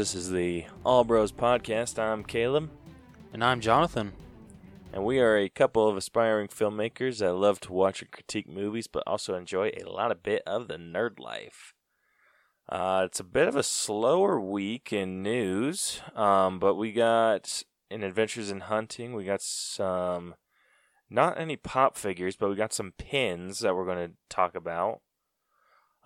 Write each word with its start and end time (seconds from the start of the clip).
This 0.00 0.14
is 0.14 0.30
the 0.30 0.64
All 0.82 1.04
Bros 1.04 1.30
podcast. 1.30 1.98
I'm 1.98 2.24
Caleb, 2.24 2.70
And 3.34 3.44
I'm 3.44 3.60
Jonathan. 3.60 4.14
and 4.94 5.04
we 5.04 5.18
are 5.18 5.36
a 5.36 5.50
couple 5.50 5.86
of 5.86 5.94
aspiring 5.98 6.48
filmmakers 6.48 7.18
that 7.18 7.34
love 7.34 7.60
to 7.60 7.74
watch 7.74 8.00
and 8.00 8.10
critique 8.10 8.48
movies, 8.48 8.86
but 8.86 9.02
also 9.06 9.34
enjoy 9.34 9.72
a 9.76 9.86
lot 9.86 10.10
of 10.10 10.22
bit 10.22 10.42
of 10.46 10.68
the 10.68 10.78
nerd 10.78 11.20
life. 11.20 11.74
Uh, 12.66 13.02
it's 13.04 13.20
a 13.20 13.24
bit 13.24 13.46
of 13.46 13.56
a 13.56 13.62
slower 13.62 14.40
week 14.40 14.90
in 14.90 15.22
news, 15.22 16.00
um, 16.16 16.58
but 16.58 16.76
we 16.76 16.92
got 16.92 17.62
in 17.90 18.02
Adventures 18.02 18.50
in 18.50 18.60
Hunting, 18.60 19.12
we 19.12 19.24
got 19.24 19.42
some, 19.42 20.34
not 21.10 21.38
any 21.38 21.56
pop 21.56 21.98
figures, 21.98 22.36
but 22.36 22.48
we 22.48 22.56
got 22.56 22.72
some 22.72 22.94
pins 22.96 23.58
that 23.58 23.76
we're 23.76 23.84
going 23.84 24.08
to 24.08 24.14
talk 24.30 24.54
about. 24.54 25.02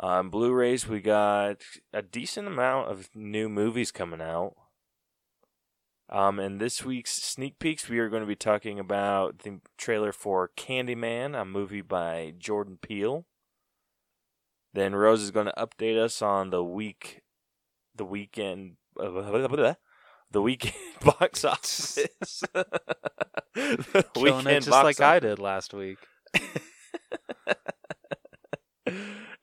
On 0.00 0.28
Blu-rays, 0.28 0.88
we 0.88 1.00
got 1.00 1.62
a 1.92 2.02
decent 2.02 2.48
amount 2.48 2.90
of 2.90 3.08
new 3.14 3.48
movies 3.48 3.92
coming 3.92 4.20
out. 4.20 4.54
Um, 6.08 6.38
and 6.38 6.60
this 6.60 6.84
week's 6.84 7.12
sneak 7.12 7.58
peeks, 7.58 7.88
we 7.88 7.98
are 7.98 8.08
going 8.08 8.22
to 8.22 8.26
be 8.26 8.36
talking 8.36 8.78
about 8.78 9.40
the 9.40 9.60
trailer 9.78 10.12
for 10.12 10.50
Candyman, 10.56 11.40
a 11.40 11.44
movie 11.44 11.80
by 11.80 12.34
Jordan 12.36 12.78
Peele. 12.80 13.24
Then 14.74 14.94
Rose 14.94 15.22
is 15.22 15.30
going 15.30 15.46
to 15.46 15.54
update 15.56 15.96
us 15.96 16.20
on 16.20 16.50
the 16.50 16.64
week, 16.64 17.22
the 17.94 18.04
weekend, 18.04 18.76
the 18.96 20.42
weekend 20.42 20.74
box 21.04 21.44
office. 21.44 22.42
the 23.54 24.04
Killing 24.14 24.46
it 24.48 24.64
just 24.64 24.70
like 24.70 25.00
I 25.00 25.20
did 25.20 25.38
last 25.38 25.72
week. 25.72 25.98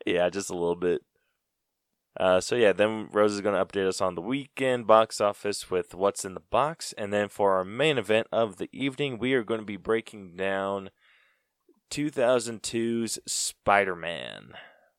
Yeah, 0.05 0.29
just 0.29 0.49
a 0.49 0.55
little 0.55 0.75
bit. 0.75 1.01
Uh, 2.19 2.41
so 2.41 2.55
yeah, 2.55 2.73
then 2.73 3.07
Rose 3.11 3.33
is 3.33 3.41
going 3.41 3.55
to 3.55 3.65
update 3.65 3.87
us 3.87 4.01
on 4.01 4.15
the 4.15 4.21
weekend 4.21 4.85
box 4.85 5.21
office 5.21 5.71
with 5.71 5.95
what's 5.95 6.25
in 6.25 6.33
the 6.33 6.41
box, 6.41 6.93
and 6.97 7.13
then 7.13 7.29
for 7.29 7.53
our 7.53 7.63
main 7.63 7.97
event 7.97 8.27
of 8.31 8.57
the 8.57 8.69
evening, 8.73 9.17
we 9.17 9.33
are 9.33 9.43
going 9.43 9.61
to 9.61 9.65
be 9.65 9.77
breaking 9.77 10.35
down 10.35 10.89
2002's 11.89 13.19
Spider-Man 13.25 14.53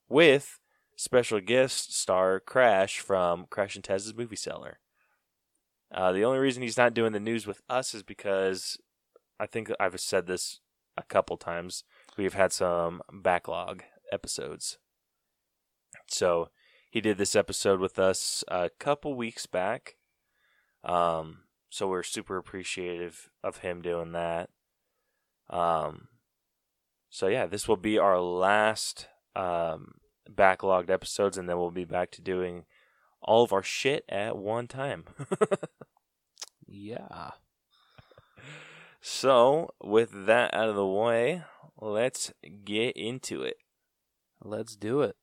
with 0.08 0.58
special 0.96 1.40
guest 1.40 1.94
star 1.94 2.40
Crash 2.40 2.98
from 2.98 3.46
Crash 3.50 3.74
and 3.74 3.84
Taz's 3.84 4.14
Movie 4.14 4.36
Cellar. 4.36 4.78
Uh, 5.94 6.12
the 6.12 6.24
only 6.24 6.38
reason 6.38 6.62
he's 6.62 6.78
not 6.78 6.94
doing 6.94 7.12
the 7.12 7.20
news 7.20 7.46
with 7.46 7.60
us 7.68 7.94
is 7.94 8.02
because 8.02 8.78
I 9.38 9.46
think 9.46 9.70
I've 9.78 10.00
said 10.00 10.26
this 10.26 10.60
a 10.96 11.02
couple 11.02 11.36
times. 11.36 11.84
We've 12.16 12.34
had 12.34 12.52
some 12.52 13.02
backlog 13.12 13.82
episodes. 14.10 14.78
So 16.12 16.50
he 16.90 17.00
did 17.00 17.18
this 17.18 17.34
episode 17.34 17.80
with 17.80 17.98
us 17.98 18.44
a 18.48 18.70
couple 18.78 19.14
weeks 19.14 19.46
back. 19.46 19.96
Um, 20.84 21.44
so 21.70 21.88
we're 21.88 22.02
super 22.02 22.36
appreciative 22.36 23.30
of 23.42 23.58
him 23.58 23.80
doing 23.82 24.12
that. 24.12 24.50
Um, 25.48 26.08
so 27.08 27.28
yeah, 27.28 27.46
this 27.46 27.66
will 27.66 27.76
be 27.76 27.98
our 27.98 28.20
last 28.20 29.08
um, 29.34 29.94
backlogged 30.30 30.90
episodes, 30.90 31.38
and 31.38 31.48
then 31.48 31.58
we'll 31.58 31.70
be 31.70 31.84
back 31.84 32.10
to 32.12 32.22
doing 32.22 32.64
all 33.20 33.44
of 33.44 33.52
our 33.52 33.62
shit 33.62 34.04
at 34.08 34.36
one 34.36 34.66
time. 34.66 35.04
Yeah. 36.72 37.32
so 39.00 39.74
with 39.82 40.26
that 40.26 40.54
out 40.54 40.70
of 40.70 40.74
the 40.74 40.86
way, 40.86 41.42
let's 41.78 42.32
get 42.64 42.96
into 42.96 43.42
it. 43.42 43.56
Let's 44.42 44.74
do 44.74 45.02
it. 45.02 45.16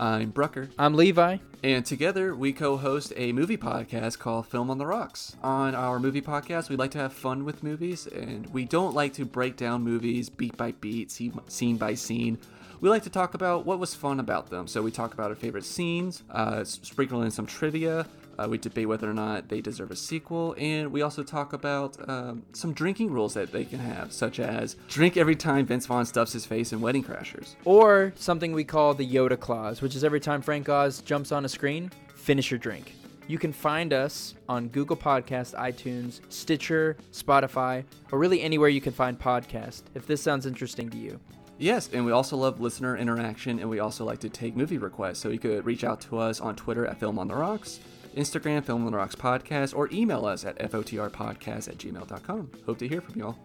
I'm 0.00 0.30
Brucker, 0.30 0.70
I'm 0.78 0.94
Levi. 0.94 1.36
and 1.62 1.84
together 1.84 2.34
we 2.34 2.54
co 2.54 2.78
host 2.78 3.12
a 3.16 3.32
movie 3.32 3.58
podcast 3.58 4.18
called 4.18 4.46
Film 4.46 4.70
on 4.70 4.78
the 4.78 4.86
Rocks. 4.86 5.36
On 5.42 5.74
our 5.74 6.00
movie 6.00 6.22
podcast, 6.22 6.70
we 6.70 6.76
like 6.76 6.92
to 6.92 6.98
have 6.98 7.12
fun 7.12 7.44
with 7.44 7.62
movies, 7.62 8.06
and 8.06 8.46
we 8.46 8.64
don't 8.64 8.94
like 8.94 9.12
to 9.14 9.26
break 9.26 9.58
down 9.58 9.82
movies 9.82 10.30
beat 10.30 10.56
by 10.56 10.72
beat, 10.72 11.10
scene 11.10 11.38
scene 11.48 11.76
by 11.76 11.92
scene. 11.92 12.38
We 12.80 12.88
like 12.88 13.02
to 13.02 13.10
talk 13.10 13.34
about 13.34 13.66
what 13.66 13.78
was 13.78 13.94
fun 13.94 14.20
about 14.20 14.48
them. 14.48 14.66
So 14.66 14.80
we 14.80 14.90
talk 14.90 15.12
about 15.12 15.28
our 15.30 15.36
favorite 15.36 15.64
scenes, 15.66 16.22
uh, 16.30 16.64
sprinkle 16.64 17.20
in 17.20 17.30
some 17.30 17.44
trivia. 17.44 18.06
Uh, 18.40 18.48
we 18.48 18.56
debate 18.56 18.88
whether 18.88 19.10
or 19.10 19.12
not 19.12 19.48
they 19.48 19.60
deserve 19.60 19.90
a 19.90 19.96
sequel, 19.96 20.54
and 20.56 20.90
we 20.90 21.02
also 21.02 21.22
talk 21.22 21.52
about 21.52 21.96
um, 22.08 22.42
some 22.52 22.72
drinking 22.72 23.10
rules 23.10 23.34
that 23.34 23.52
they 23.52 23.66
can 23.66 23.78
have, 23.78 24.10
such 24.12 24.40
as 24.40 24.76
drink 24.88 25.18
every 25.18 25.36
time 25.36 25.66
Vince 25.66 25.84
Vaughn 25.84 26.06
stuffs 26.06 26.32
his 26.32 26.46
face 26.46 26.72
in 26.72 26.80
Wedding 26.80 27.04
Crashers. 27.04 27.56
Or 27.66 28.14
something 28.16 28.52
we 28.52 28.64
call 28.64 28.94
the 28.94 29.06
Yoda 29.06 29.38
clause, 29.38 29.82
which 29.82 29.94
is 29.94 30.04
every 30.04 30.20
time 30.20 30.40
Frank 30.40 30.70
Oz 30.70 31.02
jumps 31.02 31.32
on 31.32 31.44
a 31.44 31.48
screen, 31.50 31.90
finish 32.14 32.50
your 32.50 32.58
drink. 32.58 32.94
You 33.28 33.38
can 33.38 33.52
find 33.52 33.92
us 33.92 34.34
on 34.48 34.68
Google 34.68 34.96
Podcast, 34.96 35.54
iTunes, 35.54 36.20
Stitcher, 36.30 36.96
Spotify, 37.12 37.84
or 38.10 38.18
really 38.18 38.40
anywhere 38.40 38.70
you 38.70 38.80
can 38.80 38.92
find 38.92 39.18
podcasts 39.18 39.82
if 39.94 40.06
this 40.06 40.22
sounds 40.22 40.46
interesting 40.46 40.88
to 40.88 40.96
you. 40.96 41.20
Yes, 41.58 41.90
and 41.92 42.06
we 42.06 42.12
also 42.12 42.38
love 42.38 42.58
listener 42.58 42.96
interaction, 42.96 43.58
and 43.58 43.68
we 43.68 43.80
also 43.80 44.06
like 44.06 44.20
to 44.20 44.30
take 44.30 44.56
movie 44.56 44.78
requests. 44.78 45.18
So 45.18 45.28
you 45.28 45.38
could 45.38 45.66
reach 45.66 45.84
out 45.84 46.00
to 46.02 46.16
us 46.16 46.40
on 46.40 46.56
Twitter 46.56 46.86
at 46.86 46.98
Film 46.98 47.18
on 47.18 47.28
the 47.28 47.34
Rocks, 47.36 47.80
Instagram, 48.16 48.64
Film 48.64 48.84
on 48.86 48.92
the 48.92 48.98
Rocks 48.98 49.14
Podcast, 49.14 49.76
or 49.76 49.88
email 49.92 50.26
us 50.26 50.44
at 50.44 50.58
fotrpodcast 50.58 51.68
at 51.68 51.78
gmail.com. 51.78 52.50
Hope 52.66 52.78
to 52.78 52.88
hear 52.88 53.00
from 53.00 53.20
y'all. 53.20 53.38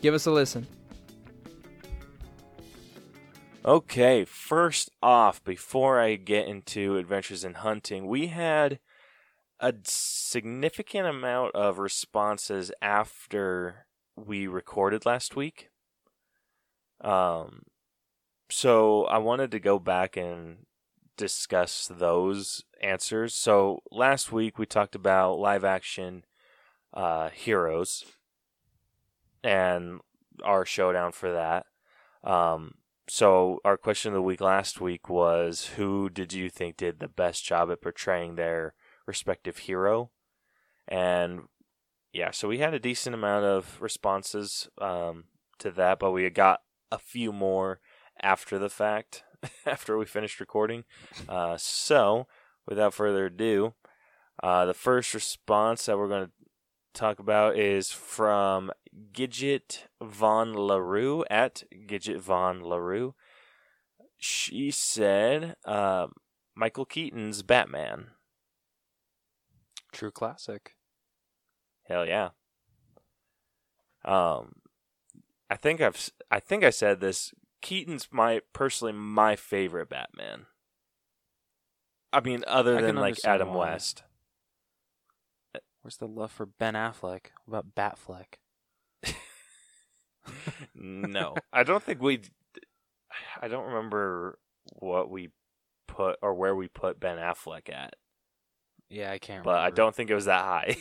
Give 0.00 0.14
us 0.14 0.26
a 0.26 0.30
listen. 0.30 0.66
Okay, 3.64 4.24
first 4.24 4.90
off, 5.00 5.42
before 5.44 6.00
I 6.00 6.16
get 6.16 6.48
into 6.48 6.96
Adventures 6.96 7.44
in 7.44 7.54
Hunting, 7.54 8.08
we 8.08 8.26
had 8.26 8.80
a 9.60 9.72
significant 9.84 11.06
amount 11.06 11.54
of 11.54 11.78
responses 11.78 12.72
after 12.82 13.86
we 14.16 14.48
recorded 14.48 15.06
last 15.06 15.36
week. 15.36 15.70
Um, 17.00 17.62
so 18.50 19.04
I 19.04 19.18
wanted 19.18 19.52
to 19.52 19.60
go 19.60 19.78
back 19.78 20.16
and 20.16 20.66
discuss 21.16 21.90
those 21.90 22.64
answers. 22.82 23.34
So 23.34 23.82
last 23.90 24.32
week 24.32 24.58
we 24.58 24.66
talked 24.66 24.94
about 24.94 25.38
live 25.38 25.64
action 25.64 26.24
uh, 26.94 27.30
heroes 27.30 28.04
and 29.42 30.00
our 30.44 30.64
showdown 30.64 31.12
for 31.12 31.32
that. 31.32 31.66
Um, 32.24 32.74
so 33.08 33.58
our 33.64 33.76
question 33.76 34.12
of 34.12 34.14
the 34.14 34.22
week 34.22 34.40
last 34.40 34.80
week 34.80 35.08
was 35.08 35.72
who 35.76 36.08
did 36.08 36.32
you 36.32 36.48
think 36.48 36.76
did 36.76 37.00
the 37.00 37.08
best 37.08 37.44
job 37.44 37.70
at 37.70 37.82
portraying 37.82 38.36
their 38.36 38.74
respective 39.06 39.58
hero? 39.58 40.10
And 40.88 41.42
yeah, 42.12 42.30
so 42.30 42.48
we 42.48 42.58
had 42.58 42.74
a 42.74 42.78
decent 42.78 43.14
amount 43.14 43.44
of 43.44 43.80
responses 43.80 44.68
um, 44.80 45.24
to 45.58 45.70
that, 45.72 45.98
but 45.98 46.12
we 46.12 46.28
got 46.30 46.60
a 46.90 46.98
few 46.98 47.32
more 47.32 47.80
after 48.20 48.58
the 48.58 48.68
fact, 48.68 49.24
after 49.66 49.98
we 49.98 50.04
finished 50.04 50.40
recording. 50.40 50.84
Uh, 51.28 51.56
so 51.58 52.26
without 52.66 52.94
further 52.94 53.26
ado, 53.26 53.74
uh, 54.42 54.64
the 54.64 54.74
first 54.74 55.14
response 55.14 55.86
that 55.86 55.98
we're 55.98 56.08
going 56.08 56.26
to 56.26 56.32
talk 56.94 57.18
about 57.18 57.56
is 57.56 57.90
from 57.90 58.70
Gidget 59.12 59.84
Von 60.02 60.54
LaRue 60.54 61.24
at 61.30 61.64
Gidget 61.86 62.18
Von 62.18 62.62
LaRue. 62.62 63.14
She 64.18 64.70
said 64.70 65.56
uh, 65.64 66.08
Michael 66.54 66.84
Keaton's 66.84 67.42
Batman. 67.42 68.08
True 69.92 70.10
classic. 70.10 70.76
Hell 71.88 72.06
yeah. 72.06 72.30
Um, 74.04 74.54
I 75.50 75.56
think 75.56 75.80
I've 75.80 76.10
I 76.30 76.40
think 76.40 76.64
I 76.64 76.70
said 76.70 77.00
this. 77.00 77.32
Keaton's 77.62 78.08
my 78.12 78.40
personally 78.52 78.92
my 78.92 79.36
favorite 79.36 79.88
Batman. 79.88 80.46
I 82.12 82.20
mean, 82.20 82.44
other 82.46 82.78
I 82.78 82.82
than 82.82 82.96
like 82.96 83.16
Adam 83.24 83.54
why. 83.54 83.70
West. 83.70 84.02
Where's 85.80 85.96
the 85.96 86.06
love 86.06 86.30
for 86.30 86.46
Ben 86.46 86.74
Affleck? 86.74 87.26
What 87.46 87.64
about 87.64 87.74
Batfleck? 87.74 88.34
no, 90.74 91.34
I 91.52 91.62
don't 91.64 91.82
think 91.82 92.00
we. 92.00 92.20
I 93.40 93.48
don't 93.48 93.66
remember 93.66 94.38
what 94.78 95.10
we 95.10 95.30
put 95.88 96.18
or 96.22 96.34
where 96.34 96.54
we 96.54 96.68
put 96.68 97.00
Ben 97.00 97.18
Affleck 97.18 97.68
at, 97.72 97.94
Yeah, 98.88 99.10
I 99.10 99.18
can't 99.18 99.42
but 99.44 99.56
I 99.58 99.70
don't 99.70 99.94
think 99.94 100.10
it 100.10 100.14
was 100.14 100.26
that 100.26 100.42
high. 100.42 100.76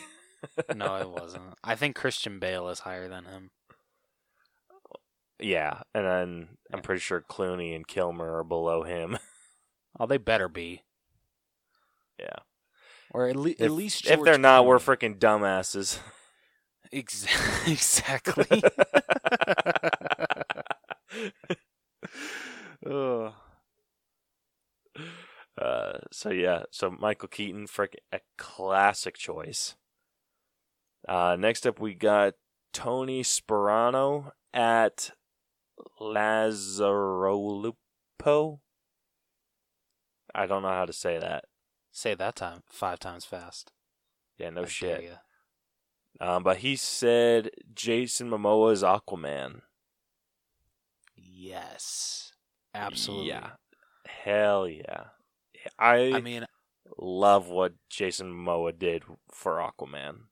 no, 0.76 0.96
it 0.98 1.10
wasn't. 1.22 1.44
I 1.64 1.76
think 1.76 1.96
Christian 1.96 2.40
Bale 2.40 2.70
is 2.70 2.80
higher 2.80 3.08
than 3.08 3.26
him. 3.26 3.52
Yeah, 5.42 5.82
and 5.94 6.06
then 6.06 6.48
I'm 6.74 6.82
pretty 6.82 7.00
sure 7.02 7.22
Clooney 7.22 7.76
and 7.76 7.88
Kilmer 7.88 8.38
are 8.38 8.44
below 8.44 8.84
him. 8.84 9.18
Oh, 10.00 10.06
they 10.06 10.18
better 10.18 10.48
be. 10.48 10.84
yeah, 12.18 12.38
Or 13.14 13.28
at, 13.28 13.36
le- 13.36 13.50
if, 13.50 13.60
at 13.62 13.72
least 13.72 14.06
if 14.06 14.24
they're 14.24 14.36
George 14.36 14.40
not, 14.40 14.66
we're 14.66 14.78
freaking 14.80 15.20
dumbasses. 15.20 16.00
Ex- 16.94 17.26
exactly. 17.68 18.64
Uh, 25.62 25.98
so 26.12 26.30
yeah, 26.30 26.64
so 26.72 26.90
Michael 26.90 27.28
Keaton, 27.28 27.68
frick, 27.68 27.96
a 28.12 28.20
classic 28.38 29.16
choice. 29.18 29.76
Uh, 31.08 31.36
next 31.38 31.68
up, 31.68 31.80
we 31.80 31.94
got 31.94 32.34
Tony 32.74 33.22
Sperano 33.24 34.32
at 34.54 35.12
Lazzarolupo. 36.00 37.74
I 40.34 40.46
don't 40.46 40.62
know 40.62 40.70
how 40.70 40.86
to 40.86 40.94
say 40.94 41.18
that. 41.20 41.46
Say 41.92 42.14
that 42.16 42.36
time 42.36 42.64
five 42.70 43.00
times 43.00 43.26
fast. 43.26 43.72
Yeah, 44.38 44.50
no 44.50 44.64
I 44.64 44.66
shit. 44.66 45.18
Um, 46.20 46.44
but 46.44 46.58
he 46.58 46.76
said 46.76 47.50
Jason 47.74 48.30
Momoa 48.30 48.74
is 48.74 48.84
Aquaman. 48.84 49.62
Yes. 51.16 52.34
Absolutely. 52.74 53.28
Yeah. 53.30 53.52
Hell 54.06 54.68
yeah. 54.68 55.06
I, 55.78 56.14
I 56.14 56.22
mean, 56.22 56.46
love 56.98 57.48
what 57.50 57.74
Jason 57.90 58.32
Momoa 58.34 58.78
did 58.78 59.04
for 59.32 59.58
Aquaman. 59.58 60.28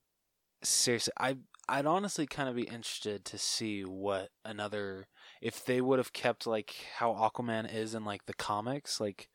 seriously, 0.63 1.13
I 1.17 1.37
I'd 1.67 1.85
honestly 1.85 2.25
kind 2.25 2.49
of 2.49 2.55
be 2.55 2.63
interested 2.63 3.25
to 3.25 3.37
see 3.37 3.83
what 3.83 4.29
another 4.43 5.07
if 5.41 5.63
they 5.65 5.81
would 5.81 5.99
have 5.99 6.13
kept 6.13 6.45
like 6.47 6.75
how 6.97 7.13
Aquaman 7.13 7.73
is 7.73 7.95
in 7.95 8.05
like 8.05 8.25
the 8.25 8.33
comics, 8.33 8.99
like 8.99 9.29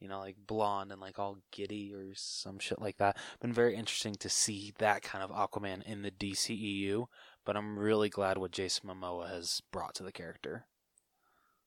you 0.00 0.08
know, 0.08 0.18
like 0.18 0.36
blonde 0.46 0.92
and 0.92 1.00
like 1.00 1.18
all 1.18 1.38
giddy 1.52 1.92
or 1.94 2.14
some 2.14 2.58
shit 2.58 2.80
like 2.80 2.96
that. 2.96 3.18
Been 3.40 3.52
very 3.52 3.76
interesting 3.76 4.14
to 4.14 4.28
see 4.30 4.72
that 4.78 5.02
kind 5.02 5.22
of 5.22 5.30
Aquaman 5.30 5.82
in 5.82 6.02
the 6.02 6.10
DCEU, 6.10 7.06
but 7.44 7.56
I'm 7.56 7.78
really 7.78 8.08
glad 8.08 8.38
what 8.38 8.50
Jason 8.50 8.88
Momoa 8.88 9.28
has 9.28 9.60
brought 9.70 9.94
to 9.96 10.02
the 10.02 10.12
character. 10.12 10.64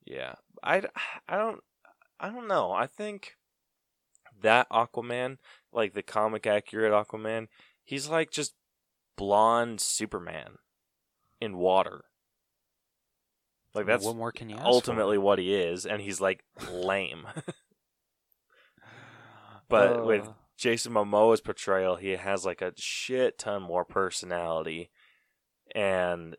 Yeah. 0.04 0.34
I, 0.64 0.84
I 1.28 1.38
don't 1.38 1.62
I 2.20 2.30
don't 2.30 2.48
know. 2.48 2.72
I 2.72 2.88
think 2.88 3.36
that 4.42 4.70
Aquaman, 4.70 5.38
like 5.72 5.94
the 5.94 6.04
comic 6.04 6.48
accurate 6.48 6.92
Aquaman, 6.92 7.48
he's 7.84 8.08
like 8.08 8.32
just 8.32 8.54
blonde 9.16 9.82
Superman 9.82 10.58
in 11.40 11.58
water. 11.58 12.06
Like 13.74 13.86
that's 13.86 14.06
what 14.06 14.16
more 14.16 14.32
can 14.32 14.50
you 14.50 14.58
ultimately 14.58 15.18
what 15.18 15.40
he 15.40 15.54
is 15.56 15.86
and 15.86 16.02
he's 16.02 16.22
like 16.22 16.44
lame. 16.72 17.26
but 19.70 20.06
with 20.06 20.28
Uh, 20.28 20.34
Jason 20.58 20.94
Momoa's 20.94 21.42
portrayal, 21.42 21.96
he 21.96 22.12
has 22.12 22.46
like 22.46 22.62
a 22.62 22.74
shit 22.78 23.38
ton 23.40 23.64
more 23.64 23.84
personality, 23.84 24.92
and 25.74 26.36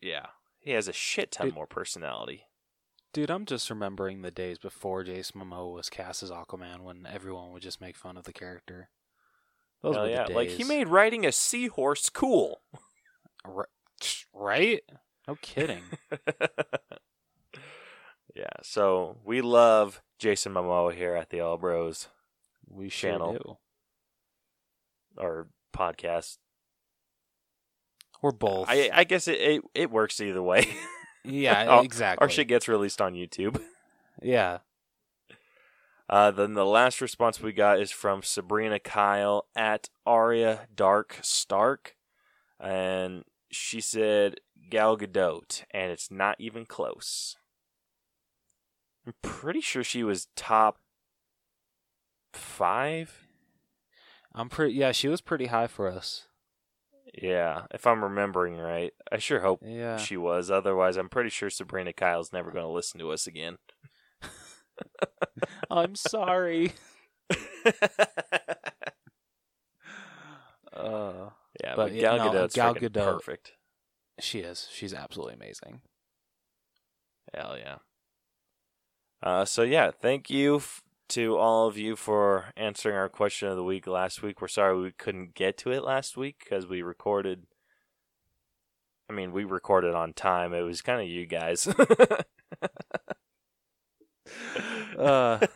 yeah, 0.00 0.26
he 0.60 0.70
has 0.70 0.86
a 0.88 0.92
shit 0.92 1.32
ton 1.32 1.48
Dude. 1.48 1.54
more 1.54 1.66
personality. 1.66 2.44
Dude, 3.12 3.30
I'm 3.30 3.46
just 3.46 3.70
remembering 3.70 4.22
the 4.22 4.30
days 4.30 4.58
before 4.58 5.02
Jason 5.02 5.40
Momoa 5.40 5.72
was 5.74 5.88
cast 5.90 6.22
as 6.22 6.30
Aquaman 6.30 6.80
when 6.80 7.06
everyone 7.06 7.50
would 7.52 7.62
just 7.62 7.80
make 7.80 7.96
fun 7.96 8.16
of 8.16 8.24
the 8.24 8.32
character. 8.32 8.90
Those 9.82 9.96
Hell 9.96 10.04
were 10.04 10.10
yeah, 10.10 10.26
like 10.30 10.50
he 10.50 10.64
made 10.64 10.88
riding 10.88 11.26
a 11.26 11.32
seahorse 11.32 12.08
cool. 12.10 12.60
Ri- 13.44 13.64
right? 14.32 14.82
No 15.28 15.36
kidding. 15.42 15.82
yeah, 18.34 18.46
so 18.62 19.16
we 19.24 19.40
love 19.40 20.02
Jason 20.18 20.52
Momoa 20.54 20.94
here 20.94 21.14
at 21.14 21.30
the 21.30 21.40
All 21.40 21.56
Bros 21.56 22.08
We 22.68 22.88
sure 22.88 23.10
Channel. 23.12 23.32
do. 23.32 23.58
or 25.16 25.48
podcast. 25.74 26.38
We're 28.22 28.32
both. 28.32 28.66
I 28.68 28.90
I 28.92 29.04
guess 29.04 29.28
it 29.28 29.40
it, 29.40 29.62
it 29.74 29.90
works 29.90 30.20
either 30.20 30.42
way. 30.42 30.68
yeah, 31.24 31.80
exactly. 31.82 32.24
Our 32.24 32.30
shit 32.30 32.48
gets 32.48 32.66
released 32.68 33.00
on 33.00 33.14
YouTube. 33.14 33.60
Yeah. 34.22 34.58
Uh, 36.08 36.30
then 36.30 36.54
the 36.54 36.64
last 36.64 37.00
response 37.00 37.40
we 37.42 37.52
got 37.52 37.80
is 37.80 37.90
from 37.90 38.22
Sabrina 38.22 38.78
Kyle 38.78 39.46
at 39.56 39.90
Arya 40.06 40.68
Dark 40.74 41.18
Stark, 41.20 41.96
and 42.60 43.24
she 43.50 43.80
said 43.80 44.36
Gal 44.68 44.96
Gadot, 44.96 45.64
and 45.70 45.90
it's 45.92 46.10
not 46.10 46.36
even 46.38 46.66
close. 46.66 47.36
I'm 49.06 49.14
pretty 49.22 49.60
sure 49.60 49.84
she 49.84 50.02
was 50.02 50.28
top 50.36 50.78
five. 52.32 53.26
I'm 54.34 54.48
pretty. 54.48 54.74
Yeah, 54.74 54.92
she 54.92 55.08
was 55.08 55.20
pretty 55.20 55.46
high 55.46 55.66
for 55.68 55.88
us. 55.88 56.26
Yeah, 57.14 57.62
if 57.72 57.86
I'm 57.86 58.02
remembering 58.02 58.56
right. 58.58 58.92
I 59.10 59.18
sure 59.18 59.40
hope 59.40 59.60
Yeah. 59.64 59.96
she 59.96 60.16
was. 60.16 60.50
Otherwise, 60.50 60.96
I'm 60.96 61.08
pretty 61.08 61.30
sure 61.30 61.48
Sabrina 61.48 61.92
Kyle's 61.92 62.32
never 62.32 62.50
going 62.50 62.64
to 62.66 62.70
listen 62.72 62.98
to 63.00 63.10
us 63.12 63.26
again. 63.26 63.56
I'm 65.70 65.94
sorry. 65.94 66.72
Uh, 70.72 71.30
yeah, 71.62 71.74
But 71.74 71.86
but, 71.88 71.92
yeah, 71.94 72.00
Gal 72.02 72.16
no, 72.18 72.30
Gadot's 72.30 72.54
Gal 72.54 72.74
Gadot- 72.74 72.92
perfect. 73.18 73.52
She 74.20 74.40
is. 74.40 74.68
She's 74.72 74.94
absolutely 74.94 75.34
amazing. 75.34 75.80
Hell 77.34 77.56
yeah. 77.58 77.76
Uh, 79.22 79.44
so 79.44 79.62
yeah, 79.62 79.90
thank 79.90 80.30
you 80.30 80.56
f- 80.56 80.82
to 81.08 81.36
all 81.36 81.66
of 81.66 81.76
you 81.78 81.96
for 81.96 82.46
answering 82.56 82.96
our 82.96 83.08
question 83.08 83.48
of 83.48 83.56
the 83.56 83.64
week 83.64 83.86
last 83.86 84.22
week. 84.22 84.40
We're 84.40 84.48
sorry 84.48 84.80
we 84.80 84.92
couldn't 84.92 85.34
get 85.34 85.56
to 85.58 85.70
it 85.72 85.82
last 85.84 86.16
week 86.16 86.36
because 86.40 86.66
we 86.66 86.82
recorded. 86.82 87.46
I 89.08 89.12
mean, 89.12 89.32
we 89.32 89.44
recorded 89.44 89.94
on 89.94 90.12
time. 90.12 90.52
It 90.52 90.62
was 90.62 90.82
kind 90.82 91.00
of 91.00 91.08
you 91.08 91.26
guys. 91.26 91.68
Uh, 94.98 95.46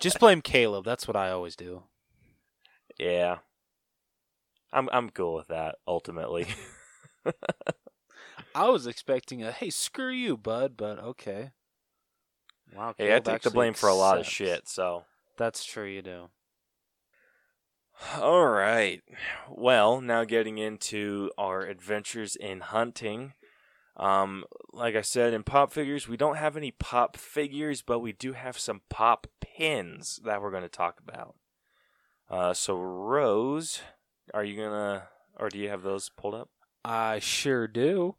just 0.00 0.18
blame 0.18 0.40
Caleb. 0.40 0.84
That's 0.84 1.06
what 1.06 1.16
I 1.16 1.30
always 1.30 1.54
do. 1.56 1.82
yeah, 2.98 3.38
I'm 4.72 4.88
I'm 4.92 5.10
cool 5.10 5.34
with 5.34 5.48
that. 5.48 5.76
Ultimately, 5.86 6.46
I 8.58 8.70
was 8.70 8.88
expecting 8.88 9.44
a 9.44 9.52
hey, 9.52 9.70
screw 9.70 10.10
you, 10.10 10.36
bud, 10.36 10.76
but 10.76 10.98
okay. 10.98 11.52
Wow. 12.74 12.94
hey, 12.98 13.06
I 13.06 13.08
Caleb 13.08 13.24
take 13.24 13.24
the 13.24 13.32
actually 13.34 13.52
blame 13.52 13.74
for 13.74 13.88
a 13.88 13.94
lot 13.94 14.18
of 14.18 14.26
shit. 14.26 14.68
So. 14.68 15.04
That's 15.36 15.64
true. 15.64 15.86
You 15.86 16.02
do. 16.02 16.30
All 18.20 18.48
right. 18.48 19.00
Well, 19.48 20.00
now 20.00 20.24
getting 20.24 20.58
into 20.58 21.30
our 21.38 21.62
adventures 21.62 22.34
in 22.34 22.58
hunting. 22.60 23.34
Um, 23.96 24.42
like 24.72 24.96
I 24.96 25.02
said, 25.02 25.34
in 25.34 25.44
pop 25.44 25.72
figures, 25.72 26.08
we 26.08 26.16
don't 26.16 26.36
have 26.36 26.56
any 26.56 26.72
pop 26.72 27.16
figures, 27.16 27.82
but 27.82 28.00
we 28.00 28.12
do 28.12 28.32
have 28.32 28.58
some 28.58 28.80
pop 28.88 29.28
pins 29.40 30.18
that 30.24 30.42
we're 30.42 30.50
going 30.50 30.64
to 30.64 30.68
talk 30.68 30.98
about. 30.98 31.36
Uh, 32.28 32.54
so 32.54 32.76
Rose, 32.76 33.80
are 34.34 34.44
you 34.44 34.56
gonna, 34.56 35.04
or 35.38 35.48
do 35.48 35.58
you 35.58 35.68
have 35.68 35.82
those 35.82 36.10
pulled 36.10 36.34
up? 36.34 36.50
I 36.84 37.20
sure 37.20 37.68
do. 37.68 38.16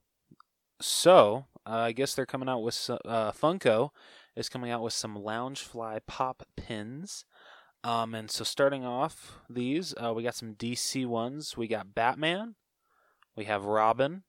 So, 0.82 1.46
uh, 1.66 1.72
I 1.72 1.92
guess 1.92 2.16
they're 2.16 2.26
coming 2.26 2.50
out 2.50 2.64
with 2.64 2.74
some, 2.74 3.00
uh, 3.06 3.32
Funko 3.32 3.90
is 4.36 4.50
coming 4.50 4.72
out 4.72 4.82
with 4.82 4.94
some 4.94 5.16
Loungefly 5.18 6.00
pop 6.08 6.44
pins. 6.56 7.26
Um, 7.84 8.14
and 8.14 8.30
so 8.30 8.44
starting 8.44 8.86
off 8.86 9.40
these, 9.50 9.94
uh, 10.02 10.14
we 10.14 10.24
got 10.24 10.36
some 10.36 10.54
DC 10.56 11.06
ones. 11.06 11.56
We 11.58 11.68
got 11.68 11.94
Batman, 11.96 12.56
we 13.36 13.46
have 13.46 13.66
Robin, 13.66 14.24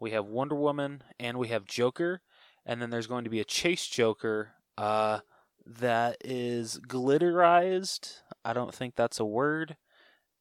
we 0.00 0.10
have 0.12 0.26
Wonder 0.26 0.54
Woman, 0.54 1.02
and 1.18 1.38
we 1.38 1.48
have 1.48 1.64
Joker. 1.64 2.22
And 2.64 2.80
then 2.82 2.90
there's 2.90 3.06
going 3.06 3.24
to 3.24 3.30
be 3.30 3.40
a 3.40 3.44
Chase 3.44 3.86
Joker 3.86 4.52
uh, 4.76 5.20
that 5.66 6.18
is 6.24 6.80
glitterized. 6.86 8.20
I 8.44 8.52
don't 8.52 8.74
think 8.74 8.94
that's 8.94 9.20
a 9.20 9.24
word. 9.24 9.76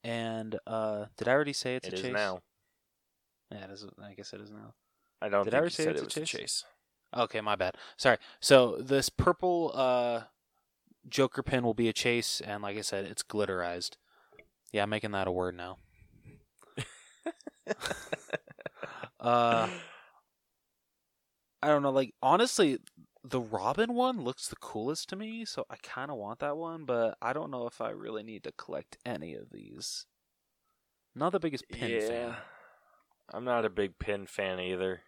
And 0.03 0.57
uh, 0.67 1.05
did 1.17 1.27
I 1.27 1.31
already 1.31 1.53
say 1.53 1.75
it's 1.75 1.87
It 1.87 1.93
a 1.93 1.97
is 1.97 2.01
Chase? 2.01 2.13
now. 2.13 2.41
Yeah, 3.51 3.65
it 3.65 3.71
is. 3.71 3.85
I 4.01 4.13
guess 4.13 4.33
it 4.33 4.41
is 4.41 4.51
now. 4.51 4.73
I 5.21 5.29
don't 5.29 5.43
Did 5.43 5.53
I 5.53 5.57
think 5.57 5.61
ever 5.61 5.69
say 5.69 5.83
it's 5.87 5.99
it 5.99 6.01
a 6.01 6.05
was 6.05 6.17
a 6.17 6.19
chase? 6.21 6.29
chase. 6.29 6.63
Okay, 7.15 7.41
my 7.41 7.55
bad. 7.55 7.75
Sorry. 7.95 8.17
So 8.39 8.77
this 8.79 9.09
purple 9.09 9.71
uh, 9.73 10.21
Joker 11.07 11.41
pin 11.43 11.63
will 11.63 11.73
be 11.73 11.89
a 11.89 11.93
chase, 11.93 12.41
and 12.41 12.61
like 12.61 12.77
I 12.77 12.81
said, 12.81 13.05
it's 13.05 13.23
glitterized. 13.23 13.91
Yeah, 14.71 14.83
I'm 14.83 14.89
making 14.89 15.11
that 15.11 15.27
a 15.27 15.31
word 15.31 15.55
now. 15.55 15.77
uh, 19.19 19.69
I 21.61 21.67
don't 21.67 21.81
know. 21.81 21.91
Like 21.91 22.13
honestly, 22.21 22.79
the 23.23 23.41
Robin 23.41 23.93
one 23.93 24.21
looks 24.21 24.47
the 24.47 24.55
coolest 24.57 25.09
to 25.09 25.15
me, 25.15 25.45
so 25.45 25.65
I 25.69 25.75
kind 25.81 26.11
of 26.11 26.17
want 26.17 26.39
that 26.39 26.57
one. 26.57 26.85
But 26.85 27.17
I 27.21 27.33
don't 27.33 27.51
know 27.51 27.67
if 27.67 27.81
I 27.81 27.89
really 27.89 28.23
need 28.23 28.43
to 28.43 28.51
collect 28.51 28.97
any 29.05 29.33
of 29.33 29.49
these. 29.51 30.05
Not 31.15 31.31
the 31.31 31.39
biggest 31.39 31.67
pin 31.69 31.89
yeah, 31.89 32.07
fan. 32.07 32.35
I'm 33.33 33.43
not 33.43 33.65
a 33.65 33.69
big 33.69 33.99
pin 33.99 34.25
fan 34.25 34.59
either. 34.59 35.01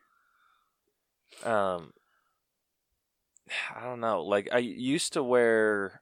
Um, 1.43 1.93
I 3.75 3.83
don't 3.83 3.99
know. 3.99 4.23
Like 4.23 4.49
I 4.51 4.59
used 4.59 5.13
to 5.13 5.23
wear 5.23 6.01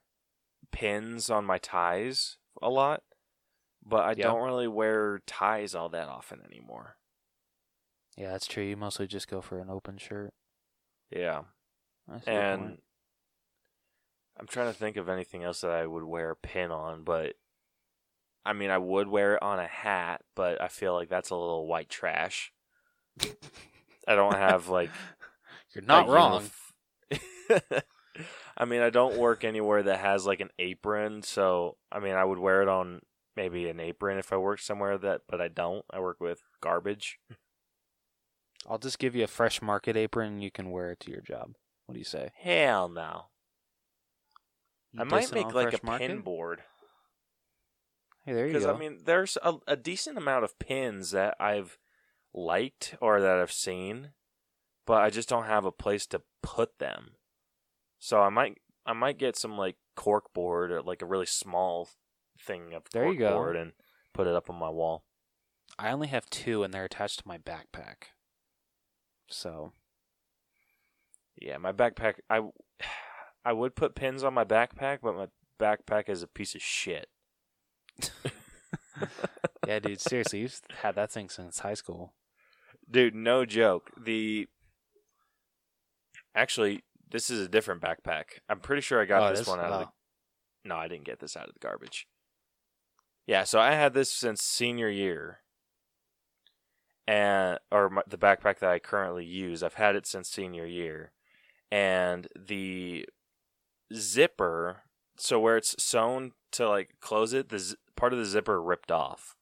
pins 0.72 1.30
on 1.30 1.44
my 1.44 1.58
ties 1.58 2.36
a 2.60 2.68
lot, 2.68 3.02
but 3.84 4.04
I 4.04 4.14
Yeah. 4.14 4.24
don't 4.24 4.42
really 4.42 4.68
wear 4.68 5.20
ties 5.26 5.74
all 5.74 5.88
that 5.90 6.08
often 6.08 6.40
anymore. 6.44 6.96
Yeah, 8.16 8.32
that's 8.32 8.46
true. 8.46 8.64
You 8.64 8.76
mostly 8.76 9.06
just 9.06 9.28
go 9.28 9.40
for 9.40 9.60
an 9.60 9.70
open 9.70 9.96
shirt. 9.96 10.34
Yeah, 11.10 11.42
your 12.08 12.20
and. 12.26 12.78
I'm 14.40 14.46
trying 14.46 14.72
to 14.72 14.78
think 14.78 14.96
of 14.96 15.08
anything 15.08 15.42
else 15.42 15.62
that 15.62 15.72
I 15.72 15.84
would 15.84 16.04
wear 16.04 16.30
a 16.30 16.36
pin 16.36 16.70
on, 16.70 17.02
but 17.02 17.34
I 18.44 18.52
mean, 18.52 18.70
I 18.70 18.78
would 18.78 19.08
wear 19.08 19.34
it 19.34 19.42
on 19.42 19.58
a 19.58 19.66
hat, 19.66 20.22
but 20.34 20.60
I 20.60 20.68
feel 20.68 20.94
like 20.94 21.08
that's 21.08 21.30
a 21.30 21.36
little 21.36 21.66
white 21.66 21.88
trash. 21.88 22.52
I 24.08 24.14
don't 24.14 24.34
have 24.34 24.68
like 24.68 24.90
You're 25.74 25.84
not 25.84 26.08
wrong. 26.08 26.48
unif- 27.10 27.82
I 28.56 28.64
mean, 28.64 28.80
I 28.80 28.90
don't 28.90 29.16
work 29.18 29.44
anywhere 29.44 29.82
that 29.84 30.00
has 30.00 30.26
like 30.26 30.40
an 30.40 30.50
apron, 30.58 31.22
so 31.22 31.76
I 31.92 32.00
mean, 32.00 32.14
I 32.14 32.24
would 32.24 32.38
wear 32.38 32.62
it 32.62 32.68
on 32.68 33.02
maybe 33.36 33.68
an 33.68 33.78
apron 33.80 34.18
if 34.18 34.32
I 34.32 34.36
work 34.36 34.60
somewhere 34.60 34.98
that, 34.98 35.22
but 35.28 35.40
I 35.40 35.48
don't. 35.48 35.84
I 35.90 36.00
work 36.00 36.20
with 36.20 36.42
garbage. 36.60 37.18
I'll 38.68 38.78
just 38.78 38.98
give 38.98 39.14
you 39.14 39.24
a 39.24 39.28
fresh 39.28 39.62
market 39.62 39.96
apron 39.96 40.32
and 40.34 40.42
you 40.42 40.50
can 40.50 40.70
wear 40.70 40.90
it 40.90 41.00
to 41.00 41.10
your 41.10 41.20
job. 41.20 41.52
What 41.86 41.92
do 41.94 41.98
you 42.00 42.04
say? 42.04 42.30
Hell 42.36 42.88
no. 42.88 43.26
You 44.92 45.02
I 45.02 45.04
might 45.04 45.32
make 45.32 45.54
like 45.54 45.72
a 45.72 45.86
Market? 45.86 46.08
pin 46.08 46.20
board. 46.20 46.62
Hey, 48.28 48.34
there 48.34 48.46
you 48.46 48.52
Because. 48.52 48.66
I 48.66 48.76
mean, 48.76 48.98
there's 49.06 49.38
a, 49.42 49.54
a 49.66 49.74
decent 49.74 50.18
amount 50.18 50.44
of 50.44 50.58
pins 50.58 51.12
that 51.12 51.34
I've 51.40 51.78
liked 52.34 52.94
or 53.00 53.22
that 53.22 53.38
I've 53.38 53.50
seen, 53.52 54.10
but 54.86 55.02
I 55.02 55.08
just 55.08 55.30
don't 55.30 55.46
have 55.46 55.64
a 55.64 55.72
place 55.72 56.06
to 56.08 56.20
put 56.42 56.78
them. 56.78 57.12
So 57.98 58.20
I 58.20 58.28
might 58.28 58.58
I 58.84 58.92
might 58.92 59.16
get 59.16 59.36
some 59.36 59.56
like 59.56 59.76
cork 59.96 60.34
board 60.34 60.70
or 60.70 60.82
like 60.82 61.00
a 61.00 61.06
really 61.06 61.24
small 61.24 61.88
thing 62.38 62.74
of 62.74 62.82
There 62.92 63.04
cork 63.04 63.18
go. 63.18 63.34
board 63.34 63.56
and 63.56 63.72
put 64.12 64.26
it 64.26 64.34
up 64.34 64.50
on 64.50 64.56
my 64.56 64.68
wall. 64.68 65.04
I 65.78 65.90
only 65.90 66.08
have 66.08 66.28
two, 66.28 66.62
and 66.62 66.74
they're 66.74 66.84
attached 66.84 67.20
to 67.20 67.28
my 67.28 67.38
backpack. 67.38 68.12
So 69.30 69.72
Yeah, 71.40 71.56
my 71.56 71.72
backpack 71.72 72.16
I 72.28 72.42
I 73.44 73.54
would 73.54 73.74
put 73.74 73.94
pins 73.94 74.22
on 74.22 74.34
my 74.34 74.44
backpack, 74.44 74.98
but 75.02 75.16
my 75.16 75.28
backpack 75.58 76.10
is 76.10 76.22
a 76.22 76.26
piece 76.28 76.54
of 76.54 76.60
shit. 76.60 77.08
Yeah, 79.66 79.78
dude. 79.78 80.00
Seriously, 80.00 80.40
you've 80.40 80.60
had 80.82 80.94
that 80.96 81.10
thing 81.10 81.28
since 81.28 81.60
high 81.60 81.74
school. 81.74 82.14
Dude, 82.90 83.14
no 83.14 83.44
joke. 83.44 83.90
The 84.00 84.48
Actually, 86.34 86.82
this 87.10 87.30
is 87.30 87.40
a 87.40 87.48
different 87.48 87.82
backpack. 87.82 88.24
I'm 88.48 88.60
pretty 88.60 88.82
sure 88.82 89.00
I 89.00 89.04
got 89.06 89.22
Oh, 89.22 89.30
this 89.30 89.40
this- 89.40 89.48
one 89.48 89.60
out 89.60 89.72
of 89.72 89.80
the. 89.80 89.88
No, 90.68 90.76
I 90.76 90.88
didn't 90.88 91.04
get 91.06 91.20
this 91.20 91.36
out 91.36 91.48
of 91.48 91.54
the 91.54 91.60
garbage. 91.60 92.06
Yeah, 93.26 93.44
so 93.44 93.58
I 93.60 93.72
had 93.72 93.94
this 93.94 94.12
since 94.12 94.42
senior 94.42 94.88
year. 94.88 95.40
And 97.06 97.58
or 97.72 97.88
my, 97.88 98.02
the 98.06 98.18
backpack 98.18 98.58
that 98.58 98.70
I 98.70 98.78
currently 98.78 99.24
use, 99.24 99.62
I've 99.62 99.74
had 99.74 99.96
it 99.96 100.06
since 100.06 100.28
senior 100.28 100.66
year. 100.66 101.12
And 101.70 102.28
the 102.38 103.06
zipper, 103.94 104.82
so 105.16 105.40
where 105.40 105.56
it's 105.56 105.82
sewn 105.82 106.32
to 106.52 106.68
like 106.68 106.96
close 107.00 107.32
it, 107.32 107.48
the 107.48 107.76
part 107.98 108.12
of 108.14 108.18
the 108.18 108.24
zipper 108.24 108.62
ripped 108.62 108.90
off. 108.90 109.36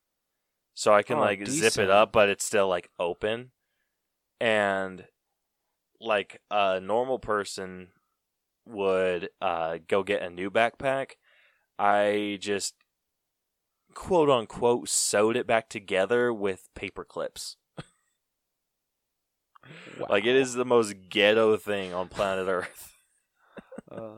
So 0.75 0.93
I 0.93 1.03
can 1.03 1.19
Oh, 1.19 1.21
like 1.21 1.47
zip 1.47 1.79
it 1.79 1.91
up, 1.91 2.13
but 2.13 2.29
it's 2.29 2.45
still 2.45 2.69
like 2.69 2.91
open. 2.99 3.53
And 4.41 5.07
like 6.01 6.43
a 6.51 6.81
normal 6.81 7.19
person 7.19 7.89
would 8.67 9.31
uh, 9.41 9.79
go 9.89 10.03
get 10.03 10.23
a 10.23 10.31
new 10.31 10.51
backpack, 10.51 11.13
I 11.79 12.39
just 12.41 12.75
quote 13.95 14.29
unquote 14.31 14.89
sewed 14.89 15.37
it 15.37 15.47
back 15.47 15.69
together 15.69 16.33
with 16.33 16.69
paper 16.75 17.05
clips. 17.05 17.57
Like 20.09 20.25
it 20.25 20.37
is 20.37 20.55
the 20.55 20.65
most 20.65 20.95
ghetto 21.09 21.57
thing 21.57 21.93
on 21.93 22.09
planet 22.09 22.49
Earth. 22.49 22.93
Uh, 23.91 24.17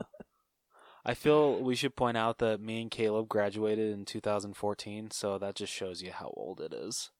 I 1.08 1.14
feel 1.14 1.58
we 1.62 1.74
should 1.74 1.96
point 1.96 2.18
out 2.18 2.36
that 2.38 2.60
me 2.60 2.82
and 2.82 2.90
Caleb 2.90 3.30
graduated 3.30 3.94
in 3.94 4.04
2014, 4.04 5.10
so 5.10 5.38
that 5.38 5.54
just 5.54 5.72
shows 5.72 6.02
you 6.02 6.12
how 6.12 6.34
old 6.36 6.60
it 6.60 6.74
is. 6.74 7.10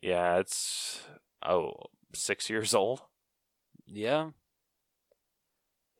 Yeah, 0.00 0.38
it's 0.38 1.02
oh 1.44 1.74
six 2.14 2.48
years 2.48 2.74
old. 2.74 3.02
Yeah, 3.86 4.30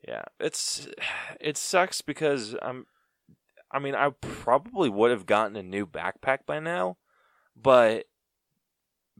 Yeah, 0.08 0.22
it's 0.40 0.88
it 1.42 1.58
sucks 1.58 2.00
because 2.00 2.56
I'm. 2.62 2.86
I 3.70 3.78
mean, 3.78 3.94
I 3.94 4.08
probably 4.22 4.88
would 4.88 5.10
have 5.10 5.26
gotten 5.26 5.56
a 5.56 5.62
new 5.62 5.86
backpack 5.86 6.46
by 6.46 6.58
now, 6.58 6.96
but 7.54 8.06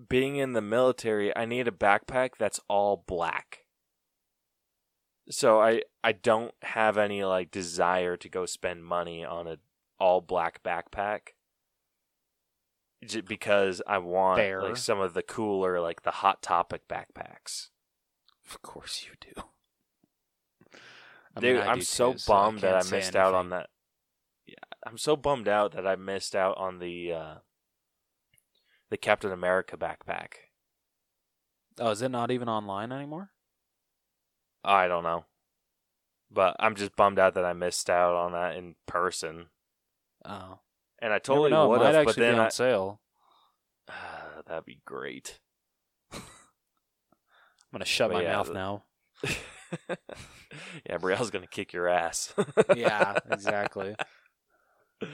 being 0.09 0.37
in 0.37 0.55
the 0.55 0.63
military, 0.63 1.37
I 1.37 1.45
need 1.45 1.69
a 1.69 1.71
backpack 1.71 2.31
that's 2.39 2.61
all 2.67 3.05
black. 3.07 3.64
So 5.31 5.61
I 5.61 5.83
I 6.03 6.13
don't 6.13 6.53
have 6.63 6.99
any 6.99 7.25
like 7.25 7.51
desire 7.51 8.17
to 8.19 8.29
go 8.29 8.47
spend 8.47 8.85
money 8.85 9.25
on 9.25 9.47
a 9.47 9.59
all 9.99 10.21
black 10.21 10.63
backpack. 10.63 11.29
Because 13.27 13.83
I 13.87 13.99
want 13.99 14.39
Fair. 14.39 14.63
like 14.63 14.77
some 14.79 15.01
of 15.01 15.13
the 15.13 15.23
cooler 15.23 15.81
like 15.81 16.03
the 16.03 16.11
hot 16.11 16.43
topic 16.43 16.89
backpacks. 16.89 17.69
of 18.51 18.63
course 18.63 19.07
you 19.07 19.13
do. 19.21 19.43
I 21.37 21.41
Dude, 21.41 21.57
mean, 21.57 21.67
I 21.67 21.73
I'm 21.73 21.79
do 21.79 21.85
so 21.85 22.13
too, 22.13 22.19
so 22.19 22.33
bummed 22.33 22.61
that 22.61 22.87
I 22.87 22.91
missed 22.91 23.17
out 23.17 23.35
on 23.35 23.51
that. 23.51 23.69
Yeah, 24.47 24.55
I'm 24.87 24.99
so 24.99 25.17
bummed 25.17 25.49
out 25.49 25.73
that 25.73 25.87
I 25.87 25.97
missed 25.97 26.35
out 26.37 26.57
on 26.57 26.79
the 26.79 27.13
uh, 27.13 27.35
the 28.89 28.97
Captain 28.97 29.33
America 29.33 29.77
backpack. 29.77 30.35
Oh, 31.79 31.91
is 31.91 32.03
it 32.03 32.11
not 32.11 32.31
even 32.31 32.49
online 32.49 32.93
anymore? 32.93 33.31
I 34.65 34.89
don't 34.89 35.03
know, 35.05 35.25
but 36.31 36.57
I'm 36.59 36.75
just 36.75 36.97
bummed 36.97 37.19
out 37.19 37.35
that 37.35 37.45
I 37.45 37.53
missed 37.53 37.91
out 37.91 38.15
on 38.17 38.33
that 38.33 38.57
in 38.57 38.75
person. 38.87 39.47
Oh, 40.25 40.59
And 41.03 41.13
I 41.13 41.19
totally 41.19 41.53
would 41.53 41.81
have, 41.83 42.05
but 42.07 42.17
then 42.17 42.35
be 42.35 42.39
on 42.41 42.47
I, 42.47 42.49
sale. 42.49 43.01
that'd 44.47 44.65
be 44.65 44.81
great. 44.85 45.39
I'm 46.13 46.21
gonna 47.73 47.85
shut 47.85 48.11
But 48.11 48.17
my 48.19 48.23
yeah, 48.23 48.33
mouth 48.37 48.47
the- 48.49 48.55
now. 48.55 48.85
yeah, 50.89 50.99
Brielle's 50.99 51.31
gonna 51.31 51.47
kick 51.47 51.73
your 51.73 51.89
ass. 51.89 52.33
yeah, 52.77 53.19
exactly. 53.31 53.95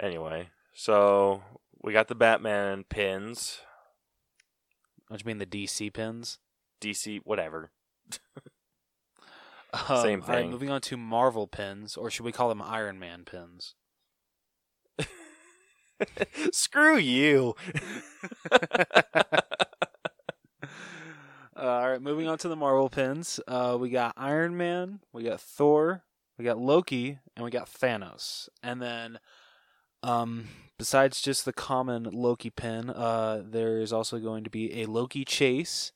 Anyway, 0.00 0.48
so 0.74 1.42
we 1.82 1.92
got 1.92 2.06
the 2.06 2.14
Batman 2.14 2.84
pins, 2.88 3.60
What 5.08 5.18
do 5.18 5.22
you 5.24 5.26
mean 5.26 5.38
the 5.38 5.46
DC 5.46 5.92
pins? 5.92 6.38
DC, 6.80 7.20
whatever. 7.24 7.72
Um, 9.72 10.02
Same 10.02 10.22
all 10.22 10.28
right, 10.28 10.40
thing. 10.42 10.50
moving 10.50 10.70
on 10.70 10.80
to 10.82 10.96
Marvel 10.96 11.46
pins, 11.46 11.96
or 11.96 12.10
should 12.10 12.24
we 12.24 12.32
call 12.32 12.48
them 12.48 12.62
Iron 12.62 12.98
Man 12.98 13.24
pins? 13.24 13.74
Screw 16.52 16.96
you. 16.96 17.54
Uh, 21.56 21.60
all 21.60 21.90
right, 21.90 22.00
moving 22.02 22.28
on 22.28 22.38
to 22.38 22.46
the 22.46 22.54
Marvel 22.54 22.88
pins. 22.88 23.40
Uh, 23.48 23.76
we 23.80 23.90
got 23.90 24.12
Iron 24.16 24.56
Man, 24.56 25.00
we 25.12 25.24
got 25.24 25.40
Thor, 25.40 26.04
we 26.38 26.44
got 26.44 26.56
Loki, 26.56 27.18
and 27.34 27.44
we 27.44 27.50
got 27.50 27.66
Thanos. 27.66 28.48
And 28.62 28.80
then, 28.80 29.18
um, 30.04 30.44
besides 30.78 31.20
just 31.20 31.44
the 31.44 31.52
common 31.52 32.04
Loki 32.04 32.50
pin, 32.50 32.90
uh, 32.90 33.42
there 33.44 33.80
is 33.80 33.92
also 33.92 34.20
going 34.20 34.44
to 34.44 34.50
be 34.50 34.80
a 34.80 34.86
Loki 34.86 35.24
chase 35.24 35.90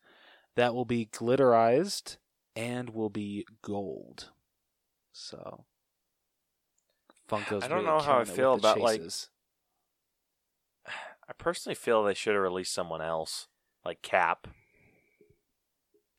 that 0.56 0.74
will 0.74 0.84
be 0.84 1.06
glitterized 1.06 2.16
and 2.54 2.90
will 2.90 3.10
be 3.10 3.46
gold. 3.62 4.30
So, 5.12 5.64
Funko's 7.30 7.64
I 7.64 7.68
don't 7.68 7.78
really 7.84 7.86
know 7.86 8.00
how 8.00 8.20
I 8.20 8.24
killing 8.24 8.26
it 8.26 8.28
with 8.28 8.36
feel 8.36 8.54
about, 8.54 8.80
like. 8.80 9.02
I 11.28 11.32
personally 11.38 11.74
feel 11.74 12.02
they 12.02 12.14
should 12.14 12.34
have 12.34 12.42
released 12.42 12.74
someone 12.74 13.00
else, 13.02 13.48
like 13.84 14.02
Cap. 14.02 14.48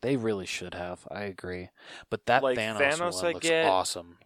They 0.02 0.18
really 0.18 0.46
should 0.46 0.74
have. 0.74 1.08
I 1.10 1.22
agree. 1.24 1.70
But 2.10 2.26
that 2.26 2.44
Like, 2.44 2.58
Thanos, 2.58 2.78
Thanos, 2.78 3.14
one 3.16 3.26
I 3.26 3.32
looks 3.32 3.48
get- 3.48 3.66
awesome. 3.66 4.18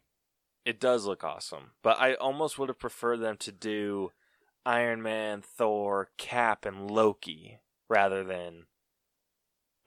It 0.66 0.82
does 0.82 1.06
look 1.06 1.24
awesome, 1.24 1.72
but 1.82 1.98
I 1.98 2.16
almost 2.16 2.60
would 2.60 2.68
have 2.68 2.78
preferred 2.80 3.22
them 3.22 3.38
to 3.38 3.54
do 3.54 4.12
Iron 4.66 5.02
Man, 5.02 5.42
Thor, 5.42 6.10
Cap, 6.18 6.66
and 6.66 6.92
Loki 6.92 7.60
rather 7.88 8.22
than 8.26 8.66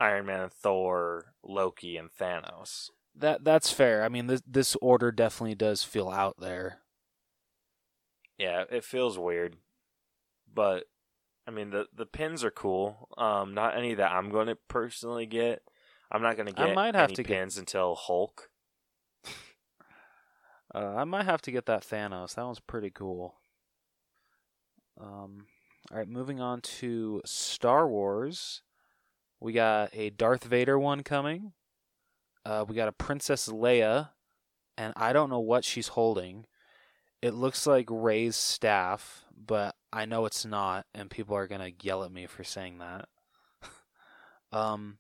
Iron 0.01 0.27
Man, 0.27 0.49
Thor, 0.49 1.35
Loki, 1.45 1.97
and 1.97 2.11
Thanos. 2.11 2.91
That 3.15 3.45
that's 3.45 3.71
fair. 3.73 4.03
I 4.03 4.09
mean, 4.09 4.27
this 4.27 4.43
this 4.47 4.77
order 4.81 5.13
definitely 5.13 5.55
does 5.55 5.83
feel 5.85 6.09
out 6.09 6.37
there. 6.41 6.79
Yeah, 8.39 8.65
it 8.71 8.85
feels 8.85 9.19
weird, 9.19 9.57
but 10.53 10.85
I 11.47 11.51
mean 11.51 11.71
the 11.71 11.87
the 11.95 12.07
pins 12.07 12.43
are 12.43 12.51
cool. 12.51 13.09
Um, 13.19 13.53
not 13.53 13.77
any 13.77 13.95
that 13.95 14.13
I'm 14.13 14.31
going 14.31 14.47
to 14.47 14.57
personally 14.69 15.27
get. 15.27 15.63
I'm 16.11 16.23
not 16.23 16.37
going 16.37 16.47
to 16.47 16.53
get. 16.55 16.71
I 16.71 16.75
might 16.75 16.95
have 16.95 17.11
any 17.11 17.17
to 17.17 17.23
get- 17.23 17.37
pins 17.37 17.59
until 17.59 17.95
Hulk. 17.95 18.49
Uh, 20.73 20.95
I 20.97 21.03
might 21.03 21.25
have 21.25 21.43
to 21.43 21.51
get 21.51 21.67
that 21.67 21.83
Thanos. 21.83 22.37
That 22.37 22.45
one's 22.47 22.61
pretty 22.61 22.91
cool. 22.91 23.35
Um, 25.01 25.47
all 25.91 25.99
right, 25.99 26.09
moving 26.09 26.41
on 26.41 26.61
to 26.61 27.21
Star 27.25 27.89
Wars. 27.89 28.63
We 29.41 29.53
got 29.53 29.91
a 29.95 30.11
Darth 30.11 30.45
Vader 30.45 30.79
one 30.79 31.03
coming. 31.03 31.53
uh, 32.45 32.65
we 32.69 32.75
got 32.75 32.89
a 32.89 32.93
Princess 32.93 33.49
Leia, 33.49 34.11
and 34.77 34.93
I 34.97 35.13
don't 35.13 35.31
know 35.31 35.41
what 35.41 35.65
she's 35.65 35.89
holding. 35.89 36.47
It 37.23 37.35
looks 37.35 37.67
like 37.67 37.87
Rey's 37.91 38.37
staff, 38.37 39.25
but 39.37 39.75
I 39.93 40.05
know 40.07 40.25
it's 40.27 40.45
not, 40.47 40.87
and 40.95 41.11
people 41.11 41.37
are 41.37 41.47
gonna 41.47 41.71
yell 41.83 42.03
at 42.05 42.13
me 42.13 42.27
for 42.27 42.45
saying 42.45 42.79
that. 42.79 43.09
um, 44.53 44.99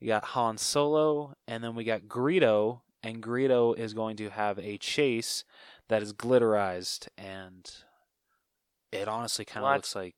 we 0.00 0.06
got 0.08 0.24
Han 0.24 0.58
Solo, 0.58 1.34
and 1.48 1.64
then 1.64 1.74
we 1.74 1.84
got 1.84 2.02
Greedo, 2.02 2.80
and 3.02 3.22
Greedo 3.22 3.76
is 3.78 3.94
going 3.94 4.16
to 4.16 4.30
have 4.30 4.58
a 4.58 4.76
chase 4.78 5.44
that 5.88 6.02
is 6.02 6.12
glitterized, 6.12 7.08
and 7.16 7.70
it 8.92 9.08
honestly 9.08 9.44
kind 9.44 9.64
of 9.64 9.70
looks 9.76 9.94
like, 9.96 10.14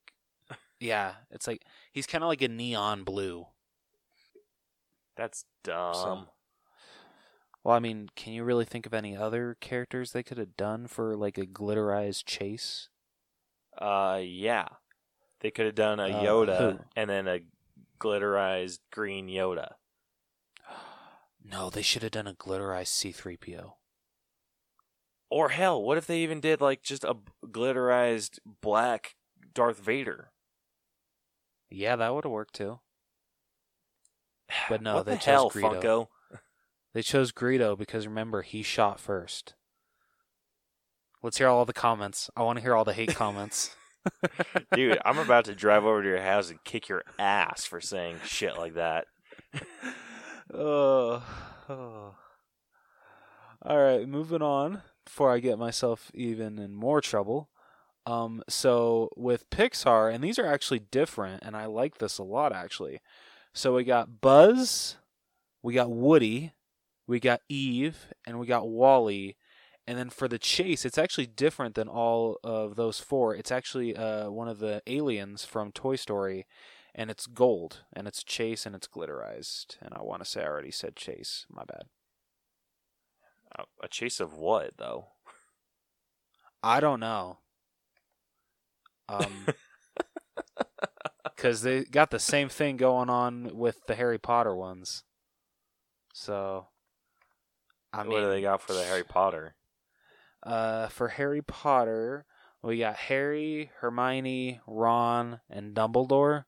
yeah, 0.81 1.15
it's 1.31 1.47
like 1.47 1.63
he's 1.93 2.07
kind 2.07 2.25
of 2.25 2.29
like 2.29 2.43
a 2.43 2.49
neon 2.49 3.05
blue. 3.05 3.47
That's 5.17 5.45
dumb. 5.65 5.95
So- 5.95 6.29
Well, 7.65 7.75
I 7.75 7.79
mean, 7.81 8.11
can 8.15 8.33
you 8.33 8.45
really 8.45 8.65
think 8.65 8.87
of 8.87 8.95
any 8.95 9.17
other 9.17 9.57
characters 9.61 10.13
they 10.13 10.23
could 10.23 10.39
have 10.39 10.57
done 10.57 10.87
for 10.87 11.17
like 11.17 11.37
a 11.39 11.47
glitterized 11.47 12.25
chase? 12.25 12.89
Uh, 13.77 14.21
yeah. 14.23 14.69
They 15.41 15.51
could 15.51 15.67
have 15.67 15.75
done 15.75 15.99
a 16.01 16.05
Uh, 16.05 16.23
Yoda 16.23 16.59
who? 16.59 16.85
and 16.95 17.11
then 17.11 17.27
a 17.29 17.41
glitterized 17.99 18.81
green 18.93 19.29
Yoda. 19.29 19.75
No, 21.49 21.71
they 21.71 21.83
should 21.83 22.03
have 22.03 22.11
done 22.11 22.27
a 22.27 22.35
glitterized 22.35 22.89
C3PO. 22.89 23.75
Or 25.31 25.51
hell, 25.51 25.81
what 25.83 25.97
if 25.97 26.05
they 26.07 26.19
even 26.19 26.41
did 26.41 26.61
like 26.61 26.83
just 26.83 27.05
a 27.05 27.17
glitterized 27.45 28.39
black 28.61 29.15
Darth 29.55 29.79
Vader? 29.79 30.33
Yeah, 31.71 31.95
that 31.97 32.13
would 32.15 32.25
have 32.25 32.33
worked 32.33 32.55
too. 32.55 32.81
But 34.69 34.83
no, 34.83 34.97
what 34.97 35.07
they 35.07 35.13
the 35.13 35.19
chose 35.19 35.25
hell, 35.27 35.51
Greedo. 35.51 35.83
Funko? 35.83 36.09
They 36.95 37.03
chose 37.03 37.33
Greedo 37.33 37.77
because 37.77 38.07
remember, 38.07 38.43
he 38.43 38.63
shot 38.63 38.99
first. 39.01 39.55
Let's 41.23 41.39
hear 41.39 41.49
all 41.49 41.65
the 41.65 41.73
comments. 41.73 42.31
I 42.37 42.43
want 42.43 42.59
to 42.59 42.63
hear 42.63 42.75
all 42.75 42.85
the 42.85 42.93
hate 42.93 43.15
comments. 43.15 43.75
Dude, 44.73 44.99
I'm 45.05 45.19
about 45.19 45.47
to 45.47 45.55
drive 45.55 45.85
over 45.85 46.03
to 46.03 46.09
your 46.09 46.23
house 46.23 46.51
and 46.51 46.63
kick 46.65 46.89
your 46.89 47.03
ass 47.19 47.65
for 47.65 47.81
saying 47.81 48.19
shit 48.25 48.57
like 48.57 48.75
that. 48.75 49.07
oh, 50.55 51.23
oh. 51.69 52.15
All 53.63 53.79
right, 53.79 54.09
moving 54.09 54.43
on 54.43 54.83
before 55.05 55.33
I 55.33 55.41
get 55.41 55.59
myself 55.59 56.11
even 56.15 56.59
in 56.59 56.75
more 56.75 57.01
trouble. 57.01 57.51
Um, 58.07 58.45
so 58.49 59.11
with 59.17 59.51
Pixar, 59.51 60.15
and 60.15 60.23
these 60.23 60.39
are 60.39 60.47
actually 60.47 60.79
different, 60.79 61.43
and 61.45 61.57
I 61.57 61.67
like 61.67 61.99
this 61.99 62.19
a 62.19 62.23
lot 62.23 62.53
actually. 62.53 63.01
So 63.57 63.73
we 63.73 63.85
got 63.85 64.21
Buzz, 64.21 64.97
we 65.63 65.73
got 65.73 65.91
Woody, 65.91 66.53
we 67.07 67.19
got 67.19 67.41
Eve, 67.49 68.13
and 68.27 68.39
we 68.39 68.47
got 68.47 68.69
WALL-E. 68.69 69.35
And 69.87 69.97
then 69.97 70.11
for 70.11 70.29
the 70.29 70.39
chase, 70.39 70.85
it's 70.85 70.99
actually 70.99 71.25
different 71.25 71.75
than 71.75 71.89
all 71.89 72.37
of 72.45 72.77
those 72.77 73.01
four. 73.01 73.35
It's 73.35 73.51
actually 73.51 73.97
uh, 73.97 74.29
one 74.29 74.47
of 74.47 74.59
the 74.59 74.83
aliens 74.87 75.47
from 75.47 75.73
Toy 75.73 75.97
Story, 75.97 76.45
and 76.95 77.11
it's 77.11 77.27
gold, 77.27 77.85
and 77.95 78.07
it's 78.07 78.23
chase, 78.23 78.67
and 78.67 78.77
it's 78.77 78.89
glitterized. 78.89 79.79
And 79.81 79.95
I 79.95 80.03
want 80.03 80.23
to 80.23 80.29
say 80.29 80.43
I 80.43 80.49
already 80.49 80.71
said 80.71 80.95
chase. 80.95 81.47
My 81.51 81.65
bad. 81.65 81.85
Uh, 83.59 83.65
a 83.83 83.89
chase 83.89 84.21
of 84.21 84.35
what 84.35 84.73
though? 84.77 85.07
I 86.63 86.79
don't 86.81 87.01
know. 87.01 87.39
Um, 89.09 89.47
because 91.35 91.63
they 91.63 91.85
got 91.85 92.11
the 92.11 92.19
same 92.19 92.49
thing 92.49 92.77
going 92.77 93.11
on 93.11 93.57
with 93.57 93.87
the 93.87 93.95
Harry 93.95 94.19
Potter 94.19 94.55
ones. 94.55 95.03
So, 96.13 96.69
I 97.93 98.03
mean, 98.03 98.13
what 98.13 98.21
do 98.21 98.29
they 98.29 98.43
got 98.43 98.63
for 98.63 98.73
the 98.73 98.85
Harry 98.85 99.05
Potter? 99.05 99.55
Uh, 100.43 100.89
for 100.89 101.09
Harry 101.09 101.43
Potter, 101.43 102.27
we 102.63 102.79
got 102.79 102.97
Harry, 102.97 103.71
Hermione, 103.81 104.61
Ron, 104.67 105.41
and 105.51 105.75
Dumbledore. 105.75 106.45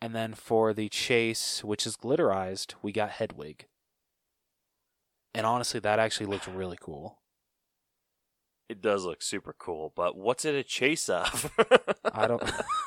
And 0.00 0.14
then 0.14 0.34
for 0.34 0.74
the 0.74 0.88
chase, 0.88 1.64
which 1.64 1.86
is 1.86 1.96
glitterized, 1.96 2.74
we 2.82 2.92
got 2.92 3.10
Hedwig. 3.10 3.66
And 5.34 5.46
honestly, 5.46 5.80
that 5.80 5.98
actually 5.98 6.26
looks 6.26 6.46
really 6.46 6.78
cool. 6.80 7.18
It 8.68 8.80
does 8.80 9.04
look 9.04 9.22
super 9.22 9.54
cool, 9.58 9.92
but 9.94 10.16
what's 10.16 10.44
it 10.44 10.54
a 10.54 10.62
chase 10.62 11.08
of? 11.08 11.50
I 12.12 12.26
don't. 12.26 12.42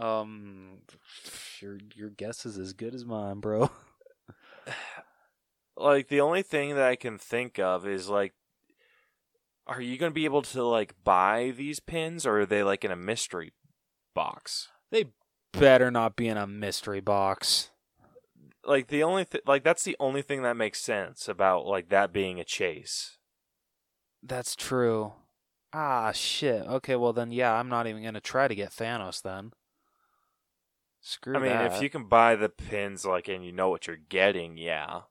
um, 0.00 0.78
your 1.60 1.78
your 1.94 2.10
guess 2.10 2.46
is 2.46 2.58
as 2.58 2.72
good 2.72 2.94
as 2.94 3.04
mine, 3.04 3.40
bro. 3.40 3.70
like 5.76 6.08
the 6.08 6.20
only 6.20 6.42
thing 6.42 6.74
that 6.74 6.86
I 6.86 6.96
can 6.96 7.18
think 7.18 7.58
of 7.58 7.86
is 7.86 8.08
like 8.08 8.34
are 9.66 9.80
you 9.80 9.96
going 9.96 10.10
to 10.10 10.14
be 10.14 10.24
able 10.24 10.42
to 10.42 10.64
like 10.64 10.94
buy 11.04 11.52
these 11.56 11.78
pins 11.78 12.26
or 12.26 12.40
are 12.40 12.46
they 12.46 12.62
like 12.62 12.84
in 12.84 12.90
a 12.90 12.96
mystery 12.96 13.52
box? 14.14 14.68
They 14.90 15.06
better 15.52 15.90
not 15.90 16.16
be 16.16 16.28
in 16.28 16.36
a 16.36 16.46
mystery 16.46 17.00
box. 17.00 17.70
Like 18.64 18.88
the 18.88 19.02
only 19.02 19.24
th- 19.24 19.44
like 19.46 19.62
that's 19.62 19.84
the 19.84 19.96
only 20.00 20.22
thing 20.22 20.42
that 20.42 20.56
makes 20.56 20.80
sense 20.80 21.28
about 21.28 21.66
like 21.66 21.88
that 21.90 22.12
being 22.12 22.40
a 22.40 22.44
chase. 22.44 23.18
That's 24.22 24.56
true. 24.56 25.12
Ah, 25.72 26.10
shit. 26.12 26.66
Okay, 26.66 26.96
well 26.96 27.12
then, 27.12 27.30
yeah, 27.30 27.54
I'm 27.54 27.68
not 27.68 27.86
even 27.86 28.02
gonna 28.02 28.20
try 28.20 28.48
to 28.48 28.54
get 28.54 28.70
Thanos 28.70 29.22
then. 29.22 29.52
Screw 31.00 31.34
I 31.36 31.38
mean, 31.38 31.48
that. 31.48 31.72
if 31.74 31.82
you 31.82 31.88
can 31.90 32.04
buy 32.04 32.36
the 32.36 32.48
pins 32.50 33.04
like 33.06 33.28
and 33.28 33.44
you 33.44 33.52
know 33.52 33.68
what 33.70 33.86
you're 33.86 33.96
getting, 33.96 34.56
yeah. 34.58 35.02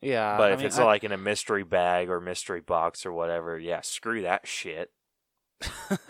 yeah, 0.00 0.36
But 0.36 0.50
I 0.50 0.52
if 0.54 0.58
mean, 0.58 0.66
it's 0.68 0.78
I- 0.78 0.84
like 0.84 1.02
in 1.04 1.12
a 1.12 1.18
mystery 1.18 1.64
bag 1.64 2.08
or 2.08 2.20
mystery 2.20 2.60
box 2.60 3.04
or 3.04 3.12
whatever, 3.12 3.58
yeah, 3.58 3.80
screw 3.80 4.22
that 4.22 4.46
shit. 4.46 4.92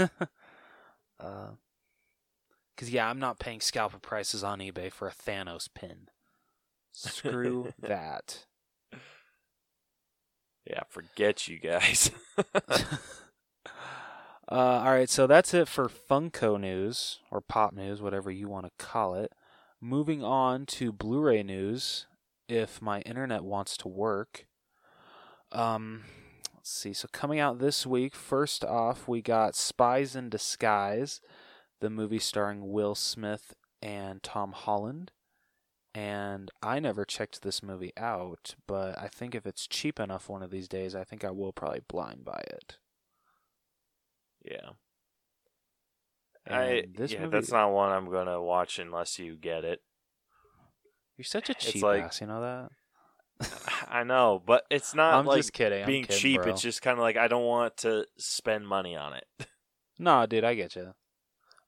uh, 1.20 1.50
cause 2.76 2.90
yeah, 2.90 3.08
I'm 3.08 3.18
not 3.18 3.38
paying 3.38 3.60
scalper 3.60 3.98
prices 3.98 4.44
on 4.44 4.58
eBay 4.58 4.92
for 4.92 5.08
a 5.08 5.12
Thanos 5.12 5.68
pin. 5.72 6.08
Screw 6.92 7.72
that. 7.80 8.44
Yeah, 10.68 10.82
forget 10.88 11.46
you 11.48 11.58
guys. 11.58 12.10
Uh, 14.50 14.82
all 14.84 14.92
right, 14.92 15.08
so 15.08 15.26
that's 15.26 15.54
it 15.54 15.68
for 15.68 15.88
Funko 15.88 16.60
news 16.60 17.20
or 17.30 17.40
pop 17.40 17.72
news, 17.72 18.02
whatever 18.02 18.30
you 18.30 18.48
want 18.48 18.66
to 18.66 18.84
call 18.84 19.14
it. 19.14 19.32
Moving 19.80 20.22
on 20.22 20.66
to 20.66 20.92
Blu-ray 20.92 21.42
news, 21.42 22.06
if 22.48 22.82
my 22.82 23.00
internet 23.00 23.42
wants 23.42 23.76
to 23.78 23.88
work. 23.88 24.46
Um, 25.50 26.04
let's 26.54 26.70
see. 26.70 26.92
So 26.92 27.08
coming 27.12 27.38
out 27.38 27.58
this 27.58 27.86
week, 27.86 28.14
first 28.14 28.64
off, 28.64 29.08
we 29.08 29.22
got 29.22 29.56
Spies 29.56 30.14
in 30.14 30.28
Disguise, 30.28 31.20
the 31.80 31.90
movie 31.90 32.18
starring 32.18 32.70
Will 32.70 32.94
Smith 32.94 33.54
and 33.80 34.22
Tom 34.22 34.52
Holland. 34.52 35.10
And 35.94 36.50
I 36.62 36.80
never 36.80 37.04
checked 37.04 37.42
this 37.42 37.62
movie 37.62 37.92
out, 37.96 38.56
but 38.66 38.98
I 38.98 39.06
think 39.08 39.34
if 39.34 39.46
it's 39.46 39.68
cheap 39.68 40.00
enough 40.00 40.28
one 40.28 40.42
of 40.42 40.50
these 40.50 40.66
days, 40.66 40.94
I 40.94 41.04
think 41.04 41.24
I 41.24 41.30
will 41.30 41.52
probably 41.52 41.82
blind 41.86 42.24
buy 42.24 42.42
it. 42.46 42.78
Yeah. 44.44 44.70
I 46.46 46.62
And 46.64 46.94
this 46.96 47.12
yeah, 47.12 47.20
movie- 47.20 47.30
that's 47.32 47.50
not 47.50 47.72
one 47.72 47.90
I'm 47.90 48.10
going 48.10 48.26
to 48.26 48.40
watch 48.40 48.78
unless 48.78 49.18
you 49.18 49.36
get 49.36 49.64
it. 49.64 49.80
You're 51.16 51.24
such 51.24 51.48
a 51.50 51.54
cheap 51.54 51.82
like- 51.82 52.02
ass, 52.04 52.20
you 52.20 52.26
know 52.26 52.40
that? 52.40 52.68
I 53.88 54.04
know, 54.04 54.42
but 54.44 54.64
it's 54.70 54.94
not 54.94 55.14
I'm 55.14 55.26
like 55.26 55.38
just 55.38 55.52
kidding. 55.52 55.80
I'm 55.82 55.86
being 55.86 56.04
kidding, 56.04 56.20
cheap. 56.20 56.42
bro. 56.42 56.52
It's 56.52 56.62
just 56.62 56.82
kind 56.82 56.98
of 56.98 57.02
like 57.02 57.16
I 57.16 57.26
don't 57.28 57.44
want 57.44 57.76
to 57.78 58.06
spend 58.18 58.66
money 58.68 58.96
on 58.96 59.14
it. 59.14 59.26
No, 59.96 60.26
dude, 60.26 60.42
I 60.42 60.54
get 60.56 60.74
you. 60.74 60.92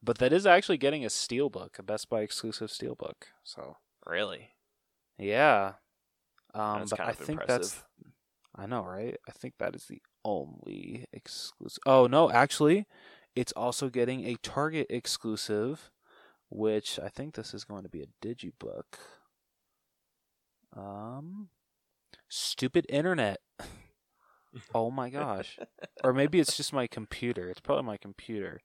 But 0.03 0.19
that 0.19 0.33
is 0.33 0.47
actually 0.49 0.79
getting 0.79 1.05
a 1.05 1.09
steelbook, 1.09 1.79
a 1.79 1.83
Best 1.85 2.09
Buy 2.11 2.23
exclusive 2.23 2.71
steelbook. 2.71 3.15
So 3.45 3.77
really? 4.05 4.51
yeah, 5.17 5.75
um, 6.53 6.81
That's 6.81 6.91
but 6.91 6.97
kind 6.99 7.11
I 7.11 7.13
think 7.13 7.41
impressive. 7.41 7.85
that's 7.85 7.85
I 8.57 8.67
know, 8.67 8.83
right? 8.85 9.17
I 9.29 9.31
think 9.31 9.55
that 9.61 9.77
is 9.77 9.85
the 9.87 10.03
only 10.27 11.07
exclusive. 11.13 11.79
Oh 11.87 12.07
no, 12.07 12.31
actually, 12.31 12.87
it's 13.35 13.53
also 13.53 13.89
getting 13.89 14.27
a 14.27 14.35
Target 14.43 14.89
exclusive, 14.91 15.91
which 16.51 16.99
I 16.99 17.09
think 17.09 17.35
this 17.35 17.55
is 17.55 17.65
going 17.65 17.85
to 17.85 17.89
be 17.89 18.03
a 18.03 18.27
digibook. 18.27 18.99
Um, 20.77 21.49
stupid 22.29 22.87
internet. 22.89 23.39
oh 24.75 24.91
my 24.91 25.11
gosh. 25.11 25.59
or 26.03 26.13
maybe 26.13 26.41
it's 26.41 26.57
just 26.57 26.73
my 26.73 26.89
computer. 26.89 27.49
It's 27.49 27.61
probably 27.61 27.85
my 27.85 27.97
computer. 27.97 28.61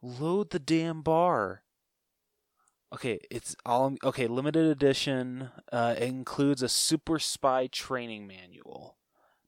Load 0.00 0.50
the 0.50 0.60
damn 0.60 1.02
bar. 1.02 1.62
Okay, 2.94 3.18
it's 3.30 3.56
all 3.66 3.96
okay. 4.04 4.26
Limited 4.26 4.66
edition 4.66 5.50
uh, 5.72 5.94
it 5.96 6.04
includes 6.04 6.62
a 6.62 6.68
super 6.68 7.18
spy 7.18 7.66
training 7.66 8.26
manual. 8.26 8.98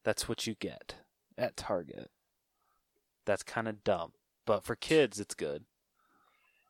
That's 0.02 0.28
what 0.28 0.46
you 0.46 0.54
get 0.54 0.96
at 1.38 1.56
Target. 1.56 2.10
That's 3.26 3.42
kind 3.42 3.68
of 3.68 3.84
dumb, 3.84 4.12
but 4.46 4.64
for 4.64 4.76
kids, 4.76 5.18
it's 5.18 5.34
good. 5.34 5.64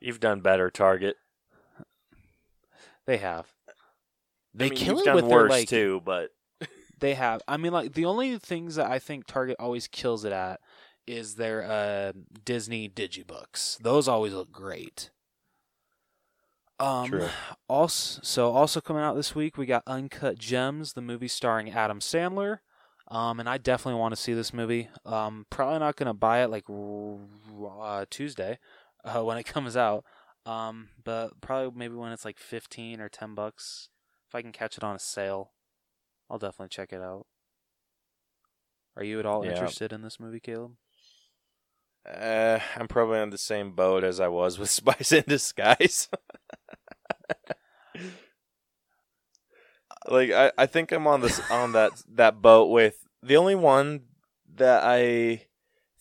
You've 0.01 0.21
done 0.21 0.41
better, 0.41 0.71
Target. 0.71 1.17
They 3.07 3.17
have. 3.19 3.47
They 4.55 4.67
I 4.67 4.69
mean, 4.69 4.79
kill 4.79 4.99
it 5.01 5.05
done 5.05 5.17
with 5.17 5.29
their 5.29 5.39
worse 5.39 5.51
like 5.51 5.69
too, 5.69 6.01
but 6.05 6.31
They 7.01 7.15
have. 7.15 7.43
I 7.47 7.57
mean, 7.57 7.73
like 7.73 7.95
the 7.95 8.05
only 8.05 8.39
things 8.39 8.77
that 8.77 8.91
I 8.91 8.99
think 8.99 9.27
Target 9.27 9.57
always 9.59 9.89
kills 9.89 10.25
it 10.25 10.33
at 10.33 10.61
is 11.07 11.35
their 11.35 11.63
uh, 11.63 12.13
Disney 12.45 12.89
digibooks. 12.89 13.79
Those 13.79 14.09
always 14.09 14.33
look 14.33 14.53
great. 14.53 15.11
Um, 16.81 17.11
True. 17.11 17.29
Also, 17.69 18.21
so 18.23 18.53
also 18.53 18.81
coming 18.81 19.03
out 19.03 19.15
this 19.17 19.35
week, 19.35 19.57
we 19.57 19.67
got 19.67 19.83
Uncut 19.87 20.39
Gems, 20.39 20.95
the 20.95 21.03
movie 21.03 21.29
starring 21.29 21.71
Adam 21.71 22.01
Sandler. 22.01 22.61
Um, 23.09 23.39
and 23.41 23.49
I 23.49 23.59
definitely 23.59 24.01
want 24.01 24.15
to 24.15 24.21
see 24.21 24.33
this 24.33 24.53
movie. 24.53 24.89
Um, 25.05 25.47
probably 25.51 25.79
not 25.79 25.97
gonna 25.97 26.15
buy 26.15 26.43
it 26.43 26.51
like 26.51 26.65
uh, 26.69 28.05
Tuesday 28.11 28.59
uh, 29.05 29.23
when 29.25 29.39
it 29.39 29.45
comes 29.45 29.77
out. 29.77 30.05
Um, 30.47 30.89
but 31.03 31.41
probably 31.41 31.79
maybe 31.79 31.95
when 31.95 32.13
it's 32.13 32.25
like 32.25 32.39
fifteen 32.39 33.01
or 33.01 33.09
ten 33.09 33.35
bucks, 33.35 33.89
if 34.29 34.35
I 34.35 34.43
can 34.43 34.53
catch 34.53 34.77
it 34.77 34.85
on 34.85 34.97
a 34.97 35.01
sale. 35.01 35.53
I'll 36.31 36.39
definitely 36.39 36.69
check 36.71 36.93
it 36.93 37.03
out. 37.03 37.27
Are 38.97 39.05
you 39.05 39.19
at 39.21 39.27
all 39.27 39.43
Yeah. 39.43 39.51
interested 39.51 39.93
in 39.93 40.03
this 40.03 40.19
movie, 40.19 40.41
Caleb? 40.41 40.77
uh, 42.09 42.59
I'm 42.77 42.89
probably 42.89 43.19
on 43.19 43.31
the 43.31 43.39
same 43.39 43.73
boat 43.73 44.05
as 44.05 44.21
I 44.21 44.29
was 44.29 44.59
with 44.59 44.71
Spies 44.79 45.13
in 45.13 45.25
Disguise. 45.27 46.09
like 50.09 50.31
I, 50.31 50.53
I 50.57 50.67
think 50.67 50.93
I'm 50.93 51.07
on 51.07 51.21
this 51.21 51.41
on 51.51 51.73
that 51.73 51.93
that 52.15 52.43
boat 52.43 52.67
with 52.71 53.07
the 53.23 53.37
only 53.37 53.55
one 53.55 54.03
that 54.55 54.83
I 54.85 55.47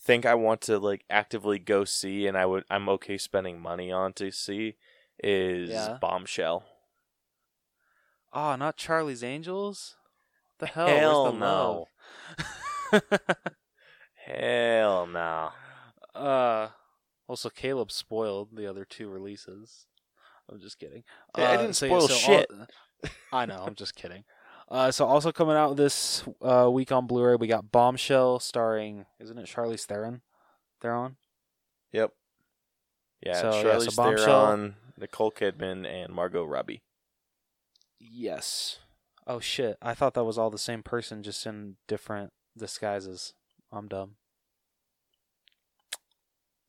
think 0.00 0.26
I 0.26 0.34
want 0.34 0.60
to 0.62 0.78
like 0.78 1.04
actively 1.08 1.58
go 1.58 1.84
see 1.84 2.26
and 2.26 2.36
I 2.36 2.46
would 2.46 2.64
I'm 2.70 2.88
okay 2.90 3.18
spending 3.18 3.60
money 3.60 3.90
on 3.90 4.12
to 4.14 4.30
see 4.30 4.76
is 5.22 5.70
Yeah. 5.70 5.98
Bombshell. 6.00 6.64
Ah, 8.32 8.56
not 8.56 8.76
Charlie's 8.76 9.22
Angels. 9.22 9.96
What 10.58 10.68
the 10.68 10.74
hell? 10.74 10.86
Hell 10.88 11.24
the 11.32 11.38
no. 11.38 11.88
Hell 14.26 15.06
no. 15.06 15.50
uh, 16.14 16.68
also 17.28 17.48
Caleb 17.48 17.90
spoiled 17.92 18.56
the 18.56 18.66
other 18.66 18.84
two 18.84 19.08
releases. 19.08 19.86
I'm 20.50 20.60
just 20.60 20.78
kidding. 20.78 21.04
Yeah, 21.38 21.50
I 21.50 21.54
Uh, 21.54 21.60
didn't 21.62 21.74
so 21.76 21.86
spoil 21.86 22.02
all- 22.02 22.08
shit. 22.08 22.50
I 23.32 23.46
know. 23.46 23.62
I'm 23.66 23.74
just 23.74 23.94
kidding. 23.94 24.24
Uh, 24.68 24.90
so 24.90 25.06
also 25.06 25.30
coming 25.32 25.56
out 25.56 25.76
this 25.76 26.24
uh, 26.42 26.68
week 26.72 26.90
on 26.90 27.06
Blu-ray, 27.06 27.36
we 27.36 27.46
got 27.46 27.70
Bombshell, 27.70 28.38
starring 28.40 29.04
isn't 29.20 29.36
it 29.38 29.46
Charlize 29.46 29.84
Theron? 29.84 30.22
Theron. 30.80 31.16
Yep. 31.92 32.12
Yeah, 33.24 33.40
So, 33.40 33.46
yeah, 33.50 33.52
so 33.52 33.64
Charlize 33.86 33.96
Bombshell- 33.96 34.46
Theron, 34.46 34.76
Nicole 34.98 35.30
Kidman, 35.32 35.86
and 35.86 36.12
Margot 36.14 36.44
Robbie. 36.44 36.82
Yes. 37.98 38.78
Oh 39.26 39.40
shit! 39.40 39.78
I 39.80 39.94
thought 39.94 40.12
that 40.14 40.24
was 40.24 40.36
all 40.36 40.50
the 40.50 40.58
same 40.58 40.82
person, 40.82 41.22
just 41.22 41.46
in 41.46 41.76
different 41.88 42.32
disguises. 42.56 43.32
I'm 43.72 43.88
dumb. 43.88 44.16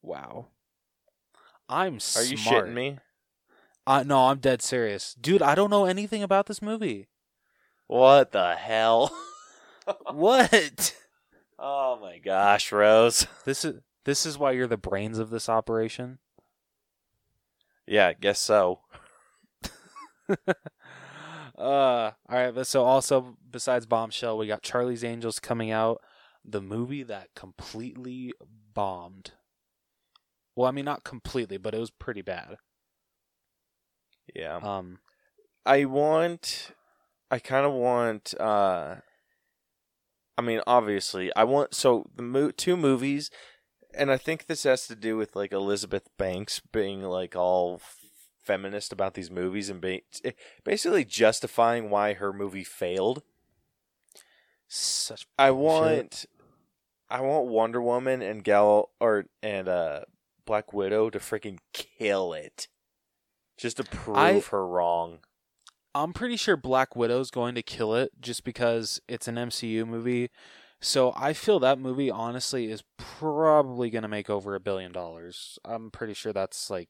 Wow. 0.01 0.47
I'm 1.67 1.95
Are 1.95 1.99
smart. 1.99 2.29
you 2.29 2.37
shitting 2.37 2.73
me? 2.73 2.99
Uh, 3.87 4.03
no, 4.03 4.27
I'm 4.27 4.39
dead 4.39 4.61
serious, 4.61 5.15
dude. 5.19 5.41
I 5.41 5.55
don't 5.55 5.69
know 5.69 5.85
anything 5.85 6.23
about 6.23 6.47
this 6.47 6.61
movie. 6.61 7.07
What 7.87 8.31
the 8.31 8.55
hell? 8.55 9.15
what? 10.11 10.95
oh 11.59 11.99
my 12.01 12.17
gosh, 12.17 12.71
Rose. 12.71 13.27
This 13.45 13.63
is 13.65 13.81
this 14.03 14.25
is 14.25 14.37
why 14.37 14.51
you're 14.51 14.67
the 14.67 14.77
brains 14.77 15.19
of 15.19 15.29
this 15.29 15.49
operation. 15.49 16.19
Yeah, 17.87 18.07
I 18.07 18.13
guess 18.13 18.39
so. 18.39 18.79
Uh, 21.57 22.11
all 22.27 22.37
right, 22.37 22.53
but 22.53 22.67
so 22.67 22.83
also 22.83 23.37
besides 23.49 23.85
Bombshell, 23.85 24.37
we 24.37 24.45
got 24.45 24.61
Charlie's 24.61 25.05
Angels 25.05 25.39
coming 25.39 25.71
out, 25.71 26.01
the 26.43 26.61
movie 26.61 27.03
that 27.03 27.29
completely 27.33 28.33
bombed. 28.73 29.31
Well, 30.53 30.67
I 30.67 30.71
mean 30.71 30.83
not 30.83 31.05
completely, 31.05 31.55
but 31.55 31.73
it 31.73 31.79
was 31.79 31.91
pretty 31.91 32.21
bad. 32.21 32.57
Yeah. 34.33 34.57
Um, 34.57 34.99
I 35.65 35.85
want 35.85 36.71
I 37.31 37.39
kind 37.39 37.65
of 37.65 37.73
want 37.73 38.33
uh 38.39 38.95
I 40.37 40.41
mean 40.41 40.61
obviously 40.67 41.35
I 41.35 41.43
want 41.43 41.73
so 41.73 42.09
the 42.15 42.21
mo- 42.21 42.51
two 42.51 42.77
movies 42.77 43.31
and 43.93 44.11
I 44.11 44.17
think 44.17 44.45
this 44.45 44.63
has 44.63 44.87
to 44.87 44.95
do 44.95 45.17
with 45.17 45.35
like 45.35 45.51
Elizabeth 45.51 46.07
Banks 46.17 46.61
being 46.71 47.01
like 47.01 47.35
all 47.35 47.81
feminist 48.43 48.93
about 48.93 49.15
these 49.15 49.31
movies 49.31 49.69
and 49.69 49.81
ba- 49.81 50.01
basically 50.63 51.03
justifying 51.03 51.89
why 51.89 52.13
her 52.13 52.31
movie 52.31 52.63
failed. 52.63 53.23
such 54.67 55.25
I 55.37 55.51
want 55.51 56.25
I 57.09 57.21
want 57.21 57.47
Wonder 57.47 57.81
Woman 57.81 58.21
and 58.21 58.43
Gal 58.43 58.89
or 58.99 59.25
and 59.41 59.67
uh 59.67 60.01
Black 60.45 60.73
Widow 60.73 61.09
to 61.09 61.17
freaking 61.17 61.57
kill 61.73 62.33
it. 62.33 62.67
Just 63.57 63.77
to 63.77 63.83
prove 63.83 64.17
I- 64.17 64.39
her 64.39 64.65
wrong. 64.67 65.19
I'm 65.93 66.11
pretty 66.11 66.35
sure 66.35 66.57
Black 66.57 66.93
Widow's 66.93 67.31
going 67.31 67.55
to 67.55 67.61
kill 67.63 67.95
it 67.95 68.11
just 68.19 68.43
because 68.43 68.99
it's 69.07 69.29
an 69.29 69.35
MCU 69.35 69.87
movie. 69.87 70.29
So 70.81 71.13
I 71.15 71.31
feel 71.31 71.57
that 71.59 71.79
movie 71.79 72.11
honestly 72.11 72.69
is 72.69 72.83
probably 72.97 73.89
going 73.89 74.01
to 74.01 74.09
make 74.09 74.29
over 74.29 74.55
a 74.55 74.59
billion 74.59 74.91
dollars. 74.91 75.57
I'm 75.63 75.89
pretty 75.91 76.13
sure 76.13 76.33
that's 76.33 76.69
like 76.69 76.89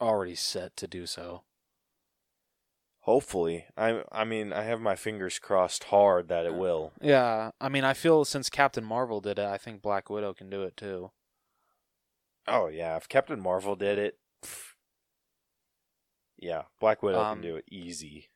already 0.00 0.34
set 0.34 0.76
to 0.78 0.86
do 0.86 1.04
so. 1.04 1.42
Hopefully. 3.00 3.66
I 3.76 4.02
I 4.10 4.24
mean, 4.24 4.52
I 4.52 4.62
have 4.62 4.80
my 4.80 4.94
fingers 4.96 5.38
crossed 5.38 5.84
hard 5.84 6.28
that 6.28 6.46
it 6.46 6.54
will. 6.54 6.92
Yeah, 7.02 7.50
I 7.60 7.68
mean, 7.68 7.84
I 7.84 7.92
feel 7.94 8.24
since 8.24 8.48
Captain 8.48 8.84
Marvel 8.84 9.20
did 9.20 9.38
it, 9.38 9.44
I 9.46 9.58
think 9.58 9.82
Black 9.82 10.08
Widow 10.08 10.32
can 10.34 10.48
do 10.48 10.62
it 10.62 10.76
too. 10.76 11.10
Oh 12.48 12.68
yeah, 12.68 12.96
if 12.96 13.08
Captain 13.08 13.40
Marvel 13.40 13.76
did 13.76 13.98
it, 13.98 14.18
pff. 14.44 14.71
Yeah, 16.42 16.62
Black 16.80 17.02
Widow 17.02 17.20
Um, 17.20 17.36
can 17.36 17.42
do 17.42 17.56
it 17.56 17.64
easy. 17.70 18.28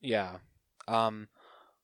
Yeah. 0.00 0.38
Um 0.86 1.28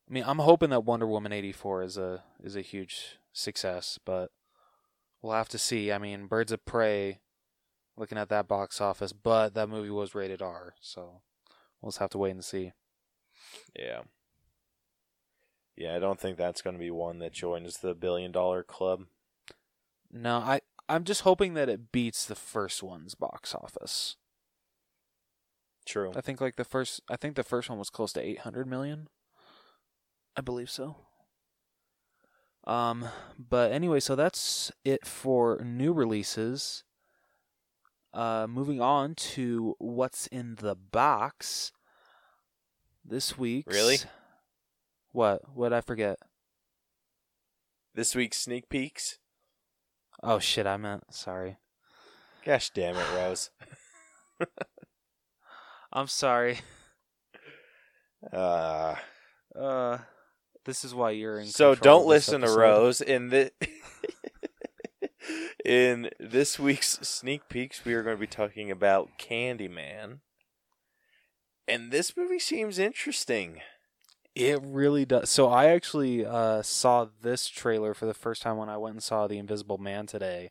I 0.08 0.12
mean, 0.12 0.24
I'm 0.24 0.38
hoping 0.38 0.70
that 0.70 0.84
Wonder 0.84 1.06
Woman 1.06 1.32
84 1.32 1.82
is 1.82 1.96
a 1.98 2.22
is 2.42 2.54
a 2.54 2.60
huge 2.60 3.18
success, 3.32 3.98
but 4.04 4.30
we'll 5.20 5.32
have 5.32 5.48
to 5.48 5.58
see. 5.58 5.90
I 5.90 5.98
mean, 5.98 6.26
Birds 6.26 6.52
of 6.52 6.64
Prey 6.64 7.20
looking 7.96 8.18
at 8.18 8.28
that 8.28 8.46
box 8.46 8.80
office, 8.80 9.12
but 9.12 9.54
that 9.54 9.68
movie 9.68 9.90
was 9.90 10.14
rated 10.14 10.40
R, 10.42 10.74
so 10.80 11.22
we'll 11.80 11.90
just 11.90 11.98
have 11.98 12.10
to 12.10 12.18
wait 12.18 12.30
and 12.32 12.44
see. 12.44 12.72
Yeah. 13.76 14.02
Yeah, 15.76 15.96
I 15.96 15.98
don't 15.98 16.20
think 16.20 16.38
that's 16.38 16.62
going 16.62 16.74
to 16.76 16.80
be 16.80 16.90
one 16.90 17.18
that 17.18 17.32
joins 17.32 17.78
the 17.78 17.94
billion 17.94 18.32
dollar 18.32 18.62
club. 18.62 19.06
No, 20.10 20.36
I 20.38 20.60
I'm 20.88 21.04
just 21.04 21.22
hoping 21.22 21.54
that 21.54 21.68
it 21.68 21.90
beats 21.90 22.24
the 22.24 22.34
first 22.36 22.82
one's 22.82 23.14
box 23.14 23.54
office. 23.54 24.16
True. 25.86 26.12
I 26.16 26.20
think 26.20 26.40
like 26.40 26.56
the 26.56 26.64
first 26.64 27.00
I 27.08 27.16
think 27.16 27.36
the 27.36 27.44
first 27.44 27.70
one 27.70 27.78
was 27.78 27.90
close 27.90 28.12
to 28.14 28.20
800 28.20 28.66
million. 28.66 29.08
I 30.36 30.40
believe 30.40 30.68
so. 30.68 30.96
Um 32.66 33.08
but 33.38 33.70
anyway, 33.70 34.00
so 34.00 34.16
that's 34.16 34.72
it 34.84 35.06
for 35.06 35.60
new 35.64 35.92
releases. 35.92 36.82
Uh 38.12 38.48
moving 38.50 38.80
on 38.80 39.14
to 39.14 39.76
what's 39.78 40.26
in 40.26 40.56
the 40.56 40.74
box. 40.74 41.70
This 43.04 43.38
week. 43.38 43.66
Really? 43.68 43.98
What? 45.12 45.42
What 45.54 45.72
I 45.72 45.80
forget? 45.80 46.18
This 47.94 48.16
week's 48.16 48.38
sneak 48.38 48.68
peeks. 48.68 49.18
Oh 50.20 50.40
shit, 50.40 50.66
I 50.66 50.76
meant 50.76 51.14
sorry. 51.14 51.58
Gosh 52.44 52.70
damn 52.70 52.96
it, 52.96 53.06
Rose. 53.14 53.50
I'm 55.96 56.08
sorry. 56.08 56.58
Uh, 58.32 58.96
Uh 59.58 59.98
this 60.66 60.84
is 60.84 60.94
why 60.94 61.12
you're 61.12 61.38
in 61.38 61.46
so 61.46 61.74
don't 61.74 62.06
listen 62.06 62.42
to. 62.42 62.50
Rose 62.50 63.00
in 63.00 63.28
the 63.30 63.52
in 65.64 66.10
this 66.20 66.58
week's 66.58 66.98
sneak 67.08 67.48
peeks. 67.48 67.84
We 67.84 67.94
are 67.94 68.02
going 68.02 68.16
to 68.16 68.20
be 68.20 68.26
talking 68.26 68.70
about 68.70 69.10
Candyman, 69.18 70.18
and 71.66 71.90
this 71.90 72.16
movie 72.16 72.40
seems 72.40 72.78
interesting. 72.78 73.60
It 74.34 74.60
really 74.62 75.06
does. 75.06 75.30
So 75.30 75.48
I 75.48 75.66
actually 75.66 76.26
uh, 76.26 76.62
saw 76.62 77.06
this 77.22 77.48
trailer 77.48 77.94
for 77.94 78.04
the 78.04 78.12
first 78.12 78.42
time 78.42 78.58
when 78.58 78.68
I 78.68 78.76
went 78.76 78.96
and 78.96 79.02
saw 79.02 79.26
The 79.26 79.38
Invisible 79.38 79.78
Man 79.78 80.06
today, 80.06 80.50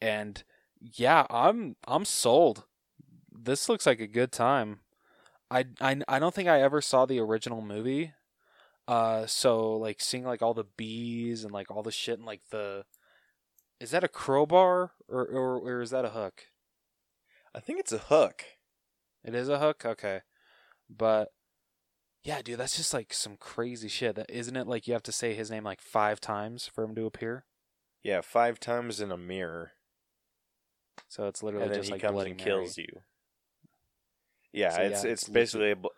and 0.00 0.44
yeah, 0.80 1.26
I'm 1.30 1.76
I'm 1.88 2.04
sold. 2.04 2.65
This 3.38 3.68
looks 3.68 3.86
like 3.86 4.00
a 4.00 4.06
good 4.06 4.32
time. 4.32 4.80
I 5.50 5.66
I, 5.80 6.00
I 6.08 6.18
don't 6.18 6.34
think 6.34 6.48
I 6.48 6.60
ever 6.60 6.80
saw 6.80 7.06
the 7.06 7.20
original 7.20 7.60
movie. 7.62 8.12
Uh, 8.88 9.26
so 9.26 9.72
like 9.76 10.00
seeing 10.00 10.24
like 10.24 10.42
all 10.42 10.54
the 10.54 10.64
bees 10.76 11.42
and 11.44 11.52
like 11.52 11.70
all 11.70 11.82
the 11.82 11.90
shit 11.90 12.18
and 12.18 12.26
like 12.26 12.42
the, 12.50 12.84
is 13.80 13.90
that 13.90 14.04
a 14.04 14.08
crowbar 14.08 14.92
or 15.08 15.24
or, 15.26 15.58
or 15.58 15.82
is 15.82 15.90
that 15.90 16.04
a 16.04 16.10
hook? 16.10 16.44
I 17.54 17.60
think 17.60 17.80
it's 17.80 17.92
a 17.92 17.98
hook. 17.98 18.44
It 19.24 19.34
is 19.34 19.48
a 19.48 19.58
hook. 19.58 19.84
Okay, 19.84 20.20
but 20.88 21.32
Yeah, 22.22 22.42
dude, 22.42 22.58
that's 22.58 22.76
just 22.76 22.94
like 22.94 23.12
some 23.12 23.36
crazy 23.36 23.88
shit. 23.88 24.14
That 24.16 24.30
isn't 24.30 24.56
it 24.56 24.66
like 24.68 24.86
you 24.86 24.92
have 24.94 25.02
to 25.04 25.12
say 25.12 25.34
his 25.34 25.50
name 25.50 25.64
like 25.64 25.80
five 25.80 26.20
times 26.20 26.66
for 26.66 26.84
him 26.84 26.94
to 26.94 27.06
appear? 27.06 27.44
Yeah, 28.02 28.20
five 28.20 28.60
times 28.60 29.00
in 29.00 29.10
a 29.10 29.16
mirror, 29.16 29.72
So 31.08 31.26
it's 31.26 31.42
literally 31.42 31.64
and 31.66 31.72
then 31.72 31.80
just 31.80 31.88
he 31.88 31.92
like 31.94 32.02
comes 32.02 32.14
Bloody 32.14 32.30
and 32.30 32.38
Mary. 32.38 32.50
kills 32.50 32.78
you. 32.78 32.86
Yeah, 34.56 34.70
So, 34.70 34.82
it's 34.82 35.04
yeah, 35.04 35.10
it's 35.10 35.22
it's 35.22 35.28
basically 35.28 35.72
a 35.72 35.76
bl- 35.76 35.88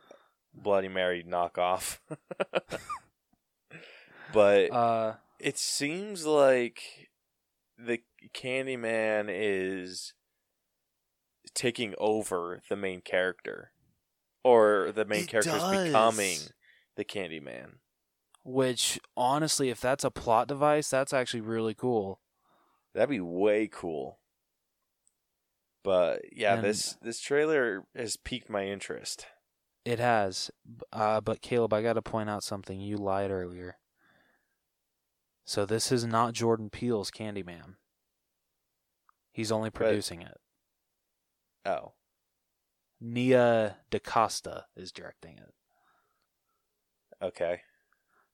Bloody 0.53 0.89
Mary 0.89 1.25
knockoff. 1.27 2.01
but 4.33 4.73
Uh, 4.73 5.15
it 5.39 5.57
seems 5.57 6.27
like 6.27 7.09
the 7.79 8.01
Candyman 8.35 9.29
is 9.31 10.13
taking 11.55 11.95
over 11.99 12.61
the 12.69 12.75
main 12.75 13.01
character, 13.01 13.71
or 14.43 14.91
the 14.93 15.05
main 15.05 15.27
character 15.27 15.57
is 15.57 15.87
becoming 15.87 16.39
the 16.97 17.05
Candyman. 17.05 17.75
which 18.43 18.99
honestly, 19.17 19.71
if 19.71 19.81
that's 19.81 20.03
a 20.03 20.11
plot 20.11 20.49
device, 20.49 20.91
that's 20.91 21.13
actually 21.13 21.43
really 21.43 21.75
cool. 21.75 22.21
That'd 22.93 23.11
be 23.11 23.21
way 23.21 23.69
cool. 23.71 24.19
But 25.89 26.21
yeah, 26.37 26.57
And- 26.57 26.63
this 26.65 26.99
this 27.01 27.19
trailer 27.19 27.87
has 27.97 28.19
piqued 28.19 28.51
my 28.51 28.67
interest. 28.67 29.25
It 29.87 29.99
has. 29.99 30.51
Uh, 30.93 31.23
but 31.23 31.41
Caleb, 31.41 31.73
I 31.73 31.81
got 31.81 31.95
to 31.95 32.03
point 32.03 32.29
out 32.29 32.45
something. 32.45 32.79
You 32.79 32.99
lied 32.99 33.31
earlier. 33.31 33.79
So 35.47 35.65
this 35.65 35.91
is 35.91 36.05
not 36.05 36.35
Jordan 36.35 36.69
Peele's 36.69 37.11
Candyman. 37.11 37.77
He's 39.33 39.51
only 39.51 39.71
producing 39.71 40.21
it. 40.21 40.37
Oh, 41.65 41.95
Nia 43.01 43.79
DaCosta 43.91 44.67
is 44.77 44.93
directing 44.93 45.39
it. 45.39 45.55
okay. 47.23 47.63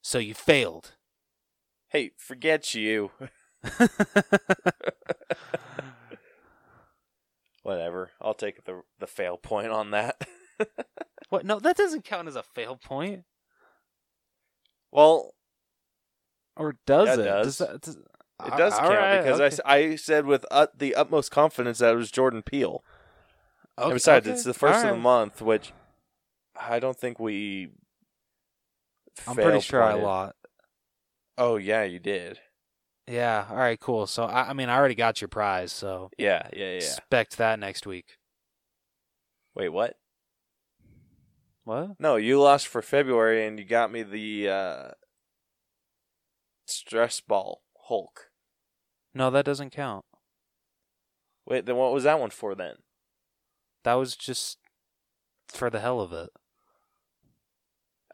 So 0.03 0.19
you 0.19 0.35
failed. 0.35 0.97
Hey, 1.87 2.11
forget 2.19 2.75
you. 2.75 3.13
Whatever. 7.65 8.11
I'll 8.21 8.35
take 8.35 8.65
the 8.65 8.83
the 9.01 9.07
fail 9.09 9.37
point 9.37 9.69
on 9.69 9.91
that. 9.91 10.21
what? 11.31 11.45
No, 11.45 11.59
that 11.59 11.77
doesn't 11.77 12.05
count 12.05 12.29
as 12.29 12.37
a 12.37 12.43
fail 12.45 12.77
point. 12.77 13.25
well, 14.93 15.35
Or 16.57 16.77
does 16.87 17.19
it 17.19 17.23
it? 17.23 17.25
does. 17.25 17.59
that, 17.59 17.81
does 17.81 17.97
it 17.97 18.57
does 18.57 18.75
All 18.75 18.81
count 18.81 18.95
right, 18.95 19.23
because 19.23 19.41
I 19.41 19.45
okay. 19.47 19.55
s 19.55 19.61
I 19.65 19.97
said 19.97 20.27
with 20.27 20.45
ut- 20.51 20.79
the 20.79 20.95
utmost 20.95 21.31
confidence 21.31 21.79
that 21.79 21.93
it 21.95 21.97
was 21.97 22.11
Jordan 22.11 22.43
Peele. 22.43 22.85
Okay, 23.79 23.87
and 23.87 23.95
besides, 23.95 24.27
okay, 24.27 24.35
it's 24.35 24.45
the 24.45 24.55
first 24.55 24.77
of 24.79 24.83
the 24.83 24.89
alright. 24.89 25.03
month, 25.03 25.41
which 25.43 25.73
I 26.55 26.79
don't 26.79 26.97
think 26.99 27.19
we. 27.19 27.71
I'm 29.27 29.37
pretty 29.37 29.61
sure 29.61 29.83
I 29.83 29.95
lost. 29.95 30.35
Oh 31.39 31.57
yeah, 31.57 31.83
you 31.85 31.99
did. 31.99 32.39
Yeah. 33.07 33.47
All 33.51 33.57
right. 33.57 33.79
Cool. 33.79 34.07
So 34.07 34.25
I, 34.25 34.51
I 34.51 34.53
mean, 34.53 34.69
I 34.69 34.77
already 34.77 34.95
got 34.95 35.21
your 35.21 35.29
prize. 35.29 35.73
So 35.73 36.11
Yeah, 36.19 36.49
yeah, 36.53 36.67
yeah. 36.67 36.77
expect 36.77 37.37
that 37.39 37.59
next 37.59 37.87
week. 37.87 38.19
Wait, 39.55 39.69
what? 39.69 39.97
What? 41.65 41.93
No, 41.99 42.17
you 42.17 42.41
lost 42.41 42.67
for 42.69 42.83
February, 42.83 43.47
and 43.47 43.59
you 43.59 43.65
got 43.65 43.91
me 43.91 44.03
the 44.03 44.49
uh, 44.49 44.89
stress 46.67 47.21
ball 47.21 47.63
Hulk. 47.89 48.31
No, 49.15 49.31
that 49.31 49.45
doesn't 49.47 49.71
count. 49.71 50.05
Wait, 51.47 51.67
then 51.67 51.77
what 51.77 51.93
was 51.93 52.05
that 52.05 52.19
one 52.21 52.31
for 52.31 52.55
then? 52.55 52.77
That 53.85 53.95
was 53.95 54.17
just 54.17 54.59
for 55.49 55.71
the 55.71 55.81
hell 55.81 56.01
of 56.01 56.13
it. 56.13 56.31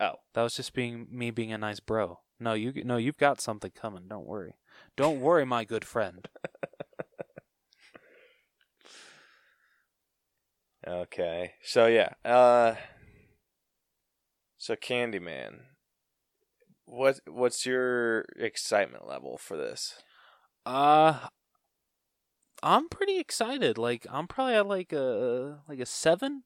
Oh, 0.00 0.14
That 0.34 0.42
was 0.42 0.54
just 0.54 0.72
being 0.72 1.06
me 1.10 1.30
being 1.30 1.52
a 1.52 1.58
nice 1.58 1.80
bro. 1.80 2.20
No, 2.38 2.54
you 2.54 2.72
no, 2.84 2.96
you've 2.96 3.18
got 3.18 3.40
something 3.40 3.70
coming. 3.70 4.04
Don't 4.08 4.26
worry. 4.26 4.54
Don't 5.00 5.22
worry, 5.22 5.46
my 5.46 5.64
good 5.64 5.86
friend. 5.86 6.28
okay. 10.86 11.54
So 11.62 11.86
yeah, 11.86 12.10
uh, 12.22 12.74
so 14.58 14.76
Candyman. 14.76 15.60
What 16.84 17.20
what's 17.26 17.64
your 17.64 18.26
excitement 18.36 19.08
level 19.08 19.38
for 19.38 19.56
this? 19.56 20.02
Uh 20.66 21.28
I'm 22.62 22.90
pretty 22.90 23.18
excited. 23.18 23.78
Like 23.78 24.06
I'm 24.10 24.26
probably 24.26 24.56
at 24.56 24.66
like 24.66 24.92
a 24.92 25.60
like 25.66 25.80
a 25.80 25.86
seven, 25.86 26.42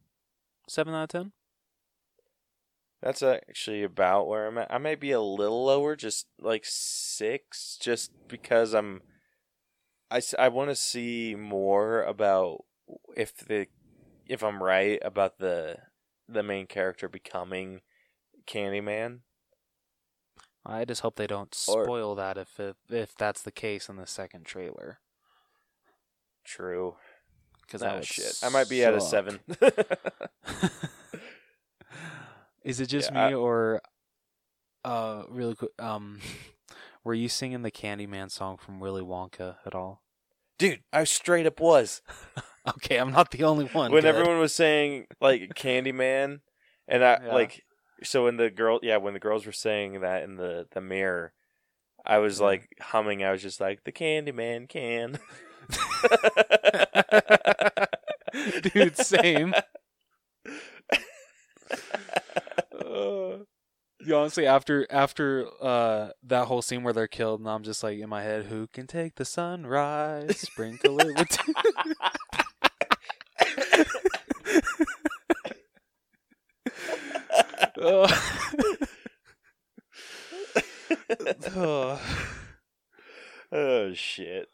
seven 0.69 0.95
out 0.95 1.03
of 1.03 1.09
ten. 1.09 1.33
That's 3.05 3.23
actually 3.23 3.83
about 3.83 4.27
where 4.29 4.47
I'm 4.47 4.57
at. 4.57 4.73
I 4.73 4.79
may 4.79 4.95
be 4.95 5.11
a 5.11 5.21
little 5.21 5.63
lower, 5.63 5.95
just 5.95 6.27
like 6.41 6.63
six, 6.65 7.77
just 7.79 8.11
because 8.29 8.73
I'm. 8.73 9.03
I, 10.11 10.23
I 10.39 10.49
want 10.49 10.71
to 10.71 10.75
see 10.75 11.35
more 11.39 12.03
about 12.03 12.65
if 13.15 13.37
the 13.37 13.67
if 14.27 14.43
I'm 14.43 14.63
right 14.63 14.99
about 15.03 15.37
the 15.39 15.77
the 16.27 16.43
main 16.43 16.67
character 16.67 17.07
becoming 17.07 17.83
Candyman. 18.47 19.19
I 20.65 20.87
just 20.87 21.03
hope 21.03 21.17
they 21.17 21.27
don't 21.27 21.55
Or- 21.69 21.85
spoil 21.85 22.15
that 22.15 22.39
if 22.39 22.59
if, 22.59 22.77
if 22.89 23.15
that's 23.19 23.43
the 23.43 23.53
case 23.53 23.91
in 23.91 23.97
the 23.97 24.07
second 24.07 24.47
trailer. 24.47 25.01
True. 26.43 26.97
Because 27.61 27.83
Ah, 27.83 28.01
shit. 28.01 28.39
I 28.43 28.49
might 28.49 28.71
be 28.71 28.83
at 28.83 28.95
a 28.95 29.01
seven. 29.03 29.41
Is 32.65 32.81
it 32.81 32.87
just 32.87 33.13
Yeah, 33.13 33.29
me 33.29 33.35
or 33.35 33.81
uh 34.85 35.23
really 35.29 35.55
quick 35.55 35.71
um 35.79 36.21
were 37.05 37.15
you 37.15 37.29
singing 37.29 37.63
the 37.63 37.71
Candyman 37.71 38.31
song 38.31 38.57
from 38.57 38.81
Willy 38.81 39.03
Wonka 39.03 39.57
at 39.67 39.75
all? 39.75 40.03
Dude, 40.59 40.83
I 40.93 41.05
straight 41.05 41.47
up 41.47 41.61
was. 41.61 42.03
Okay, 42.67 42.97
I'm 42.97 43.13
not 43.13 43.31
the 43.31 43.45
only 43.45 43.67
one. 43.67 43.93
when 43.93 44.01
good. 44.05 44.09
everyone 44.09 44.39
was 44.39 44.55
saying 44.55 45.07
like 45.21 45.51
Candyman, 45.55 46.41
and 46.89 47.05
I 47.05 47.19
Yeah. 47.23 47.35
like 47.35 47.63
so 48.03 48.25
when 48.25 48.39
the 48.39 48.49
girl 48.49 48.81
yeah 48.83 48.97
when 48.97 49.13
the 49.13 49.21
girls 49.21 49.45
were 49.45 49.53
saying 49.53 50.01
that 50.01 50.23
in 50.23 50.37
the 50.37 50.67
the 50.73 50.81
mirror, 50.81 51.35
I 52.07 52.17
was 52.19 52.41
Yeah. 52.41 52.47
like 52.47 52.69
humming. 52.81 53.23
I 53.23 53.33
was 53.33 53.43
just 53.43 53.61
like 53.61 53.85
the 53.85 53.93
Candyman 53.93 54.67
can. 54.71 55.19
Dude, 58.73 58.97
same. 58.97 59.53
Uh, 62.95 63.39
honestly, 64.15 64.47
after 64.47 64.87
after 64.91 65.47
uh 65.61 66.11
that 66.23 66.47
whole 66.47 66.63
scene 66.63 66.83
where 66.83 66.93
they're 66.93 67.09
killed, 67.09 67.41
and 67.41 67.49
I'm 67.49 67.63
just 67.63 67.83
like 67.83 67.99
in 67.99 68.09
my 68.09 68.23
head, 68.23 68.47
who 68.47 68.67
can 68.69 68.87
take 68.87 69.17
the 69.17 69.25
sunrise, 69.25 70.39
sprinkle 70.39 70.99
it 71.01 71.19
with. 71.19 71.39
Oh. 81.57 82.01
oh 83.53 83.93
shit, 83.93 84.49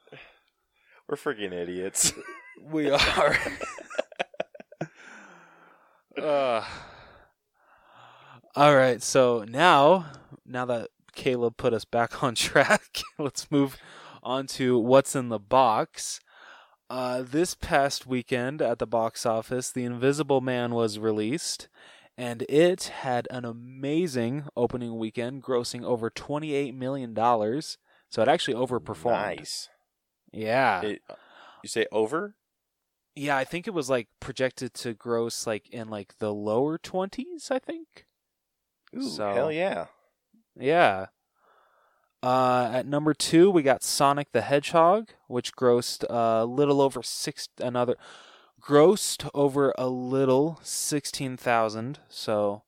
we're 1.09 1.17
freaking 1.17 1.53
idiots. 1.53 2.13
we 2.61 2.91
are. 2.91 3.39
uh, 6.21 6.65
all 8.57 8.75
right, 8.77 9.03
so 9.03 9.45
now 9.49 10.07
now 10.45 10.65
that 10.67 10.89
Caleb 11.15 11.57
put 11.57 11.73
us 11.73 11.85
back 11.85 12.23
on 12.23 12.35
track, 12.35 13.01
let's 13.19 13.51
move 13.51 13.77
on 14.23 14.47
to 14.49 14.79
what's 14.79 15.15
in 15.15 15.29
the 15.29 15.39
box. 15.39 16.21
Uh, 16.89 17.23
this 17.23 17.55
past 17.55 18.05
weekend 18.07 18.61
at 18.61 18.81
the 18.81 18.87
box 18.87 19.25
office, 19.25 19.71
The 19.71 19.85
Invisible 19.85 20.41
Man 20.41 20.75
was 20.75 20.99
released, 20.99 21.69
and 22.19 22.43
it 22.49 22.85
had 22.85 23.29
an 23.31 23.45
amazing 23.45 24.47
opening 24.57 24.99
weekend, 24.99 25.45
grossing 25.45 25.85
over 25.85 26.11
$28 26.11 26.75
million. 26.75 27.15
So 27.15 28.23
it 28.23 28.27
actually 28.29 28.55
overperformed. 28.55 29.37
Nice. 29.37 29.69
Yeah. 30.33 30.83
It- 30.83 31.03
you 31.63 31.69
say 31.69 31.87
over? 31.93 32.35
Yeah, 33.15 33.37
I 33.37 33.45
think 33.45 33.69
it 33.69 33.75
was 33.75 33.89
like 33.91 34.09
projected 34.19 34.73
to 34.75 34.95
gross 34.95 35.47
like 35.47 35.69
in 35.71 35.89
like 35.91 36.19
the 36.19 36.33
lower 36.33 36.79
20s, 36.79 37.51
I 37.51 37.59
think. 37.59 38.07
Ooh, 38.97 39.03
So- 39.03 39.33
hell 39.35 39.53
yeah. 39.53 39.87
Yeah. 40.59 41.07
Uh, 42.23 42.71
at 42.75 42.87
number 42.87 43.15
two, 43.15 43.51
we 43.51 43.63
got 43.63 43.83
Sonic 43.83 44.33
the 44.33 44.43
Hedgehog, 44.43 45.11
which 45.27 45.55
grossed 45.57 46.05
a 46.11 46.45
little 46.45 46.83
over 46.83 47.03
six. 47.03 47.49
Another 47.59 47.97
grossed 48.61 49.31
over 49.33 49.73
a 49.79 49.89
little 49.89 50.61
sixteen 50.63 51.39
thousand. 51.39 51.99
So, 52.11 52.65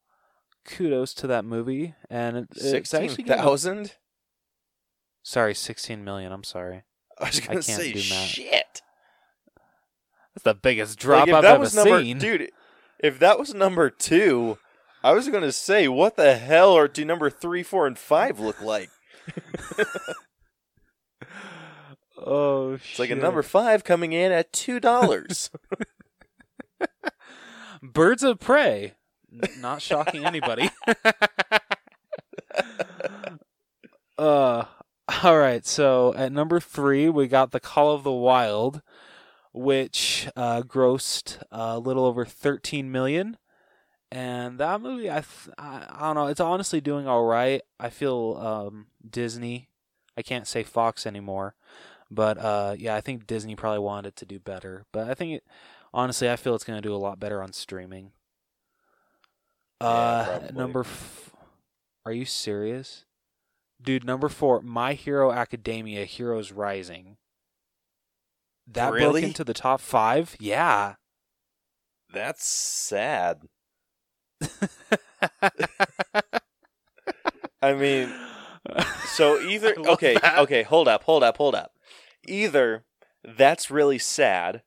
kudos 0.64 1.12
to 1.14 1.26
that 1.26 1.44
movie. 1.44 1.94
And 2.08 2.36
it, 2.38 2.48
it's 2.56 2.94
actually 2.94 3.24
thousand. 3.24 3.96
Sorry, 5.22 5.54
sixteen 5.54 6.02
million. 6.02 6.32
I'm 6.32 6.44
sorry. 6.44 6.84
I 7.20 7.26
was 7.26 7.40
gonna 7.40 7.54
can't 7.60 7.64
say 7.64 7.92
do 7.92 7.98
math. 8.08 8.28
shit. 8.28 8.80
That's 10.34 10.44
the 10.44 10.54
biggest 10.54 10.98
drop 10.98 11.26
Like, 11.28 11.36
I've 11.36 11.42
that 11.42 11.50
ever 11.54 11.60
was 11.60 11.74
number, 11.76 12.00
seen. 12.02 12.16
dude. 12.18 12.50
If 12.98 13.18
that 13.18 13.38
was 13.38 13.52
number 13.52 13.90
two, 13.90 14.56
I 15.04 15.12
was 15.12 15.28
going 15.28 15.42
to 15.42 15.52
say, 15.52 15.88
what 15.88 16.16
the 16.16 16.36
hell 16.36 16.74
are 16.76 16.86
do 16.88 17.04
number 17.04 17.28
three, 17.30 17.62
four, 17.62 17.86
and 17.86 17.98
five 17.98 18.38
look 18.40 18.60
like? 18.62 18.90
Oh, 22.24 22.74
It's 22.74 22.98
like 23.00 23.10
a 23.10 23.16
number 23.16 23.42
five 23.42 23.82
coming 23.82 24.12
in 24.12 24.30
at 24.30 24.52
two 24.52 24.78
dollars. 24.78 25.50
Birds 27.82 28.22
of 28.22 28.38
Prey. 28.38 28.94
N- 29.32 29.40
Not 29.60 29.82
shocking 29.82 30.24
anybody. 30.24 30.70
uh, 34.18 34.64
all 35.24 35.38
right. 35.38 35.66
So 35.66 36.14
at 36.14 36.30
number 36.32 36.60
three, 36.60 37.08
we 37.08 37.26
got 37.26 37.50
The 37.50 37.58
Call 37.60 37.92
of 37.94 38.04
the 38.04 38.12
Wild, 38.12 38.82
which 39.52 40.28
uh, 40.36 40.62
grossed 40.62 41.42
a 41.50 41.78
little 41.78 42.04
over 42.04 42.24
13 42.24 42.92
million. 42.92 43.36
And 44.14 44.58
that 44.58 44.82
movie, 44.82 45.10
I, 45.10 45.22
th- 45.22 45.54
I 45.56 45.86
I 45.90 46.00
don't 46.02 46.14
know. 46.16 46.26
It's 46.26 46.38
honestly 46.40 46.80
doing 46.82 47.08
all 47.08 47.24
right. 47.24 47.62
I 47.80 47.88
feel 47.88 48.36
um, 48.38 48.86
Disney. 49.08 49.70
I 50.18 50.22
can't 50.22 50.46
say 50.46 50.62
Fox 50.62 51.06
anymore, 51.06 51.54
but 52.10 52.36
uh, 52.36 52.74
yeah, 52.78 52.94
I 52.94 53.00
think 53.00 53.26
Disney 53.26 53.56
probably 53.56 53.78
wanted 53.78 54.08
it 54.08 54.16
to 54.16 54.26
do 54.26 54.38
better. 54.38 54.84
But 54.92 55.08
I 55.08 55.14
think 55.14 55.32
it, 55.36 55.44
honestly, 55.94 56.28
I 56.30 56.36
feel 56.36 56.54
it's 56.54 56.64
going 56.64 56.76
to 56.80 56.86
do 56.86 56.94
a 56.94 56.98
lot 56.98 57.18
better 57.18 57.42
on 57.42 57.54
streaming. 57.54 58.12
Uh, 59.80 60.40
number. 60.52 60.80
F- 60.80 61.30
Are 62.04 62.12
you 62.12 62.26
serious, 62.26 63.06
dude? 63.80 64.04
Number 64.04 64.28
four, 64.28 64.60
My 64.60 64.92
Hero 64.92 65.32
Academia: 65.32 66.04
Heroes 66.04 66.52
Rising. 66.52 67.16
That 68.66 68.92
Really? 68.92 69.22
broke 69.22 69.28
into 69.28 69.44
the 69.44 69.54
top 69.54 69.80
five. 69.80 70.36
Yeah. 70.38 70.96
That's 72.12 72.46
sad. 72.46 73.48
I 77.62 77.74
mean, 77.74 78.12
so 79.06 79.40
either 79.48 79.74
okay, 79.78 80.14
that. 80.14 80.38
okay, 80.40 80.62
hold 80.62 80.88
up, 80.88 81.04
hold 81.04 81.22
up, 81.22 81.36
hold 81.36 81.54
up. 81.54 81.72
Either 82.26 82.84
that's 83.24 83.70
really 83.70 83.98
sad, 83.98 84.62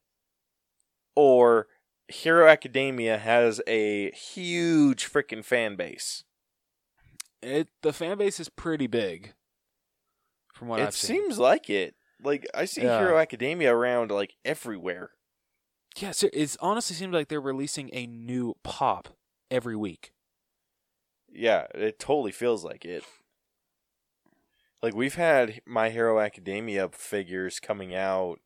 or 1.16 1.68
Hero 2.08 2.48
Academia 2.48 3.18
has 3.18 3.62
a 3.68 4.12
huge 4.12 5.12
freaking 5.12 5.44
fan 5.44 5.76
base. 5.76 6.24
It 7.42 7.68
the 7.82 7.94
fan 7.94 8.18
base 8.18 8.40
is 8.40 8.50
pretty 8.50 8.88
big. 8.88 9.34
From 10.54 10.70
what 10.70 10.80
it 10.80 10.88
I've 10.88 10.96
seen. 10.96 11.22
seems 11.24 11.38
like 11.38 11.70
it. 11.70 11.96
Like 12.24 12.48
I 12.56 12.66
see 12.66 12.84
Yeah. 12.84 13.00
Hero 13.00 13.18
Academia 13.18 13.76
around 13.76 14.10
like 14.12 14.36
everywhere. 14.46 15.12
Yeah, 15.98 16.12
so 16.12 16.28
it 16.34 16.56
honestly 16.60 16.96
seems 16.96 17.14
like 17.14 17.28
they're 17.30 17.40
releasing 17.42 17.90
a 17.94 18.06
new 18.06 18.56
pop 18.64 19.10
every 19.50 19.76
week. 19.76 20.12
Yeah, 21.32 21.68
it 21.74 22.00
totally 22.00 22.32
feels 22.32 22.64
like 22.64 22.86
it. 22.86 23.04
Like 24.82 24.96
we've 24.96 25.16
had 25.16 25.62
My 25.66 25.90
Hero 25.90 26.20
Academia 26.20 26.90
figures 26.90 27.60
coming 27.60 27.96
out 27.96 28.40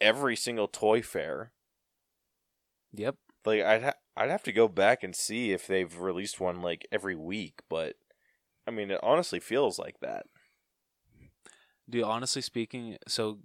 every 0.00 0.36
single 0.36 0.68
toy 0.68 1.02
fair. 1.02 1.52
Yep. 2.92 3.16
Like 3.44 3.62
I'd 3.62 3.82
ha- 3.82 3.94
I'd 4.16 4.30
have 4.30 4.42
to 4.44 4.52
go 4.52 4.68
back 4.68 5.02
and 5.02 5.14
see 5.16 5.52
if 5.52 5.66
they've 5.66 5.98
released 5.98 6.40
one 6.40 6.60
like 6.60 6.86
every 6.92 7.16
week, 7.16 7.60
but 7.68 7.94
I 8.66 8.70
mean 8.70 8.90
it 8.90 9.00
honestly 9.02 9.40
feels 9.40 9.78
like 9.78 10.00
that. 10.00 10.26
Dude, 11.88 12.04
honestly 12.04 12.42
speaking, 12.42 12.96
so 13.08 13.38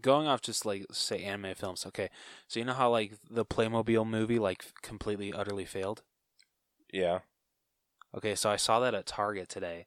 going 0.00 0.26
off 0.26 0.40
just 0.40 0.64
like 0.66 0.86
say 0.92 1.22
anime 1.22 1.54
films, 1.54 1.84
okay. 1.86 2.10
So 2.48 2.58
you 2.60 2.66
know 2.66 2.74
how 2.74 2.90
like 2.90 3.12
the 3.30 3.44
Playmobil 3.44 4.06
movie 4.06 4.38
like 4.38 4.64
completely 4.82 5.32
utterly 5.32 5.64
failed? 5.64 6.02
Yeah. 6.92 7.20
Okay, 8.16 8.34
so 8.34 8.50
I 8.50 8.56
saw 8.56 8.80
that 8.80 8.94
at 8.94 9.06
Target 9.06 9.48
today 9.48 9.86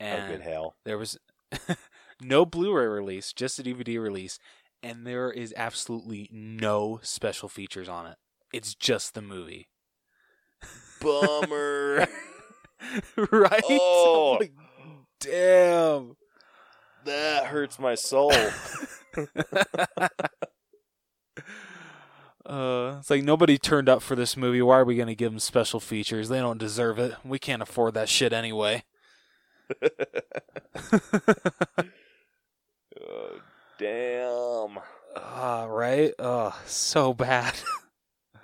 oh 0.00 0.04
and 0.04 0.32
good 0.32 0.42
hell. 0.42 0.76
there 0.84 0.98
was 0.98 1.18
no 2.22 2.46
Blu-ray 2.46 2.86
release, 2.86 3.32
just 3.32 3.58
a 3.58 3.62
DVD 3.62 4.00
release, 4.00 4.38
and 4.82 5.06
there 5.06 5.30
is 5.30 5.52
absolutely 5.56 6.28
no 6.32 7.00
special 7.02 7.48
features 7.48 7.88
on 7.88 8.06
it. 8.06 8.16
It's 8.52 8.74
just 8.74 9.14
the 9.14 9.22
movie. 9.22 9.68
Bummer. 11.00 12.06
right? 13.30 13.62
Oh. 13.64 14.38
Like, 14.40 14.52
damn. 15.20 16.16
that 17.04 17.46
hurts 17.46 17.78
my 17.78 17.94
soul. 17.94 18.32
Uh, 22.46 22.96
it's 22.98 23.08
like 23.08 23.24
nobody 23.24 23.56
turned 23.56 23.88
up 23.88 24.02
for 24.02 24.14
this 24.14 24.36
movie. 24.36 24.60
Why 24.60 24.78
are 24.78 24.84
we 24.84 24.96
going 24.96 25.08
to 25.08 25.14
give 25.14 25.32
them 25.32 25.38
special 25.38 25.80
features? 25.80 26.28
They 26.28 26.40
don't 26.40 26.58
deserve 26.58 26.98
it. 26.98 27.14
We 27.24 27.38
can't 27.38 27.62
afford 27.62 27.94
that 27.94 28.08
shit 28.08 28.34
anyway. 28.34 28.84
oh, 33.00 33.40
damn. 33.78 34.78
Ah, 35.16 35.64
right? 35.64 36.12
Uh, 36.18 36.52
so 36.66 37.14
bad. 37.14 37.54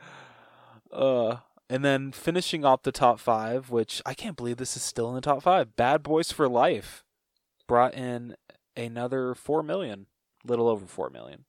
uh, 0.93 1.37
and 1.69 1.85
then 1.85 2.13
finishing 2.13 2.65
off 2.65 2.83
the 2.85 2.93
top 2.93 3.21
five, 3.21 3.69
which 3.69 4.01
I 4.07 4.15
can't 4.15 4.37
believe 4.37 4.57
this 4.57 4.77
is 4.77 4.83
still 4.83 5.11
in 5.11 5.15
the 5.15 5.21
top 5.21 5.43
five. 5.43 5.77
Bad 5.77 6.03
Boys 6.03 6.33
for 6.33 6.49
Life 6.49 7.05
brought 7.69 7.95
in 7.95 8.35
another 8.77 9.35
four 9.35 9.63
million, 9.63 10.07
little 10.45 10.69
over 10.69 10.87
four 10.87 11.11
million. 11.11 11.45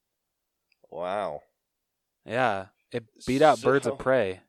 Wow. 0.90 1.42
Yeah, 2.24 2.66
it 2.92 3.04
beat 3.26 3.42
out 3.42 3.60
Birds 3.60 3.86
of 3.86 3.98
Prey. 3.98 4.40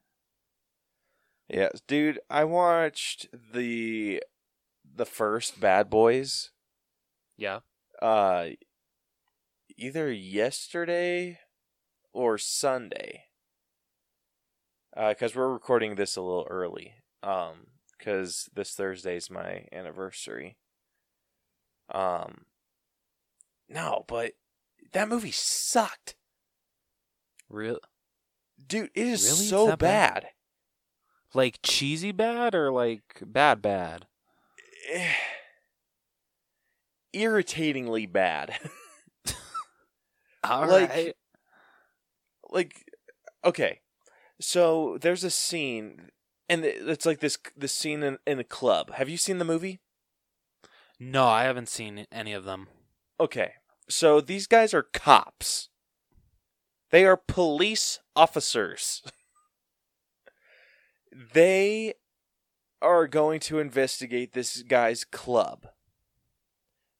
Yes, 1.49 1.81
dude, 1.87 2.19
I 2.29 2.43
watched 2.45 3.27
the 3.53 4.23
the 4.95 5.05
first 5.05 5.59
Bad 5.59 5.89
Boys 5.89 6.51
Yeah. 7.37 7.59
uh 8.01 8.49
either 9.77 10.11
yesterday 10.11 11.39
or 12.13 12.37
Sunday. 12.37 13.25
Uh 14.95 15.13
cuz 15.17 15.35
we're 15.35 15.51
recording 15.51 15.95
this 15.95 16.15
a 16.15 16.21
little 16.21 16.47
early. 16.49 16.95
Um 17.23 17.67
cuz 17.99 18.49
this 18.53 18.75
Thursday's 18.75 19.29
my 19.29 19.67
anniversary. 19.71 20.57
Um 21.89 22.45
No, 23.73 24.05
but 24.07 24.33
that 24.91 25.09
movie 25.09 25.31
sucked. 25.31 26.15
Real 27.49 27.79
Dude, 28.67 28.91
it 28.93 29.07
is 29.07 29.23
Really? 29.25 29.45
So 29.47 29.67
bad? 29.67 29.79
bad. 29.79 30.27
like 31.33 31.59
cheesy 31.63 32.11
bad 32.11 32.53
or 32.55 32.71
like 32.71 33.21
bad 33.25 33.61
bad? 33.61 34.05
irritatingly 37.13 38.05
bad. 38.05 38.59
All 40.43 40.67
Like- 40.67 40.89
right. 40.89 41.15
like 42.49 42.85
okay 43.45 43.79
so 44.39 44.97
there's 45.01 45.23
a 45.23 45.29
scene 45.29 46.09
and 46.49 46.63
it's 46.65 47.05
like 47.05 47.19
this 47.19 47.37
this 47.55 47.73
scene 47.73 48.03
in, 48.03 48.17
in 48.27 48.39
a 48.39 48.43
club 48.43 48.91
have 48.93 49.07
you 49.09 49.17
seen 49.17 49.37
the 49.37 49.45
movie 49.45 49.79
No, 50.99 51.25
I 51.25 51.43
haven't 51.43 51.69
seen 51.69 52.05
any 52.11 52.33
of 52.33 52.43
them. 52.43 52.67
okay 53.19 53.53
so 53.93 54.19
these 54.19 54.47
guys 54.47 54.73
are 54.73 54.83
cops. 54.83 55.69
They 56.89 57.05
are 57.05 57.17
police 57.17 57.99
officers. 58.15 59.01
They 61.33 61.93
are 62.81 63.07
going 63.07 63.39
to 63.41 63.59
investigate 63.59 64.33
this 64.33 64.63
guy's 64.63 65.05
club. 65.05 65.67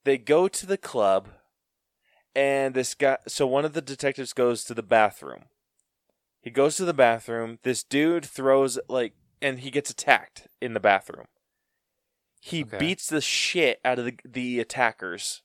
They 0.03 0.19
go 0.19 0.47
to 0.47 0.65
the 0.67 0.77
club 0.77 1.29
and 2.35 2.75
this 2.75 2.93
guy 2.93 3.17
so 3.27 3.47
one 3.47 3.65
of 3.65 3.73
the 3.73 3.81
detectives 3.81 4.33
goes 4.33 4.63
to 4.65 4.75
the 4.75 4.83
bathroom. 4.83 5.45
He 6.41 6.51
goes 6.51 6.75
to 6.75 6.85
the 6.85 6.93
bathroom. 6.93 7.57
This 7.63 7.83
dude 7.83 8.23
throws 8.25 8.77
like 8.87 9.13
and 9.41 9.59
he 9.61 9.71
gets 9.71 9.89
attacked 9.89 10.47
in 10.61 10.73
the 10.73 10.79
bathroom. 10.79 11.25
He 12.39 12.63
Okay. 12.63 12.77
beats 12.77 13.07
the 13.07 13.21
shit 13.21 13.79
out 13.83 13.97
of 13.97 14.05
the, 14.05 14.17
the 14.23 14.59
attackers 14.59 15.41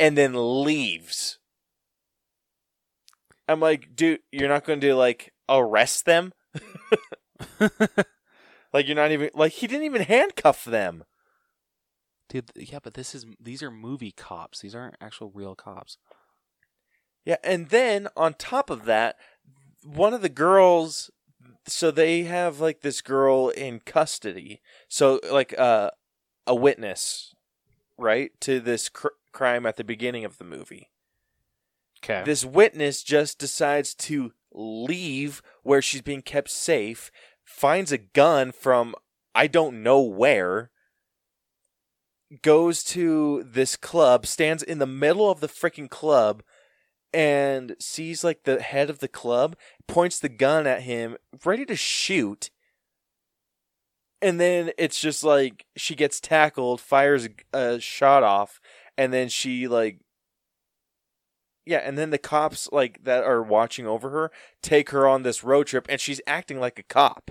and 0.00 0.18
then 0.18 0.64
leaves 0.64 1.38
i'm 3.46 3.60
like 3.60 3.94
dude 3.94 4.20
you're 4.32 4.48
not 4.48 4.64
going 4.64 4.80
to 4.80 4.94
like 4.94 5.32
arrest 5.48 6.04
them 6.06 6.32
like 8.72 8.86
you're 8.86 8.96
not 8.96 9.12
even 9.12 9.30
like 9.34 9.52
he 9.52 9.66
didn't 9.68 9.84
even 9.84 10.02
handcuff 10.02 10.64
them 10.64 11.04
Dude, 12.30 12.52
yeah, 12.54 12.78
but 12.80 12.94
this 12.94 13.12
is 13.12 13.26
these 13.40 13.60
are 13.60 13.72
movie 13.72 14.12
cops. 14.12 14.60
These 14.60 14.74
aren't 14.74 14.94
actual 15.00 15.32
real 15.34 15.56
cops. 15.56 15.98
Yeah, 17.24 17.38
and 17.42 17.70
then 17.70 18.06
on 18.16 18.34
top 18.34 18.70
of 18.70 18.84
that, 18.84 19.16
one 19.82 20.14
of 20.14 20.22
the 20.22 20.28
girls 20.28 21.10
so 21.66 21.90
they 21.90 22.22
have 22.22 22.60
like 22.60 22.82
this 22.82 23.00
girl 23.00 23.48
in 23.48 23.80
custody. 23.80 24.62
So 24.88 25.18
like 25.28 25.58
uh, 25.58 25.90
a 26.46 26.54
witness, 26.54 27.34
right, 27.98 28.30
to 28.42 28.60
this 28.60 28.88
cr- 28.88 29.08
crime 29.32 29.66
at 29.66 29.76
the 29.76 29.84
beginning 29.84 30.24
of 30.24 30.38
the 30.38 30.44
movie. 30.44 30.90
Okay. 32.02 32.22
This 32.24 32.44
witness 32.44 33.02
just 33.02 33.38
decides 33.38 33.94
to 33.94 34.32
leave 34.52 35.42
where 35.62 35.82
she's 35.82 36.02
being 36.02 36.22
kept 36.22 36.50
safe, 36.50 37.10
finds 37.44 37.92
a 37.92 37.98
gun 37.98 38.52
from 38.52 38.94
I 39.34 39.46
don't 39.46 39.82
know 39.82 40.00
where, 40.00 40.70
goes 42.42 42.82
to 42.84 43.44
this 43.44 43.76
club, 43.76 44.26
stands 44.26 44.62
in 44.62 44.78
the 44.78 44.86
middle 44.86 45.30
of 45.30 45.40
the 45.40 45.48
freaking 45.48 45.90
club, 45.90 46.42
and 47.12 47.76
sees 47.78 48.24
like 48.24 48.44
the 48.44 48.60
head 48.60 48.90
of 48.90 49.00
the 49.00 49.08
club, 49.08 49.56
points 49.86 50.18
the 50.18 50.28
gun 50.28 50.66
at 50.66 50.82
him, 50.82 51.16
ready 51.44 51.64
to 51.66 51.76
shoot. 51.76 52.50
And 54.22 54.38
then 54.40 54.72
it's 54.78 55.00
just 55.00 55.24
like 55.24 55.66
she 55.76 55.94
gets 55.94 56.20
tackled, 56.20 56.80
fires 56.80 57.26
a, 57.26 57.58
a 57.58 57.80
shot 57.80 58.22
off, 58.22 58.60
and 58.96 59.12
then 59.12 59.28
she 59.28 59.68
like 59.68 59.98
yeah, 61.66 61.78
and 61.78 61.96
then 61.96 62.10
the 62.10 62.18
cops 62.18 62.68
like 62.72 63.04
that 63.04 63.22
are 63.24 63.42
watching 63.42 63.86
over 63.86 64.10
her 64.10 64.30
take 64.62 64.90
her 64.90 65.06
on 65.06 65.22
this 65.22 65.44
road 65.44 65.66
trip 65.68 65.86
and 65.88 66.00
she's 66.00 66.20
acting 66.26 66.58
like 66.58 66.78
a 66.78 66.82
cop. 66.82 67.30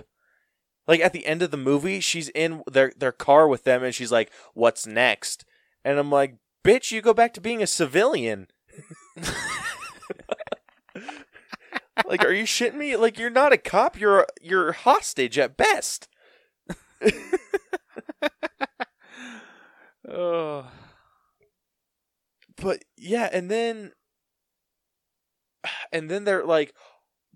Like 0.86 1.00
at 1.00 1.12
the 1.12 1.26
end 1.26 1.42
of 1.42 1.50
the 1.50 1.56
movie, 1.56 2.00
she's 2.00 2.28
in 2.30 2.62
their 2.70 2.92
their 2.96 3.12
car 3.12 3.46
with 3.48 3.64
them 3.64 3.82
and 3.82 3.94
she's 3.94 4.12
like, 4.12 4.32
"What's 4.54 4.86
next?" 4.86 5.44
And 5.84 5.98
I'm 5.98 6.10
like, 6.10 6.36
"Bitch, 6.64 6.90
you 6.90 7.02
go 7.02 7.12
back 7.12 7.34
to 7.34 7.40
being 7.40 7.62
a 7.62 7.66
civilian." 7.66 8.48
like, 12.06 12.24
are 12.24 12.32
you 12.32 12.44
shitting 12.44 12.76
me? 12.76 12.96
Like, 12.96 13.18
you're 13.18 13.30
not 13.30 13.52
a 13.52 13.58
cop. 13.58 14.00
You're 14.00 14.26
you're 14.40 14.72
hostage 14.72 15.38
at 15.38 15.56
best. 15.56 16.08
Oh. 20.08 20.66
But 22.60 22.84
yeah, 22.96 23.28
and 23.32 23.50
then 23.50 23.92
and 25.92 26.10
then 26.10 26.24
they're 26.24 26.44
like 26.44 26.74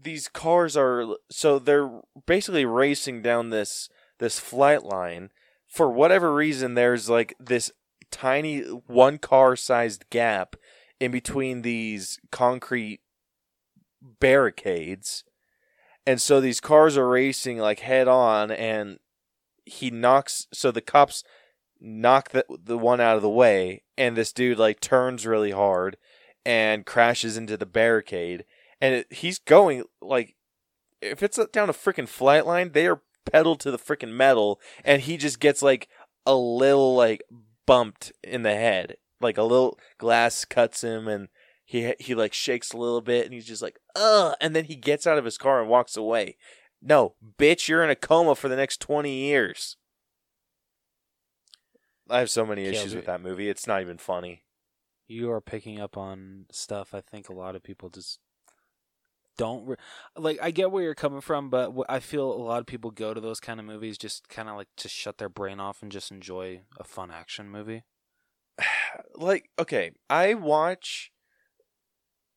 these 0.01 0.29
cars 0.29 0.77
are 0.77 1.17
so 1.31 1.59
they're 1.59 2.01
basically 2.27 2.65
racing 2.65 3.23
down 3.23 3.51
this 3.51 3.89
this 4.19 4.39
flight 4.39 4.85
line. 4.85 5.31
For 5.67 5.91
whatever 5.91 6.33
reason 6.33 6.75
there's 6.75 7.09
like 7.09 7.35
this 7.41 7.73
tiny 8.11 8.61
one 8.61 9.19
car 9.19 9.57
sized 9.57 10.09
gap 10.11 10.57
in 11.01 11.11
between 11.11 11.63
these 11.63 12.21
concrete 12.31 13.01
barricades. 14.21 15.25
And 16.07 16.21
so 16.21 16.41
these 16.41 16.61
cars 16.61 16.97
are 16.97 17.09
racing 17.09 17.59
like 17.59 17.81
head 17.81 18.07
on 18.07 18.51
and 18.51 18.99
he 19.65 19.91
knocks 19.91 20.47
so 20.53 20.71
the 20.71 20.83
cops 20.83 21.25
knock 21.85 22.31
the 22.31 22.45
the 22.65 22.79
one 22.79 23.01
out 23.01 23.17
of 23.17 23.23
the 23.23 23.29
way 23.29 23.83
and 23.99 24.17
this 24.17 24.33
dude 24.33 24.59
like 24.59 24.81
turns 24.81 25.27
really 25.27 25.51
hard 25.51 25.97
and 26.45 26.87
crashes 26.87 27.37
into 27.37 27.57
the 27.57 27.67
barricade 27.67 28.45
and 28.81 28.95
it, 28.95 29.13
he's 29.13 29.39
going 29.39 29.85
like 30.01 30.35
if 31.03 31.23
it's 31.23 31.39
down 31.53 31.69
a 31.69 31.75
freaking 31.75 32.09
flight 32.09 32.47
line 32.47 32.73
they 32.73 32.87
are 32.87 33.03
pedaled 33.25 33.61
to 33.61 33.71
the 33.71 33.79
freaking 33.79 34.13
metal 34.13 34.61
and 34.85 35.03
he 35.03 35.17
just 35.17 35.41
gets 35.41 35.63
like 35.63 35.89
a 36.27 36.35
little 36.35 36.95
like 36.95 37.23
bumped 37.67 38.13
in 38.23 38.43
the 38.43 38.55
head. 38.55 38.97
Like 39.21 39.39
a 39.39 39.43
little 39.43 39.79
glass 39.99 40.45
cuts 40.45 40.83
him 40.83 41.09
and 41.09 41.29
he 41.65 41.95
he 41.99 42.15
like 42.15 42.35
shakes 42.35 42.73
a 42.73 42.77
little 42.77 43.01
bit 43.01 43.25
and 43.25 43.33
he's 43.33 43.47
just 43.47 43.63
like 43.63 43.79
ugh 43.97 44.37
and 44.41 44.55
then 44.55 44.65
he 44.65 44.77
gets 44.77 45.07
out 45.07 45.19
of 45.19 45.25
his 45.25 45.39
car 45.39 45.61
and 45.61 45.71
walks 45.71 45.97
away. 45.97 46.37
No 46.83 47.15
bitch 47.39 47.69
you're 47.69 47.85
in 47.85 47.91
a 47.91 47.97
coma 47.97 48.35
for 48.35 48.49
the 48.49 48.57
next 48.57 48.81
20 48.81 49.11
years 49.11 49.77
i 52.11 52.19
have 52.19 52.31
so 52.31 52.45
many 52.45 52.65
issues 52.65 52.93
me. 52.93 52.97
with 52.97 53.07
that 53.07 53.21
movie 53.21 53.49
it's 53.49 53.67
not 53.67 53.81
even 53.81 53.99
funny 53.99 54.43
You 55.07 55.31
are 55.33 55.41
picking 55.41 55.81
up 55.81 55.97
on 55.97 56.47
stuff 56.51 56.95
I 56.95 57.01
think 57.01 57.29
a 57.29 57.35
lot 57.35 57.55
of 57.57 57.63
people 57.63 57.91
just 57.91 58.19
don't 59.37 59.67
re- 59.67 59.77
like. 60.17 60.39
I 60.41 60.51
get 60.53 60.71
where 60.71 60.85
you're 60.85 60.95
coming 60.95 61.21
from, 61.21 61.51
but 61.51 61.73
I 61.89 61.99
feel 61.99 62.33
a 62.33 62.39
lot 62.39 62.61
of 62.61 62.67
people 62.67 62.93
go 62.93 63.13
to 63.13 63.21
those 63.21 63.41
kind 63.41 63.59
of 63.59 63.67
movies 63.67 63.99
just 63.99 64.29
kind 64.29 64.49
of 64.49 64.57
like 64.57 64.69
to 64.77 64.89
shut 64.89 65.19
their 65.19 65.29
brain 65.29 65.59
off 65.59 65.83
and 65.83 65.91
just 65.91 66.13
enjoy 66.13 66.61
a 66.79 66.85
fun 66.85 67.11
action 67.11 67.51
movie. 67.51 67.83
like 69.17 69.51
okay 69.59 69.91
i 70.09 70.35
watch 70.35 71.13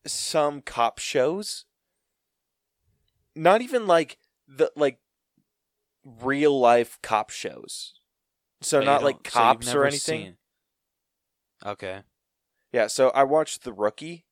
some 0.05 0.61
cop 0.61 0.97
shows 0.99 1.65
not 3.35 3.61
even 3.61 3.85
like 3.85 4.17
the 4.47 4.71
like 4.75 4.99
real 6.03 6.59
life 6.59 6.97
cop 7.03 7.29
shows 7.29 7.96
so 8.61 8.81
not 8.81 9.03
like 9.03 9.23
don't- 9.23 9.27
so 9.33 9.39
cops 9.39 9.73
or 9.73 9.85
anything? 9.85 10.21
seen- 10.25 10.37
Okay. 11.65 12.01
yeah 12.71 12.87
so 12.87 13.09
i 13.09 13.23
watched 13.23 13.63
the 13.63 13.73
rookie 13.73 14.25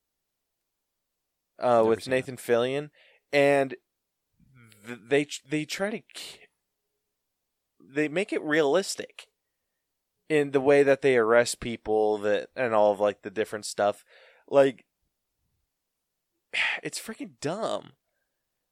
uh 1.59 1.83
with 1.85 2.07
nathan 2.07 2.37
fillion 2.37 2.89
and 3.33 3.75
th- 4.85 4.99
they 5.07 5.27
they 5.47 5.65
try 5.65 5.89
to 5.89 5.99
k- 6.13 6.39
they 7.79 8.07
make 8.07 8.31
it 8.33 8.41
realistic 8.43 9.27
in 10.27 10.51
the 10.51 10.61
way 10.61 10.83
that 10.83 11.01
they 11.01 11.15
arrest 11.17 11.59
people 11.59 12.17
that 12.17 12.49
and 12.55 12.73
all 12.73 12.91
of 12.91 12.99
like 12.99 13.21
the 13.21 13.29
different 13.29 13.63
stuff. 13.65 14.03
Like 14.49 14.85
it's 16.83 16.99
freaking 16.99 17.31
dumb. 17.41 17.91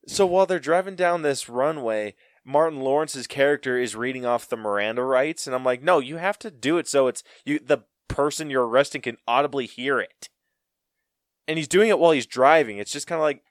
So 0.07 0.25
while 0.25 0.45
they're 0.45 0.59
driving 0.59 0.95
down 0.95 1.21
this 1.21 1.47
runway 1.47 2.15
martin 2.45 2.81
lawrence's 2.81 3.27
character 3.27 3.79
is 3.79 3.95
reading 3.95 4.25
off 4.25 4.49
the 4.49 4.57
miranda 4.57 5.03
rights 5.03 5.47
and 5.47 5.55
i'm 5.55 5.63
like 5.63 5.81
no 5.81 5.99
you 5.99 6.17
have 6.17 6.37
to 6.37 6.51
do 6.51 6.77
it 6.77 6.87
so 6.87 7.07
it's 7.07 7.23
you 7.45 7.57
the 7.59 7.83
person 8.13 8.49
you're 8.49 8.67
arresting 8.67 9.01
can 9.01 9.17
audibly 9.27 9.65
hear 9.65 9.99
it. 9.99 10.29
And 11.47 11.57
he's 11.57 11.67
doing 11.67 11.89
it 11.89 11.99
while 11.99 12.11
he's 12.11 12.27
driving. 12.27 12.77
It's 12.77 12.91
just 12.91 13.07
kind 13.07 13.17
of 13.17 13.23
like 13.23 13.41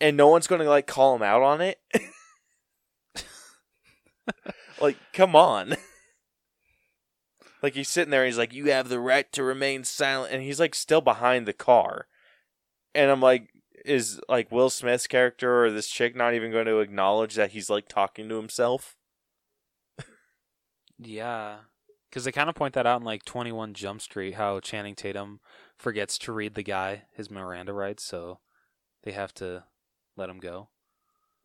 and 0.00 0.16
no 0.16 0.28
one's 0.28 0.46
going 0.46 0.60
to 0.60 0.68
like 0.68 0.86
call 0.86 1.14
him 1.16 1.22
out 1.22 1.42
on 1.42 1.60
it. 1.60 1.78
Like 4.78 4.96
come 5.14 5.34
on. 5.34 5.76
Like 7.62 7.74
he's 7.74 7.88
sitting 7.88 8.10
there 8.10 8.26
he's 8.26 8.36
like 8.36 8.52
you 8.52 8.70
have 8.70 8.90
the 8.90 9.00
right 9.00 9.32
to 9.32 9.42
remain 9.42 9.82
silent 9.82 10.32
and 10.32 10.42
he's 10.42 10.60
like 10.60 10.74
still 10.74 11.00
behind 11.00 11.46
the 11.46 11.54
car. 11.54 12.06
And 12.94 13.10
i'm 13.10 13.20
like 13.20 13.48
is 13.86 14.20
like 14.28 14.50
will 14.50 14.70
smith's 14.70 15.06
character 15.06 15.64
or 15.64 15.70
this 15.70 15.88
chick 15.88 16.16
not 16.16 16.34
even 16.34 16.50
going 16.50 16.66
to 16.66 16.80
acknowledge 16.80 17.34
that 17.34 17.52
he's 17.52 17.70
like 17.70 17.88
talking 17.88 18.28
to 18.28 18.36
himself 18.36 18.96
Yeah, 20.98 21.58
because 22.08 22.24
they 22.24 22.32
kind 22.32 22.48
of 22.48 22.54
point 22.54 22.74
that 22.74 22.86
out 22.86 23.00
in 23.00 23.04
like 23.04 23.24
Twenty 23.24 23.52
One 23.52 23.74
Jump 23.74 24.00
Street, 24.00 24.34
how 24.34 24.60
Channing 24.60 24.94
Tatum 24.94 25.40
forgets 25.76 26.18
to 26.18 26.32
read 26.32 26.54
the 26.54 26.62
guy 26.62 27.04
his 27.12 27.30
Miranda 27.30 27.72
rights, 27.72 28.04
so 28.04 28.40
they 29.04 29.12
have 29.12 29.34
to 29.34 29.64
let 30.16 30.30
him 30.30 30.38
go. 30.38 30.70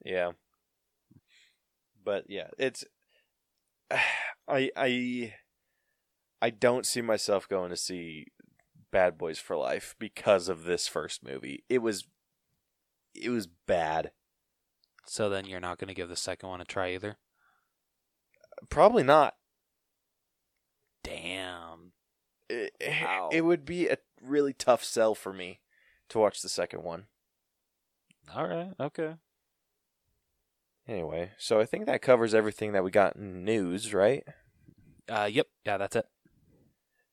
Yeah. 0.03 0.31
But 2.03 2.25
yeah, 2.29 2.47
it's 2.57 2.83
I 4.47 4.71
I 4.75 5.33
I 6.41 6.49
don't 6.49 6.85
see 6.85 7.01
myself 7.01 7.47
going 7.47 7.69
to 7.69 7.77
see 7.77 8.27
Bad 8.91 9.17
Boys 9.17 9.39
for 9.39 9.55
Life 9.55 9.95
because 9.99 10.49
of 10.49 10.63
this 10.63 10.87
first 10.87 11.23
movie. 11.23 11.63
It 11.69 11.79
was 11.79 12.05
it 13.14 13.30
was 13.30 13.47
bad. 13.47 14.12
So 15.05 15.30
then 15.30 15.45
you're 15.45 15.59
not 15.59 15.78
going 15.80 15.88
to 15.89 15.93
give 15.93 16.09
the 16.09 16.16
second 16.16 16.49
one 16.49 16.62
a 16.62 16.66
try 16.66 16.93
either. 16.93 17.18
Probably 18.70 19.03
not. 19.03 19.36
Damn. 21.03 21.93
It, 22.49 22.74
Wow. 22.82 23.30
it 23.32 23.41
would 23.41 23.66
be 23.66 23.88
a 23.88 23.97
really 24.22 24.53
tough 24.53 24.84
sell 24.84 25.16
for 25.16 25.34
me 25.34 25.62
to 26.09 26.20
watch 26.20 26.41
the 26.41 26.49
second 26.49 26.84
one. 26.84 27.05
All 28.36 28.47
right. 28.47 28.72
Okay. 28.80 29.16
Anyway, 30.88 31.32
so 31.38 31.59
I 31.59 31.66
think 31.66 31.86
that 31.86 32.01
covers 32.01 32.34
everything 32.36 32.74
that 32.74 32.84
we 32.84 32.91
got 32.91 33.16
in 33.16 33.43
news, 33.45 33.93
right? 33.93 34.24
Uh. 35.09 35.30
Yep. 35.32 35.47
Yeah. 35.66 35.78
That's 35.78 35.95
it. 35.95 36.05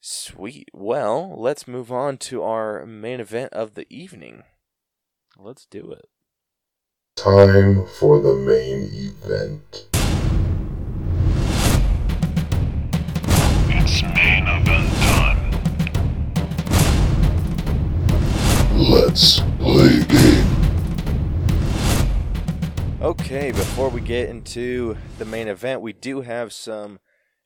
Sweet. 0.00 0.68
Well, 0.72 1.34
let's 1.36 1.66
move 1.68 1.90
on 1.90 2.18
to 2.18 2.42
our 2.42 2.84
main 2.86 3.20
event 3.20 3.52
of 3.52 3.74
the 3.74 3.86
evening. 3.92 4.42
Let's 5.40 5.66
do 5.66 5.92
it. 5.92 6.08
Time 7.14 7.86
for 8.00 8.20
the 8.20 8.34
main 8.34 8.90
event. 8.92 9.86
It's 13.68 14.02
main 14.02 14.48
event 14.48 14.92
time. 14.98 15.52
Let's 18.90 19.38
play 19.60 20.00
a 20.00 20.04
game. 20.04 20.46
Okay, 23.00 23.52
before 23.52 23.90
we 23.90 24.00
get 24.00 24.28
into 24.28 24.96
the 25.18 25.24
main 25.24 25.46
event, 25.46 25.82
we 25.82 25.92
do 25.92 26.22
have 26.22 26.52
some 26.52 26.98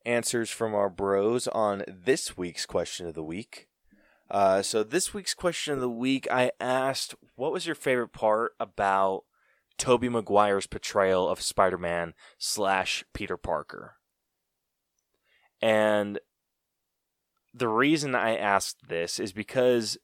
answers 0.07 0.49
from 0.49 0.75
our 0.75 0.89
bros 0.89 1.47
on 1.47 1.85
this 1.87 2.39
week's 2.39 2.65
question 2.65 3.07
of 3.07 3.13
the 3.13 3.23
week. 3.23 3.69
Uh, 4.33 4.63
so, 4.63 4.83
this 4.83 5.13
week's 5.13 5.35
question 5.35 5.75
of 5.75 5.81
the 5.81 5.91
week, 5.91 6.27
I 6.31 6.53
asked, 6.59 7.15
what 7.37 7.53
was 7.53 7.67
your 7.67 7.75
favorite 7.75 8.15
part 8.15 8.53
about 8.59 9.25
Tobey 9.77 10.09
Maguire's 10.09 10.67
portrayal 10.67 11.29
of 11.29 11.43
Spider 11.43 11.77
Man 11.77 12.15
slash 12.39 13.05
Peter 13.13 13.37
Parker? 13.37 13.97
And 15.61 16.19
the 17.53 17.69
reason 17.69 18.15
I 18.15 18.35
asked 18.35 18.89
this 18.89 19.21
is 19.21 19.35
because 19.35 19.99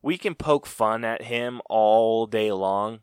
we 0.00 0.16
can 0.16 0.36
poke 0.36 0.64
fun 0.64 1.04
at 1.04 1.22
him 1.22 1.60
all 1.68 2.26
day 2.26 2.52
long, 2.52 3.00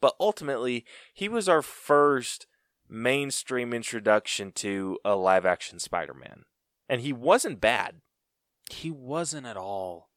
but 0.00 0.16
ultimately 0.18 0.84
he 1.14 1.28
was 1.28 1.48
our 1.48 1.62
first 1.62 2.48
mainstream 2.88 3.72
introduction 3.72 4.50
to 4.50 4.98
a 5.04 5.14
live 5.14 5.46
action 5.46 5.78
Spider-Man. 5.78 6.42
And 6.88 7.02
he 7.02 7.12
wasn't 7.12 7.60
bad. 7.60 8.00
He 8.70 8.90
wasn't 8.90 9.46
at 9.46 9.56
all. 9.56 10.10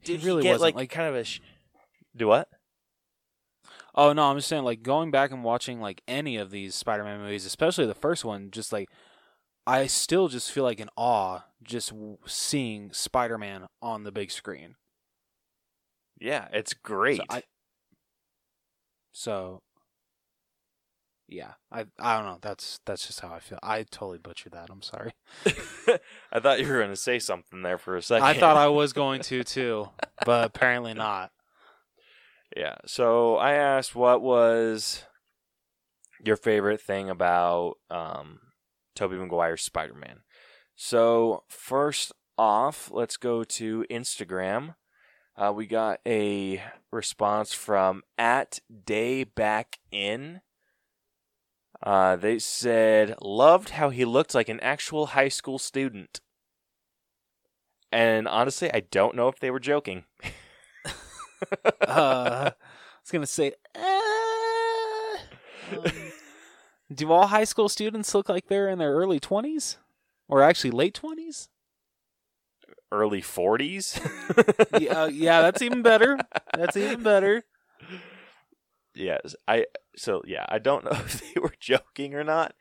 He 0.00 0.12
Did 0.16 0.24
really 0.24 0.42
he 0.42 0.48
get 0.48 0.52
wasn't 0.52 0.62
like, 0.62 0.74
like 0.74 0.90
kind 0.90 1.08
of 1.08 1.14
a 1.14 1.24
sh- 1.24 1.40
Do 2.16 2.28
what? 2.28 2.48
Oh 3.94 4.12
no, 4.12 4.24
I'm 4.24 4.36
just 4.36 4.48
saying 4.48 4.64
like 4.64 4.82
going 4.82 5.10
back 5.10 5.30
and 5.32 5.42
watching 5.42 5.80
like 5.80 6.02
any 6.06 6.36
of 6.36 6.50
these 6.50 6.74
Spider-Man 6.74 7.20
movies, 7.20 7.44
especially 7.46 7.86
the 7.86 7.94
first 7.94 8.24
one, 8.24 8.50
just 8.50 8.72
like 8.72 8.88
I 9.66 9.86
still 9.86 10.28
just 10.28 10.52
feel 10.52 10.64
like 10.64 10.80
in 10.80 10.88
awe 10.96 11.40
just 11.62 11.90
w- 11.90 12.18
seeing 12.26 12.92
Spider-Man 12.92 13.66
on 13.82 14.04
the 14.04 14.12
big 14.12 14.30
screen. 14.30 14.76
Yeah, 16.20 16.48
it's 16.52 16.74
great. 16.74 17.18
So 17.18 17.24
I 17.28 17.42
So 19.12 19.62
yeah, 21.28 21.52
I 21.70 21.84
I 21.98 22.16
don't 22.16 22.26
know. 22.26 22.38
That's 22.40 22.80
that's 22.86 23.06
just 23.06 23.20
how 23.20 23.32
I 23.32 23.38
feel. 23.38 23.58
I 23.62 23.82
totally 23.82 24.18
butchered 24.18 24.52
that. 24.52 24.70
I'm 24.70 24.82
sorry. 24.82 25.12
I 26.32 26.40
thought 26.40 26.60
you 26.60 26.66
were 26.66 26.78
going 26.78 26.90
to 26.90 26.96
say 26.96 27.18
something 27.18 27.62
there 27.62 27.78
for 27.78 27.96
a 27.96 28.02
second. 28.02 28.26
I 28.26 28.34
thought 28.34 28.56
I 28.56 28.68
was 28.68 28.92
going 28.92 29.20
to 29.22 29.44
too, 29.44 29.90
but 30.24 30.46
apparently 30.46 30.94
not. 30.94 31.30
Yeah. 32.56 32.76
So 32.86 33.36
I 33.36 33.52
asked 33.52 33.94
what 33.94 34.22
was 34.22 35.04
your 36.24 36.36
favorite 36.36 36.80
thing 36.80 37.10
about 37.10 37.74
um 37.90 38.40
Tobey 38.96 39.16
Maguire's 39.16 39.62
Spider-Man. 39.62 40.20
So 40.74 41.44
first 41.48 42.12
off, 42.38 42.90
let's 42.90 43.16
go 43.16 43.44
to 43.44 43.84
Instagram. 43.90 44.76
Uh, 45.36 45.52
we 45.54 45.66
got 45.66 46.00
a 46.06 46.62
response 46.90 47.52
from 47.52 48.02
at 48.16 48.60
day 48.86 49.24
back 49.24 49.78
in. 49.92 50.40
Uh, 51.82 52.16
they 52.16 52.38
said 52.38 53.14
loved 53.22 53.70
how 53.70 53.90
he 53.90 54.04
looked 54.04 54.34
like 54.34 54.48
an 54.48 54.60
actual 54.60 55.06
high 55.06 55.28
school 55.28 55.58
student. 55.58 56.20
And 57.92 58.28
honestly, 58.28 58.72
I 58.72 58.80
don't 58.80 59.14
know 59.14 59.28
if 59.28 59.38
they 59.38 59.50
were 59.50 59.60
joking. 59.60 60.04
Uh, 61.86 62.50
I 62.50 63.00
was 63.00 63.10
gonna 63.12 63.24
say, 63.24 63.52
uh, 63.76 65.16
um, 65.72 65.92
do 66.92 67.12
all 67.12 67.28
high 67.28 67.44
school 67.44 67.68
students 67.68 68.12
look 68.12 68.28
like 68.28 68.48
they're 68.48 68.68
in 68.68 68.78
their 68.78 68.92
early 68.92 69.20
twenties, 69.20 69.78
or 70.26 70.42
actually 70.42 70.72
late 70.72 70.94
twenties? 70.94 71.48
Early 72.90 73.20
40s? 73.22 74.00
yeah, 74.80 75.02
uh, 75.02 75.06
yeah, 75.06 75.42
that's 75.42 75.62
even 75.62 75.82
better. 75.82 76.18
That's 76.56 76.76
even 76.76 77.02
better. 77.02 77.44
Yes, 78.94 79.36
I 79.46 79.66
so 79.98 80.22
yeah, 80.26 80.46
I 80.48 80.58
don't 80.58 80.84
know 80.86 80.92
if 80.92 81.20
they 81.34 81.40
were 81.40 81.54
joking 81.60 82.14
or 82.14 82.24
not. 82.24 82.54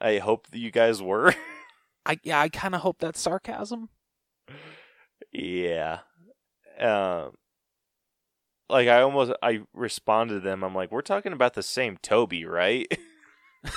I 0.00 0.18
hope 0.18 0.48
that 0.48 0.58
you 0.58 0.70
guys 0.70 1.02
were. 1.02 1.34
I 2.06 2.18
yeah, 2.22 2.40
I 2.40 2.48
kind 2.48 2.74
of 2.74 2.80
hope 2.80 2.98
that's 2.98 3.20
sarcasm. 3.20 3.88
yeah. 5.32 6.00
Um 6.78 7.32
like 8.68 8.88
I 8.88 9.02
almost 9.02 9.32
I 9.42 9.60
responded 9.74 10.34
to 10.34 10.40
them. 10.40 10.62
I'm 10.62 10.74
like, 10.74 10.90
"We're 10.90 11.02
talking 11.02 11.32
about 11.32 11.54
the 11.54 11.62
same 11.62 11.98
Toby, 12.02 12.44
right?" 12.44 12.86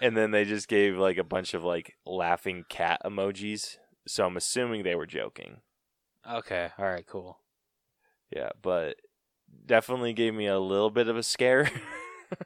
and 0.00 0.16
then 0.16 0.30
they 0.30 0.44
just 0.44 0.68
gave 0.68 0.96
like 0.96 1.16
a 1.18 1.24
bunch 1.24 1.54
of 1.54 1.64
like 1.64 1.94
laughing 2.06 2.64
cat 2.68 3.00
emojis. 3.04 3.78
So 4.06 4.26
I'm 4.26 4.36
assuming 4.36 4.82
they 4.82 4.94
were 4.94 5.06
joking. 5.06 5.62
okay, 6.30 6.70
all 6.78 6.84
right, 6.84 7.06
cool. 7.06 7.38
Yeah, 8.30 8.50
but 8.62 8.96
definitely 9.66 10.12
gave 10.12 10.34
me 10.34 10.46
a 10.46 10.58
little 10.58 10.90
bit 10.90 11.08
of 11.08 11.16
a 11.16 11.22
scare. 11.22 11.70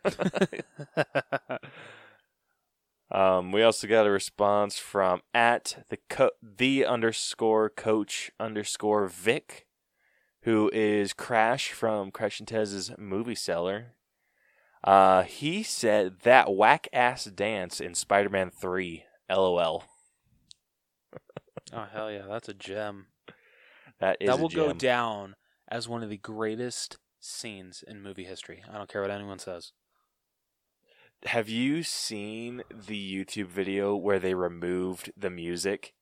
Um, 3.12 3.52
we 3.52 3.62
also 3.62 3.86
got 3.86 4.06
a 4.06 4.10
response 4.10 4.78
from 4.78 5.20
at 5.34 5.84
the 5.90 5.98
co- 6.08 6.30
the 6.42 6.86
underscore 6.86 7.68
coach 7.68 8.30
underscore 8.40 9.06
Vic, 9.06 9.66
who 10.44 10.70
is 10.72 11.12
Crash 11.12 11.72
from 11.72 12.10
Crash 12.10 12.40
and 12.40 12.48
Taz's 12.48 12.90
Movie 12.96 13.34
Cellar. 13.34 13.92
Uh, 14.82 15.24
he 15.24 15.62
said 15.62 16.20
that 16.22 16.54
whack 16.54 16.88
ass 16.90 17.26
dance 17.26 17.80
in 17.80 17.94
Spider 17.94 18.30
Man 18.30 18.50
Three. 18.50 19.04
LOL. 19.30 19.84
oh 21.72 21.86
hell 21.92 22.10
yeah, 22.10 22.24
that's 22.26 22.48
a 22.48 22.54
gem. 22.54 23.08
That 24.00 24.16
is 24.20 24.28
that 24.28 24.40
will 24.40 24.48
go 24.48 24.72
down 24.72 25.36
as 25.72 25.88
one 25.88 26.02
of 26.02 26.10
the 26.10 26.18
greatest 26.18 26.98
scenes 27.18 27.82
in 27.86 28.02
movie 28.02 28.24
history. 28.24 28.62
I 28.70 28.76
don't 28.76 28.88
care 28.92 29.00
what 29.00 29.10
anyone 29.10 29.38
says. 29.38 29.72
Have 31.24 31.48
you 31.48 31.82
seen 31.82 32.62
the 32.70 33.24
YouTube 33.24 33.46
video 33.46 33.96
where 33.96 34.18
they 34.18 34.34
removed 34.34 35.12
the 35.16 35.30
music? 35.30 35.94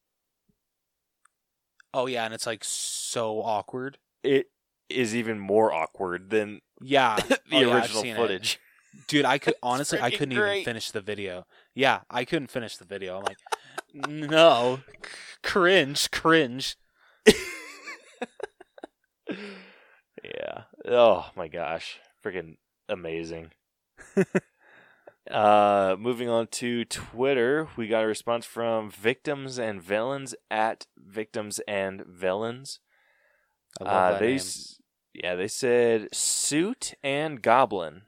Oh 1.94 2.06
yeah, 2.06 2.24
and 2.24 2.34
it's 2.34 2.46
like 2.46 2.64
so 2.64 3.40
awkward. 3.42 3.98
It 4.24 4.50
is 4.88 5.14
even 5.14 5.38
more 5.38 5.72
awkward 5.72 6.30
than 6.30 6.60
Yeah, 6.80 7.16
the 7.28 7.38
Oh, 7.52 7.60
yeah, 7.60 7.74
original 7.74 8.02
it. 8.04 8.16
footage. 8.16 8.58
dude. 9.06 9.24
I 9.24 9.38
could 9.38 9.54
honestly, 9.62 10.00
I 10.00 10.10
couldn't 10.10 10.34
great. 10.36 10.60
even 10.62 10.64
finish 10.64 10.90
the 10.90 11.00
video. 11.00 11.46
Yeah, 11.74 12.00
I 12.10 12.24
couldn't 12.24 12.50
finish 12.50 12.76
the 12.76 12.84
video. 12.84 13.18
I'm 13.18 13.24
like, 13.24 13.38
no, 14.08 14.80
cringe, 15.44 16.10
cringe. 16.10 16.76
Yeah. 20.22 20.64
Oh 20.86 21.30
my 21.36 21.48
gosh. 21.48 22.00
Freaking 22.24 22.56
amazing. 22.88 23.52
uh 25.30 25.96
moving 25.98 26.28
on 26.28 26.46
to 26.48 26.84
Twitter, 26.84 27.68
we 27.76 27.86
got 27.86 28.04
a 28.04 28.06
response 28.06 28.44
from 28.46 28.90
victims 28.90 29.58
and 29.58 29.82
villains 29.82 30.34
at 30.50 30.86
victims 30.98 31.60
and 31.68 32.04
villains. 32.06 32.80
I 33.80 33.84
love 33.84 34.06
Uh 34.06 34.06
that 34.06 34.24
they 34.24 34.38
name. 34.38 34.54
yeah, 35.14 35.34
they 35.34 35.48
said 35.48 36.08
suit 36.14 36.94
and 37.02 37.42
goblin. 37.42 38.02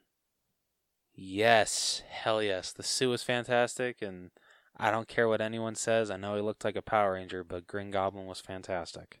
Yes, 1.15 2.03
hell 2.09 2.41
yes. 2.43 2.71
The 2.71 2.83
suit 2.83 3.09
was 3.09 3.23
fantastic, 3.23 4.01
and 4.01 4.31
I 4.77 4.91
don't 4.91 5.07
care 5.07 5.27
what 5.27 5.41
anyone 5.41 5.75
says. 5.75 6.11
I 6.11 6.17
know 6.17 6.35
he 6.35 6.41
looked 6.41 6.63
like 6.65 6.75
a 6.75 6.81
Power 6.81 7.13
Ranger, 7.13 7.43
but 7.43 7.67
Green 7.67 7.89
Goblin 7.91 8.25
was 8.27 8.41
fantastic. 8.41 9.19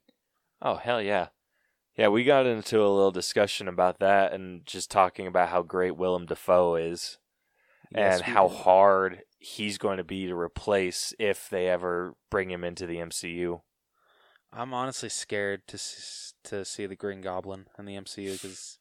Oh 0.63 0.75
hell 0.77 0.99
yeah. 1.01 1.27
Yeah, 1.95 2.07
we 2.07 2.23
got 2.23 2.45
into 2.45 2.79
a 2.79 2.89
little 2.89 3.11
discussion 3.11 3.67
about 3.67 3.99
that 3.99 4.33
and 4.33 4.65
just 4.65 4.89
talking 4.89 5.27
about 5.27 5.49
how 5.49 5.61
great 5.61 5.95
Willem 5.95 6.25
Dafoe 6.25 6.75
is. 6.75 7.19
Yes, 7.91 8.21
and 8.21 8.33
how 8.33 8.47
did. 8.47 8.57
hard 8.57 9.21
he's 9.37 9.77
going 9.77 9.97
to 9.97 10.03
be 10.03 10.25
to 10.25 10.35
replace 10.35 11.13
if 11.19 11.49
they 11.49 11.67
ever 11.67 12.15
bring 12.31 12.49
him 12.49 12.63
into 12.63 12.87
the 12.87 12.95
MCU. 12.95 13.61
I'm 14.51 14.73
honestly 14.73 15.09
scared 15.09 15.67
to 15.67 15.79
to 16.45 16.65
see 16.65 16.85
the 16.85 16.95
Green 16.95 17.21
Goblin 17.21 17.67
in 17.77 17.85
the 17.85 17.95
MCU 17.95 18.33
because 18.33 18.77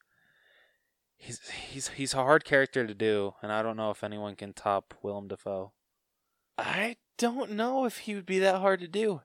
he's 1.17 1.41
he's 1.51 1.89
he's 1.89 2.15
a 2.15 2.19
hard 2.19 2.45
character 2.45 2.87
to 2.87 2.95
do, 2.95 3.35
and 3.43 3.53
I 3.53 3.63
don't 3.63 3.77
know 3.77 3.91
if 3.91 4.05
anyone 4.05 4.37
can 4.37 4.53
top 4.53 4.95
Willem 5.03 5.29
Dafoe. 5.29 5.73
I 6.59 6.97
don't 7.19 7.53
know 7.53 7.85
if 7.87 7.99
he 7.99 8.15
would 8.15 8.27
be 8.27 8.39
that 8.41 8.61
hard 8.61 8.81
to 8.81 8.89
do. 8.89 9.23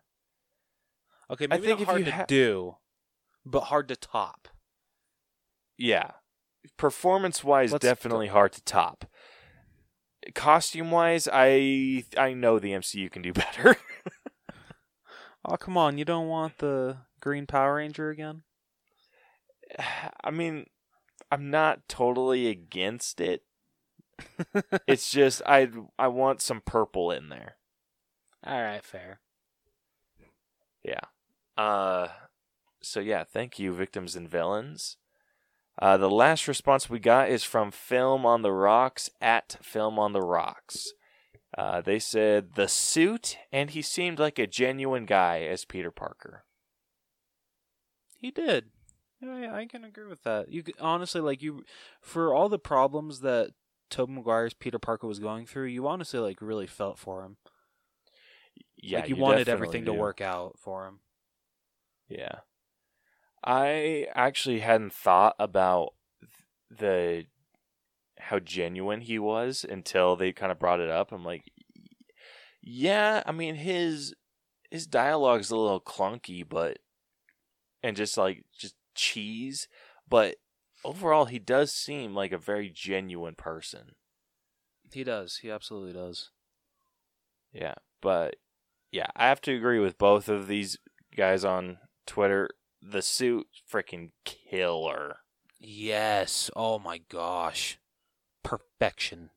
Okay, 1.30 1.46
I 1.46 1.56
maybe 1.56 1.68
think 1.68 1.80
not 1.80 1.82
if 1.82 1.88
hard 1.88 2.00
you 2.00 2.06
to 2.06 2.12
ha- 2.12 2.26
do, 2.28 2.76
but 3.52 3.66
hard 3.66 3.88
to 3.90 3.96
top. 3.96 4.48
Yeah. 5.78 6.12
Performance 6.78 7.44
wise, 7.44 7.72
Let's 7.72 7.84
definitely 7.84 8.28
hard 8.28 8.54
to 8.54 8.64
top. 8.64 9.06
Costume 10.34 10.92
wise, 10.92 11.30
I 11.32 12.04
I 12.18 12.34
know 12.34 12.60
the 12.60 12.72
MCU 12.72 13.10
can 13.10 13.22
do 13.22 13.34
better. 13.34 13.78
Oh 15.46 15.56
come 15.56 15.78
on, 15.78 15.98
you 15.98 16.04
don't 16.04 16.28
want 16.28 16.58
the 16.58 16.98
Green 17.22 17.46
Power 17.46 17.76
Ranger 17.76 18.10
again? 18.10 18.44
I 20.24 20.32
mean, 20.32 20.66
I'm 21.32 21.50
not 21.50 21.88
totally 21.88 22.48
against 22.48 23.22
it. 23.22 23.44
it's 24.88 25.10
just 25.12 25.42
I 25.46 25.70
I 25.98 26.08
want 26.08 26.42
some 26.42 26.62
purple 26.62 27.12
in 27.12 27.30
there. 27.30 27.56
All 28.46 28.62
right, 28.62 28.84
fair. 28.84 29.20
Yeah. 30.84 31.02
Uh 31.56 32.08
so 32.88 33.00
yeah, 33.00 33.24
thank 33.24 33.60
you, 33.60 33.74
victims 33.74 34.16
and 34.16 34.30
villains. 34.30 34.98
Uh, 35.80 35.98
the 35.98 36.10
last 36.10 36.48
response 36.48 36.90
we 36.90 37.00
got 37.00 37.30
is 37.30 37.44
from 37.44 37.70
Film 37.70 38.26
on 38.26 38.42
the 38.42 38.52
Rocks 38.52 39.10
at 39.22 39.58
Film 39.62 40.00
on 40.00 40.14
the 40.14 40.22
Rocks. 40.22 40.94
Uh, 41.56 41.82
they 41.82 42.00
said 42.00 42.56
the 42.56 42.68
suit, 42.68 43.38
and 43.52 43.70
he 43.70 43.82
seemed 43.82 44.20
like 44.20 44.40
a 44.40 44.48
genuine 44.48 45.06
guy 45.06 45.42
as 45.42 45.66
Peter 45.66 45.92
Parker. 45.92 46.46
He 48.20 48.32
did. 48.32 48.66
Yeah, 49.22 49.40
yeah, 49.40 49.56
I 49.56 49.66
can 49.66 49.84
agree 49.84 50.08
with 50.08 50.24
that. 50.24 50.52
You 50.52 50.64
could, 50.64 50.76
honestly 50.80 51.22
like 51.22 51.42
you 51.42 51.64
for 52.02 52.34
all 52.34 52.50
the 52.50 52.60
problems 52.60 53.22
that 53.22 53.52
Tobey 53.90 54.14
Maguire's 54.14 54.54
Peter 54.54 54.80
Parker 54.80 55.08
was 55.08 55.20
going 55.20 55.46
through. 55.46 55.68
You 55.68 55.88
honestly 55.88 56.20
like 56.20 56.42
really 56.42 56.68
felt 56.68 57.00
for 57.00 57.24
him. 57.24 57.38
Yeah, 58.78 59.00
like 59.00 59.10
you, 59.10 59.16
wanted 59.16 59.46
definitely 59.46 59.68
everything 59.68 59.86
to 59.86 59.94
work 59.94 60.22
out 60.22 60.58
for 60.60 60.86
him. 60.86 61.00
Yeah. 62.10 62.40
I 63.48 64.08
actually 64.14 64.60
hadn't 64.60 64.92
thought 64.92 65.38
about 65.40 65.94
the 66.70 67.28
how 68.20 68.40
genuine 68.40 69.00
he 69.00 69.18
was 69.18 69.66
until 69.68 70.18
they 70.18 70.34
kind 70.34 70.52
of 70.52 70.60
brought 70.60 70.82
it 70.82 70.90
up. 70.90 71.14
I'm 71.14 71.24
like, 71.24 71.46
yeah, 72.62 73.24
I 73.26 73.32
mean 73.32 73.56
his 73.56 74.14
his 74.70 74.86
dialogue's 74.86 75.50
a 75.50 75.56
little 75.56 75.80
clunky, 75.80 76.44
but 76.48 76.80
and 77.82 77.96
just 77.96 78.18
like 78.18 78.44
just 78.60 78.76
cheese, 78.96 79.70
but 80.10 80.36
overall 80.84 81.24
he 81.24 81.40
does 81.40 81.72
seem 81.72 82.14
like 82.14 82.34
a 82.34 82.38
very 82.38 82.70
genuine 82.70 83.36
person. 83.36 83.92
He 84.92 85.06
does. 85.06 85.38
He 85.38 85.50
absolutely 85.50 85.94
does. 85.94 86.32
Yeah, 87.54 87.76
but 88.02 88.36
yeah, 88.92 89.08
I 89.16 89.30
have 89.30 89.40
to 89.42 89.56
agree 89.56 89.80
with 89.80 89.98
both 89.98 90.28
of 90.28 90.50
these 90.50 90.78
guys 91.16 91.46
on 91.46 91.78
Twitter. 92.06 92.50
The 92.90 93.02
suit, 93.02 93.48
freaking 93.70 94.12
killer. 94.24 95.18
Yes. 95.60 96.50
Oh 96.56 96.80
my 96.80 97.00
gosh. 97.10 97.80
Perfection. 98.44 99.32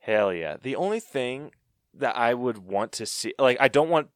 Hell 0.00 0.34
yeah. 0.34 0.56
The 0.60 0.76
only 0.76 1.00
thing 1.00 1.52
that 1.94 2.14
I 2.16 2.34
would 2.34 2.58
want 2.58 2.92
to 2.92 3.06
see, 3.06 3.32
like, 3.38 3.56
I 3.58 3.68
don't 3.68 3.88
want 3.88 4.08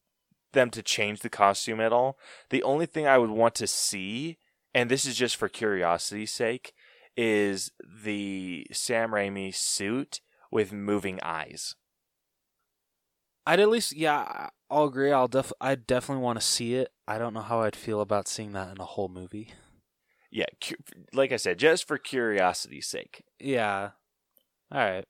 them 0.52 0.68
to 0.70 0.82
change 0.82 1.20
the 1.20 1.30
costume 1.30 1.80
at 1.80 1.92
all. 1.92 2.18
The 2.50 2.62
only 2.62 2.84
thing 2.84 3.06
I 3.06 3.16
would 3.16 3.30
want 3.30 3.54
to 3.56 3.66
see, 3.66 4.36
and 4.74 4.90
this 4.90 5.06
is 5.06 5.16
just 5.16 5.36
for 5.36 5.48
curiosity's 5.48 6.32
sake, 6.32 6.74
is 7.16 7.70
the 7.82 8.66
Sam 8.72 9.12
Raimi 9.12 9.54
suit 9.54 10.20
with 10.50 10.72
moving 10.72 11.20
eyes. 11.22 11.74
I'd 13.46 13.60
at 13.60 13.70
least, 13.70 13.96
yeah, 13.96 14.50
I'll 14.70 14.84
agree. 14.84 15.12
I'll 15.12 15.28
def, 15.28 15.52
I 15.60 15.74
definitely 15.74 16.22
want 16.22 16.38
to 16.40 16.46
see 16.46 16.74
it. 16.74 16.92
I 17.06 17.18
don't 17.18 17.32
know 17.34 17.40
how 17.40 17.60
I'd 17.62 17.76
feel 17.76 18.00
about 18.00 18.28
seeing 18.28 18.52
that 18.52 18.70
in 18.70 18.80
a 18.80 18.84
whole 18.84 19.08
movie. 19.08 19.54
Yeah, 20.30 20.44
cu- 20.62 20.76
like 21.14 21.32
I 21.32 21.36
said, 21.36 21.58
just 21.58 21.88
for 21.88 21.96
curiosity's 21.96 22.86
sake. 22.86 23.24
Yeah. 23.40 23.90
All 24.70 24.78
right. 24.78 25.06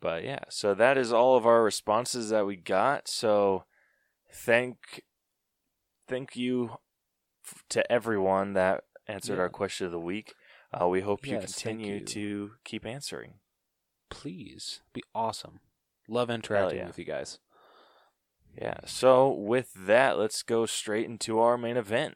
But 0.00 0.24
yeah, 0.24 0.40
so 0.48 0.74
that 0.74 0.96
is 0.98 1.12
all 1.12 1.36
of 1.36 1.46
our 1.46 1.62
responses 1.62 2.30
that 2.30 2.46
we 2.46 2.56
got. 2.56 3.08
So 3.08 3.64
thank 4.32 5.02
thank 6.08 6.34
you 6.34 6.78
f- 7.44 7.62
to 7.68 7.92
everyone 7.92 8.54
that 8.54 8.84
answered 9.06 9.36
Yeah. 9.36 9.42
our 9.42 9.48
question 9.48 9.86
of 9.86 9.92
the 9.92 10.00
week. 10.00 10.34
Uh, 10.72 10.88
we 10.88 11.02
hope 11.02 11.26
you 11.26 11.34
Yes, 11.34 11.42
thank 11.52 11.78
continue 11.78 11.94
you. 12.00 12.04
to 12.06 12.50
keep 12.64 12.86
answering. 12.86 13.34
Please 14.10 14.80
be 14.92 15.02
awesome. 15.14 15.60
Love 16.08 16.30
interacting 16.30 16.78
yeah. 16.78 16.86
with 16.86 16.98
you 16.98 17.04
guys. 17.04 17.38
Yeah. 18.56 18.78
So 18.86 19.30
with 19.30 19.70
that, 19.74 20.18
let's 20.18 20.42
go 20.42 20.66
straight 20.66 21.06
into 21.06 21.38
our 21.38 21.56
main 21.56 21.76
event. 21.76 22.14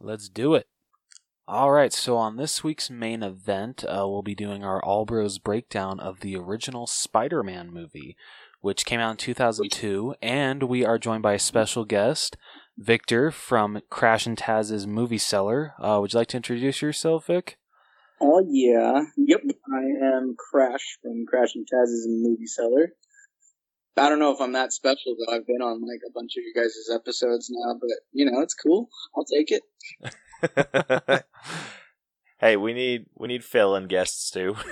Let's 0.00 0.28
do 0.28 0.54
it. 0.54 0.66
All 1.48 1.72
right, 1.72 1.92
so 1.92 2.16
on 2.16 2.36
this 2.36 2.62
week's 2.62 2.88
main 2.88 3.22
event, 3.22 3.84
uh, 3.84 4.06
we'll 4.08 4.22
be 4.22 4.34
doing 4.34 4.64
our 4.64 4.82
All 4.82 5.04
Bros 5.04 5.38
breakdown 5.38 5.98
of 5.98 6.20
the 6.20 6.36
original 6.36 6.86
Spider 6.86 7.42
Man 7.42 7.72
movie, 7.72 8.16
which 8.60 8.86
came 8.86 9.00
out 9.00 9.10
in 9.10 9.16
2002, 9.16 10.14
and 10.22 10.62
we 10.62 10.84
are 10.84 10.98
joined 10.98 11.22
by 11.22 11.34
a 11.34 11.38
special 11.40 11.84
guest, 11.84 12.36
Victor 12.78 13.32
from 13.32 13.80
Crash 13.90 14.24
and 14.24 14.38
Taz's 14.38 14.86
Movie 14.86 15.18
Cellar. 15.18 15.74
Uh, 15.80 15.98
would 16.00 16.12
you 16.12 16.20
like 16.20 16.28
to 16.28 16.36
introduce 16.36 16.80
yourself, 16.80 17.26
Vic? 17.26 17.58
Oh 18.20 18.46
yeah, 18.48 19.02
yep. 19.16 19.40
I 19.44 20.06
am 20.16 20.36
Crash 20.38 20.98
from 21.02 21.26
Crash 21.26 21.56
and 21.56 21.66
Taz's 21.66 22.06
Movie 22.08 22.46
Cellar. 22.46 22.92
I 23.96 24.08
don't 24.08 24.18
know 24.18 24.32
if 24.32 24.40
I'm 24.40 24.52
that 24.52 24.72
special 24.72 25.14
though. 25.18 25.34
I've 25.34 25.46
been 25.46 25.60
on 25.60 25.82
like 25.82 26.00
a 26.06 26.12
bunch 26.12 26.32
of 26.36 26.42
you 26.44 26.52
guys' 26.54 26.88
episodes 26.92 27.50
now, 27.50 27.74
but 27.80 27.90
you 28.12 28.30
know 28.30 28.40
it's 28.40 28.54
cool. 28.54 28.88
I'll 29.16 29.24
take 29.24 29.50
it. 29.50 29.62
hey, 32.40 32.56
we 32.56 32.72
need 32.72 33.06
we 33.14 33.28
need 33.28 33.44
fill 33.44 33.76
in 33.76 33.86
guests 33.88 34.30
too. 34.30 34.56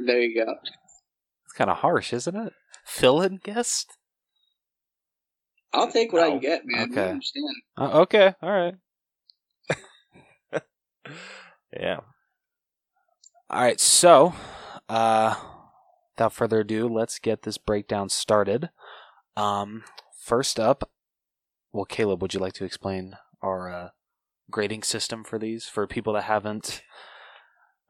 There 0.00 0.18
you 0.18 0.44
go. 0.44 0.54
It's 1.44 1.52
kind 1.52 1.70
of 1.70 1.76
harsh, 1.78 2.12
isn't 2.12 2.34
it? 2.34 2.52
Fill 2.84 3.20
in 3.22 3.36
guest? 3.36 3.96
I'll 5.72 5.90
take 5.90 6.12
what 6.12 6.22
I 6.22 6.30
can 6.30 6.40
get, 6.40 6.62
man. 6.64 6.90
You 6.90 6.98
Okay. 6.98 7.10
understand? 7.10 7.46
Uh, 7.78 8.00
okay, 8.00 8.34
all 8.42 8.50
right. 8.50 8.74
yeah. 11.72 12.00
All 13.48 13.60
right, 13.62 13.78
so 13.78 14.34
uh, 14.88 15.34
without 16.20 16.34
further 16.34 16.60
ado, 16.60 16.86
let's 16.86 17.18
get 17.18 17.42
this 17.42 17.56
breakdown 17.56 18.10
started. 18.10 18.68
Um, 19.38 19.84
first 20.22 20.60
up, 20.60 20.90
well, 21.72 21.86
Caleb, 21.86 22.20
would 22.20 22.34
you 22.34 22.40
like 22.40 22.52
to 22.54 22.66
explain 22.66 23.16
our 23.40 23.72
uh, 23.72 23.88
grading 24.50 24.82
system 24.82 25.24
for 25.24 25.38
these 25.38 25.64
for 25.64 25.86
people 25.86 26.12
that 26.12 26.24
haven't? 26.24 26.82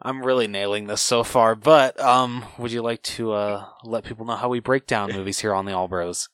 I'm 0.01 0.23
really 0.23 0.47
nailing 0.47 0.87
this 0.87 1.01
so 1.01 1.25
far, 1.25 1.57
but 1.57 1.99
um, 1.99 2.45
would 2.57 2.71
you 2.71 2.83
like 2.83 3.03
to 3.03 3.33
uh, 3.33 3.65
let 3.83 4.05
people 4.05 4.25
know 4.25 4.37
how 4.37 4.49
we 4.49 4.61
break 4.61 4.87
down 4.87 5.13
movies 5.13 5.41
here 5.41 5.53
on 5.53 5.65
the 5.65 5.73
All 5.73 5.89
Bros? 5.89 6.29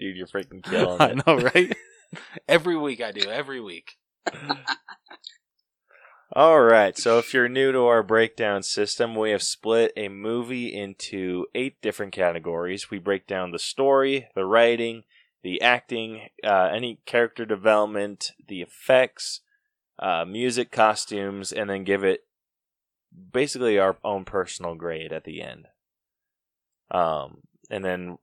Dude, 0.00 0.16
you're 0.16 0.26
freaking 0.26 0.64
killing 0.64 1.00
It. 1.00 1.22
I 1.28 1.32
know, 1.32 1.38
right? 1.38 1.72
every 2.48 2.76
week 2.76 3.00
I 3.00 3.12
do. 3.12 3.30
Every 3.30 3.60
week. 3.60 3.92
All 6.36 6.60
right. 6.60 6.98
So 6.98 7.18
if 7.18 7.32
you're 7.32 7.48
new 7.48 7.72
to 7.72 7.86
our 7.86 8.02
breakdown 8.02 8.62
system, 8.62 9.14
we 9.14 9.30
have 9.30 9.42
split 9.42 9.94
a 9.96 10.10
movie 10.10 10.66
into 10.66 11.46
eight 11.54 11.80
different 11.80 12.12
categories. 12.12 12.90
We 12.90 12.98
break 12.98 13.26
down 13.26 13.52
the 13.52 13.58
story, 13.58 14.28
the 14.34 14.44
writing, 14.44 15.04
the 15.42 15.62
acting, 15.62 16.28
uh, 16.44 16.68
any 16.70 17.00
character 17.06 17.46
development, 17.46 18.32
the 18.48 18.60
effects, 18.60 19.40
uh, 19.98 20.26
music, 20.26 20.70
costumes, 20.70 21.52
and 21.52 21.70
then 21.70 21.84
give 21.84 22.04
it 22.04 22.26
basically 23.32 23.78
our 23.78 23.96
own 24.04 24.26
personal 24.26 24.74
grade 24.74 25.14
at 25.14 25.24
the 25.24 25.40
end. 25.40 25.68
Um, 26.90 27.44
and 27.70 27.82
then, 27.82 28.18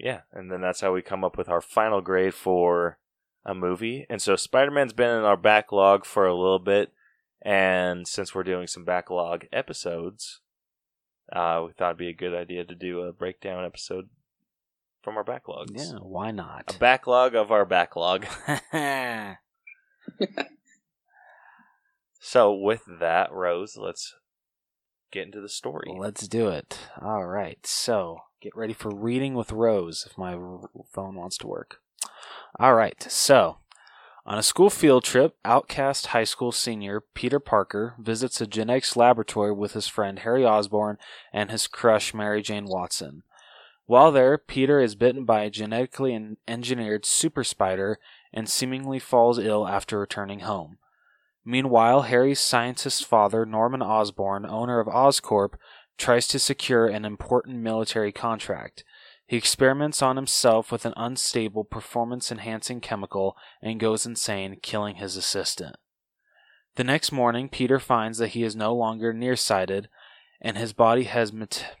yeah, 0.00 0.22
and 0.32 0.50
then 0.50 0.60
that's 0.60 0.80
how 0.80 0.92
we 0.92 1.02
come 1.02 1.22
up 1.22 1.38
with 1.38 1.48
our 1.48 1.60
final 1.60 2.00
grade 2.00 2.34
for 2.34 2.98
a 3.44 3.54
movie. 3.54 4.06
And 4.08 4.20
so 4.20 4.36
Spider 4.36 4.70
Man's 4.70 4.92
been 4.92 5.10
in 5.10 5.24
our 5.24 5.36
backlog 5.36 6.04
for 6.04 6.26
a 6.26 6.34
little 6.34 6.58
bit. 6.58 6.92
And 7.42 8.06
since 8.06 8.34
we're 8.34 8.42
doing 8.42 8.66
some 8.66 8.84
backlog 8.84 9.46
episodes, 9.52 10.40
uh, 11.32 11.62
we 11.66 11.72
thought 11.72 11.90
it'd 11.90 11.98
be 11.98 12.08
a 12.08 12.14
good 12.14 12.34
idea 12.34 12.64
to 12.64 12.74
do 12.74 13.00
a 13.00 13.12
breakdown 13.12 13.64
episode 13.64 14.08
from 15.02 15.16
our 15.16 15.24
backlogs. 15.24 15.70
Yeah, 15.72 15.98
why 16.00 16.32
not? 16.32 16.74
A 16.74 16.78
backlog 16.78 17.34
of 17.34 17.52
our 17.52 17.64
backlog. 17.64 18.26
So 22.30 22.52
with 22.52 22.82
that, 23.00 23.32
Rose, 23.32 23.78
let's 23.78 24.14
get 25.10 25.24
into 25.24 25.40
the 25.40 25.48
story. 25.48 25.90
Let's 25.96 26.28
do 26.28 26.48
it. 26.48 26.78
All 27.00 27.26
right. 27.26 27.64
So 27.66 28.18
get 28.42 28.54
ready 28.54 28.74
for 28.74 28.94
reading 28.94 29.32
with 29.34 29.50
Rose 29.50 30.04
if 30.06 30.18
my 30.18 30.32
phone 30.32 31.14
wants 31.14 31.38
to 31.38 31.46
work. 31.46 31.78
All 32.58 32.74
right. 32.74 33.00
So 33.08 33.58
on 34.26 34.38
a 34.38 34.42
school 34.42 34.68
field 34.68 35.04
trip, 35.04 35.36
Outcast 35.44 36.08
High 36.08 36.24
School 36.24 36.52
senior 36.52 37.00
Peter 37.00 37.40
Parker 37.40 37.94
visits 37.98 38.40
a 38.40 38.46
genetics 38.46 38.96
laboratory 38.96 39.52
with 39.52 39.72
his 39.72 39.88
friend 39.88 40.18
Harry 40.18 40.44
Osborn 40.44 40.98
and 41.32 41.50
his 41.50 41.66
crush 41.66 42.12
Mary 42.12 42.42
Jane 42.42 42.66
Watson. 42.66 43.22
While 43.86 44.12
there, 44.12 44.36
Peter 44.36 44.80
is 44.80 44.94
bitten 44.94 45.24
by 45.24 45.44
a 45.44 45.50
genetically 45.50 46.36
engineered 46.46 47.06
super 47.06 47.42
spider 47.42 47.98
and 48.34 48.46
seemingly 48.46 48.98
falls 48.98 49.38
ill 49.38 49.66
after 49.66 49.98
returning 49.98 50.40
home. 50.40 50.76
Meanwhile, 51.42 52.02
Harry's 52.02 52.38
scientist 52.38 53.06
father, 53.06 53.46
Norman 53.46 53.80
Osborn, 53.80 54.44
owner 54.44 54.78
of 54.78 54.88
Oscorp, 54.88 55.54
tries 55.96 56.28
to 56.28 56.38
secure 56.38 56.86
an 56.86 57.06
important 57.06 57.60
military 57.60 58.12
contract. 58.12 58.84
He 59.28 59.36
experiments 59.36 60.00
on 60.00 60.16
himself 60.16 60.72
with 60.72 60.86
an 60.86 60.94
unstable 60.96 61.62
performance 61.62 62.32
enhancing 62.32 62.80
chemical 62.80 63.36
and 63.62 63.78
goes 63.78 64.06
insane, 64.06 64.58
killing 64.62 64.96
his 64.96 65.18
assistant. 65.18 65.76
The 66.76 66.84
next 66.84 67.12
morning, 67.12 67.50
Peter 67.50 67.78
finds 67.78 68.16
that 68.18 68.28
he 68.28 68.42
is 68.42 68.56
no 68.56 68.74
longer 68.74 69.12
nearsighted 69.12 69.90
and 70.40 70.56
his 70.56 70.72
body 70.72 71.04
has 71.04 71.30
met- 71.30 71.76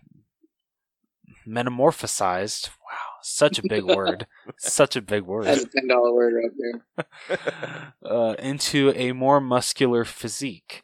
metamorphosized. 1.48 2.68
Wow, 2.68 3.14
such 3.22 3.58
a 3.58 3.62
big 3.66 3.84
word. 3.84 4.26
Such 4.58 4.96
a 4.96 5.02
big 5.02 5.22
word 5.22 5.44
That's 5.44 5.62
a 5.62 5.68
ten 5.68 5.86
dollar 5.88 6.12
word 6.12 6.34
right 6.34 6.76
there. 6.96 7.92
uh, 8.04 8.34
into 8.38 8.92
a 8.96 9.12
more 9.12 9.40
muscular 9.40 10.04
physique. 10.04 10.82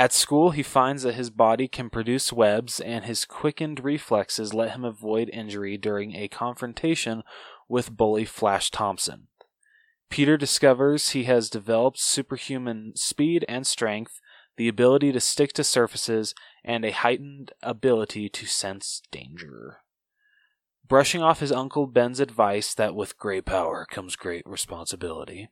At 0.00 0.14
school, 0.14 0.52
he 0.52 0.62
finds 0.62 1.02
that 1.02 1.12
his 1.14 1.28
body 1.28 1.68
can 1.68 1.90
produce 1.90 2.32
webs, 2.32 2.80
and 2.80 3.04
his 3.04 3.26
quickened 3.26 3.84
reflexes 3.84 4.54
let 4.54 4.70
him 4.70 4.82
avoid 4.82 5.28
injury 5.28 5.76
during 5.76 6.16
a 6.16 6.26
confrontation 6.26 7.22
with 7.68 7.94
bully 7.94 8.24
Flash 8.24 8.70
Thompson. 8.70 9.26
Peter 10.08 10.38
discovers 10.38 11.10
he 11.10 11.24
has 11.24 11.50
developed 11.50 11.98
superhuman 11.98 12.96
speed 12.96 13.44
and 13.46 13.66
strength, 13.66 14.22
the 14.56 14.68
ability 14.68 15.12
to 15.12 15.20
stick 15.20 15.52
to 15.52 15.62
surfaces, 15.62 16.34
and 16.64 16.82
a 16.86 16.92
heightened 16.92 17.52
ability 17.62 18.30
to 18.30 18.46
sense 18.46 19.02
danger. 19.10 19.80
Brushing 20.88 21.20
off 21.20 21.40
his 21.40 21.52
uncle 21.52 21.86
Ben's 21.86 22.20
advice 22.20 22.72
that 22.72 22.94
with 22.94 23.18
great 23.18 23.44
power 23.44 23.86
comes 23.90 24.16
great 24.16 24.46
responsibility, 24.46 25.50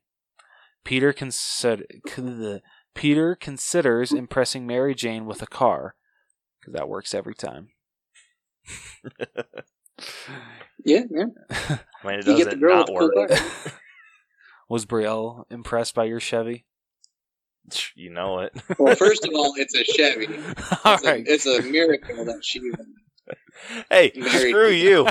Peter 0.85 1.13
consider 1.13 1.85
Peter 2.95 3.35
considers 3.37 4.13
impressing 4.13 4.67
Mary 4.67 4.95
Jane 4.95 5.27
with 5.27 5.43
a 5.43 5.47
car 5.47 5.95
because 6.61 6.75
that 6.75 6.89
works 6.89 7.15
every 7.15 7.35
time. 7.35 7.69
Yeah, 10.85 11.03
yeah. 11.11 11.25
I 11.51 12.07
mean, 12.07 12.21
it 12.21 12.27
You 12.29 12.37
get 12.37 12.45
the 12.51 12.57
doesn't 12.57 12.61
girl 12.61 12.77
not 12.77 12.89
with 12.93 13.01
the 13.01 13.11
cool 13.11 13.37
work. 13.37 13.75
Was 14.69 14.87
Brielle 14.87 15.45
impressed 15.51 15.95
by 15.95 16.05
your 16.05 16.21
Chevy? 16.21 16.67
you 17.97 18.09
know 18.11 18.39
it. 18.41 18.53
Well, 18.79 18.95
first 18.97 19.25
of 19.27 19.31
all, 19.35 19.53
it's 19.57 19.75
a 19.75 19.83
Chevy. 19.85 20.27
All 20.85 20.95
It's, 20.95 21.05
right. 21.05 21.27
a, 21.27 21.33
it's 21.33 21.47
a 21.47 21.63
miracle 21.63 22.25
that 22.27 22.45
she 22.45 22.61
even. 22.61 22.95
Hey, 23.91 24.13
Married. 24.15 24.51
screw 24.51 24.71
you. 24.71 25.09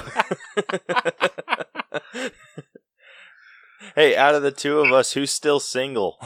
hey, 3.96 4.16
out 4.16 4.36
of 4.36 4.42
the 4.42 4.52
two 4.52 4.80
of 4.80 4.92
us, 4.92 5.12
who's 5.14 5.32
still 5.32 5.60
single? 5.60 6.18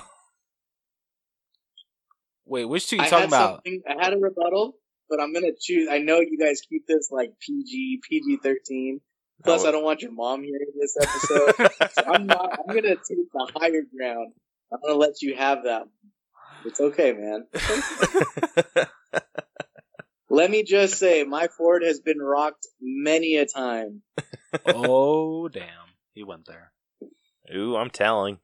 Wait, 2.51 2.65
which 2.65 2.87
two 2.87 2.97
are 2.97 2.99
you 2.99 3.05
I 3.05 3.09
talking 3.09 3.21
had 3.23 3.27
about? 3.29 3.49
something. 3.55 3.81
I 3.87 4.03
had 4.03 4.11
a 4.13 4.17
rebuttal, 4.17 4.75
but 5.09 5.21
I'm 5.21 5.31
gonna 5.33 5.53
choose. 5.59 5.87
I 5.89 5.99
know 5.99 6.19
you 6.19 6.37
guys 6.37 6.59
keep 6.67 6.85
this 6.85 7.09
like 7.09 7.31
PG, 7.39 8.01
PG 8.09 8.37
thirteen. 8.43 8.99
Plus, 9.43 9.63
Oh. 9.63 9.69
I 9.69 9.71
don't 9.71 9.85
want 9.85 10.01
your 10.01 10.11
mom 10.11 10.43
hearing 10.43 10.67
this 10.77 10.97
episode. 11.01 11.55
so 11.93 12.03
I'm 12.11 12.27
not. 12.27 12.59
I'm 12.59 12.67
gonna 12.75 12.95
take 12.95 13.31
the 13.33 13.51
higher 13.55 13.83
ground. 13.97 14.33
I'm 14.71 14.79
gonna 14.83 14.95
let 14.99 15.21
you 15.21 15.35
have 15.35 15.63
that. 15.63 15.83
It's 16.65 16.81
okay, 16.81 17.13
man. 17.13 17.47
Let 20.29 20.51
me 20.51 20.63
just 20.63 20.95
say, 20.99 21.23
my 21.23 21.47
Ford 21.57 21.83
has 21.83 21.99
been 22.01 22.19
rocked 22.19 22.67
many 22.81 23.35
a 23.37 23.45
time. 23.45 24.01
oh, 24.65 25.47
damn. 25.53 25.67
He 26.13 26.23
went 26.23 26.45
there. 26.47 26.71
Ooh, 27.55 27.75
I'm 27.77 27.89
telling. 27.89 28.39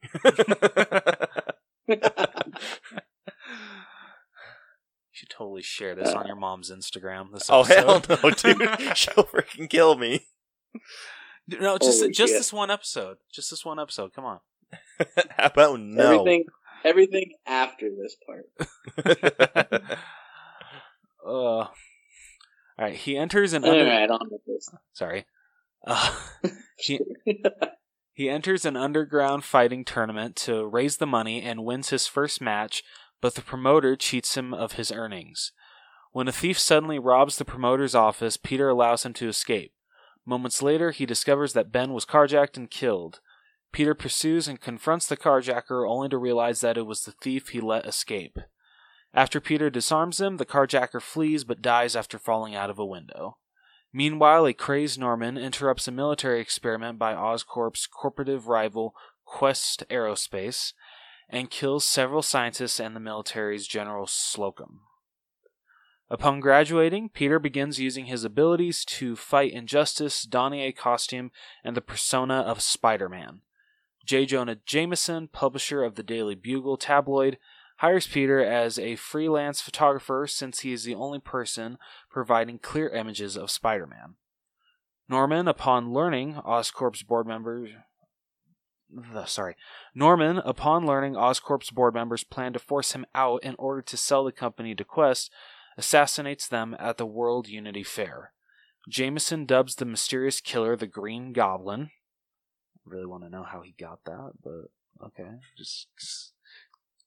You 5.18 5.22
should 5.22 5.30
totally 5.30 5.62
share 5.62 5.96
this 5.96 6.12
on 6.12 6.28
your 6.28 6.36
mom's 6.36 6.70
Instagram. 6.70 7.32
This 7.32 7.48
oh 7.50 7.64
hell 7.64 7.96
episode. 7.96 8.22
no, 8.22 8.30
dude! 8.76 8.78
She'll 8.96 9.24
freaking 9.24 9.68
kill 9.68 9.96
me. 9.98 10.28
no, 11.48 11.76
just 11.76 11.98
Holy 11.98 12.12
just 12.12 12.30
shit. 12.32 12.38
this 12.38 12.52
one 12.52 12.70
episode. 12.70 13.16
Just 13.32 13.50
this 13.50 13.64
one 13.64 13.80
episode. 13.80 14.12
Come 14.14 14.24
on. 14.26 14.38
How 15.36 15.46
about 15.46 15.80
no? 15.80 16.20
Everything, 16.20 16.44
everything 16.84 17.32
after 17.48 17.88
this 17.90 18.16
part. 18.24 18.46
Uh, 21.26 21.30
all 21.30 21.68
right. 22.78 22.94
He 22.94 23.16
enters 23.16 23.52
an 23.54 23.64
All 23.64 23.70
under- 23.72 23.84
right, 23.84 24.08
on 24.08 24.28
with 24.30 24.44
this. 24.46 24.68
sorry. 24.92 25.26
Uh, 25.86 26.14
he 26.78 27.00
he 28.12 28.28
enters 28.28 28.64
an 28.64 28.76
underground 28.76 29.42
fighting 29.44 29.84
tournament 29.84 30.36
to 30.36 30.64
raise 30.64 30.98
the 30.98 31.06
money 31.06 31.42
and 31.42 31.64
wins 31.64 31.90
his 31.90 32.06
first 32.06 32.40
match, 32.40 32.82
but 33.20 33.34
the 33.34 33.42
promoter 33.42 33.96
cheats 33.96 34.36
him 34.36 34.54
of 34.54 34.72
his 34.72 34.92
earnings. 34.92 35.52
When 36.12 36.28
a 36.28 36.32
thief 36.32 36.58
suddenly 36.58 36.98
robs 36.98 37.36
the 37.36 37.44
promoter's 37.44 37.94
office, 37.94 38.36
Peter 38.36 38.68
allows 38.68 39.04
him 39.04 39.12
to 39.14 39.28
escape. 39.28 39.72
Moments 40.24 40.62
later, 40.62 40.90
he 40.90 41.06
discovers 41.06 41.52
that 41.52 41.72
Ben 41.72 41.92
was 41.92 42.04
carjacked 42.04 42.56
and 42.56 42.70
killed. 42.70 43.20
Peter 43.72 43.94
pursues 43.94 44.48
and 44.48 44.60
confronts 44.60 45.06
the 45.06 45.16
carjacker 45.16 45.88
only 45.88 46.08
to 46.08 46.18
realize 46.18 46.60
that 46.60 46.78
it 46.78 46.86
was 46.86 47.02
the 47.02 47.12
thief 47.12 47.48
he 47.48 47.60
let 47.60 47.86
escape. 47.86 48.38
After 49.14 49.40
Peter 49.40 49.70
disarms 49.70 50.20
him, 50.20 50.36
the 50.36 50.46
carjacker 50.46 51.00
flees 51.00 51.44
but 51.44 51.62
dies 51.62 51.96
after 51.96 52.18
falling 52.18 52.54
out 52.54 52.70
of 52.70 52.78
a 52.78 52.86
window. 52.86 53.38
Meanwhile, 53.92 54.46
a 54.46 54.52
crazed 54.52 54.98
Norman 54.98 55.38
interrupts 55.38 55.88
a 55.88 55.92
military 55.92 56.40
experiment 56.40 56.98
by 56.98 57.14
Oscorp's 57.14 57.88
corporative 57.88 58.46
rival 58.46 58.94
Quest 59.24 59.84
Aerospace 59.90 60.72
and 61.28 61.50
kills 61.50 61.84
several 61.84 62.22
scientists 62.22 62.80
and 62.80 62.96
the 62.96 63.00
military's 63.00 63.66
General 63.66 64.06
Slocum. 64.06 64.80
Upon 66.10 66.40
graduating, 66.40 67.10
Peter 67.10 67.38
begins 67.38 67.78
using 67.78 68.06
his 68.06 68.24
abilities 68.24 68.84
to 68.86 69.14
fight 69.14 69.52
injustice, 69.52 70.22
donning 70.22 70.60
a 70.60 70.72
costume 70.72 71.30
and 71.62 71.76
the 71.76 71.82
persona 71.82 72.36
of 72.36 72.62
Spider 72.62 73.10
Man. 73.10 73.42
J. 74.06 74.24
Jonah 74.24 74.56
Jameson, 74.64 75.28
publisher 75.28 75.84
of 75.84 75.96
the 75.96 76.02
Daily 76.02 76.34
Bugle 76.34 76.78
tabloid, 76.78 77.36
hires 77.78 78.06
Peter 78.06 78.42
as 78.42 78.78
a 78.78 78.96
freelance 78.96 79.60
photographer 79.60 80.26
since 80.26 80.60
he 80.60 80.72
is 80.72 80.84
the 80.84 80.94
only 80.94 81.18
person 81.18 81.76
providing 82.10 82.58
clear 82.58 82.88
images 82.88 83.36
of 83.36 83.50
Spider 83.50 83.86
Man. 83.86 84.14
Norman, 85.10 85.46
upon 85.46 85.92
learning 85.92 86.34
Oscorp's 86.36 87.02
board 87.02 87.26
members. 87.26 87.70
The- 88.90 89.26
Sorry. 89.26 89.56
Norman, 89.94 90.38
upon 90.38 90.86
learning 90.86 91.14
Oscorp's 91.14 91.70
board 91.70 91.94
members 91.94 92.24
plan 92.24 92.52
to 92.52 92.58
force 92.58 92.92
him 92.92 93.06
out 93.14 93.42
in 93.42 93.54
order 93.58 93.82
to 93.82 93.96
sell 93.96 94.24
the 94.24 94.32
company 94.32 94.74
to 94.74 94.84
Quest, 94.84 95.30
assassinates 95.76 96.48
them 96.48 96.76
at 96.78 96.96
the 96.96 97.06
World 97.06 97.48
Unity 97.48 97.82
Fair. 97.82 98.32
Jameson 98.88 99.44
dubs 99.44 99.76
the 99.76 99.84
mysterious 99.84 100.40
killer 100.40 100.76
the 100.76 100.86
Green 100.86 101.32
Goblin. 101.32 101.90
I 102.86 102.90
really 102.90 103.06
want 103.06 103.24
to 103.24 103.30
know 103.30 103.42
how 103.42 103.60
he 103.60 103.74
got 103.78 104.04
that, 104.04 104.32
but 104.42 104.70
okay. 105.04 105.36
Just, 105.56 105.88
just 105.98 106.32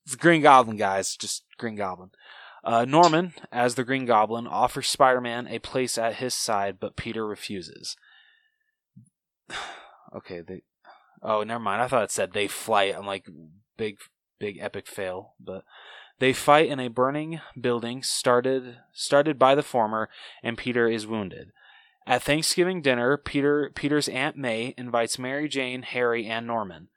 it's 0.04 0.16
Green 0.16 0.42
Goblin, 0.42 0.76
guys. 0.76 1.16
Just 1.16 1.44
Green 1.58 1.76
Goblin. 1.76 2.10
Uh, 2.64 2.84
Norman, 2.84 3.34
as 3.50 3.74
the 3.74 3.84
Green 3.84 4.06
Goblin, 4.06 4.46
offers 4.46 4.88
Spider 4.88 5.20
Man 5.20 5.48
a 5.48 5.58
place 5.58 5.98
at 5.98 6.16
his 6.16 6.34
side, 6.34 6.78
but 6.78 6.96
Peter 6.96 7.26
refuses. 7.26 7.96
okay, 10.16 10.40
they. 10.46 10.62
Oh, 11.22 11.42
never 11.42 11.60
mind. 11.60 11.82
I 11.82 11.88
thought 11.88 12.04
it 12.04 12.10
said 12.10 12.32
they 12.32 12.48
fight. 12.48 12.94
I'm 12.96 13.06
like, 13.06 13.26
big, 13.76 13.98
big 14.38 14.58
epic 14.60 14.86
fail. 14.86 15.34
But 15.38 15.64
they 16.18 16.32
fight 16.32 16.68
in 16.68 16.80
a 16.80 16.88
burning 16.88 17.40
building 17.58 18.02
started 18.02 18.78
started 18.92 19.38
by 19.38 19.54
the 19.54 19.62
former, 19.62 20.08
and 20.42 20.58
Peter 20.58 20.88
is 20.88 21.06
wounded. 21.06 21.52
At 22.06 22.22
Thanksgiving 22.22 22.82
dinner, 22.82 23.16
Peter 23.16 23.70
Peter's 23.74 24.08
Aunt 24.08 24.36
May 24.36 24.74
invites 24.76 25.18
Mary 25.18 25.48
Jane, 25.48 25.82
Harry, 25.82 26.26
and 26.26 26.46
Norman. 26.46 26.88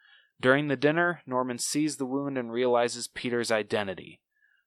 During 0.42 0.68
the 0.68 0.76
dinner, 0.76 1.22
Norman 1.26 1.60
sees 1.60 1.98
the 1.98 2.06
wound 2.06 2.38
and 2.38 2.52
realizes 2.52 3.08
Peter's 3.08 3.52
identity. 3.52 4.20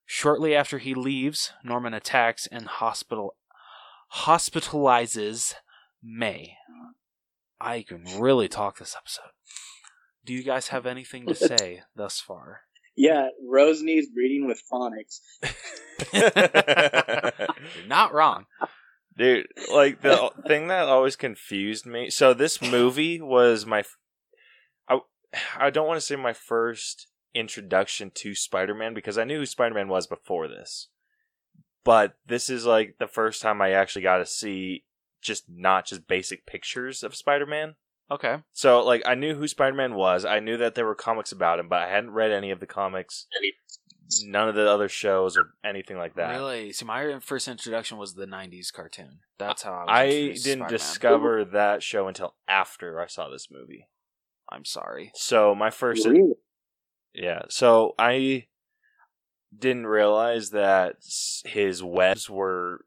Shortly 0.06 0.54
after 0.54 0.78
he 0.78 0.94
leaves, 0.94 1.52
Norman 1.62 1.92
attacks 1.92 2.46
and 2.46 2.66
hospital 2.66 3.34
hospitalizes 4.14 5.54
May. 6.02 6.56
I 7.60 7.82
can 7.82 8.04
really 8.18 8.48
talk 8.48 8.78
this 8.78 8.96
episode. 8.96 9.32
Do 10.24 10.32
you 10.32 10.42
guys 10.42 10.68
have 10.68 10.86
anything 10.86 11.26
to 11.26 11.34
say 11.34 11.82
thus 11.96 12.20
far? 12.20 12.62
Yeah, 12.96 13.28
Rose 13.48 13.80
needs 13.80 14.08
breeding 14.08 14.46
with 14.46 14.60
phonics. 14.70 15.20
You're 17.76 17.86
not 17.86 18.12
wrong. 18.12 18.46
Dude, 19.16 19.46
like 19.72 20.00
the 20.00 20.30
thing 20.46 20.68
that 20.68 20.88
always 20.88 21.16
confused 21.16 21.86
me. 21.86 22.10
So 22.10 22.34
this 22.34 22.60
movie 22.60 23.20
was 23.20 23.66
my 23.66 23.84
I 24.88 25.00
I 25.56 25.70
don't 25.70 25.86
want 25.86 25.98
to 25.98 26.06
say 26.06 26.16
my 26.16 26.32
first 26.32 27.06
introduction 27.34 28.10
to 28.14 28.34
Spider-Man 28.34 28.94
because 28.94 29.18
I 29.18 29.24
knew 29.24 29.40
who 29.40 29.46
Spider-Man 29.46 29.88
was 29.88 30.06
before 30.06 30.48
this, 30.48 30.88
but 31.84 32.14
this 32.26 32.50
is 32.50 32.66
like 32.66 32.96
the 32.98 33.06
first 33.06 33.42
time 33.42 33.62
I 33.62 33.70
actually 33.72 34.02
got 34.02 34.18
to 34.18 34.26
see 34.26 34.84
just 35.20 35.44
not 35.48 35.86
just 35.86 36.06
basic 36.06 36.46
pictures 36.46 37.02
of 37.02 37.14
Spider-Man. 37.14 37.74
Okay. 38.10 38.36
So 38.52 38.82
like 38.84 39.02
I 39.06 39.14
knew 39.14 39.34
who 39.34 39.46
Spider-Man 39.46 39.94
was. 39.94 40.24
I 40.24 40.40
knew 40.40 40.56
that 40.56 40.74
there 40.74 40.86
were 40.86 40.94
comics 40.94 41.32
about 41.32 41.58
him, 41.58 41.68
but 41.68 41.82
I 41.82 41.88
hadn't 41.88 42.10
read 42.12 42.30
any 42.30 42.50
of 42.50 42.58
the 42.60 42.66
comics, 42.66 43.26
none 44.24 44.48
of 44.48 44.54
the 44.54 44.66
other 44.70 44.88
shows 44.88 45.36
or 45.36 45.50
anything 45.62 45.98
like 45.98 46.14
that. 46.14 46.30
Really? 46.30 46.72
See, 46.72 46.86
my 46.86 47.18
first 47.20 47.48
introduction 47.48 47.98
was 47.98 48.14
the 48.14 48.26
'90s 48.26 48.72
cartoon. 48.72 49.18
That's 49.38 49.62
how 49.62 49.72
I. 49.72 49.82
Was 49.84 49.90
I 49.90 50.08
didn't 50.08 50.38
Spider-Man. 50.40 50.68
discover 50.70 51.44
that 51.44 51.82
show 51.82 52.08
until 52.08 52.34
after 52.48 52.98
I 53.00 53.06
saw 53.08 53.28
this 53.28 53.48
movie. 53.50 53.88
I'm 54.50 54.64
sorry. 54.64 55.10
So 55.14 55.54
my 55.54 55.68
first, 55.68 56.06
Really? 56.06 56.32
yeah. 57.12 57.42
So 57.50 57.94
I 57.98 58.46
didn't 59.56 59.86
realize 59.86 60.50
that 60.50 60.96
his 61.44 61.82
webs 61.82 62.30
were. 62.30 62.86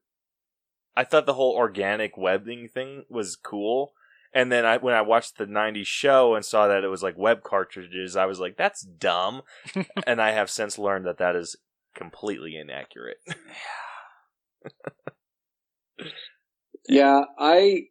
I 0.96 1.04
thought 1.04 1.26
the 1.26 1.34
whole 1.34 1.56
organic 1.56 2.18
webbing 2.18 2.68
thing 2.68 3.06
was 3.10 3.36
cool, 3.36 3.94
and 4.34 4.52
then 4.52 4.66
I 4.66 4.78
when 4.78 4.94
I 4.94 5.02
watched 5.02 5.38
the 5.38 5.46
'90s 5.46 5.88
show 5.88 6.36
and 6.36 6.46
saw 6.46 6.68
that 6.68 6.84
it 6.84 6.90
was 6.90 7.04
like 7.04 7.18
web 7.18 7.44
cartridges, 7.44 8.16
I 8.16 8.26
was 8.26 8.40
like, 8.40 8.58
"That's 8.58 8.82
dumb," 8.82 9.42
and 10.08 10.22
I 10.22 10.32
have 10.32 10.50
since 10.50 10.78
learned 10.78 11.06
that 11.06 11.18
that 11.20 11.36
is 11.36 11.56
completely 11.96 12.56
inaccurate. 12.56 13.18
Yeah, 16.90 17.22
I 17.38 17.84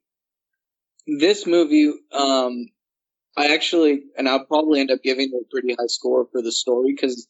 this 1.07 1.47
movie, 1.47 1.93
um, 2.13 2.67
I 3.37 3.55
actually, 3.55 4.03
and 4.17 4.29
I'll 4.29 4.45
probably 4.45 4.81
end 4.81 4.91
up 4.91 5.03
giving 5.03 5.31
it 5.33 5.43
a 5.43 5.51
pretty 5.51 5.75
high 5.75 5.87
score 5.87 6.27
for 6.31 6.43
the 6.43 6.53
story 6.53 6.93
because 6.95 7.27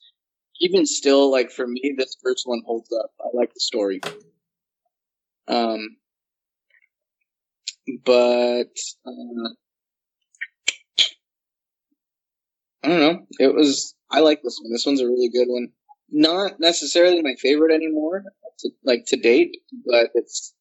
even 0.60 0.86
still, 0.86 1.30
like 1.30 1.50
for 1.50 1.66
me, 1.66 1.94
this 1.96 2.16
first 2.22 2.46
one 2.46 2.62
holds 2.66 2.90
up. 2.92 3.10
I 3.20 3.28
like 3.34 3.52
the 3.54 3.60
story. 3.60 4.00
Um, 5.50 5.96
but 8.04 8.72
uh, 9.06 9.48
I 12.84 12.88
don't 12.88 13.00
know. 13.00 13.18
It 13.38 13.54
was 13.54 13.94
I 14.10 14.20
like 14.20 14.42
this 14.42 14.58
one. 14.62 14.72
This 14.72 14.86
one's 14.86 15.00
a 15.00 15.06
really 15.06 15.28
good 15.28 15.48
one. 15.48 15.68
Not 16.10 16.60
necessarily 16.60 17.22
my 17.22 17.34
favorite 17.40 17.74
anymore, 17.74 18.24
to, 18.60 18.70
like 18.84 19.04
to 19.08 19.16
date, 19.16 19.56
but 19.86 20.10
it's 20.14 20.54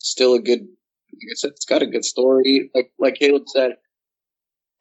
still 0.00 0.34
a 0.34 0.40
good. 0.40 0.60
Like 0.60 1.32
I 1.32 1.34
said, 1.36 1.50
it's 1.52 1.64
got 1.64 1.82
a 1.82 1.86
good 1.86 2.04
story. 2.04 2.70
Like 2.74 2.90
like 2.98 3.14
Caleb 3.14 3.44
said, 3.48 3.72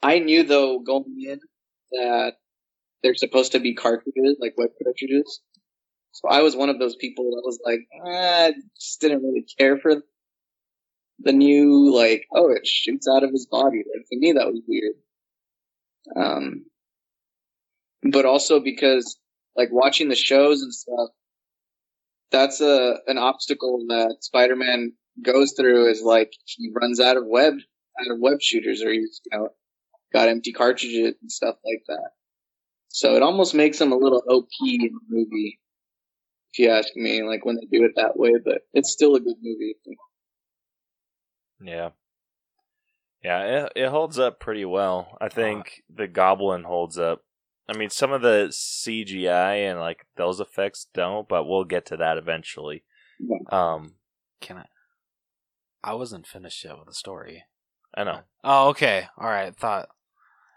I 0.04 0.20
knew 0.20 0.44
though 0.44 0.80
going 0.80 1.16
in 1.28 1.40
that 1.92 2.34
they're 3.04 3.16
supposed 3.16 3.54
to 3.54 3.60
be 3.60 3.74
cartridges, 3.74 4.38
like 4.40 4.56
web 4.58 4.72
cartridges. 4.84 5.42
So 6.16 6.30
I 6.30 6.42
was 6.42 6.56
one 6.56 6.70
of 6.70 6.80
those 6.80 6.96
people 6.96 7.26
that 7.26 7.42
was 7.44 7.60
like, 7.66 7.82
I 8.08 8.54
just 8.80 9.02
didn't 9.02 9.22
really 9.22 9.46
care 9.60 9.78
for 9.78 10.02
the 11.20 11.34
new, 11.34 11.94
like, 11.94 12.24
oh, 12.34 12.52
it 12.52 12.66
shoots 12.66 13.06
out 13.06 13.24
of 13.24 13.32
his 13.32 13.46
body. 13.46 13.80
Like, 13.80 14.06
for 14.08 14.18
me, 14.18 14.32
that 14.32 14.48
was 14.48 14.62
weird. 14.66 14.94
Um, 16.16 16.66
but 18.10 18.24
also 18.24 18.62
because, 18.62 19.18
like, 19.58 19.68
watching 19.74 20.08
the 20.08 20.16
shows 20.16 20.62
and 20.62 20.74
stuff, 20.74 21.10
that's 22.32 22.62
a 22.62 23.00
an 23.08 23.18
obstacle 23.18 23.84
that 23.90 24.18
Spider-Man 24.22 24.94
goes 25.22 25.54
through. 25.58 25.90
Is 25.90 26.02
like 26.02 26.32
he 26.46 26.72
runs 26.74 27.00
out 27.00 27.18
of 27.18 27.24
web 27.28 27.54
out 28.00 28.12
of 28.12 28.20
web 28.20 28.42
shooters, 28.42 28.82
or 28.82 28.92
he's 28.92 29.22
you 29.30 29.38
know 29.38 29.50
got 30.14 30.30
empty 30.30 30.54
cartridges 30.54 31.16
and 31.22 31.32
stuff 31.32 31.56
like 31.66 31.84
that. 31.88 32.10
So 32.88 33.16
it 33.16 33.22
almost 33.22 33.54
makes 33.54 33.80
him 33.80 33.92
a 33.92 33.98
little 33.98 34.24
OP 34.30 34.50
in 34.62 34.80
the 34.82 35.00
movie, 35.10 35.60
if 36.56 36.60
you 36.60 36.72
ask 36.72 36.96
me. 36.96 37.22
Like 37.24 37.46
when 37.46 37.56
they 37.56 37.66
do 37.66 37.84
it 37.84 37.94
that 37.96 38.18
way, 38.18 38.34
but 38.44 38.62
it's 38.74 38.92
still 38.92 39.16
a 39.16 39.20
good 39.20 39.38
movie. 39.42 39.76
Yeah. 41.62 41.90
Yeah, 43.24 43.42
it, 43.42 43.72
it 43.76 43.90
holds 43.90 44.20
up 44.20 44.40
pretty 44.40 44.66
well. 44.66 45.18
I 45.20 45.30
think 45.30 45.84
the 45.94 46.08
Goblin 46.08 46.64
holds 46.64 46.98
up. 47.00 47.24
I 47.68 47.76
mean, 47.76 47.90
some 47.90 48.12
of 48.12 48.22
the 48.22 48.50
CGI 48.52 49.70
and 49.70 49.80
like 49.80 50.06
those 50.16 50.40
effects 50.40 50.88
don't, 50.94 51.28
but 51.28 51.46
we'll 51.46 51.64
get 51.64 51.88
to 51.88 51.98
that 51.98 52.18
eventually. 52.18 52.84
Um, 53.50 53.96
Can 54.42 54.58
I? 54.58 54.66
I 55.84 55.94
wasn't 55.96 56.28
finished 56.28 56.64
yet 56.64 56.78
with 56.78 56.88
the 56.88 56.94
story. 56.94 57.44
I 57.96 58.04
know. 58.04 58.20
Oh, 58.44 58.70
okay. 58.70 59.08
All 59.18 59.30
right. 59.30 59.56
Thought. 59.56 59.90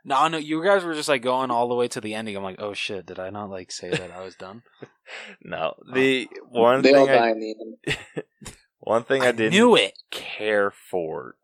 No, 0.09 0.27
no. 0.29 0.39
You 0.39 0.65
guys 0.65 0.85
were 0.85 0.95
just 0.95 1.09
like 1.09 1.23
going 1.23 1.51
all 1.51 1.69
the 1.69 1.75
way 1.75 1.87
to 1.89 2.01
the 2.01 2.15
ending. 2.15 2.35
I'm 2.37 2.43
like, 2.43 2.61
oh 2.61 2.73
shit! 2.73 3.05
Did 3.07 3.19
I 3.19 3.29
not 3.31 3.51
like 3.51 3.71
say 3.71 3.91
that 3.91 4.11
I 4.11 4.23
was 4.23 4.35
done? 4.35 4.63
No, 5.43 5.75
oh. 5.79 5.95
the 5.95 6.29
one 6.51 6.83
They 6.83 6.93
all 6.93 7.07
thing 7.07 7.15
die 7.17 7.29
I, 7.29 7.31
in 7.31 7.41
the 7.41 7.55
end. 7.87 7.97
one 8.81 9.05
thing 9.05 9.23
I, 9.23 9.29
I 9.29 9.33
didn't 9.33 9.53
knew 9.53 9.75
it. 9.75 9.99
care 10.11 10.71
for. 10.71 11.37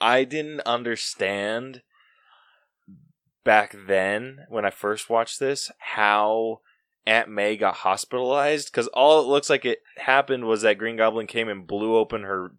I 0.00 0.24
didn't 0.24 0.60
understand 0.60 1.82
back 3.44 3.76
then 3.86 4.46
when 4.48 4.64
I 4.64 4.70
first 4.70 5.10
watched 5.10 5.38
this 5.38 5.70
how 5.78 6.60
Aunt 7.06 7.28
May 7.28 7.56
got 7.58 7.74
hospitalized 7.76 8.70
because 8.70 8.86
all 8.88 9.20
it 9.20 9.26
looks 9.26 9.50
like 9.50 9.64
it 9.66 9.82
happened 9.96 10.44
was 10.46 10.62
that 10.62 10.78
Green 10.78 10.96
Goblin 10.96 11.26
came 11.26 11.48
and 11.48 11.66
blew 11.66 11.94
open 11.96 12.22
her 12.22 12.52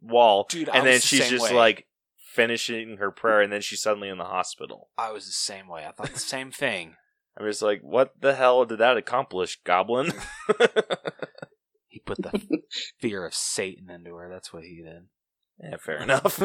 wall, 0.00 0.46
Dude, 0.48 0.68
I 0.68 0.78
and 0.78 0.86
then 0.86 0.94
was 0.94 1.02
the 1.02 1.08
she's 1.08 1.28
just 1.28 1.44
way. 1.50 1.54
like 1.54 1.86
finishing 2.36 2.98
her 2.98 3.10
prayer, 3.10 3.40
and 3.40 3.52
then 3.52 3.62
she's 3.62 3.80
suddenly 3.80 4.08
in 4.10 4.18
the 4.18 4.24
hospital. 4.24 4.90
I 4.98 5.10
was 5.10 5.24
the 5.26 5.32
same 5.32 5.66
way. 5.66 5.86
I 5.86 5.92
thought 5.92 6.12
the 6.12 6.20
same 6.20 6.50
thing. 6.52 6.96
I 7.38 7.42
was 7.42 7.62
like, 7.62 7.80
what 7.80 8.20
the 8.20 8.34
hell 8.34 8.64
did 8.64 8.78
that 8.78 8.96
accomplish, 8.96 9.58
Goblin? 9.64 10.12
He 11.88 12.00
put 12.00 12.18
the 12.18 12.60
fear 13.00 13.24
of 13.24 13.32
Satan 13.32 13.88
into 13.88 14.14
her. 14.16 14.28
That's 14.28 14.52
what 14.52 14.64
he 14.64 14.82
did. 14.82 15.04
yeah, 15.58 15.78
fair 15.78 16.02
enough. 16.02 16.42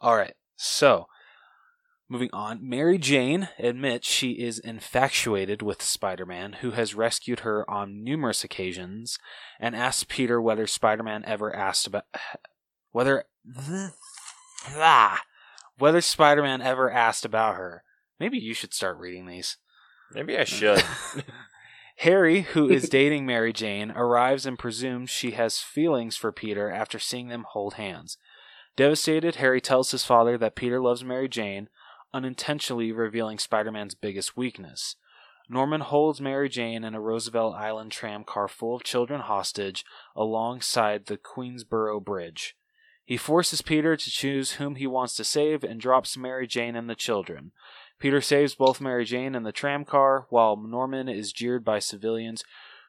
All 0.00 0.16
right. 0.16 0.34
So, 0.54 1.06
moving 2.10 2.30
on. 2.32 2.58
Mary 2.68 2.98
Jane 2.98 3.48
admits 3.58 4.08
she 4.08 4.32
is 4.32 4.58
infatuated 4.58 5.62
with 5.62 5.82
Spider 5.82 6.26
Man, 6.26 6.54
who 6.54 6.72
has 6.72 6.94
rescued 6.94 7.40
her 7.40 7.68
on 7.70 8.04
numerous 8.04 8.44
occasions, 8.44 9.18
and 9.58 9.74
asks 9.76 10.04
Peter 10.04 10.40
whether 10.40 10.66
Spider 10.66 11.02
Man 11.02 11.24
ever 11.24 11.54
asked 11.54 11.86
about. 11.86 12.04
Whether. 12.92 13.24
Whether 15.78 16.00
Spider 16.00 16.42
Man 16.42 16.60
ever 16.60 16.90
asked 16.90 17.24
about 17.24 17.54
her. 17.54 17.84
Maybe 18.18 18.36
you 18.36 18.52
should 18.52 18.74
start 18.74 18.98
reading 18.98 19.26
these. 19.26 19.56
Maybe 20.12 20.36
I 20.36 20.44
should. 20.44 20.82
Harry, 22.00 22.42
who 22.42 22.68
is 22.68 22.88
dating 22.88 23.26
Mary 23.26 23.52
Jane, 23.52 23.90
arrives 23.90 24.46
and 24.46 24.58
presumes 24.58 25.10
she 25.10 25.32
has 25.32 25.58
feelings 25.58 26.16
for 26.16 26.32
Peter 26.32 26.70
after 26.70 26.98
seeing 26.98 27.28
them 27.28 27.44
hold 27.50 27.74
hands. 27.74 28.16
Devastated, 28.74 29.36
Harry 29.36 29.60
tells 29.60 29.90
his 29.90 30.04
father 30.04 30.38
that 30.38 30.56
Peter 30.56 30.80
loves 30.80 31.04
Mary 31.04 31.28
Jane, 31.28 31.68
unintentionally 32.12 32.92
revealing 32.92 33.38
Spider 33.38 33.72
Man's 33.72 33.94
biggest 33.94 34.36
weakness. 34.36 34.96
Norman 35.48 35.80
holds 35.80 36.20
Mary 36.20 36.48
Jane 36.48 36.84
in 36.84 36.94
a 36.94 37.00
Roosevelt 37.00 37.56
Island 37.56 37.90
tram 37.90 38.22
car 38.22 38.46
full 38.46 38.76
of 38.76 38.84
children 38.84 39.20
hostage 39.20 39.84
alongside 40.14 41.06
the 41.06 41.18
Queensboro 41.18 42.02
Bridge. 42.02 42.56
He 43.04 43.16
forces 43.16 43.60
Peter 43.60 43.96
to 43.96 44.10
choose 44.10 44.52
whom 44.52 44.76
he 44.76 44.86
wants 44.86 45.16
to 45.16 45.24
save 45.24 45.64
and 45.64 45.80
drops 45.80 46.16
Mary 46.16 46.46
Jane 46.46 46.76
and 46.76 46.88
the 46.88 46.94
children. 46.94 47.50
Peter 47.98 48.20
saves 48.20 48.54
both 48.54 48.80
Mary 48.80 49.04
Jane 49.04 49.34
and 49.34 49.44
the 49.44 49.50
tram 49.50 49.84
car, 49.84 50.26
while 50.30 50.56
Norman 50.56 51.08
is 51.08 51.32
jeered 51.32 51.64
by 51.64 51.80
civilians 51.80 52.44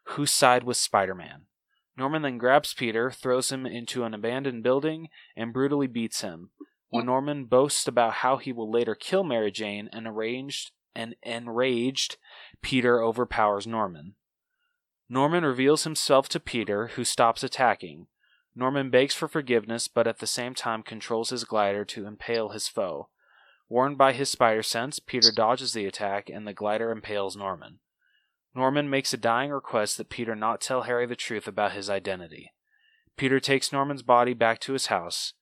who 0.10 0.28
side 0.28 0.64
with 0.64 0.78
Spider 0.78 1.16
Man. 1.16 1.46
Norman 1.98 2.22
then 2.22 2.38
grabs 2.38 2.74
Peter, 2.74 3.10
throws 3.10 3.52
him 3.52 3.66
into 3.66 4.04
an 4.04 4.14
abandoned 4.14 4.64
building, 4.64 5.10
and 5.36 5.54
brutally 5.54 5.88
beats 5.88 6.22
him. 6.22 6.52
When 6.92 7.06
Norman 7.06 7.46
boasts 7.46 7.88
about 7.88 8.16
how 8.16 8.36
he 8.36 8.52
will 8.52 8.70
later 8.70 8.96
kill 8.96 9.24
Mary 9.24 9.50
Jane, 9.50 9.90
an 9.94 10.06
arranged 10.06 10.72
and 10.94 11.16
enraged 11.24 12.18
Peter 12.62 13.02
overpowers 13.02 13.66
Norman. 13.66 14.16
Norman 15.08 15.46
reveals 15.46 15.86
himself 15.86 16.28
to 16.30 16.40
Peter, 16.40 16.88
who 16.88 17.06
stops 17.06 17.44
attacking. 17.44 18.08
Norman 18.54 18.90
begs 18.90 19.16
for 19.16 19.30
forgiveness, 19.30 19.88
but 19.88 20.06
at 20.06 20.20
the 20.20 20.28
same 20.28 20.54
time 20.54 20.84
controls 20.84 21.30
his 21.30 21.46
glider 21.46 21.86
to 21.86 22.06
impale 22.06 22.50
his 22.50 22.68
foe. 22.68 23.08
Warned 23.70 23.98
by 23.98 24.12
his 24.12 24.30
spider 24.30 24.62
sense, 24.62 25.00
Peter 25.00 25.32
dodges 25.34 25.72
the 25.72 25.86
attack, 25.86 26.30
and 26.30 26.46
the 26.46 26.54
glider 26.54 26.92
impales 26.92 27.38
Norman. 27.38 27.80
Norman 28.54 28.90
makes 28.90 29.14
a 29.14 29.18
dying 29.18 29.52
request 29.52 29.98
that 29.98 30.10
Peter 30.10 30.36
not 30.36 30.60
tell 30.60 30.82
Harry 30.82 31.06
the 31.06 31.16
truth 31.16 31.48
about 31.48 31.72
his 31.72 31.90
identity. 31.90 32.52
Peter 33.16 33.40
takes 33.40 33.72
Norman's 33.72 34.04
body 34.04 34.34
back 34.34 34.60
to 34.60 34.74
his 34.74 34.88
house. 34.88 35.36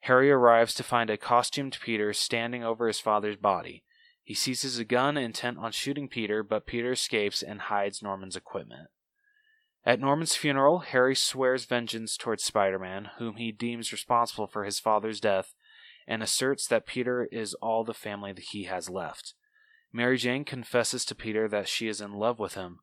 Harry 0.00 0.30
arrives 0.30 0.74
to 0.74 0.82
find 0.82 1.10
a 1.10 1.16
costumed 1.16 1.78
Peter 1.82 2.12
standing 2.12 2.64
over 2.64 2.86
his 2.86 3.00
father's 3.00 3.36
body. 3.36 3.84
He 4.22 4.34
seizes 4.34 4.78
a 4.78 4.84
gun 4.84 5.16
intent 5.16 5.58
on 5.58 5.72
shooting 5.72 6.08
Peter, 6.08 6.42
but 6.42 6.66
Peter 6.66 6.92
escapes 6.92 7.42
and 7.42 7.62
hides 7.62 8.02
Norman's 8.02 8.36
equipment. 8.36 8.88
At 9.84 10.00
Norman's 10.00 10.36
funeral, 10.36 10.80
Harry 10.80 11.14
swears 11.14 11.64
vengeance 11.64 12.16
towards 12.16 12.44
Spider 12.44 12.78
Man, 12.78 13.10
whom 13.18 13.36
he 13.36 13.52
deems 13.52 13.92
responsible 13.92 14.46
for 14.46 14.64
his 14.64 14.78
father's 14.78 15.20
death, 15.20 15.54
and 16.06 16.22
asserts 16.22 16.66
that 16.66 16.86
Peter 16.86 17.28
is 17.32 17.54
all 17.54 17.84
the 17.84 17.94
family 17.94 18.32
that 18.32 18.46
he 18.50 18.64
has 18.64 18.90
left. 18.90 19.34
Mary 19.92 20.18
Jane 20.18 20.44
confesses 20.44 21.04
to 21.06 21.14
Peter 21.14 21.48
that 21.48 21.68
she 21.68 21.88
is 21.88 22.00
in 22.00 22.12
love 22.12 22.38
with 22.38 22.54
him. 22.54 22.80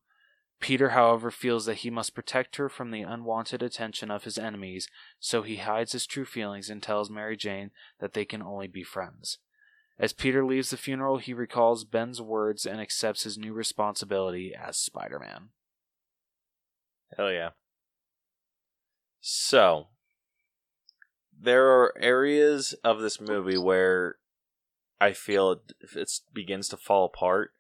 Peter, 0.60 0.90
however, 0.90 1.30
feels 1.32 1.66
that 1.66 1.78
he 1.78 1.90
must 1.90 2.16
protect 2.16 2.56
her 2.56 2.70
from 2.70 2.92
the 2.92 3.02
unwanted 3.02 3.62
attention 3.62 4.10
of 4.10 4.24
his 4.24 4.38
enemies, 4.38 4.88
so 5.20 5.42
he 5.42 5.58
hides 5.58 5.92
his 5.92 6.06
true 6.06 6.26
feelings 6.26 6.70
and 6.70 6.82
tells 6.82 7.10
Mary 7.10 7.38
Jane 7.38 7.72
that 8.00 8.14
they 8.14 8.26
can 8.26 8.42
only 8.42 8.68
be 8.68 8.84
friends. 8.84 9.38
As 9.98 10.12
Peter 10.12 10.46
leaves 10.46 10.72
the 10.72 10.78
funeral, 10.78 11.18
he 11.18 11.34
recalls 11.34 11.86
Ben's 11.86 12.22
words 12.22 12.66
and 12.66 12.82
accepts 12.82 13.24
his 13.24 13.38
new 13.38 13.54
responsibility 13.54 14.54
as 14.54 14.78
Spider 14.78 15.20
Man. 15.20 15.50
Hell 17.16 17.32
yeah. 17.32 17.50
So, 19.22 19.88
there 21.40 21.68
are 21.68 21.94
areas 22.00 22.74
of 22.84 23.00
this 23.00 23.22
movie 23.22 23.58
where 23.58 24.18
I 25.00 25.14
feel 25.14 25.52
it, 25.52 25.74
it 25.96 26.12
begins 26.34 26.68
to 26.70 26.78
fall 26.78 27.06
apart. 27.06 27.55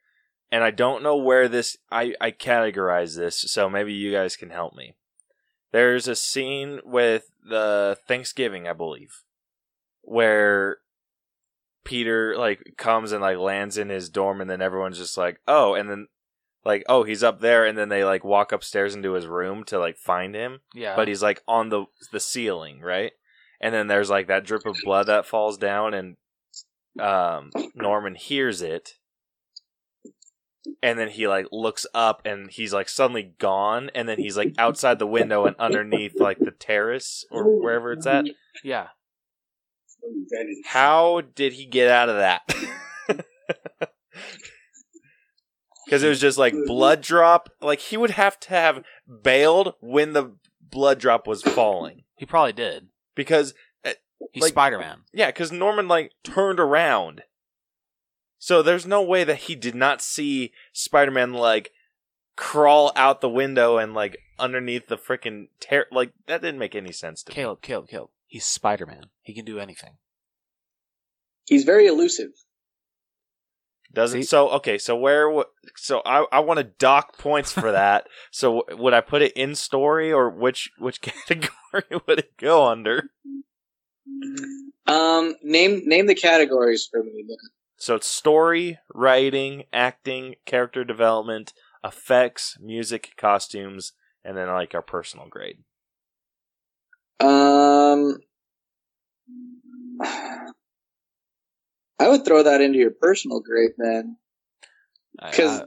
And 0.51 0.63
I 0.63 0.71
don't 0.71 1.03
know 1.03 1.17
where 1.17 1.47
this, 1.47 1.77
I, 1.91 2.13
I 2.21 2.31
categorize 2.31 3.17
this, 3.17 3.39
so 3.51 3.69
maybe 3.69 3.93
you 3.93 4.11
guys 4.11 4.35
can 4.35 4.51
help 4.51 4.75
me. 4.75 4.95
There's 5.71 6.07
a 6.07 6.15
scene 6.15 6.79
with 6.85 7.25
the 7.43 7.97
Thanksgiving, 8.07 8.67
I 8.67 8.73
believe, 8.73 9.23
where 10.01 10.77
Peter 11.83 12.37
like 12.37 12.75
comes 12.77 13.11
and 13.11 13.21
like 13.21 13.37
lands 13.37 13.77
in 13.77 13.89
his 13.89 14.09
dorm 14.09 14.41
and 14.41 14.49
then 14.49 14.61
everyone's 14.61 14.97
just 14.97 15.17
like, 15.17 15.39
"Oh," 15.47 15.73
and 15.73 15.89
then 15.89 16.07
like, 16.63 16.83
"Oh, 16.87 17.03
he's 17.03 17.23
up 17.23 17.41
there." 17.41 17.65
And 17.65 17.77
then 17.77 17.89
they 17.89 18.03
like 18.03 18.23
walk 18.23 18.51
upstairs 18.51 18.95
into 18.95 19.13
his 19.13 19.27
room 19.27 19.63
to 19.65 19.77
like 19.79 19.97
find 19.97 20.33
him, 20.33 20.61
Yeah. 20.73 20.95
but 20.95 21.07
he's 21.07 21.21
like 21.21 21.43
on 21.47 21.69
the 21.69 21.85
the 22.11 22.19
ceiling, 22.19 22.79
right? 22.81 23.11
And 23.61 23.73
then 23.73 23.87
there's 23.87 24.09
like 24.09 24.27
that 24.27 24.45
drip 24.45 24.65
of 24.65 24.77
blood 24.83 25.07
that 25.07 25.25
falls 25.25 25.57
down 25.57 25.93
and 25.93 26.17
um 26.99 27.51
Norman 27.75 28.15
hears 28.15 28.61
it. 28.61 28.93
And 30.81 30.97
then 30.99 31.09
he 31.09 31.27
like 31.27 31.47
looks 31.51 31.85
up 31.93 32.21
and 32.25 32.49
he's 32.51 32.73
like 32.73 32.89
suddenly 32.89 33.33
gone 33.39 33.89
and 33.95 34.07
then 34.09 34.17
he's 34.19 34.35
like 34.37 34.53
outside 34.57 34.99
the 34.99 35.07
window 35.07 35.45
and 35.45 35.55
underneath 35.57 36.19
like 36.19 36.39
the 36.39 36.51
terrace 36.51 37.25
or 37.31 37.59
wherever 37.61 37.91
it's 37.91 38.05
at. 38.07 38.25
Yeah. 38.63 38.87
How 40.65 41.21
did 41.21 41.53
he 41.53 41.65
get 41.65 41.89
out 41.89 42.09
of 42.09 42.15
that? 42.17 42.41
Because 45.85 46.01
it 46.01 46.09
was 46.09 46.19
just 46.19 46.37
like 46.39 46.55
blood 46.65 47.01
drop. 47.01 47.49
Like 47.61 47.79
he 47.79 47.95
would 47.97 48.11
have 48.11 48.39
to 48.41 48.49
have 48.49 48.83
bailed 49.21 49.75
when 49.81 50.13
the 50.13 50.35
blood 50.59 50.99
drop 50.99 51.27
was 51.27 51.43
falling. 51.43 52.05
He 52.15 52.25
probably 52.25 52.53
did. 52.53 52.87
Because 53.15 53.53
eh, 53.83 53.93
He's 54.33 54.41
Like- 54.41 54.51
Spider 54.53 54.79
Man. 54.79 55.01
yeah, 55.13 55.27
because 55.27 55.51
Norman 55.51 55.87
like 55.87 56.11
turned 56.23 56.59
around. 56.59 57.21
So 58.45 58.61
there's 58.61 58.85
no 58.85 59.01
way 59.01 59.23
that 59.23 59.37
he 59.49 59.55
did 59.55 59.73
not 59.73 60.03
see 60.03 60.51
Spider-Man 60.71 61.33
like 61.33 61.71
crawl 62.35 62.91
out 62.95 63.19
the 63.19 63.27
window 63.27 63.79
and 63.79 63.95
like 63.95 64.19
underneath 64.37 64.85
the 64.85 64.97
freaking 64.97 65.47
tear. 65.59 65.87
like 65.91 66.11
that 66.27 66.43
didn't 66.43 66.59
make 66.59 66.75
any 66.75 66.91
sense 66.91 67.23
to 67.23 67.31
me. 67.31 67.33
Caleb, 67.33 67.63
Caleb, 67.63 67.87
Caleb. 67.87 68.09
He's 68.27 68.45
Spider 68.45 68.85
Man. 68.85 69.05
He 69.23 69.33
can 69.33 69.45
do 69.45 69.57
anything. 69.57 69.93
He's 71.47 71.63
very 71.63 71.87
elusive. 71.87 72.33
Doesn't 73.91 74.21
See? 74.21 74.27
so 74.27 74.49
okay. 74.49 74.77
So 74.77 74.95
where? 74.95 75.25
w- 75.25 75.45
So 75.75 76.03
I 76.05 76.27
I 76.31 76.39
want 76.41 76.59
to 76.59 76.65
dock 76.65 77.17
points 77.17 77.51
for 77.51 77.71
that. 77.81 78.05
so 78.29 78.59
w- 78.61 78.83
would 78.83 78.93
I 78.93 79.01
put 79.01 79.23
it 79.23 79.33
in 79.33 79.55
story 79.55 80.13
or 80.13 80.29
which 80.29 80.69
which 80.77 81.01
category 81.01 81.99
would 82.07 82.19
it 82.19 82.37
go 82.37 82.65
under? 82.67 83.09
Um, 84.85 85.33
name 85.41 85.81
name 85.87 86.05
the 86.05 86.13
categories 86.13 86.87
for 86.91 87.01
me. 87.03 87.25
Then. 87.77 87.83
So 87.83 87.95
it's 87.95 88.07
story, 88.07 88.79
writing, 88.93 89.63
acting, 89.73 90.35
character 90.45 90.83
development, 90.83 91.53
effects, 91.83 92.57
music, 92.61 93.13
costumes, 93.17 93.93
and 94.23 94.37
then 94.37 94.47
like 94.47 94.73
our 94.73 94.81
personal 94.81 95.27
grade. 95.29 95.57
Um, 97.19 98.17
I 100.01 100.49
would 102.09 102.25
throw 102.25 102.43
that 102.43 102.61
into 102.61 102.77
your 102.77 102.91
personal 102.91 103.39
grade 103.39 103.71
then, 103.77 104.17
because 105.31 105.61
I- 105.61 105.65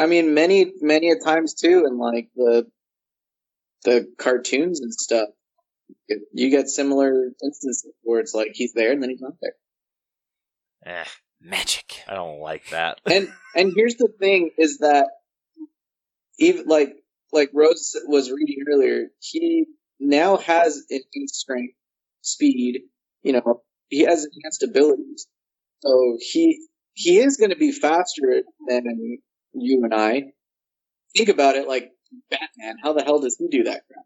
I 0.00 0.06
mean, 0.06 0.32
many 0.32 0.72
many 0.80 1.10
a 1.10 1.18
times 1.18 1.54
too, 1.54 1.84
in 1.86 1.98
like 1.98 2.30
the 2.36 2.70
the 3.84 4.06
cartoons 4.18 4.80
and 4.80 4.94
stuff, 4.94 5.28
you 6.32 6.50
get 6.50 6.68
similar 6.68 7.32
instances 7.42 7.90
where 8.02 8.20
it's 8.20 8.34
like 8.34 8.50
he's 8.54 8.72
there 8.74 8.92
and 8.92 9.02
then 9.02 9.10
he's 9.10 9.20
not 9.20 9.34
there. 9.40 9.54
Eh, 10.88 11.04
magic. 11.40 12.02
I 12.08 12.14
don't 12.14 12.40
like 12.40 12.70
that. 12.70 12.98
and 13.06 13.28
and 13.54 13.72
here's 13.76 13.96
the 13.96 14.08
thing 14.18 14.50
is 14.56 14.78
that 14.78 15.08
even 16.38 16.64
like 16.66 16.94
like 17.30 17.50
Rose 17.52 17.94
was 18.06 18.30
reading 18.30 18.64
earlier, 18.72 19.08
he 19.20 19.66
now 20.00 20.38
has 20.38 20.82
enhanced 20.88 21.34
strength, 21.34 21.74
speed. 22.22 22.80
You 23.22 23.34
know, 23.34 23.62
he 23.88 24.00
has 24.00 24.24
enhanced 24.24 24.62
abilities, 24.62 25.26
so 25.80 26.16
he 26.20 26.58
he 26.94 27.18
is 27.18 27.36
going 27.36 27.50
to 27.50 27.56
be 27.56 27.72
faster 27.72 28.42
than 28.66 29.18
you 29.52 29.84
and 29.84 29.94
I. 29.94 30.32
Think 31.14 31.28
about 31.28 31.56
it, 31.56 31.68
like 31.68 31.90
Batman. 32.30 32.76
How 32.82 32.94
the 32.94 33.04
hell 33.04 33.20
does 33.20 33.36
he 33.38 33.48
do 33.48 33.64
that 33.64 33.82
crap? 33.92 34.04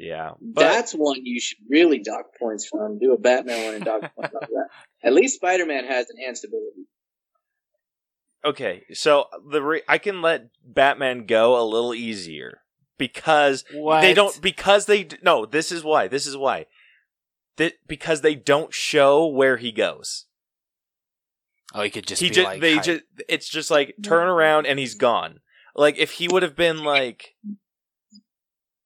Yeah, 0.00 0.30
but 0.40 0.60
That's 0.62 0.92
one 0.92 1.24
you 1.24 1.38
should 1.40 1.58
really 1.68 1.98
dock 1.98 2.26
points 2.38 2.66
from. 2.66 2.98
Do 2.98 3.12
a 3.12 3.18
Batman 3.18 3.64
one 3.66 3.74
and 3.74 3.84
dock 3.84 4.00
points 4.16 4.34
on 4.34 4.40
that. 4.54 4.68
At 5.04 5.12
least 5.12 5.36
Spider-Man 5.36 5.84
has 5.84 6.06
enhanced 6.10 6.44
ability. 6.44 6.86
okay. 8.44 8.84
So 8.94 9.26
the 9.50 9.62
re- 9.62 9.82
I 9.88 9.98
can 9.98 10.22
let 10.22 10.48
Batman 10.64 11.26
go 11.26 11.60
a 11.60 11.64
little 11.64 11.94
easier 11.94 12.62
because 12.98 13.64
What? 13.72 14.00
they 14.00 14.14
don't 14.14 14.40
because 14.40 14.86
they 14.86 15.06
no. 15.22 15.44
This 15.46 15.70
is 15.70 15.84
why. 15.84 16.08
This 16.08 16.26
is 16.26 16.36
why. 16.36 16.66
That 17.56 17.74
because 17.86 18.22
they 18.22 18.34
don't 18.34 18.72
show 18.72 19.26
where 19.26 19.58
he 19.58 19.70
goes. 19.72 20.26
Oh, 21.74 21.82
he 21.82 21.90
could 21.90 22.06
just 22.06 22.20
he 22.22 22.28
be 22.28 22.34
just 22.34 22.44
like. 22.46 22.60
they 22.60 22.78
just 22.78 23.02
it's 23.28 23.48
just 23.48 23.70
like 23.70 23.94
turn 24.02 24.26
around 24.28 24.66
and 24.66 24.78
he's 24.78 24.94
gone 24.94 25.40
like 25.76 25.96
if 25.98 26.10
he 26.12 26.26
would 26.26 26.42
have 26.42 26.56
been 26.56 26.82
like 26.82 27.36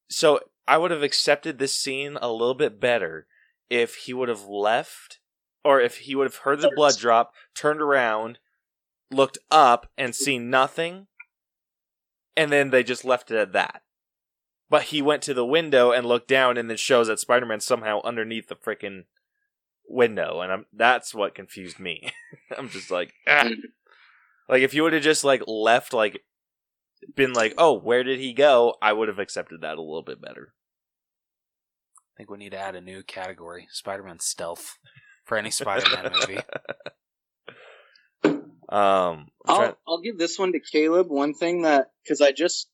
so 0.09 0.39
i 0.67 0.77
would 0.77 0.91
have 0.91 1.03
accepted 1.03 1.57
this 1.57 1.75
scene 1.75 2.17
a 2.21 2.31
little 2.31 2.53
bit 2.53 2.79
better 2.79 3.27
if 3.69 3.95
he 3.95 4.13
would 4.13 4.29
have 4.29 4.45
left 4.45 5.19
or 5.63 5.81
if 5.81 5.97
he 5.99 6.15
would 6.15 6.25
have 6.25 6.37
heard 6.37 6.61
the 6.61 6.71
blood 6.75 6.97
drop 6.97 7.33
turned 7.53 7.81
around 7.81 8.39
looked 9.11 9.37
up 9.51 9.87
and 9.97 10.15
seen 10.15 10.49
nothing 10.49 11.07
and 12.37 12.51
then 12.51 12.69
they 12.69 12.83
just 12.83 13.05
left 13.05 13.31
it 13.31 13.37
at 13.37 13.53
that 13.53 13.81
but 14.69 14.83
he 14.83 15.01
went 15.01 15.21
to 15.23 15.33
the 15.33 15.45
window 15.45 15.91
and 15.91 16.05
looked 16.05 16.27
down 16.27 16.57
and 16.57 16.69
then 16.69 16.77
shows 16.77 17.07
that 17.07 17.19
spider-man's 17.19 17.65
somehow 17.65 18.01
underneath 18.03 18.47
the 18.47 18.55
freaking 18.55 19.03
window 19.87 20.41
and 20.41 20.51
I'm 20.51 20.65
that's 20.73 21.13
what 21.13 21.35
confused 21.35 21.79
me. 21.79 22.11
I'm 22.57 22.69
just 22.69 22.91
like 22.91 23.13
ah. 23.27 23.49
like 24.49 24.61
if 24.61 24.73
you 24.73 24.83
would 24.83 24.93
have 24.93 25.03
just 25.03 25.23
like 25.23 25.43
left 25.47 25.93
like 25.93 26.23
been 27.15 27.33
like, 27.33 27.53
"Oh, 27.57 27.73
where 27.73 28.03
did 28.03 28.19
he 28.19 28.33
go?" 28.33 28.75
I 28.81 28.93
would 28.93 29.07
have 29.07 29.19
accepted 29.19 29.61
that 29.61 29.77
a 29.77 29.81
little 29.81 30.03
bit 30.03 30.21
better. 30.21 30.53
I 31.99 32.17
think 32.17 32.29
we 32.29 32.37
need 32.37 32.51
to 32.51 32.59
add 32.59 32.75
a 32.75 32.81
new 32.81 33.03
category: 33.03 33.67
Spider-Man 33.71 34.19
stealth 34.19 34.77
for 35.25 35.37
any 35.37 35.51
Spider-Man 35.51 36.11
movie. 36.13 36.39
Um 38.67 39.27
I'm 39.47 39.55
trying- 39.55 39.61
I'll, 39.69 39.77
I'll 39.87 40.01
give 40.01 40.17
this 40.17 40.39
one 40.39 40.51
to 40.53 40.59
Caleb. 40.59 41.07
One 41.09 41.35
thing 41.35 41.61
that, 41.61 41.91
because 42.03 42.19
I 42.19 42.31
just 42.31 42.67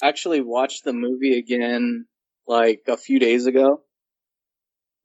actually 0.00 0.40
watched 0.40 0.84
the 0.84 0.92
movie 0.92 1.36
again 1.38 2.06
like 2.46 2.82
a 2.86 2.96
few 2.96 3.18
days 3.18 3.46
ago. 3.46 3.80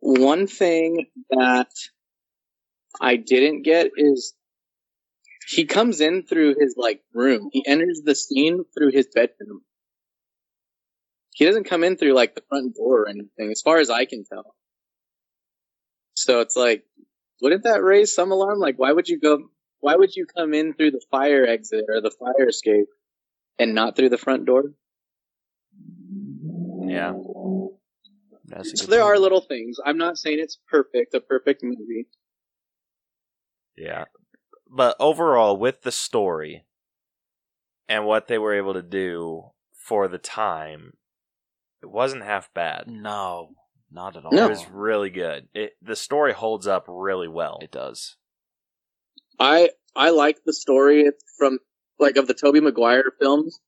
One 0.01 0.45
thing 0.45 1.07
that 1.31 1.71
I 3.01 3.15
didn't 3.15 3.63
get 3.63 3.89
is 3.97 4.33
he 5.49 5.65
comes 5.65 5.99
in 5.99 6.23
through 6.23 6.55
his 6.59 6.75
like 6.77 7.01
room. 7.11 7.49
He 7.51 7.65
enters 7.65 8.01
the 8.05 8.13
scene 8.13 8.65
through 8.77 8.91
his 8.91 9.07
bedroom. 9.07 9.61
He 11.33 11.45
doesn't 11.45 11.63
come 11.63 11.83
in 11.83 11.97
through 11.97 12.13
like 12.13 12.35
the 12.35 12.43
front 12.47 12.75
door 12.75 13.01
or 13.01 13.09
anything, 13.09 13.49
as 13.51 13.61
far 13.61 13.79
as 13.79 13.89
I 13.89 14.05
can 14.05 14.23
tell. 14.25 14.55
So 16.13 16.41
it's 16.41 16.55
like, 16.55 16.83
wouldn't 17.41 17.63
that 17.63 17.81
raise 17.81 18.13
some 18.13 18.31
alarm? 18.31 18.59
Like, 18.59 18.77
why 18.77 18.91
would 18.91 19.07
you 19.07 19.19
go 19.19 19.49
why 19.79 19.95
would 19.95 20.15
you 20.15 20.27
come 20.27 20.53
in 20.53 20.73
through 20.73 20.91
the 20.91 21.01
fire 21.09 21.47
exit 21.47 21.85
or 21.87 21.99
the 22.01 22.11
fire 22.11 22.49
escape 22.49 22.87
and 23.57 23.73
not 23.73 23.95
through 23.95 24.09
the 24.09 24.17
front 24.17 24.45
door? 24.45 24.65
yeah. 26.83 27.13
So 28.63 28.85
there 28.87 29.01
point. 29.01 29.13
are 29.13 29.19
little 29.19 29.41
things. 29.41 29.77
I'm 29.83 29.97
not 29.97 30.17
saying 30.17 30.37
it's 30.39 30.59
perfect, 30.69 31.13
a 31.15 31.21
perfect 31.21 31.63
movie. 31.63 32.07
Yeah. 33.77 34.05
But 34.69 34.95
overall 34.99 35.57
with 35.57 35.81
the 35.81 35.91
story 35.91 36.65
and 37.87 38.05
what 38.05 38.27
they 38.27 38.37
were 38.37 38.53
able 38.53 38.73
to 38.73 38.83
do 38.83 39.49
for 39.73 40.07
the 40.07 40.19
time, 40.19 40.93
it 41.81 41.89
wasn't 41.89 42.23
half 42.23 42.53
bad. 42.53 42.85
No, 42.87 43.55
not 43.91 44.15
at 44.15 44.25
all. 44.25 44.31
No. 44.31 44.45
It 44.45 44.49
was 44.49 44.69
really 44.69 45.09
good. 45.09 45.47
It 45.53 45.73
the 45.81 45.95
story 45.95 46.33
holds 46.33 46.67
up 46.67 46.85
really 46.87 47.27
well. 47.27 47.57
It 47.61 47.71
does. 47.71 48.15
I 49.39 49.71
I 49.95 50.11
like 50.11 50.43
the 50.45 50.53
story 50.53 51.09
from 51.37 51.59
like 51.97 52.17
of 52.17 52.27
the 52.27 52.33
Tobey 52.33 52.59
Maguire 52.59 53.11
films. 53.19 53.59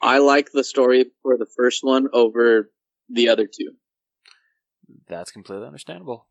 I 0.00 0.18
like 0.18 0.50
the 0.52 0.64
story 0.64 1.06
for 1.22 1.36
the 1.36 1.46
first 1.56 1.84
one 1.84 2.08
over 2.12 2.70
the 3.08 3.28
other 3.28 3.46
two. 3.46 3.72
That's 5.08 5.30
completely 5.30 5.66
understandable. 5.66 6.26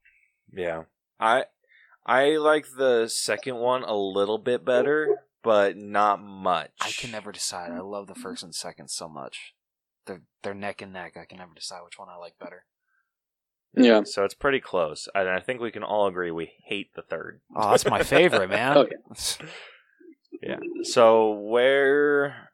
Yeah. 0.52 0.84
I 1.20 1.46
I 2.08 2.38
like 2.38 2.68
the 2.78 3.08
second 3.08 3.58
one 3.58 3.84
a 3.84 3.95
little 3.95 4.38
bit 4.38 4.64
better, 4.64 5.24
but 5.43 5.76
not 5.76 6.22
much. 6.22 6.72
I 6.80 6.91
can 6.91 7.12
never 7.12 7.32
decide. 7.32 7.72
I 7.72 7.82
love 7.82 8.08
the 8.08 8.16
first 8.16 8.43
and 8.43 8.55
second 8.55 8.89
so 8.89 9.10
much. 9.10 9.53
They're 10.05 10.22
they're 10.41 10.53
neck 10.53 10.82
and 10.82 10.93
neck. 10.93 11.18
I 11.18 11.26
can 11.26 11.39
never 11.39 11.53
decide 11.53 11.82
which 11.84 11.99
one 11.99 12.08
I 12.10 12.18
like 12.18 12.39
better. 12.39 12.66
Yeah. 13.76 14.03
So 14.05 14.24
it's 14.24 14.34
pretty 14.34 14.60
close. 14.60 15.08
And 15.14 15.30
I 15.30 15.39
think 15.39 15.60
we 15.60 15.72
can 15.72 15.84
all 15.84 16.08
agree 16.08 16.32
we 16.32 16.51
hate 16.66 16.93
the 16.95 17.01
third. 17.01 17.41
Oh, 17.55 17.72
that's 17.72 17.86
my 17.86 18.03
favorite, 18.03 18.49
man. 18.49 18.78
Okay. 18.78 18.95
Yeah. 20.41 20.60
So 20.84 21.32
where 21.32 22.51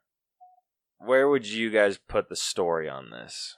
where 0.98 1.28
would 1.28 1.46
you 1.46 1.70
guys 1.70 1.98
put 1.98 2.28
the 2.28 2.36
story 2.36 2.88
on 2.88 3.10
this? 3.10 3.56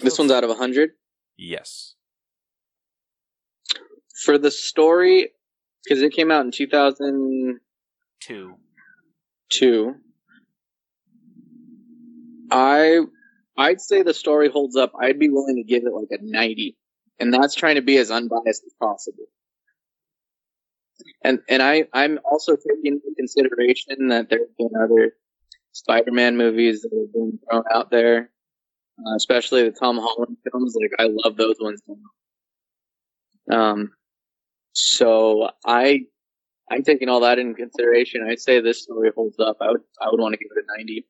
This 0.00 0.18
one's 0.18 0.32
out 0.32 0.42
of 0.42 0.50
100. 0.50 0.90
Yes. 1.36 1.94
For 4.24 4.38
the 4.38 4.50
story, 4.50 5.30
because 5.84 6.02
it 6.02 6.12
came 6.12 6.30
out 6.30 6.44
in 6.44 6.50
2002, 6.50 8.54
two. 9.50 9.94
I 12.50 13.00
I'd 13.56 13.80
say 13.80 14.02
the 14.02 14.14
story 14.14 14.48
holds 14.48 14.76
up. 14.76 14.92
I'd 15.00 15.18
be 15.18 15.28
willing 15.28 15.56
to 15.56 15.62
give 15.62 15.84
it 15.84 15.92
like 15.92 16.08
a 16.10 16.18
90. 16.22 16.76
And 17.18 17.32
that's 17.32 17.54
trying 17.54 17.76
to 17.76 17.82
be 17.82 17.98
as 17.98 18.10
unbiased 18.10 18.64
as 18.66 18.74
possible. 18.80 19.26
And 21.24 21.40
and 21.48 21.62
I 21.62 21.84
I'm 21.92 22.18
also 22.30 22.56
taking 22.56 22.84
into 22.84 23.14
consideration 23.16 24.08
that 24.08 24.28
there 24.28 24.40
have 24.40 24.56
been 24.56 24.70
other 24.80 25.14
Spider-Man 25.72 26.36
movies 26.36 26.82
that 26.82 26.90
have 26.92 27.12
been 27.12 27.38
thrown 27.48 27.64
out 27.72 27.90
there, 27.90 28.30
uh, 28.98 29.14
especially 29.16 29.62
the 29.62 29.70
Tom 29.70 29.98
Holland 29.98 30.36
films. 30.50 30.76
Like 30.80 30.92
I 30.98 31.08
love 31.10 31.36
those 31.36 31.56
ones. 31.60 31.80
Um, 33.50 33.92
so 34.72 35.50
I 35.64 36.02
I'm 36.70 36.82
taking 36.82 37.08
all 37.08 37.20
that 37.20 37.38
in 37.38 37.54
consideration. 37.54 38.26
I'd 38.28 38.40
say 38.40 38.60
this 38.60 38.82
story 38.82 39.10
holds 39.14 39.38
up. 39.38 39.58
I 39.60 39.70
would 39.70 39.82
I 40.00 40.08
would 40.10 40.20
want 40.20 40.32
to 40.32 40.38
give 40.38 40.48
it 40.54 40.64
a 40.64 40.78
ninety. 40.78 41.06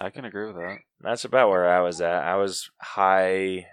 I 0.00 0.10
can 0.10 0.24
agree 0.24 0.46
with 0.46 0.56
that. 0.56 0.78
That's 1.00 1.24
about 1.24 1.50
where 1.50 1.68
I 1.68 1.80
was 1.80 2.00
at. 2.00 2.22
I 2.22 2.36
was 2.36 2.70
high, 2.80 3.66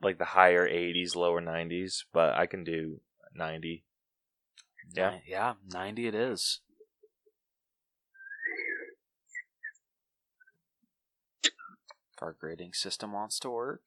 like 0.00 0.16
the 0.16 0.24
higher 0.24 0.64
80s, 0.68 1.16
lower 1.16 1.42
90s, 1.42 2.04
but 2.12 2.36
I 2.36 2.46
can 2.46 2.62
do 2.62 3.00
90. 3.34 3.84
Yeah. 4.94 5.18
Yeah, 5.26 5.54
ninety 5.72 6.06
it 6.06 6.14
is. 6.14 6.60
If 11.42 12.22
our 12.22 12.32
grading 12.32 12.72
system 12.74 13.12
wants 13.12 13.38
to 13.40 13.50
work, 13.50 13.82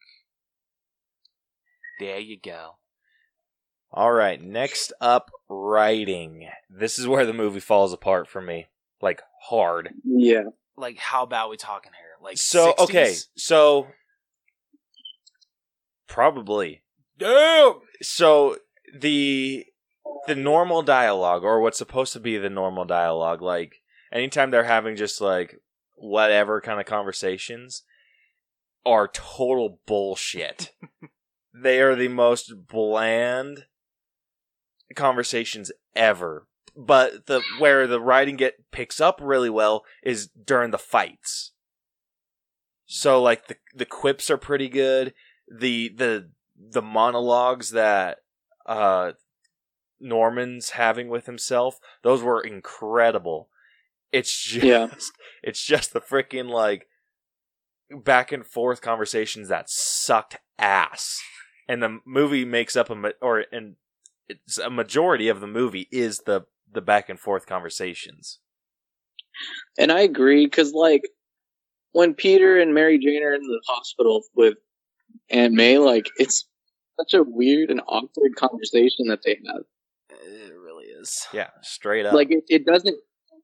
there 1.99 2.19
you 2.19 2.37
go. 2.37 2.75
All 3.91 4.11
right, 4.11 4.41
next 4.41 4.93
up, 5.01 5.31
writing. 5.47 6.47
This 6.69 6.99
is 6.99 7.07
where 7.07 7.25
the 7.25 7.33
movie 7.33 7.59
falls 7.59 7.91
apart 7.91 8.27
for 8.27 8.41
me, 8.41 8.67
like 9.01 9.21
hard. 9.41 9.89
Yeah. 10.03 10.43
Like, 10.77 10.97
how 10.97 11.23
about 11.23 11.49
we 11.49 11.57
talking 11.57 11.91
here? 11.93 12.23
Like, 12.23 12.37
so 12.37 12.73
60s? 12.73 12.83
okay, 12.83 13.15
so 13.35 13.87
probably. 16.07 16.83
Damn. 17.17 17.79
So 18.01 18.57
the 18.93 19.65
the 20.27 20.35
normal 20.35 20.83
dialogue, 20.83 21.43
or 21.43 21.59
what's 21.59 21.77
supposed 21.77 22.13
to 22.13 22.19
be 22.19 22.37
the 22.37 22.49
normal 22.49 22.85
dialogue, 22.85 23.41
like 23.41 23.81
anytime 24.11 24.51
they're 24.51 24.63
having 24.63 24.95
just 24.95 25.19
like 25.19 25.59
whatever 25.95 26.61
kind 26.61 26.79
of 26.79 26.85
conversations, 26.85 27.83
are 28.85 29.07
total 29.07 29.79
bullshit. 29.85 30.73
they 31.53 31.81
are 31.81 31.95
the 31.95 32.07
most 32.07 32.67
bland 32.67 33.65
conversations 34.95 35.71
ever. 35.95 36.47
But 36.75 37.25
the 37.25 37.41
where 37.57 37.87
the 37.87 37.99
writing 37.99 38.37
get 38.37 38.71
picks 38.71 39.01
up 39.01 39.19
really 39.21 39.49
well 39.49 39.83
is 40.03 40.27
during 40.27 40.71
the 40.71 40.77
fights. 40.77 41.51
So 42.85 43.21
like 43.21 43.47
the 43.47 43.57
the 43.75 43.85
quips 43.85 44.29
are 44.29 44.37
pretty 44.37 44.69
good. 44.69 45.13
The 45.47 45.89
the 45.89 46.29
the 46.57 46.81
monologues 46.81 47.71
that 47.71 48.19
uh 48.65 49.13
Norman's 49.99 50.71
having 50.71 51.09
with 51.09 51.25
himself, 51.25 51.79
those 52.03 52.21
were 52.23 52.41
incredible. 52.41 53.49
It's 54.11 54.41
just 54.41 54.65
Yeah. 54.65 54.87
it's 55.43 55.63
just 55.63 55.93
the 55.93 56.01
freaking 56.01 56.49
like 56.49 56.87
back 57.91 58.31
and 58.31 58.45
forth 58.45 58.81
conversations 58.81 59.49
that 59.49 59.69
sucked 59.69 60.37
ass. 60.57 61.19
And 61.67 61.83
the 61.83 61.99
movie 62.05 62.45
makes 62.45 62.75
up 62.75 62.89
a 62.89 63.13
or 63.21 63.45
and 63.51 63.75
it's 64.29 64.57
a 64.57 64.69
majority 64.69 65.27
of 65.27 65.41
the 65.41 65.47
movie 65.47 65.87
is 65.91 66.19
the 66.19 66.45
the 66.71 66.81
back 66.81 67.09
and 67.09 67.19
forth 67.19 67.47
conversations. 67.47 68.39
And 69.77 69.91
I 69.91 70.01
agree 70.01 70.45
because, 70.45 70.73
like, 70.73 71.03
when 71.93 72.13
Peter 72.13 72.59
and 72.59 72.73
Mary 72.73 72.99
Jane 72.99 73.23
are 73.23 73.33
in 73.33 73.41
the 73.41 73.61
hospital 73.67 74.23
with 74.35 74.55
Aunt 75.29 75.53
May, 75.53 75.77
like, 75.77 76.09
it's 76.17 76.47
such 76.99 77.13
a 77.13 77.23
weird 77.23 77.71
and 77.71 77.81
awkward 77.87 78.35
conversation 78.35 79.07
that 79.07 79.21
they 79.25 79.39
have. 79.47 79.63
It 80.09 80.53
really 80.53 80.85
is. 80.85 81.27
Yeah, 81.33 81.49
straight 81.61 82.05
up. 82.05 82.13
Like, 82.13 82.31
it, 82.31 82.43
it 82.49 82.65
doesn't. 82.65 82.97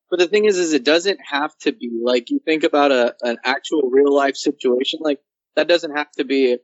But 0.09 0.19
the 0.19 0.27
thing 0.27 0.45
is, 0.45 0.57
is 0.57 0.73
it 0.73 0.83
doesn't 0.83 1.19
have 1.23 1.57
to 1.59 1.71
be 1.71 1.89
like 2.03 2.29
you 2.29 2.39
think 2.45 2.63
about 2.63 2.91
a 2.91 3.15
an 3.23 3.38
actual 3.43 3.89
real 3.89 4.13
life 4.13 4.36
situation. 4.36 4.99
Like 5.01 5.19
that 5.55 5.67
doesn't 5.67 5.95
have 5.95 6.11
to 6.13 6.23
be 6.23 6.57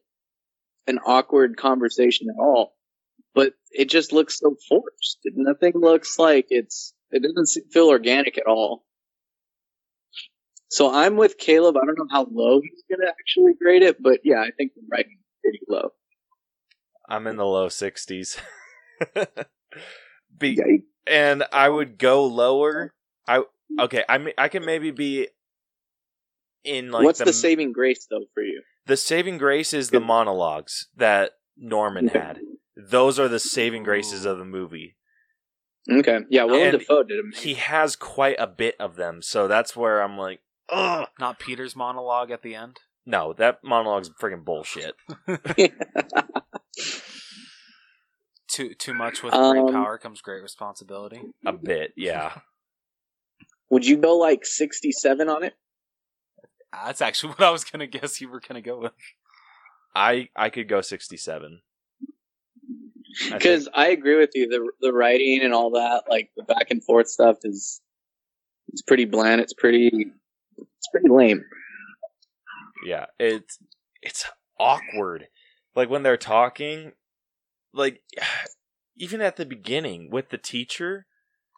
an 0.88 1.00
awkward 1.06 1.58
conversation 1.58 2.28
at 2.30 2.40
all. 2.40 2.76
But 3.34 3.54
it 3.72 3.90
just 3.90 4.12
looks 4.12 4.40
so 4.40 4.56
forced. 4.68 5.20
Nothing 5.26 5.74
looks 5.76 6.20
like 6.20 6.48
it's. 6.50 6.94
It 7.12 7.24
doesn't 7.24 7.72
feel 7.72 7.88
organic 7.90 8.38
at 8.38 8.46
all. 8.48 8.86
So 10.70 10.94
I'm 10.94 11.18
with 11.18 11.38
Caleb. 11.38 11.76
I 11.78 11.86
don't 11.86 11.98
know 11.98 12.08
how 12.10 12.28
low 12.32 12.62
he's 12.62 12.84
gonna 12.90 13.10
actually 13.10 13.54
grade 13.62 13.84
it, 13.84 14.02
but 14.02 14.22
yeah, 14.24 14.40
I 14.42 14.52
think 14.58 14.74
the 14.74 14.82
writing 14.90 15.18
is 15.20 15.26
pretty 15.42 15.60
low. 15.68 15.90
I'm 17.10 17.28
in 17.28 17.36
the 17.36 17.46
low 17.46 17.68
60s. 17.68 18.38
Be, 20.38 20.50
Yeah, 20.52 20.78
and 21.08 21.44
I 21.52 21.68
would 21.68 21.98
go 21.98 22.26
lower. 22.26 22.94
I 23.28 23.44
okay, 23.80 24.06
I 24.08 24.18
may- 24.18 24.34
I 24.38 24.48
can 24.48 24.64
maybe 24.66 24.92
be 24.92 25.28
in 26.64 26.92
like 26.92 27.04
What's 27.04 27.20
the, 27.20 27.26
the, 27.26 27.34
saving 27.34 27.74
grace 27.74 28.08
though 28.10 28.26
for 28.34 28.42
you? 28.44 28.62
the 28.86 28.96
saving 28.98 29.38
grace 29.38 29.74
is 29.74 29.90
the 29.90 30.00
monologues 30.00 30.88
that 30.96 31.32
Norman 31.58 32.08
had. 32.14 32.40
Those 32.90 33.20
are 33.20 33.28
the 33.28 33.40
saving 33.40 33.84
graces 33.84 34.26
of 34.26 34.38
the 34.38 34.46
movie. 34.46 34.96
Okay, 35.90 36.20
yeah, 36.30 36.44
Willem 36.44 36.70
And 36.70 36.80
Dafoe 36.80 37.04
did 37.04 37.20
amazing. 37.20 37.44
He 37.44 37.54
has 37.56 37.96
quite 37.96 38.36
a 38.40 38.48
bit 38.48 38.76
of 38.80 38.96
them, 38.96 39.22
so 39.22 39.48
that's 39.48 39.76
where 39.76 40.02
I'm 40.02 40.18
like, 40.18 40.40
ugh. 40.70 41.08
Not 41.20 41.40
Peter's 41.40 41.76
monologue 41.76 42.32
at 42.32 42.44
the 42.44 42.56
end. 42.56 42.78
No, 43.06 43.34
that 43.34 43.64
monologue's 43.64 44.10
freaking 44.10 44.46
bullshit. 44.46 44.96
Too 48.48 48.74
too 48.74 48.94
much 48.94 49.24
with 49.24 49.34
Um, 49.34 49.66
great 49.66 49.74
power 49.74 49.98
comes 49.98 50.20
great 50.22 50.42
responsibility. 50.44 51.22
A 51.46 51.54
bit, 51.54 51.94
yeah. 51.96 52.40
Would 53.70 53.86
you 53.86 53.96
go 53.96 54.18
like 54.18 54.46
67 54.46 55.30
on 55.30 55.44
it? 55.44 55.54
That's 56.74 57.02
actually 57.02 57.30
what 57.36 57.42
I 57.48 57.50
was 57.52 57.64
gonna 57.64 57.88
guess 57.88 58.20
you 58.20 58.28
were 58.30 58.42
gonna 58.46 58.62
go 58.62 58.78
with. 58.78 58.92
I 59.96 60.30
I 60.36 60.50
could 60.50 60.68
go 60.68 60.82
67. 60.82 61.44
I 61.44 61.50
think- 61.50 61.62
Because 63.32 63.68
I 63.74 63.90
agree 63.90 64.18
with 64.18 64.32
you. 64.34 64.48
The 64.48 64.72
the 64.82 64.94
writing 64.94 65.42
and 65.44 65.54
all 65.54 65.72
that, 65.72 66.04
like 66.10 66.30
the 66.36 66.44
back 66.44 66.68
and 66.70 66.84
forth 66.84 67.08
stuff, 67.08 67.38
is 67.44 67.82
it's 68.70 68.82
pretty 68.82 69.06
bland. 69.06 69.42
It's 69.42 69.54
pretty 69.54 70.12
it's 70.58 70.88
pretty 70.92 71.10
lame. 71.10 71.44
Yeah, 72.86 73.06
it's 73.20 73.58
it's 74.02 74.26
awkward. 74.60 75.28
Like 75.76 75.90
when 75.90 76.04
they're 76.04 76.18
talking, 76.18 76.94
like 77.74 78.02
even 78.98 79.22
at 79.22 79.36
the 79.36 79.46
beginning 79.46 80.10
with 80.12 80.30
the 80.30 80.38
teacher, 80.38 81.06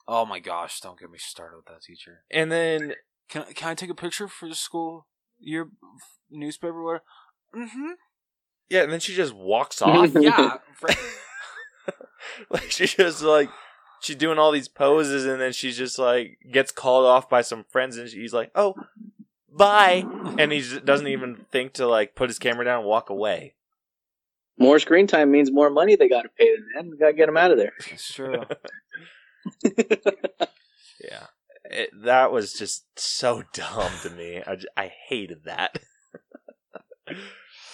Oh 0.08 0.26
my 0.26 0.40
gosh! 0.40 0.80
Don't 0.82 1.00
get 1.00 1.10
me 1.10 1.18
started 1.18 1.58
with 1.58 1.66
that 1.68 1.82
teacher. 1.82 2.24
and 2.30 2.52
then 2.52 2.94
Can 3.30 3.46
can 3.54 3.70
I 3.70 3.76
take 3.76 3.90
a 3.90 3.96
picture 3.96 4.28
for 4.28 4.50
the 4.50 4.56
school 4.56 5.08
year 5.40 5.70
newspaper? 6.30 6.84
Where? 6.84 7.04
Mm-hmm. 7.56 7.92
yeah, 8.70 8.82
and 8.84 8.92
then 8.92 9.00
she 9.00 9.16
just 9.16 9.34
walks 9.34 9.82
off. 9.82 10.12
yeah. 10.20 10.58
like 12.50 12.72
she 12.72 12.86
just 12.88 13.22
like 13.22 13.50
she's 14.02 14.16
doing 14.16 14.40
all 14.40 14.52
these 14.52 14.68
poses, 14.68 15.26
and 15.26 15.40
then 15.42 15.54
she's 15.54 15.78
just 15.78 15.98
like 16.00 16.38
gets 16.52 16.72
called 16.72 17.06
off 17.06 17.30
by 17.30 17.42
some 17.42 17.66
friends, 17.70 17.98
and 17.98 18.10
he's 18.10 18.34
like, 18.34 18.52
"Oh, 18.56 18.76
bye," 19.50 20.06
and 20.38 20.52
he 20.52 20.60
just 20.60 20.86
doesn't 20.86 21.08
even 21.08 21.46
think 21.52 21.74
to 21.74 21.88
like 21.88 22.16
put 22.16 22.30
his 22.30 22.40
camera 22.40 22.66
down 22.66 22.80
and 22.80 22.88
walk 22.88 23.10
away. 23.10 23.56
More 24.58 24.78
screen 24.80 25.08
time 25.08 25.32
means 25.32 25.52
more 25.52 25.70
money 25.70 25.96
they 25.96 26.08
got 26.08 26.22
to 26.24 26.30
pay 26.30 26.56
them, 26.56 26.66
man. 26.76 26.92
We 26.92 26.98
got 26.98 27.08
to 27.08 27.14
get 27.14 27.26
them 27.26 27.38
out 27.38 27.52
of 27.52 27.58
there. 27.58 27.74
It's 27.92 28.14
true. 28.14 28.44
Yeah, 31.04 31.26
it, 31.66 31.90
that 32.04 32.32
was 32.32 32.54
just 32.54 32.86
so 32.98 33.44
dumb 33.54 33.92
to 34.04 34.10
me. 34.10 34.42
I 34.46 34.58
I 34.78 34.92
hated 35.10 35.44
that. 35.46 35.78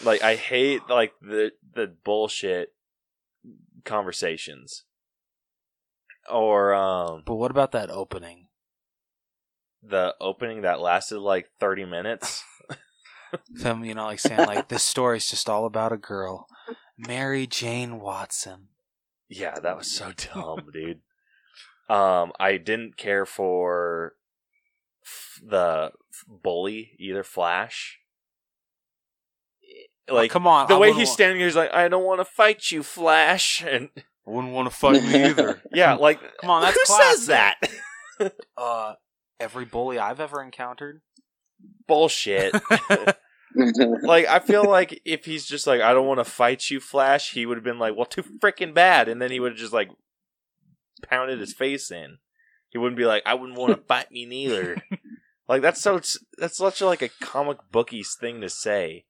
like 0.04 0.24
I 0.24 0.36
hate 0.36 0.82
like 0.90 1.14
the 1.22 1.52
the 1.76 1.94
bullshit 2.04 2.74
conversations. 3.86 4.84
Or 6.30 6.74
um 6.74 7.24
But 7.26 7.36
what 7.36 7.52
about 7.52 7.72
that 7.72 7.90
opening? 7.90 8.48
the 9.82 10.14
opening 10.20 10.62
that 10.64 10.82
lasted 10.82 11.20
like 11.20 11.50
30 11.60 11.86
minutes. 11.86 12.44
Them, 13.50 13.86
you 13.86 13.94
know, 13.94 14.06
like 14.06 14.20
saying 14.20 14.46
like 14.48 14.68
this 14.70 14.84
story's 14.84 15.30
just 15.30 15.48
all 15.50 15.66
about 15.66 15.92
a 15.94 15.98
girl, 15.98 16.48
Mary 16.98 17.46
Jane 17.46 18.00
Watson. 18.00 18.70
Yeah, 19.30 19.60
that 19.60 19.78
was 19.78 19.90
so 19.90 20.12
dumb, 20.12 20.70
dude. 20.74 21.02
Um 21.90 22.32
I 22.40 22.58
didn't 22.58 22.98
care 22.98 23.26
for 23.26 24.16
f- 25.06 25.40
the 25.44 25.92
bully 26.28 26.96
either 27.00 27.24
Flash. 27.24 27.99
Like 30.12 30.32
Oh, 30.32 30.34
come 30.34 30.48
on, 30.48 30.68
the 30.68 30.76
I 30.76 30.80
way 30.80 30.94
he's 30.94 31.08
wa- 31.08 31.14
standing 31.14 31.38
here, 31.38 31.48
he's 31.48 31.56
like, 31.56 31.74
"I 31.74 31.88
don't 31.88 32.04
want 32.06 32.20
to 32.20 32.26
fight 32.26 32.72
you, 32.72 32.84
Flash," 32.84 33.62
and 33.62 33.90
I 33.96 34.02
wouldn't 34.26 34.54
want 34.54 34.70
to 34.70 34.76
fight 34.76 35.04
me 35.04 35.26
either. 35.26 35.62
yeah, 35.74 35.96
like, 35.96 36.20
Come 36.42 36.50
on, 36.50 36.62
that's 36.62 36.78
who 36.88 36.96
says 36.96 37.28
that? 37.28 37.56
Uh, 38.58 38.96
every 39.40 39.64
bully 39.64 39.98
I've 39.98 40.20
ever 40.20 40.44
encountered. 40.44 41.00
Bullshit. 41.88 42.54
like, 44.04 44.28
I 44.28 44.40
feel 44.40 44.70
like 44.70 45.02
if 45.06 45.24
he's 45.24 45.46
just 45.46 45.66
like, 45.66 45.80
"I 45.80 45.94
don't 45.94 46.06
want 46.06 46.20
to 46.20 46.26
fight 46.26 46.70
you, 46.70 46.82
Flash," 46.82 47.32
he 47.32 47.46
would 47.46 47.56
have 47.56 47.64
been 47.64 47.80
like, 47.80 47.96
"Well, 47.96 48.06
too 48.06 48.24
freaking 48.24 48.74
bad," 48.74 49.08
and 49.08 49.22
then 49.22 49.32
he 49.32 49.40
would 49.40 49.54
have 49.54 49.60
just 49.60 49.72
like 49.72 49.90
pounded 51.02 51.40
his 51.40 51.54
face 51.54 51.90
in. 51.92 52.18
He 52.68 52.78
wouldn't 52.78 52.98
be 52.98 53.06
like, 53.06 53.24
"I 53.26 53.36
wouldn't 53.36 53.58
want 53.58 53.72
to 53.74 53.82
fight 53.88 54.12
me 54.12 54.26
neither." 54.26 54.76
like 55.48 55.62
that's 55.62 55.82
so 55.82 56.02
that's 56.38 56.58
such 56.58 56.82
like 56.82 57.02
a 57.02 57.10
comic 57.22 57.58
bookies 57.72 58.16
thing 58.20 58.42
to 58.42 58.50
say 58.50 59.06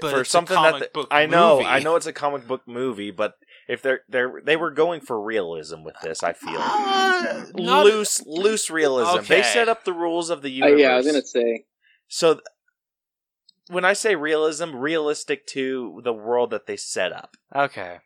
But 0.00 0.10
for 0.12 0.20
it's 0.20 0.28
a 0.28 0.32
something 0.32 0.56
comic 0.56 0.80
that 0.80 0.92
book 0.92 1.08
I 1.10 1.26
know, 1.26 1.56
movie. 1.58 1.66
I 1.68 1.78
know 1.80 1.96
it's 1.96 2.06
a 2.06 2.12
comic 2.12 2.46
book 2.46 2.62
movie, 2.66 3.10
but 3.10 3.34
if 3.68 3.82
they're 3.82 4.02
they're 4.08 4.40
they 4.44 4.56
were 4.56 4.70
going 4.70 5.00
for 5.00 5.20
realism 5.20 5.82
with 5.84 5.96
this, 6.02 6.22
I 6.22 6.32
feel 6.32 6.56
Uh, 6.58 7.44
not- 7.54 7.84
loose 7.86 8.24
loose 8.26 8.70
realism. 8.70 9.24
They 9.26 9.42
set 9.42 9.68
up 9.68 9.84
the 9.84 9.92
rules 9.92 10.30
of 10.30 10.42
the 10.42 10.48
Uh, 10.50 10.66
universe. 10.66 10.80
yeah, 10.80 10.90
I 10.92 10.96
was 10.96 11.06
gonna 11.06 11.26
say. 11.26 11.66
So 12.08 12.34
th- 12.34 12.44
when 13.68 13.84
I 13.84 13.92
say 13.92 14.14
realism, 14.14 14.74
realistic 14.76 15.46
to 15.48 16.00
the 16.02 16.12
world 16.12 16.50
that 16.50 16.66
they 16.66 16.76
set 16.76 17.12
up. 17.12 17.36
Okay. 17.54 17.98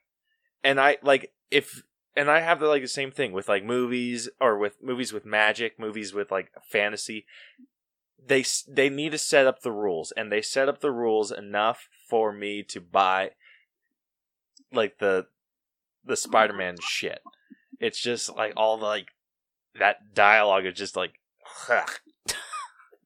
And 0.65 0.81
I 0.81 0.99
like 1.03 1.33
if 1.51 1.83
and 2.17 2.31
I 2.31 2.41
have 2.41 2.59
the 2.61 2.67
like 2.67 2.83
the 2.83 2.89
same 2.89 3.11
thing 3.13 3.33
with 3.33 3.49
like 3.49 3.65
movies 3.65 4.29
or 4.41 4.59
with 4.59 4.83
movies 4.83 5.13
with 5.13 5.25
magic, 5.25 5.79
movies 5.79 6.13
with 6.13 6.31
like 6.33 6.51
fantasy. 6.65 7.27
They 8.25 8.45
they 8.69 8.89
need 8.89 9.13
to 9.13 9.19
set 9.19 9.47
up 9.47 9.63
the 9.63 9.73
rules 9.73 10.13
and 10.17 10.31
they 10.31 10.43
set 10.43 10.69
up 10.69 10.81
the 10.81 10.93
rules 10.93 11.33
enough 11.33 11.89
for 12.09 12.33
me 12.33 12.63
to 12.65 12.81
buy 12.81 13.31
like 14.73 14.99
the 14.99 15.27
the 16.05 16.17
Spider-Man 16.17 16.77
shit. 16.81 17.21
It's 17.81 18.01
just 18.01 18.35
like 18.35 18.53
all 18.57 18.77
the 18.77 18.87
like 18.87 19.09
that 19.79 20.15
dialogue 20.15 20.67
is 20.67 20.75
just 20.75 20.97
like 20.97 21.15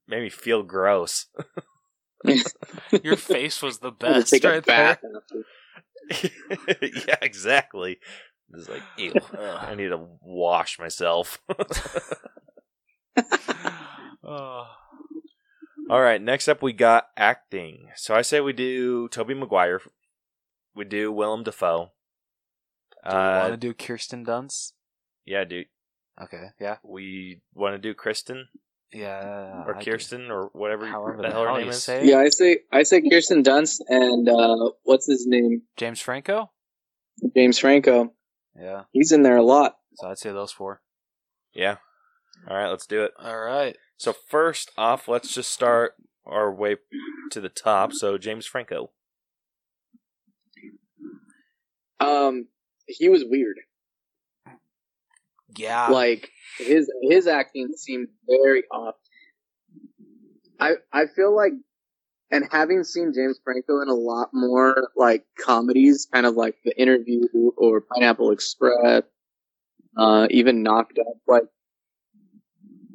made 0.06 0.22
me 0.22 0.30
feel 0.30 0.62
gross. 0.62 1.26
Your 3.02 3.16
face 3.16 3.62
was 3.62 3.78
the 3.78 3.90
best 3.98 4.30
take 4.32 4.44
right 4.44 4.64
there. 4.64 4.98
yeah, 6.82 7.16
exactly. 7.22 7.98
It's 8.54 8.68
like, 8.68 8.82
ew, 8.96 9.12
I 9.38 9.74
need 9.74 9.88
to 9.88 10.06
wash 10.20 10.78
myself. 10.78 11.40
Oh. 14.26 14.66
All 15.88 16.00
right, 16.00 16.20
next 16.20 16.48
up 16.48 16.62
we 16.62 16.72
got 16.72 17.08
acting. 17.16 17.90
So 17.94 18.14
I 18.14 18.22
say 18.22 18.40
we 18.40 18.52
do 18.52 19.08
Tobey 19.08 19.34
Maguire. 19.34 19.80
We 20.74 20.84
do 20.84 21.12
Willem 21.12 21.44
Dafoe. 21.44 21.92
Do 23.04 23.10
you 23.12 23.16
want 23.18 23.44
Uh, 23.44 23.48
to 23.50 23.56
do 23.56 23.72
Kirsten 23.72 24.24
Dunst? 24.26 24.72
yeah, 25.24 25.44
dude. 25.44 25.66
Okay. 26.20 26.48
Yeah. 26.58 26.78
We 26.82 27.42
want 27.54 27.74
to 27.74 27.78
do 27.78 27.94
Kristen 27.94 28.48
Yeah. 28.92 29.64
or 29.66 29.76
I 29.76 29.84
Kirsten 29.84 30.30
or 30.30 30.50
whatever 30.54 30.86
However 30.86 31.18
the 31.18 31.22
the 31.24 31.30
hell 31.30 31.44
her 31.44 31.52
name 31.52 31.64
you 31.66 31.70
is. 31.70 31.82
say 31.82 31.98
it. 32.00 32.06
Yeah, 32.06 32.18
I 32.18 32.30
say 32.30 32.60
I 32.72 32.82
say 32.82 33.02
Kirsten 33.08 33.42
Dunst 33.44 33.80
and 33.88 34.28
uh, 34.28 34.70
what's 34.84 35.06
his 35.06 35.26
name? 35.26 35.62
James 35.76 36.00
Franco. 36.00 36.50
James 37.34 37.58
Franco. 37.58 38.12
Yeah. 38.58 38.84
He's 38.92 39.12
in 39.12 39.22
there 39.22 39.36
a 39.36 39.42
lot. 39.42 39.76
So 39.96 40.08
I'd 40.08 40.18
say 40.18 40.32
those 40.32 40.52
four. 40.52 40.82
Yeah. 41.52 41.76
All 42.48 42.56
right, 42.56 42.68
let's 42.68 42.86
do 42.86 43.02
it. 43.02 43.12
All 43.18 43.38
right. 43.38 43.76
So 43.96 44.12
first 44.12 44.70
off, 44.76 45.08
let's 45.08 45.32
just 45.32 45.50
start 45.50 45.94
our 46.24 46.52
way 46.52 46.76
to 47.30 47.40
the 47.40 47.48
top. 47.48 47.92
So 47.92 48.18
James 48.18 48.46
Franco. 48.46 48.90
Um, 51.98 52.46
he 52.86 53.08
was 53.08 53.24
weird. 53.26 53.56
Yeah. 55.56 55.88
like 55.88 56.30
his 56.58 56.90
his 57.02 57.26
acting 57.26 57.68
seemed 57.76 58.08
very 58.28 58.64
off. 58.70 58.96
I 60.60 60.74
I 60.92 61.06
feel 61.06 61.34
like, 61.34 61.52
and 62.30 62.44
having 62.50 62.84
seen 62.84 63.12
James 63.14 63.40
Franco 63.42 63.80
in 63.80 63.88
a 63.88 63.94
lot 63.94 64.28
more 64.34 64.90
like 64.96 65.24
comedies, 65.38 66.06
kind 66.12 66.26
of 66.26 66.34
like 66.34 66.56
The 66.64 66.78
Interview 66.78 67.22
or 67.56 67.80
Pineapple 67.80 68.32
Express, 68.32 69.02
uh, 69.96 70.26
even 70.30 70.62
Knocked 70.62 70.98
Up, 70.98 71.16
like 71.26 71.44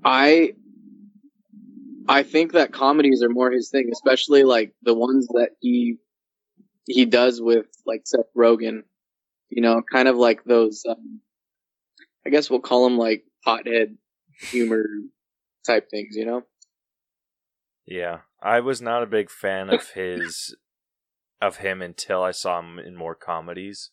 I. 0.03 0.53
I 2.09 2.23
think 2.23 2.53
that 2.53 2.73
comedies 2.73 3.21
are 3.23 3.29
more 3.29 3.51
his 3.51 3.69
thing, 3.69 3.89
especially 3.93 4.43
like 4.43 4.73
the 4.81 4.93
ones 4.93 5.27
that 5.27 5.51
he 5.61 5.97
he 6.87 7.05
does 7.05 7.39
with 7.39 7.67
like 7.85 8.01
Seth 8.05 8.33
Rogen. 8.35 8.83
You 9.49 9.61
know, 9.61 9.81
kind 9.81 10.07
of 10.07 10.17
like 10.17 10.43
those. 10.43 10.83
Um, 10.87 11.21
I 12.25 12.29
guess 12.29 12.49
we'll 12.49 12.59
call 12.59 12.83
them 12.83 12.97
like 12.97 13.23
hothead 13.43 13.97
humor 14.51 14.85
type 15.65 15.89
things, 15.89 16.15
you 16.15 16.25
know? 16.25 16.43
Yeah, 17.85 18.19
I 18.41 18.59
was 18.59 18.81
not 18.81 19.03
a 19.03 19.07
big 19.07 19.29
fan 19.29 19.69
of 19.69 19.91
his 19.91 20.55
of 21.41 21.57
him 21.57 21.81
until 21.81 22.23
I 22.23 22.31
saw 22.31 22.59
him 22.59 22.77
in 22.79 22.95
more 22.95 23.15
comedies. 23.15 23.89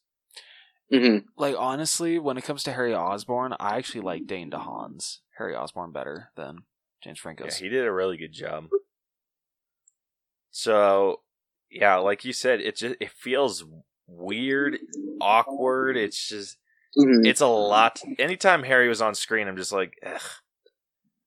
Mm-hmm. 0.92 1.26
like 1.36 1.54
honestly, 1.58 2.18
when 2.18 2.38
it 2.38 2.44
comes 2.44 2.62
to 2.64 2.72
Harry 2.72 2.94
Osborn, 2.94 3.54
I 3.60 3.76
actually 3.76 4.00
like 4.00 4.26
Dane 4.26 4.50
DeHaan's 4.50 5.20
Harry 5.36 5.54
Osborn 5.54 5.92
better 5.92 6.30
than 6.36 6.60
James 7.04 7.18
Yeah, 7.18 7.22
Franco's. 7.22 7.56
he 7.56 7.68
did 7.68 7.84
a 7.86 7.92
really 7.92 8.16
good 8.16 8.32
job. 8.32 8.68
So, 10.50 11.20
yeah, 11.70 11.96
like 11.96 12.24
you 12.24 12.32
said, 12.32 12.60
it 12.60 12.76
just 12.76 12.96
it 13.00 13.10
feels 13.10 13.64
weird, 14.06 14.78
awkward. 15.20 15.96
It's 15.96 16.28
just 16.28 16.56
Mm-hmm. 16.96 17.26
it's 17.26 17.42
a 17.42 17.46
lot. 17.46 18.00
Anytime 18.18 18.62
Harry 18.62 18.88
was 18.88 19.02
on 19.02 19.14
screen, 19.14 19.46
I'm 19.46 19.58
just 19.58 19.72
like, 19.72 19.92
Ugh. 20.04 20.20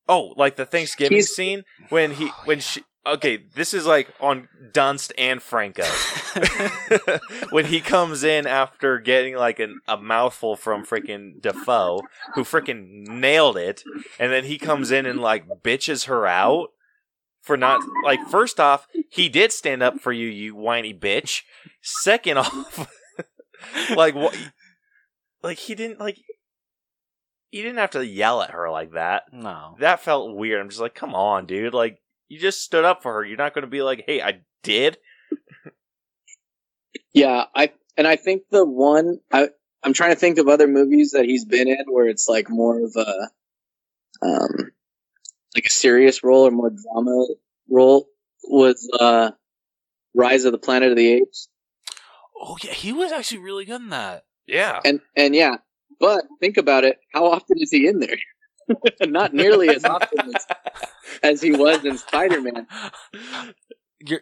oh, 0.09 0.33
like 0.35 0.55
the 0.55 0.65
Thanksgiving 0.65 1.17
He's- 1.17 1.29
scene 1.29 1.63
when 1.89 2.11
he 2.11 2.27
when 2.45 2.59
she. 2.59 2.83
Okay, 3.03 3.37
this 3.55 3.73
is 3.73 3.87
like 3.87 4.13
on 4.19 4.47
Dunst 4.71 5.11
and 5.17 5.41
Franco. 5.41 5.83
when 7.49 7.65
he 7.65 7.81
comes 7.81 8.23
in 8.23 8.45
after 8.45 8.99
getting 8.99 9.35
like 9.35 9.59
an, 9.59 9.79
a 9.87 9.97
mouthful 9.97 10.55
from 10.55 10.85
freaking 10.85 11.41
Dafoe, 11.41 12.01
who 12.35 12.43
freaking 12.43 13.07
nailed 13.07 13.57
it, 13.57 13.83
and 14.19 14.31
then 14.31 14.43
he 14.43 14.59
comes 14.59 14.91
in 14.91 15.07
and 15.07 15.19
like 15.19 15.47
bitches 15.63 16.05
her 16.05 16.27
out 16.27 16.69
for 17.41 17.57
not 17.57 17.81
like. 18.03 18.19
First 18.27 18.59
off, 18.59 18.87
he 19.09 19.29
did 19.29 19.51
stand 19.51 19.81
up 19.81 19.99
for 19.99 20.13
you, 20.13 20.27
you 20.27 20.55
whiny 20.55 20.93
bitch. 20.93 21.41
Second 21.81 22.37
off, 22.37 22.87
like 23.95 24.13
what? 24.13 24.37
Like 25.41 25.57
he 25.57 25.73
didn't 25.73 25.99
like. 25.99 26.19
He 27.49 27.63
didn't 27.63 27.79
have 27.79 27.91
to 27.91 28.05
yell 28.05 28.43
at 28.43 28.51
her 28.51 28.69
like 28.69 28.91
that. 28.91 29.23
no. 29.33 29.75
That 29.79 30.01
felt 30.01 30.35
weird. 30.35 30.61
I'm 30.61 30.69
just 30.69 30.79
like, 30.79 30.95
come 30.95 31.15
on, 31.15 31.47
dude. 31.47 31.73
Like 31.73 32.00
you 32.31 32.39
just 32.39 32.61
stood 32.61 32.85
up 32.85 33.03
for 33.03 33.13
her. 33.15 33.25
You're 33.25 33.37
not 33.37 33.53
going 33.53 33.63
to 33.63 33.69
be 33.69 33.81
like, 33.81 34.05
hey, 34.07 34.21
I 34.21 34.39
did. 34.63 34.97
Yeah, 37.13 37.43
I 37.53 37.71
and 37.97 38.07
I 38.07 38.15
think 38.15 38.43
the 38.49 38.65
one 38.65 39.19
I 39.33 39.49
I'm 39.83 39.91
trying 39.91 40.11
to 40.11 40.15
think 40.15 40.37
of 40.37 40.47
other 40.47 40.67
movies 40.67 41.11
that 41.11 41.25
he's 41.25 41.43
been 41.43 41.67
in 41.67 41.83
where 41.87 42.07
it's 42.07 42.29
like 42.29 42.49
more 42.49 42.85
of 42.85 42.95
a 42.95 43.29
um 44.25 44.71
like 45.53 45.65
a 45.65 45.73
serious 45.73 46.23
role 46.23 46.47
or 46.47 46.51
more 46.51 46.69
drama 46.69 47.25
role 47.69 48.07
was 48.45 48.89
uh 48.97 49.31
Rise 50.15 50.45
of 50.45 50.53
the 50.53 50.57
Planet 50.57 50.91
of 50.91 50.95
the 50.95 51.11
Apes. 51.11 51.49
Oh 52.41 52.55
yeah, 52.63 52.71
he 52.71 52.93
was 52.93 53.11
actually 53.11 53.39
really 53.39 53.65
good 53.65 53.81
in 53.81 53.89
that. 53.89 54.23
Yeah. 54.47 54.79
And 54.85 55.01
and 55.17 55.35
yeah, 55.35 55.57
but 55.99 56.23
think 56.39 56.55
about 56.55 56.85
it, 56.85 56.97
how 57.13 57.25
often 57.25 57.57
is 57.59 57.71
he 57.71 57.87
in 57.87 57.99
there? 57.99 58.17
Not 59.01 59.33
nearly 59.33 59.67
as 59.67 59.83
often 59.83 60.33
as, 60.33 60.47
as 61.23 61.41
he 61.41 61.52
was 61.52 61.84
in 61.85 61.98
Spider-Man. 61.98 62.68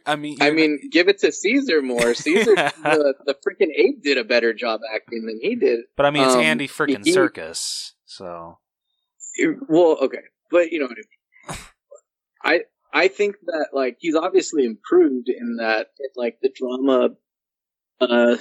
I 0.06 0.16
mean, 0.16 0.38
I 0.42 0.52
mean, 0.52 0.90
give 0.92 1.08
it 1.08 1.20
to 1.20 1.32
Caesar 1.32 1.82
more. 1.82 2.14
Caesar, 2.14 2.56
the, 2.56 3.14
the 3.26 3.36
freaking 3.36 3.70
ape 3.76 4.04
did 4.04 4.18
a 4.18 4.24
better 4.24 4.54
job 4.54 4.82
acting 4.94 5.26
than 5.26 5.40
he 5.42 5.56
did. 5.56 5.82
but 5.96 6.06
I 6.06 6.12
mean, 6.12 6.24
it's 6.24 6.36
um, 6.36 6.42
Andy 6.42 6.68
freaking 6.68 7.06
Serkis, 7.06 7.94
so 8.06 8.58
Well, 9.68 9.98
okay, 10.02 10.24
but 10.52 10.72
you 10.72 10.80
know 10.80 10.88
what 10.88 10.98
I 10.98 11.54
mean. 11.54 11.60
I 12.44 12.62
I 12.94 13.08
think 13.08 13.36
that 13.46 13.70
like 13.74 13.98
he's 14.00 14.16
obviously 14.16 14.66
improved 14.66 15.30
in 15.30 15.58
that 15.58 15.88
like 16.16 16.40
the 16.42 16.50
drama, 16.54 17.12
uh, 18.02 18.38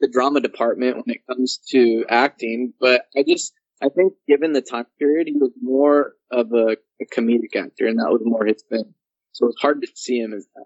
the 0.00 0.08
drama 0.08 0.40
department 0.40 0.96
when 0.96 1.14
it 1.14 1.26
comes 1.28 1.58
to 1.70 2.04
acting. 2.08 2.72
But 2.80 3.06
I 3.16 3.22
just 3.22 3.52
I 3.84 3.88
think 3.90 4.14
given 4.26 4.52
the 4.52 4.62
time 4.62 4.86
period, 4.98 5.26
he 5.26 5.36
was 5.36 5.52
more 5.60 6.14
of 6.30 6.52
a, 6.52 6.76
a 7.02 7.06
comedic 7.14 7.54
actor, 7.56 7.86
and 7.86 7.98
that 7.98 8.10
was 8.10 8.22
more 8.24 8.46
his 8.46 8.62
thing. 8.68 8.94
So 9.32 9.48
it's 9.48 9.60
hard 9.60 9.82
to 9.82 9.88
see 9.94 10.18
him 10.20 10.32
as 10.32 10.46
that. 10.54 10.64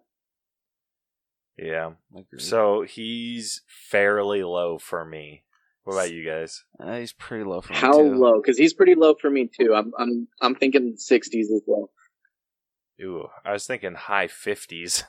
Yeah. 1.58 1.90
So 2.36 2.82
he's 2.82 3.62
fairly 3.66 4.44
low 4.44 4.78
for 4.78 5.04
me. 5.04 5.42
What 5.82 5.94
about 5.94 6.12
you 6.12 6.24
guys? 6.24 6.64
Uh, 6.78 6.98
he's 6.98 7.14
pretty 7.14 7.44
low 7.44 7.60
for 7.62 7.72
me 7.72 7.78
How 7.78 7.92
too. 7.92 8.14
low? 8.14 8.40
Because 8.40 8.58
he's 8.58 8.74
pretty 8.74 8.94
low 8.94 9.14
for 9.20 9.30
me 9.30 9.48
too. 9.58 9.74
I'm 9.74 9.92
I'm 9.98 10.28
I'm 10.40 10.54
thinking 10.54 10.94
sixties 10.96 11.50
as 11.50 11.62
well. 11.66 11.90
Ooh, 13.02 13.28
I 13.44 13.52
was 13.52 13.66
thinking 13.66 13.94
high 13.94 14.28
fifties. 14.28 15.04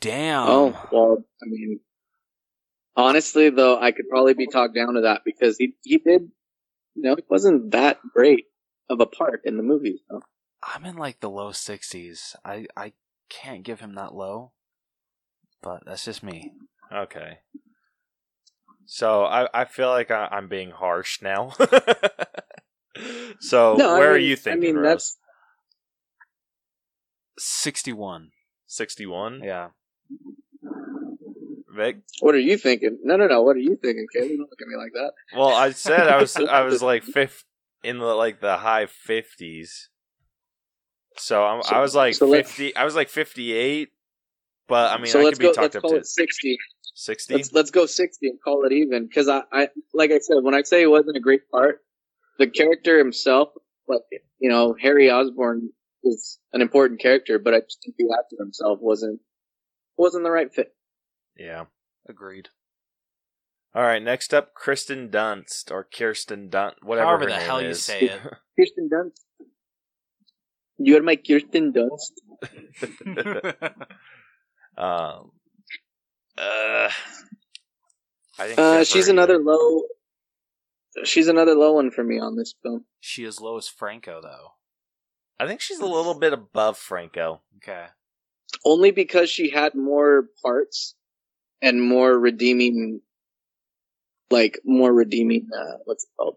Damn. 0.00 0.46
Oh 0.48 0.88
well, 0.92 1.24
I 1.42 1.46
mean, 1.46 1.80
honestly 2.96 3.50
though, 3.50 3.78
I 3.78 3.90
could 3.90 4.08
probably 4.08 4.34
be 4.34 4.46
talked 4.46 4.74
down 4.74 4.94
to 4.94 5.00
that 5.02 5.22
because 5.24 5.58
he 5.58 5.74
he 5.82 5.98
did, 5.98 6.30
you 6.94 7.02
know, 7.02 7.12
it 7.12 7.26
wasn't 7.28 7.72
that 7.72 7.98
great 8.14 8.46
of 8.88 9.00
a 9.00 9.06
part 9.06 9.42
in 9.44 9.56
the 9.56 9.62
movie. 9.62 10.02
So. 10.08 10.20
I'm 10.62 10.84
in 10.84 10.96
like 10.96 11.20
the 11.20 11.30
low 11.30 11.52
sixties. 11.52 12.36
I 12.44 12.66
I 12.76 12.92
can't 13.28 13.62
give 13.62 13.80
him 13.80 13.94
that 13.94 14.14
low, 14.14 14.52
but 15.62 15.82
that's 15.86 16.04
just 16.04 16.22
me. 16.22 16.52
Okay. 16.92 17.38
So 18.86 19.24
I, 19.24 19.48
I 19.54 19.64
feel 19.64 19.88
like 19.88 20.10
I, 20.10 20.28
I'm 20.30 20.48
being 20.48 20.70
harsh 20.70 21.22
now. 21.22 21.52
so 23.40 23.74
No, 23.76 23.94
I 23.94 23.98
where 23.98 24.12
are 24.12 24.18
you 24.18 24.36
thinking? 24.36 24.62
I 24.62 24.66
mean, 24.72 24.76
Rose? 24.76 24.84
that's 24.84 25.18
61. 27.38 28.30
61. 28.66 29.42
Yeah. 29.42 29.68
Vic? 31.74 31.96
what 32.20 32.34
are 32.34 32.40
you 32.40 32.56
thinking? 32.56 32.98
No, 33.02 33.16
no, 33.16 33.26
no. 33.26 33.42
What 33.42 33.56
are 33.56 33.60
you 33.60 33.76
thinking, 33.80 34.06
Kaylee? 34.14 34.36
Don't 34.36 34.40
look 34.50 34.60
at 34.60 34.68
me 34.68 34.76
like 34.76 34.92
that. 34.92 35.12
Well, 35.36 35.48
I 35.48 35.70
said 35.70 36.08
I 36.08 36.20
was 36.20 36.36
I 36.36 36.62
was 36.62 36.82
like 36.82 37.02
fifth 37.02 37.44
in 37.82 37.98
the 37.98 38.06
like 38.06 38.40
the 38.40 38.56
high 38.56 38.86
fifties. 38.86 39.88
So 41.16 41.44
I'm, 41.44 41.62
So- 41.62 41.74
I 41.76 41.80
was 41.80 41.94
like 41.94 42.14
so 42.14 42.30
fifty. 42.30 42.74
I 42.74 42.84
was 42.84 42.94
like 42.94 43.08
fifty 43.08 43.52
eight. 43.52 43.90
But 44.66 44.92
I 44.92 44.96
mean, 44.96 45.06
so 45.06 45.20
I 45.20 45.24
let's 45.24 45.38
could 45.38 45.42
be 45.42 45.48
go. 45.48 45.52
talked 45.52 45.76
up 45.76 45.82
to 45.82 46.04
sixty. 46.04 46.56
sixty. 46.94 47.34
Let's 47.34 47.52
let's 47.52 47.70
go 47.70 47.86
sixty 47.86 48.28
and 48.28 48.38
call 48.42 48.64
it 48.64 48.72
even. 48.72 49.06
Because 49.06 49.28
I, 49.28 49.42
I, 49.52 49.68
like 49.92 50.10
I 50.10 50.18
said, 50.18 50.36
when 50.42 50.54
I 50.54 50.62
say 50.62 50.82
it 50.82 50.90
wasn't 50.90 51.16
a 51.16 51.20
great 51.20 51.50
part, 51.50 51.80
the 52.38 52.46
character 52.46 52.96
himself, 52.98 53.50
like 53.86 54.00
you 54.38 54.48
know, 54.48 54.74
Harry 54.80 55.10
Osborn 55.10 55.70
is 56.02 56.38
an 56.52 56.62
important 56.62 57.00
character, 57.00 57.38
but 57.38 57.52
I 57.54 57.60
just 57.60 57.82
think 57.84 57.96
the 57.98 58.14
actor 58.18 58.36
himself 58.38 58.78
wasn't 58.80 59.20
wasn't 59.98 60.24
the 60.24 60.30
right 60.30 60.52
fit. 60.52 60.74
Yeah. 61.36 61.64
Agreed. 62.08 62.48
All 63.74 63.82
right. 63.82 64.02
Next 64.02 64.32
up, 64.34 64.54
Kristen 64.54 65.08
Dunst 65.08 65.70
or 65.70 65.84
Kirsten 65.84 66.48
Dunst, 66.48 66.82
whatever 66.82 67.06
However 67.08 67.24
her 67.24 67.30
the 67.30 67.36
name 67.38 67.46
hell 67.46 67.62
you 67.62 67.68
is. 67.68 67.82
say 67.84 68.00
it. 68.02 68.20
Kirsten 68.58 68.88
Dunst. 68.92 69.46
You're 70.78 71.02
my 71.02 71.16
Kirsten 71.16 71.72
Dunst. 71.72 72.12
um. 74.76 75.30
Uh. 76.36 76.90
I 78.36 78.46
think 78.46 78.58
Uh, 78.58 78.84
she's 78.84 79.08
another 79.08 79.38
good. 79.38 79.46
low. 79.46 79.82
She's 81.04 81.28
another 81.28 81.54
low 81.54 81.72
one 81.74 81.90
for 81.90 82.04
me 82.04 82.18
on 82.20 82.36
this 82.36 82.54
film. 82.62 82.84
she 83.00 83.24
is 83.24 83.40
low 83.40 83.56
as 83.56 83.68
Franco, 83.68 84.20
though. 84.22 84.52
I 85.38 85.46
think 85.46 85.60
she's 85.60 85.80
a 85.80 85.86
little 85.86 86.14
bit 86.14 86.32
above 86.32 86.78
Franco. 86.78 87.42
Okay. 87.56 87.86
Only 88.64 88.90
because 88.92 89.28
she 89.30 89.50
had 89.50 89.74
more 89.74 90.28
parts 90.42 90.94
and 91.64 91.82
more 91.82 92.16
redeeming, 92.16 93.00
like 94.30 94.60
more 94.64 94.92
redeeming. 94.92 95.48
Uh, 95.52 95.78
what's 95.84 96.04
it 96.04 96.10
called? 96.16 96.36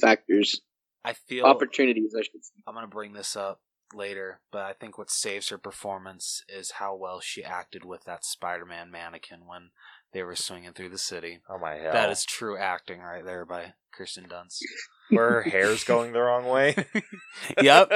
Factors, 0.00 0.60
I 1.04 1.14
feel 1.14 1.46
opportunities. 1.46 2.14
I 2.16 2.22
should 2.22 2.44
say. 2.44 2.62
I'm 2.68 2.74
going 2.74 2.86
to 2.86 2.90
bring 2.90 3.12
this 3.12 3.34
up 3.34 3.60
later, 3.92 4.40
but 4.52 4.62
I 4.62 4.72
think 4.72 4.98
what 4.98 5.10
saves 5.10 5.48
her 5.48 5.58
performance 5.58 6.44
is 6.48 6.72
how 6.72 6.94
well 6.94 7.18
she 7.18 7.42
acted 7.42 7.84
with 7.84 8.04
that 8.04 8.24
Spider 8.24 8.64
Man 8.64 8.92
mannequin 8.92 9.40
when 9.46 9.70
they 10.12 10.22
were 10.22 10.36
swinging 10.36 10.72
through 10.72 10.90
the 10.90 10.98
city. 10.98 11.40
Oh 11.48 11.58
my 11.58 11.74
hell! 11.74 11.92
That 11.92 12.10
is 12.10 12.24
true 12.24 12.56
acting 12.56 13.00
right 13.00 13.24
there 13.24 13.44
by 13.44 13.74
Kirsten 13.92 14.26
Dunst. 14.28 14.60
where 15.10 15.30
her 15.30 15.42
hair's 15.42 15.82
going 15.82 16.12
the 16.12 16.20
wrong 16.20 16.46
way. 16.46 16.76
yep. 17.62 17.90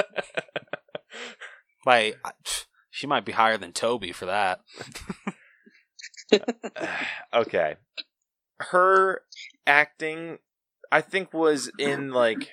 By 1.85 2.15
she 2.89 3.07
might 3.07 3.25
be 3.25 3.31
higher 3.31 3.57
than 3.57 3.73
Tobey 3.73 4.11
for 4.11 4.25
that. 4.25 4.61
okay. 7.33 7.75
Her 8.59 9.21
acting, 9.67 10.39
I 10.91 11.01
think, 11.01 11.33
was 11.33 11.71
in 11.77 12.11
like 12.11 12.51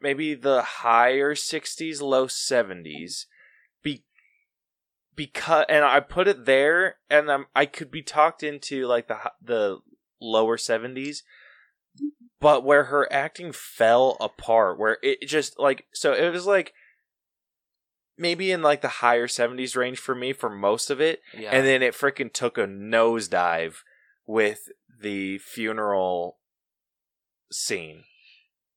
maybe 0.00 0.34
the 0.34 0.62
higher 0.62 1.34
60s, 1.34 2.00
low 2.00 2.26
70s. 2.26 3.26
Be- 3.82 4.04
because, 5.14 5.66
and 5.68 5.84
I 5.84 6.00
put 6.00 6.28
it 6.28 6.44
there, 6.44 6.96
and 7.10 7.30
I'm, 7.30 7.46
I 7.54 7.66
could 7.66 7.90
be 7.90 8.02
talked 8.02 8.42
into 8.42 8.86
like 8.86 9.08
the 9.08 9.18
the 9.42 9.78
lower 10.20 10.56
70s. 10.56 11.22
But 12.40 12.64
where 12.64 12.84
her 12.84 13.12
acting 13.12 13.50
fell 13.50 14.16
apart, 14.20 14.78
where 14.78 14.98
it 15.02 15.22
just 15.22 15.58
like 15.58 15.86
so 15.92 16.12
it 16.12 16.30
was 16.30 16.46
like 16.46 16.72
maybe 18.18 18.50
in 18.52 18.62
like 18.62 18.80
the 18.82 18.88
higher 18.88 19.26
70s 19.26 19.76
range 19.76 19.98
for 19.98 20.14
me 20.14 20.32
for 20.32 20.50
most 20.50 20.90
of 20.90 21.00
it. 21.00 21.20
Yeah. 21.36 21.50
and 21.50 21.66
then 21.66 21.82
it 21.82 21.94
freaking 21.94 22.32
took 22.32 22.58
a 22.58 22.66
nosedive 22.66 23.76
with 24.26 24.68
the 25.00 25.38
funeral 25.38 26.38
scene 27.50 28.04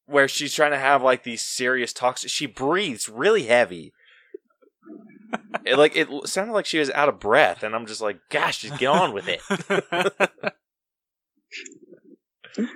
where 0.05 0.27
she's 0.27 0.53
trying 0.53 0.71
to 0.71 0.77
have 0.79 1.01
like 1.01 1.23
these 1.23 1.41
serious 1.41 1.93
talks. 1.93 2.21
She 2.29 2.45
breathes 2.45 3.09
really 3.09 3.43
heavy. 3.43 3.93
It, 5.65 5.77
like 5.77 5.95
it 5.95 6.09
sounded 6.27 6.53
like 6.53 6.65
she 6.65 6.79
was 6.79 6.89
out 6.89 7.07
of 7.07 7.17
breath 7.19 7.63
and 7.63 7.73
i'm 7.73 7.85
just 7.85 8.01
like 8.01 8.19
gosh 8.29 8.59
just 8.59 8.77
get 8.79 8.87
on 8.87 9.13
with 9.13 9.29
it. 9.29 9.41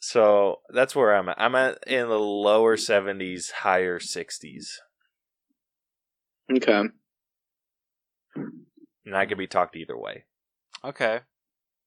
So 0.00 0.60
that's 0.72 0.96
where 0.96 1.14
i'm 1.14 1.28
at. 1.28 1.40
I'm 1.40 1.54
at 1.54 1.78
in 1.86 2.08
the 2.08 2.18
lower 2.18 2.76
70s 2.76 3.50
higher 3.50 3.98
60s 3.98 4.66
Okay. 6.52 6.84
and 8.34 9.14
i 9.16 9.26
could 9.26 9.38
be 9.38 9.46
talked 9.46 9.76
either 9.76 9.96
way 9.98 10.24
okay. 10.84 11.20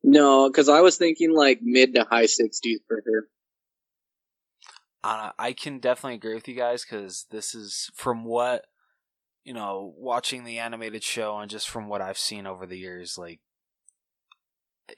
No, 0.04 0.50
because 0.50 0.68
I 0.68 0.82
was 0.82 0.98
thinking 0.98 1.32
like 1.34 1.60
mid 1.62 1.94
to 1.96 2.06
high 2.10 2.26
sixties 2.26 2.80
for 2.88 3.04
her. 3.06 3.28
Uh, 5.04 5.32
I 5.38 5.54
can 5.54 5.80
definitely 5.80 6.16
agree 6.16 6.34
with 6.34 6.48
you 6.48 6.56
guys 6.56 6.84
because 6.84 7.28
this 7.30 7.54
is 7.54 7.92
from 7.94 8.26
what 8.26 8.66
you 9.44 9.54
know, 9.54 9.94
watching 9.98 10.44
the 10.44 10.60
animated 10.60 11.04
show 11.04 11.38
and 11.40 11.50
just 11.50 11.70
from 11.70 11.88
what 11.88 12.02
I've 12.02 12.18
seen 12.18 12.46
over 12.46 12.66
the 12.66 12.78
years, 12.78 13.18
like 13.18 13.40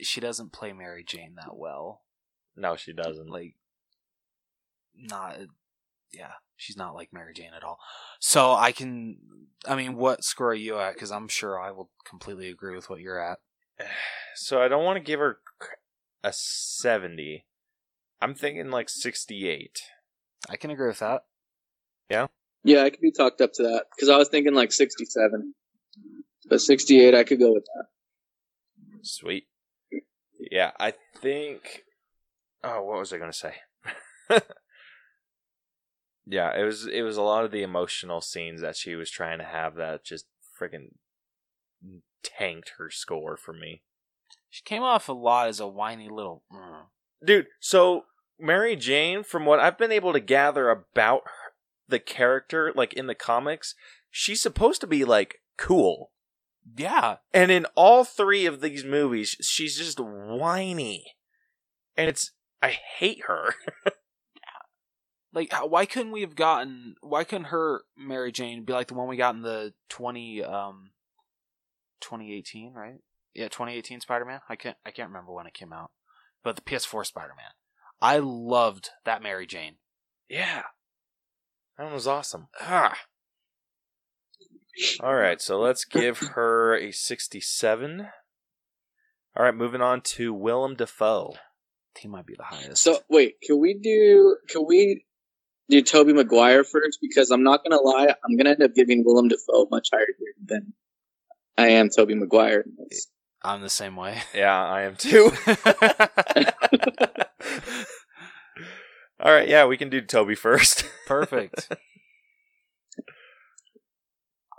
she 0.02 0.20
doesn't 0.20 0.52
play 0.52 0.74
Mary 0.74 1.04
Jane 1.04 1.36
that 1.36 1.56
well. 1.56 2.02
no 2.56 2.76
she 2.76 2.94
doesn't 2.94 3.30
Like, 3.30 3.56
not, 4.96 5.38
yeah, 6.14 6.34
she's 6.56 6.78
not 6.78 6.96
like 6.96 7.10
Mary 7.12 7.34
Jane 7.34 7.52
at 7.56 7.64
all. 7.64 7.78
So 8.20 8.54
I 8.54 8.72
can, 8.72 9.18
I 9.68 9.76
mean, 9.76 9.96
what 9.96 10.24
score 10.24 10.52
are 10.52 10.54
you 10.54 10.80
at? 10.80 10.94
Because 10.94 11.12
I'm 11.12 11.28
sure 11.28 11.60
I 11.60 11.72
will 11.72 11.90
completely 12.06 12.50
agree 12.50 12.76
with 12.76 12.90
what 12.90 13.02
you're 13.02 13.20
at. 13.20 13.40
So 14.36 14.60
I 14.60 14.68
don't 14.68 14.84
want 14.84 14.98
to 14.98 15.04
give 15.04 15.20
her 15.20 15.38
a 16.24 16.34
70. 16.34 17.46
I'm 18.20 18.34
thinking 18.34 18.72
like 18.72 18.90
68. 18.90 19.80
I 20.50 20.56
can 20.56 20.72
agree 20.72 20.88
with 20.88 21.00
that. 21.00 21.26
Yeah, 22.10 22.28
Yeah, 22.64 22.84
I 22.84 22.90
could 22.90 23.00
be 23.00 23.12
talked 23.12 23.42
up 23.42 23.54
to 23.54 23.64
that 23.64 23.86
because 23.96 24.10
I 24.10 24.18
was 24.18 24.30
thinking 24.30 24.54
like 24.54 24.72
sixty-seven, 24.72 25.54
but 26.50 26.62
sixty-eight 26.62 27.16
I 27.16 27.24
could 27.24 27.40
go 27.40 27.54
with 27.54 27.66
that. 27.66 27.86
Sweet. 29.04 29.48
Yeah, 30.52 30.72
I 30.80 30.94
think. 31.22 31.84
Oh, 32.64 32.84
what 32.84 33.00
was 33.00 33.14
I 33.14 33.18
going 33.18 33.32
to 33.32 33.38
say? 33.38 33.56
yeah, 36.26 36.58
it 36.58 36.64
was 36.64 36.88
it 36.88 37.02
was 37.02 37.18
a 37.18 37.22
lot 37.22 37.46
of 37.46 37.52
the 37.52 37.64
emotional 37.64 38.22
scenes 38.22 38.62
that 38.62 38.76
she 38.76 38.96
was 38.96 39.10
trying 39.10 39.40
to 39.40 39.46
have 39.46 39.76
that 39.76 40.04
just 40.04 40.26
freaking 40.60 40.90
tanked 42.24 42.74
her 42.78 42.90
score 42.90 43.38
for 43.38 43.54
me. 43.54 43.82
She 44.50 44.64
came 44.64 44.84
off 44.84 45.10
a 45.10 45.14
lot 45.14 45.48
as 45.48 45.60
a 45.60 45.68
whiny 45.68 46.10
little. 46.10 46.44
mm. 46.52 46.84
Dude, 47.26 47.48
so 47.60 48.04
Mary 48.40 48.76
Jane, 48.76 49.24
from 49.24 49.46
what 49.46 49.60
I've 49.60 49.78
been 49.78 49.92
able 49.92 50.14
to 50.14 50.20
gather 50.20 50.70
about 50.70 51.24
her, 51.26 51.54
the 51.88 52.00
character, 52.00 52.72
like 52.76 52.94
in 52.94 53.08
the 53.08 53.16
comics, 53.16 53.76
she's 54.10 54.42
supposed 54.42 54.82
to 54.82 54.88
be 54.88 55.06
like 55.06 55.42
cool. 55.58 56.12
Yeah, 56.78 57.18
And 57.34 57.52
in 57.52 57.66
all 57.76 58.06
three 58.06 58.46
of 58.46 58.62
these 58.62 58.86
movies, 58.86 59.36
she's 59.42 59.78
just 59.78 60.00
whiny. 60.00 61.16
And 61.98 62.08
it's 62.08 62.32
I 62.62 62.78
hate 62.98 63.24
her. 63.28 63.56
like 65.34 65.52
how- 65.52 65.68
why 65.68 65.86
couldn't 65.86 66.12
we 66.12 66.22
have 66.22 66.36
gotten? 66.36 66.96
Why 67.02 67.24
couldn't 67.24 67.46
her 67.46 67.82
Mary 67.98 68.32
Jane 68.32 68.64
be 68.64 68.74
like 68.74 68.88
the 68.88 68.94
one 68.94 69.08
we 69.08 69.18
got 69.18 69.36
in 69.36 69.42
the 69.42 69.74
twenty 69.90 70.44
um, 70.44 70.92
twenty 72.02 72.34
eighteen, 72.34 72.74
right? 72.74 73.00
Yeah, 73.34 73.48
twenty 73.48 73.76
eighteen 73.76 74.00
Spider 74.00 74.26
Man. 74.26 74.42
I 74.50 74.56
can't 74.56 74.78
I 74.86 74.92
can't 74.92 75.10
remember 75.10 75.32
when 75.34 75.48
it 75.48 75.54
came 75.54 75.74
out, 75.74 75.92
but 76.44 76.56
the 76.56 76.62
PS4 76.62 77.06
Spider 77.06 77.34
Man. 77.36 77.52
I 78.02 78.20
loved 78.20 78.90
that 79.06 79.24
Mary 79.24 79.48
Jane. 79.48 79.76
yeah. 80.30 80.64
That 81.78 81.86
one 81.86 81.94
was 81.94 82.06
awesome. 82.08 82.50
Ah. 82.62 82.96
All 85.02 85.16
right, 85.16 85.42
so 85.42 85.60
let's 85.60 85.86
give 85.86 86.20
her 86.20 86.76
a 86.78 86.92
67. 86.92 88.08
All 89.36 89.44
right, 89.44 89.56
moving 89.56 89.82
on 89.82 90.02
to 90.02 90.34
Willem 90.34 90.76
Dafoe. 90.76 91.34
He 91.98 92.08
might 92.08 92.26
be 92.26 92.36
the 92.36 92.44
highest. 92.44 92.84
So 92.84 93.00
wait, 93.10 93.36
can 93.42 93.60
we 93.60 93.74
do? 93.76 94.38
Can 94.50 94.66
we 94.68 95.06
do 95.70 95.82
Tobey 95.82 96.14
Maguire 96.14 96.64
first? 96.64 97.00
Because 97.02 97.32
I'm 97.32 97.44
not 97.44 97.64
gonna 97.64 97.82
lie, 97.82 98.14
I'm 98.24 98.38
gonna 98.38 98.52
end 98.52 98.64
up 98.64 98.74
giving 98.74 99.04
Willem 99.06 99.28
Dafoe 99.28 99.68
much 99.72 99.90
higher 99.94 100.06
grade 100.18 100.48
than 100.48 100.74
I 101.58 101.70
am 101.70 101.90
Tobey 101.90 102.16
Maguire. 102.16 102.66
I'm 103.44 103.62
the 103.62 103.70
same 103.70 103.96
way. 103.96 104.22
Yeah, 104.34 104.64
I 104.64 104.84
am 104.84 104.96
too. 104.96 105.32
All 109.20 109.32
right, 109.32 109.48
yeah, 109.48 109.66
we 109.66 109.78
can 109.78 109.90
do 109.90 110.02
Tobey 110.02 110.36
first. 110.36 110.86
Perfect. 111.08 111.70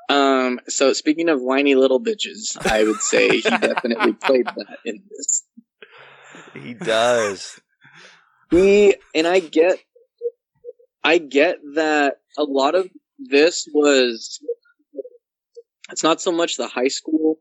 Um, 0.08 0.60
so 0.68 0.92
speaking 0.92 1.28
of 1.28 1.40
whiny 1.40 1.74
little 1.74 2.00
bitches, 2.00 2.56
I 2.66 2.84
would 2.84 3.00
say 3.00 3.28
he 3.28 3.42
definitely 3.42 4.12
played 4.12 4.46
that 4.46 4.78
in 4.84 5.02
this. 5.10 5.44
He 6.54 6.74
does. 6.74 7.60
He 8.50 8.96
and 9.14 9.26
I 9.26 9.40
get, 9.40 9.78
I 11.04 11.18
get 11.18 11.58
that 11.74 12.20
a 12.38 12.42
lot 12.42 12.74
of 12.74 12.88
this 13.18 13.68
was. 13.72 14.40
It's 15.90 16.02
not 16.02 16.20
so 16.20 16.32
much 16.32 16.56
the 16.56 16.66
high 16.66 16.88
school 16.88 17.38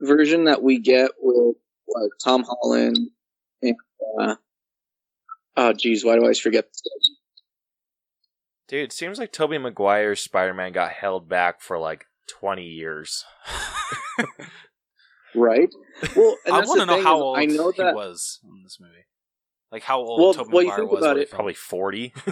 version 0.00 0.44
that 0.44 0.62
we 0.62 0.78
get 0.78 1.10
with 1.20 1.56
like 1.88 2.10
Tom 2.24 2.44
Holland 2.44 3.10
and 3.62 3.76
uh, 4.18 4.36
oh 5.56 5.72
geez, 5.74 6.04
why 6.04 6.14
do 6.14 6.20
I 6.20 6.22
always 6.22 6.40
forget? 6.40 6.64
This? 6.64 6.82
Dude, 8.68 8.84
it 8.84 8.92
seems 8.92 9.18
like 9.18 9.32
Tobey 9.32 9.58
Maguire's 9.58 10.20
Spider 10.20 10.54
Man 10.54 10.72
got 10.72 10.92
held 10.92 11.28
back 11.28 11.60
for 11.60 11.78
like 11.78 12.06
20 12.28 12.64
years. 12.64 13.24
Right. 15.34 15.68
Well, 16.16 16.36
and 16.44 16.54
I 16.54 16.58
that's 16.58 16.68
want 16.68 16.80
the 16.80 16.86
to 16.86 16.86
know 16.86 16.96
thing 16.96 17.04
how 17.04 17.16
is 17.16 17.22
old 17.22 17.38
I 17.38 17.44
know 17.44 17.70
he 17.70 17.82
was 17.82 18.40
in 18.44 18.62
this 18.62 18.78
movie. 18.80 19.04
Like 19.72 19.82
how 19.82 20.00
old 20.00 20.36
Well, 20.36 20.46
well, 20.50 20.64
Maguire 20.64 20.84
was. 20.86 21.04
about 21.04 21.18
it- 21.18 21.30
Probably 21.30 21.54
40. 21.54 22.12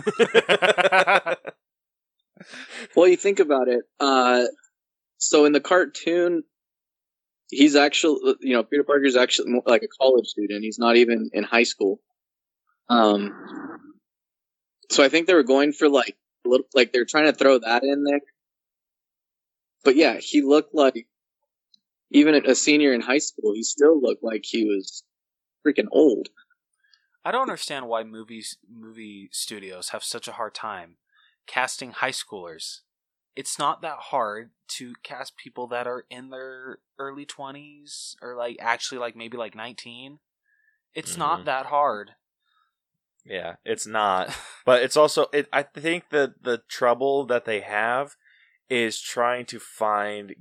Well, 2.95 3.09
you 3.09 3.17
think 3.17 3.41
about 3.41 3.69
it. 3.69 3.83
Uh, 3.99 4.45
so 5.19 5.45
in 5.45 5.53
the 5.53 5.61
cartoon, 5.61 6.45
he's 7.51 7.75
actually, 7.75 8.35
you 8.41 8.53
know, 8.53 8.63
Peter 8.63 8.85
Parker's 8.85 9.17
actually 9.17 9.51
more 9.51 9.63
like 9.67 9.83
a 9.83 9.89
college 10.01 10.27
student. 10.27 10.63
He's 10.63 10.79
not 10.79 10.97
even 10.97 11.31
in 11.33 11.43
high 11.45 11.65
school. 11.65 12.01
Um, 12.89 13.35
so 14.91 15.03
I 15.03 15.09
think 15.09 15.27
they 15.27 15.35
were 15.35 15.43
going 15.43 15.73
for 15.73 15.89
like, 15.89 16.17
a 16.47 16.49
little, 16.49 16.67
like 16.75 16.93
they're 16.93 17.05
trying 17.05 17.27
to 17.27 17.33
throw 17.33 17.59
that 17.59 17.83
in 17.83 18.05
there. 18.05 18.21
But 19.85 19.97
yeah, 19.97 20.19
he 20.19 20.43
looked 20.43 20.75
like, 20.75 21.07
even 22.11 22.35
a 22.35 22.55
senior 22.55 22.95
in 22.95 23.01
high 23.01 23.19
school, 23.19 23.53
he 23.53 23.63
still 23.63 24.01
looked 24.01 24.23
like 24.25 24.45
he 24.45 24.65
was 24.65 25.03
freaking 25.67 25.89
old. 25.91 26.29
I 27.25 27.31
don't 27.31 27.43
understand 27.43 27.89
why 27.89 28.05
movies 28.05 28.59
movie 28.69 29.29
studios 29.33 29.91
have 29.91 30.05
such 30.05 30.29
a 30.29 30.33
hard 30.33 30.55
time 30.55 30.97
casting 31.47 31.93
high 31.93 32.11
schoolers. 32.11 32.81
It's 33.37 33.59
not 33.59 33.83
that 33.83 33.99
hard 33.99 34.51
to 34.69 34.95
cast 35.03 35.37
people 35.37 35.67
that 35.69 35.87
are 35.87 36.05
in 36.11 36.31
their 36.31 36.79
early 36.99 37.25
20s 37.27 38.17
or 38.23 38.35
like 38.35 38.57
actually 38.61 38.99
like 38.99 39.17
maybe 39.17 39.37
like 39.37 39.55
19. 39.55 40.21
It's 40.95 41.15
Mhm. 41.15 41.19
not 41.19 41.45
that 41.45 41.67
hard. 41.67 42.13
yeah, 43.25 43.57
it's 43.65 43.87
not. 43.87 44.35
But 44.65 44.83
it's 44.83 44.99
also, 44.99 45.27
it, 45.33 45.49
I 45.51 45.63
think 45.63 46.11
that 46.11 46.43
the 46.43 46.59
trouble 46.69 47.25
that 47.27 47.47
they 47.47 47.61
have 47.61 48.17
is 48.69 49.01
trying 49.01 49.47
to 49.47 49.59
find 49.59 50.35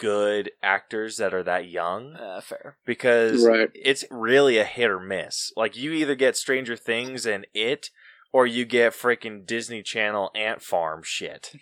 good 0.00 0.50
actors 0.62 1.18
that 1.18 1.34
are 1.34 1.42
that 1.42 1.68
young. 1.68 2.16
Uh, 2.16 2.40
fair. 2.40 2.78
because 2.86 3.44
Right. 3.46 3.68
it's 3.74 4.04
really 4.10 4.56
a 4.58 4.64
hit 4.64 4.90
or 4.90 4.98
miss. 4.98 5.52
Like 5.56 5.76
you 5.76 5.92
either 5.92 6.14
get 6.14 6.36
Stranger 6.36 6.74
Things 6.74 7.26
and 7.26 7.46
it, 7.54 7.90
or 8.32 8.46
you 8.46 8.64
get 8.64 8.94
freaking 8.94 9.44
Disney 9.46 9.82
Channel 9.82 10.30
Ant 10.34 10.62
Farm 10.62 11.02
shit, 11.04 11.52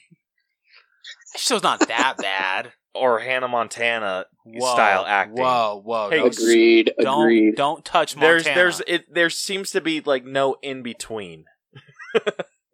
That 1.34 1.40
show's 1.40 1.62
not 1.62 1.86
that 1.88 2.14
bad. 2.18 2.72
or 2.94 3.18
Hannah 3.20 3.48
Montana 3.48 4.26
Whoa, 4.44 4.72
style 4.74 5.04
acting. 5.06 5.42
Whoa, 5.42 5.82
whoa. 5.84 6.10
Hey, 6.10 6.18
don't, 6.18 6.38
Agreed. 6.38 6.92
don't, 7.00 7.22
agreed. 7.22 7.56
don't 7.56 7.84
touch 7.84 8.16
Montana. 8.16 8.42
There's 8.44 8.78
there's 8.78 8.82
it 8.86 9.14
there 9.14 9.30
seems 9.30 9.70
to 9.72 9.80
be 9.80 10.00
like 10.00 10.24
no 10.24 10.56
in 10.62 10.82
between. 10.82 11.44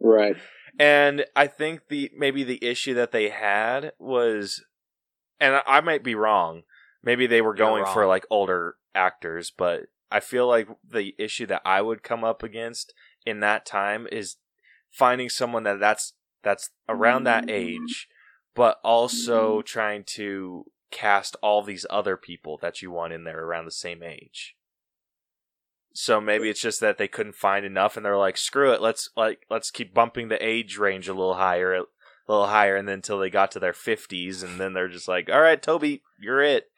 Right. 0.00 0.36
And 0.78 1.24
I 1.34 1.46
think 1.46 1.88
the 1.88 2.10
maybe 2.16 2.44
the 2.44 2.62
issue 2.62 2.92
that 2.94 3.10
they 3.10 3.30
had 3.30 3.92
was, 3.98 4.62
and 5.40 5.62
I, 5.66 5.80
might 5.80 6.02
be 6.02 6.14
wrong. 6.14 6.62
Maybe 7.02 7.26
they 7.26 7.42
were 7.42 7.54
going 7.54 7.84
for 7.86 8.06
like 8.06 8.26
older 8.30 8.76
actors, 8.94 9.52
but 9.56 9.86
I 10.10 10.20
feel 10.20 10.46
like 10.46 10.68
the 10.88 11.14
issue 11.18 11.46
that 11.46 11.62
I 11.64 11.82
would 11.82 12.02
come 12.02 12.24
up 12.24 12.42
against 12.42 12.94
in 13.26 13.40
that 13.40 13.66
time 13.66 14.06
is 14.10 14.36
finding 14.90 15.28
someone 15.28 15.64
that 15.64 15.80
that's 15.80 16.14
that's 16.42 16.70
around 16.88 17.24
that 17.24 17.46
mm-hmm. 17.46 17.84
age, 17.84 18.08
but 18.54 18.78
also 18.84 19.58
mm-hmm. 19.58 19.66
trying 19.66 20.04
to 20.14 20.66
cast 20.90 21.36
all 21.42 21.62
these 21.62 21.84
other 21.90 22.16
people 22.16 22.58
that 22.62 22.80
you 22.80 22.90
want 22.90 23.12
in 23.12 23.24
there 23.24 23.42
around 23.42 23.64
the 23.64 23.72
same 23.72 24.02
age. 24.02 24.54
So 25.92 26.20
maybe 26.20 26.48
it's 26.48 26.60
just 26.60 26.80
that 26.80 26.98
they 26.98 27.08
couldn't 27.08 27.36
find 27.36 27.64
enough, 27.64 27.96
and 27.96 28.04
they're 28.04 28.16
like, 28.16 28.36
"Screw 28.36 28.72
it, 28.72 28.80
let's 28.80 29.10
like 29.16 29.46
let's 29.50 29.70
keep 29.70 29.94
bumping 29.94 30.28
the 30.28 30.44
age 30.44 30.76
range 30.76 31.08
a 31.08 31.14
little 31.14 31.34
higher, 31.34 31.82
a 32.26 32.32
little 32.32 32.46
higher," 32.46 32.76
and 32.76 32.88
then 32.88 32.94
until 32.94 33.18
they 33.18 33.30
got 33.30 33.50
to 33.52 33.58
their 33.58 33.72
fifties, 33.72 34.42
and 34.42 34.60
then 34.60 34.72
they're 34.72 34.88
just 34.88 35.08
like, 35.08 35.30
"All 35.30 35.40
right, 35.40 35.62
Tobey, 35.62 36.02
you're 36.20 36.42
it." 36.42 36.70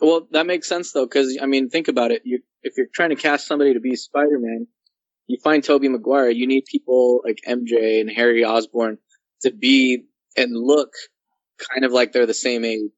Well, 0.00 0.28
that 0.30 0.46
makes 0.46 0.68
sense 0.68 0.92
though, 0.92 1.06
because 1.06 1.38
I 1.40 1.46
mean, 1.46 1.68
think 1.68 1.88
about 1.88 2.10
it. 2.10 2.22
You, 2.24 2.40
if 2.62 2.74
you're 2.76 2.86
trying 2.94 3.10
to 3.10 3.16
cast 3.16 3.46
somebody 3.46 3.74
to 3.74 3.80
be 3.80 3.96
Spider-Man, 3.96 4.66
you 5.26 5.38
find 5.42 5.62
Tobey 5.62 5.88
Maguire. 5.88 6.30
You 6.30 6.46
need 6.46 6.64
people 6.64 7.20
like 7.24 7.38
MJ 7.46 8.00
and 8.00 8.10
Harry 8.10 8.44
Osborn 8.44 8.98
to 9.42 9.52
be 9.52 10.04
and 10.36 10.56
look 10.56 10.92
kind 11.72 11.84
of 11.84 11.92
like 11.92 12.12
they're 12.12 12.26
the 12.26 12.34
same 12.34 12.64
age. 12.64 12.90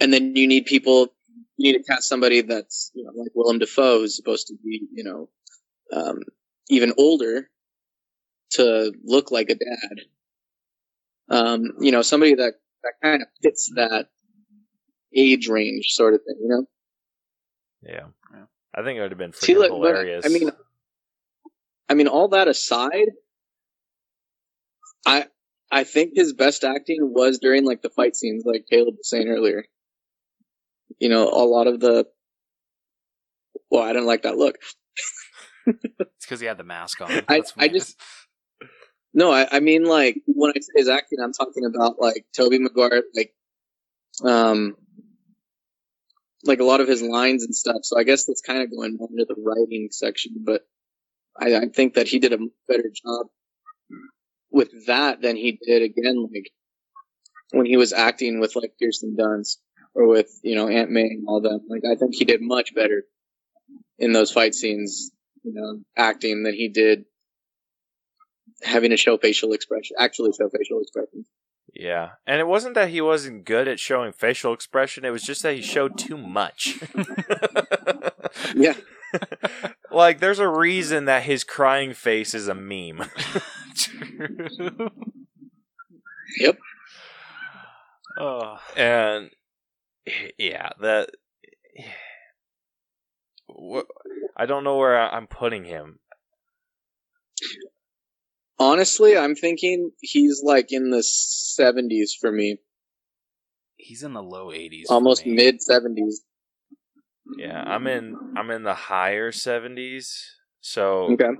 And 0.00 0.12
then 0.12 0.36
you 0.36 0.46
need 0.46 0.66
people. 0.66 1.08
You 1.56 1.72
need 1.72 1.78
to 1.78 1.84
cast 1.84 2.08
somebody 2.08 2.40
that's 2.40 2.90
you 2.94 3.04
know 3.04 3.12
like 3.14 3.30
Willem 3.34 3.60
Dafoe, 3.60 4.00
who's 4.00 4.16
supposed 4.16 4.48
to 4.48 4.54
be 4.64 4.82
you 4.92 5.04
know 5.04 5.28
um, 5.92 6.18
even 6.68 6.92
older 6.98 7.48
to 8.50 8.92
look 9.04 9.30
like 9.30 9.50
a 9.50 9.54
dad. 9.54 10.00
Um, 11.30 11.72
you 11.80 11.90
know, 11.92 12.02
somebody 12.02 12.34
that 12.34 12.54
that 12.82 12.92
kind 13.02 13.22
of 13.22 13.28
fits 13.42 13.72
that 13.76 14.08
age 15.14 15.48
range 15.48 15.92
sort 15.92 16.14
of 16.14 16.20
thing, 16.26 16.36
you 16.42 16.48
know? 16.48 16.66
Yeah, 17.82 18.06
Yeah. 18.32 18.44
I 18.74 18.82
think 18.82 18.98
it 18.98 19.02
would 19.02 19.10
have 19.12 19.18
been 19.18 19.30
freaking 19.32 19.44
See, 19.44 19.56
look, 19.56 19.70
hilarious. 19.70 20.26
I 20.26 20.28
mean, 20.28 20.50
I 21.88 21.94
mean, 21.94 22.08
all 22.08 22.28
that 22.28 22.48
aside, 22.48 23.10
I 25.06 25.26
I 25.70 25.84
think 25.84 26.12
his 26.14 26.32
best 26.32 26.64
acting 26.64 27.12
was 27.14 27.38
during 27.38 27.64
like 27.64 27.82
the 27.82 27.90
fight 27.90 28.16
scenes, 28.16 28.44
like 28.44 28.66
Caleb 28.70 28.96
was 28.98 29.08
saying 29.08 29.28
earlier. 29.28 29.64
You 30.98 31.08
know, 31.08 31.28
a 31.28 31.44
lot 31.46 31.66
of 31.66 31.80
the. 31.80 32.06
Well, 33.70 33.82
I 33.82 33.88
didn't 33.92 34.06
like 34.06 34.22
that 34.22 34.36
look. 34.36 34.56
It's 35.66 36.26
because 36.26 36.40
he 36.40 36.46
had 36.46 36.58
the 36.58 36.64
mask 36.64 37.00
on. 37.00 37.10
I- 37.10 37.22
That's 37.28 37.52
I 37.56 37.64
weird. 37.64 37.72
just- 37.72 38.00
No, 39.14 39.30
I, 39.30 39.46
I 39.50 39.60
mean 39.60 39.84
like 39.84 40.20
when 40.26 40.50
I 40.50 40.60
say 40.60 40.72
his 40.74 40.88
acting, 40.88 41.20
I'm 41.22 41.32
talking 41.32 41.64
about 41.64 42.00
like 42.00 42.26
Tobey 42.36 42.58
Maguire, 42.58 43.04
like, 43.14 43.32
um, 44.24 44.76
like 46.44 46.60
a 46.60 46.64
lot 46.64 46.80
of 46.80 46.88
his 46.88 47.00
lines 47.00 47.44
and 47.44 47.54
stuff. 47.54 47.78
So 47.84 47.98
I 47.98 48.02
guess 48.02 48.24
that's 48.24 48.42
kind 48.42 48.60
of 48.62 48.70
going 48.70 48.98
into 49.00 49.24
the 49.24 49.36
writing 49.38 49.88
section, 49.92 50.32
but 50.44 50.62
I, 51.40 51.56
I 51.56 51.66
think 51.74 51.94
that 51.94 52.08
he 52.08 52.18
did 52.18 52.32
a 52.32 52.38
better 52.68 52.90
job 52.92 53.26
with 54.50 54.86
that 54.86 55.22
than 55.22 55.36
he 55.36 55.58
did 55.64 55.82
again, 55.82 56.28
like 56.32 56.50
when 57.52 57.66
he 57.66 57.76
was 57.76 57.92
acting 57.92 58.40
with 58.40 58.56
like 58.56 58.74
Kirsten 58.82 59.16
Dunst 59.18 59.58
or 59.94 60.08
with 60.08 60.28
you 60.42 60.56
know 60.56 60.68
Aunt 60.68 60.90
May 60.90 61.04
and 61.04 61.24
all 61.28 61.40
them. 61.40 61.60
Like 61.68 61.82
I 61.90 61.94
think 61.94 62.14
he 62.14 62.24
did 62.24 62.40
much 62.42 62.74
better 62.74 63.04
in 63.98 64.12
those 64.12 64.32
fight 64.32 64.54
scenes, 64.56 65.12
you 65.44 65.52
know, 65.54 65.80
acting 65.96 66.42
than 66.42 66.54
he 66.54 66.68
did 66.68 67.04
having 68.62 68.90
to 68.90 68.96
show 68.96 69.16
facial 69.18 69.52
expression, 69.52 69.96
actually 69.98 70.32
show 70.32 70.48
facial 70.48 70.80
expression. 70.80 71.24
yeah, 71.74 72.10
and 72.26 72.40
it 72.40 72.46
wasn't 72.46 72.74
that 72.74 72.90
he 72.90 73.00
wasn't 73.00 73.44
good 73.44 73.68
at 73.68 73.80
showing 73.80 74.12
facial 74.12 74.52
expression; 74.52 75.04
it 75.04 75.10
was 75.10 75.22
just 75.22 75.42
that 75.42 75.54
he 75.54 75.62
showed 75.62 75.98
too 75.98 76.16
much. 76.16 76.78
Yeah, 78.54 78.74
like, 79.90 80.20
there's 80.20 80.38
a 80.38 80.48
reason 80.48 81.04
that 81.06 81.22
his 81.22 81.44
crying 81.44 81.94
face 81.94 82.34
is 82.34 82.48
a 82.48 82.54
meme. 82.54 83.04
Yep. 86.38 86.58
Oh, 88.18 88.58
and 88.76 89.30
yeah, 90.36 90.70
that. 90.80 91.10
What, 93.46 93.86
I 94.36 94.46
don't 94.46 94.64
know 94.64 94.76
where 94.76 94.98
I'm 94.98 95.28
putting 95.28 95.64
him. 95.64 96.00
Honestly, 98.64 99.16
I'm 99.16 99.34
thinking 99.34 99.90
he's 100.00 100.42
like 100.42 100.72
in 100.72 100.90
the 100.90 100.98
70s 100.98 102.10
for 102.20 102.32
me, 102.32 102.58
he's 103.76 104.02
in 104.02 104.12
the 104.14 104.22
low 104.22 104.48
80s. 104.48 104.84
almost 104.88 105.26
mid 105.26 105.60
70s. 105.60 106.16
Yeah, 107.38 107.62
I'm 107.62 107.86
in. 107.86 108.16
I'm 108.36 108.50
in 108.50 108.62
the 108.62 108.74
higher 108.74 109.32
70s. 109.32 110.06
So 110.60 111.10
Okay. 111.12 111.30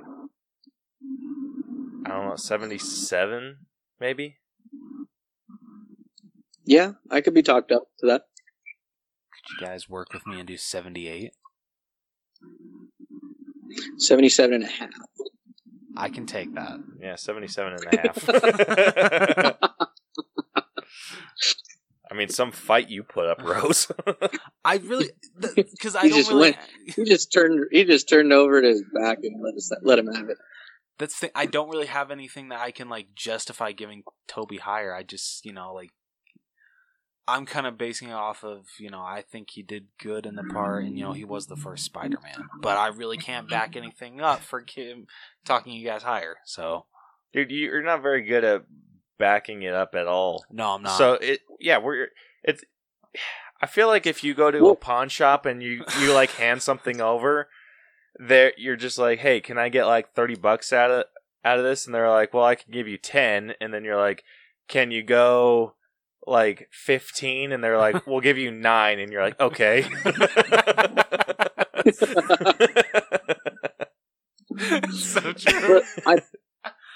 I 2.07 2.09
don't 2.11 2.29
know, 2.29 2.37
77 2.37 3.57
maybe. 4.01 4.37
Yeah, 6.67 6.93
I 7.11 7.21
could 7.21 7.35
be 7.35 7.43
talked 7.43 7.73
up 7.73 7.85
to 8.01 8.07
that. 8.07 8.23
Could 9.33 9.51
you 9.51 9.67
guys 9.67 9.89
work 9.89 10.13
with 10.13 10.27
me 10.27 10.39
and 10.39 10.47
do 10.49 10.57
78? 10.57 11.33
77 13.99 14.55
and 14.55 14.65
a 14.65 14.67
half. 14.67 14.91
I 15.97 16.09
can 16.09 16.27
take 16.27 16.55
that. 16.55 16.79
Yeah, 17.01 17.17
77 17.17 17.73
and 17.75 17.95
a 17.95 17.97
half. 19.59 19.61
I 22.11 22.15
mean, 22.17 22.29
some 22.29 22.53
fight 22.53 22.91
you 22.91 23.03
put 23.03 23.27
up, 23.27 23.43
Rose. 23.43 23.91
I 24.65 24.77
really 24.77 25.11
because 25.57 25.97
I 25.97 26.03
He 26.03 26.09
don't 26.11 26.19
just 26.19 26.31
really. 26.31 26.41
went- 26.43 26.57
He 26.95 27.05
just 27.05 27.33
turned. 27.33 27.65
He 27.73 27.85
just 27.85 28.09
turned 28.09 28.33
over 28.33 28.61
to 28.61 28.69
his 28.69 28.83
back 28.95 29.19
and 29.23 29.43
let 29.43 29.55
us 29.55 29.71
let 29.83 29.99
him 29.99 30.09
have 30.09 30.29
it. 30.29 30.37
That's 30.99 31.19
the, 31.19 31.37
I 31.37 31.47
don't 31.47 31.71
really 31.71 31.87
have 31.87 32.11
anything 32.13 32.51
that 32.51 32.61
I 32.61 32.71
can 32.71 32.89
like 32.89 33.09
justify 33.17 33.73
giving 33.73 34.05
Tobey 34.29 34.59
higher. 34.59 34.95
I 34.95 35.03
just 35.03 35.45
you 35.45 35.53
know 35.53 35.73
like 35.75 35.91
I'm 37.27 37.47
kind 37.47 37.67
of 37.67 37.79
basing 37.79 38.09
it 38.11 38.15
off 38.15 38.45
of 38.45 38.67
you 38.79 38.91
know 38.91 39.01
I 39.01 39.23
think 39.23 39.51
he 39.51 39.63
did 39.63 39.87
good 39.99 40.27
in 40.27 40.35
the 40.37 40.45
part 40.45 40.85
and 40.85 40.99
you 40.99 41.05
know 41.05 41.13
he 41.13 41.25
was 41.25 41.47
the 41.47 41.57
first 41.57 41.85
Spider-Man, 41.85 42.49
but 42.61 42.77
I 42.77 42.89
really 42.89 43.17
can't 43.17 43.49
back 43.49 43.77
anything 43.77 44.21
up 44.21 44.41
for 44.41 44.65
him 44.69 45.07
talking 45.45 45.73
you 45.73 45.87
guys 45.87 46.03
higher. 46.03 46.37
So 46.45 46.87
Dude, 47.33 47.51
you- 47.51 47.67
you're 47.67 47.83
not 47.83 48.03
very 48.03 48.23
good 48.23 48.45
at 48.45 48.65
backing 49.19 49.63
it 49.63 49.73
up 49.75 49.95
at 49.95 50.07
all. 50.07 50.45
no, 50.51 50.75
I'm 50.75 50.83
not. 50.83 50.99
So 50.99 51.15
it, 51.15 51.41
yeah, 51.61 51.79
we're 51.79 52.09
it's. 52.43 52.63
I 53.63 53.67
feel 53.67 53.87
like 53.87 54.07
if 54.07 54.23
you 54.23 54.35
go 54.35 54.51
to 54.51 54.69
a 54.69 54.77
pawn 54.77 55.09
shop 55.09 55.47
and 55.47 55.63
you 55.63 55.85
you 56.01 56.13
like 56.13 56.31
hand 56.43 56.63
something 56.63 57.01
over, 57.01 57.49
there 58.19 58.53
you're 58.59 58.77
just 58.77 58.99
like, 58.99 59.21
hey, 59.21 59.41
can 59.41 59.57
I 59.59 59.69
get 59.71 59.87
like 59.87 60.13
thirty 60.15 60.35
bucks 60.35 60.73
out 60.73 60.91
of 60.91 61.05
out 61.45 61.59
of 61.59 61.65
this? 61.65 61.87
And 61.87 61.95
they're 61.95 62.11
like, 62.11 62.35
well, 62.35 62.45
I 62.45 62.55
can 62.55 62.71
give 62.73 62.87
you 62.87 62.99
ten. 62.99 63.55
And 63.61 63.73
then 63.73 63.83
you're 63.85 63.97
like, 64.01 64.25
can 64.69 64.91
you 64.91 65.03
go 65.03 65.75
like 66.27 66.69
fifteen? 66.73 67.53
And 67.53 67.63
they're 67.63 67.79
like, 67.79 68.07
we'll 68.07 68.21
give 68.21 68.39
you 68.39 68.51
nine. 68.51 68.99
And 68.99 69.13
you're 69.13 69.23
like, 69.23 69.41
okay. 69.41 69.83
so 74.93 75.33
true. 75.33 75.83
I, 76.07 76.19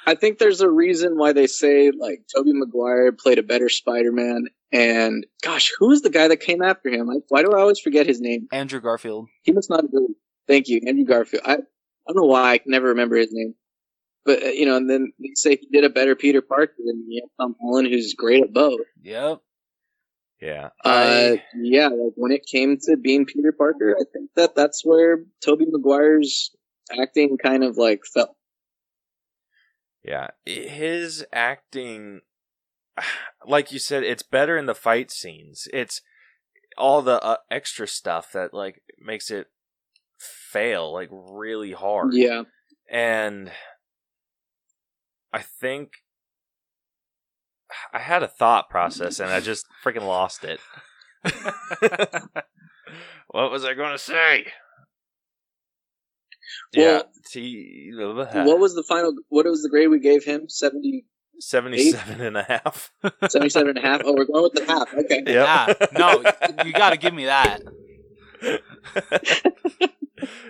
I 0.07 0.15
think 0.15 0.39
there's 0.39 0.63
a 0.63 0.71
reason 0.71 1.19
why 1.19 1.33
they 1.33 1.47
say 1.47 1.91
like 1.91 2.23
Tobey 2.35 2.53
Maguire 2.55 3.13
played 3.13 3.39
a 3.39 3.43
better 3.43 3.69
Spider-Man, 3.69 4.47
and 4.73 5.27
gosh, 5.43 5.71
who 5.79 5.89
was 5.89 6.01
the 6.03 6.11
guy 6.11 6.29
that 6.29 6.41
came 6.41 6.63
after 6.63 6.89
him? 6.89 7.07
Like, 7.07 7.25
why 7.29 7.43
do 7.43 7.53
I 7.53 7.61
always 7.61 7.79
forget 7.79 8.07
his 8.07 8.21
name? 8.21 8.49
Andrew 8.51 8.81
Garfield. 8.81 9.29
He 9.43 9.53
must 9.53 9.69
not 9.69 9.83
have 9.83 9.91
really. 9.93 10.15
Thank 10.47 10.69
you, 10.69 10.81
Andrew 10.87 11.05
Garfield. 11.05 11.43
I, 11.45 11.53
I 11.53 11.57
don't 12.07 12.17
know 12.17 12.25
why 12.25 12.53
I 12.53 12.59
can 12.59 12.71
never 12.71 12.89
remember 12.89 13.17
his 13.17 13.33
name, 13.33 13.55
but 14.29 14.43
uh, 14.43 14.49
you 14.49 14.67
know, 14.67 14.77
and 14.77 14.91
then 14.91 15.11
they 15.19 15.31
say 15.35 15.57
he 15.57 15.67
did 15.73 15.85
a 15.85 15.89
better 15.89 16.15
Peter 16.15 16.43
Parker 16.43 16.75
than 16.85 17.09
Tom 17.41 17.57
Holland, 17.59 17.89
who's 17.89 18.13
great 18.13 18.45
at 18.45 18.53
both. 18.53 18.81
Yep. 19.03 19.41
yeah. 20.43 20.67
Uh, 20.85 20.89
I, 21.37 21.43
yeah, 21.57 21.89
like 21.89 22.13
when 22.17 22.31
it 22.31 22.45
came 22.45 22.77
to 22.83 22.99
being 22.99 23.25
Peter 23.25 23.53
Parker, 23.53 23.97
I 23.99 24.05
think 24.13 24.31
that 24.37 24.55
that's 24.55 24.85
where 24.85 25.25
Tobey 25.43 25.65
Maguire's 25.67 26.55
acting 27.01 27.39
kind 27.43 27.65
of 27.65 27.79
like 27.79 28.03
fell. 28.05 28.37
Yeah, 30.05 30.29
his 30.45 31.25
acting, 31.33 32.21
like 33.47 33.73
you 33.73 33.79
said, 33.79 34.03
it's 34.03 34.23
better 34.23 34.59
in 34.59 34.67
the 34.67 34.75
fight 34.75 35.11
scenes. 35.11 35.69
It's 35.73 36.03
all 36.77 37.01
the 37.01 37.19
uh, 37.23 37.39
extra 37.51 37.89
stuff 37.89 38.31
that 38.33 38.53
like 38.53 38.83
makes 39.01 39.31
it 39.31 39.47
fail 40.19 40.93
like 40.93 41.09
really 41.11 41.73
hard. 41.73 42.13
Yeah, 42.13 42.43
and 42.91 43.51
I 45.33 45.41
think 45.41 45.91
I 47.93 47.99
had 47.99 48.23
a 48.23 48.29
thought 48.29 48.71
process 48.71 49.21
and 49.21 49.31
I 49.31 49.41
just 49.41 49.67
freaking 49.85 50.07
lost 50.07 50.45
it. 50.45 50.61
what 53.29 53.51
was 53.51 53.65
I 53.65 53.75
going 53.75 53.93
to 53.93 53.99
say? 53.99 54.47
yeah, 56.73 56.93
Well, 56.93 57.05
T- 57.31 57.93
what 57.95 58.59
was 58.59 58.75
the 58.75 58.83
final? 58.83 59.13
What 59.29 59.45
was 59.47 59.63
the 59.63 59.69
grade 59.69 59.91
we 59.91 60.01
gave 60.01 60.25
him? 60.25 60.49
70, 60.49 61.05
77 61.41 62.21
and 62.21 62.37
a 62.37 62.43
half. 62.45 62.91
77 63.29 63.69
and 63.69 63.79
a 63.79 63.83
half. 63.83 64.01
Oh, 64.05 64.15
we're 64.15 64.25
going 64.25 64.45
with 64.45 64.55
the 64.55 64.65
half. 64.65 64.93
Okay. 64.95 65.23
Yep. 65.27 65.27
Yeah. 65.27 65.75
No, 65.99 66.23
you 66.65 66.73
got 66.73 66.91
to 66.91 66.97
give 66.97 67.13
me 67.15 67.27
that. 67.27 67.61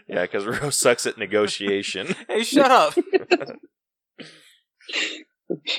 yeah, 0.06 0.22
because 0.22 0.46
Rose 0.46 0.76
sucks 0.76 1.06
at 1.06 1.18
negotiation. 1.18 2.14
Hey, 2.28 2.44
shut 2.44 2.70
up. 2.70 2.94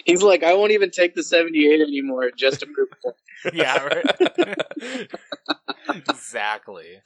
He's 0.06 0.24
like, 0.24 0.44
I 0.44 0.56
won't 0.56 0.72
even 0.72 0.90
take 0.90 1.16
the 1.16 1.24
78 1.24 1.82
anymore 1.82 2.32
just 2.36 2.62
to 2.62 2.66
prove 2.66 2.90
a 2.92 2.96
point. 3.04 3.16
yeah. 3.54 3.84
Right. 3.84 5.08
exactly. 6.10 7.02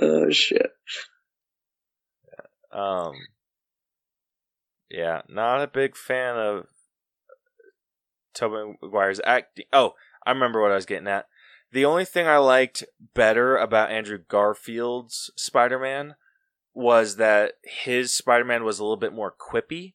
Oh 0.00 0.30
shit. 0.30 0.70
um, 2.72 3.12
yeah, 4.90 5.22
not 5.28 5.62
a 5.62 5.66
big 5.66 5.96
fan 5.96 6.36
of 6.36 6.66
Tobey 8.34 8.78
Maguire's 8.82 9.20
acting. 9.24 9.66
Oh, 9.72 9.92
I 10.24 10.30
remember 10.32 10.60
what 10.60 10.72
I 10.72 10.76
was 10.76 10.86
getting 10.86 11.08
at. 11.08 11.26
The 11.72 11.84
only 11.84 12.04
thing 12.04 12.26
I 12.26 12.36
liked 12.36 12.84
better 13.14 13.56
about 13.56 13.90
Andrew 13.90 14.18
Garfield's 14.18 15.30
Spider 15.36 15.78
Man 15.78 16.16
was 16.74 17.16
that 17.16 17.54
his 17.64 18.12
Spider 18.12 18.44
Man 18.44 18.64
was 18.64 18.78
a 18.78 18.84
little 18.84 18.96
bit 18.96 19.12
more 19.12 19.32
quippy. 19.32 19.94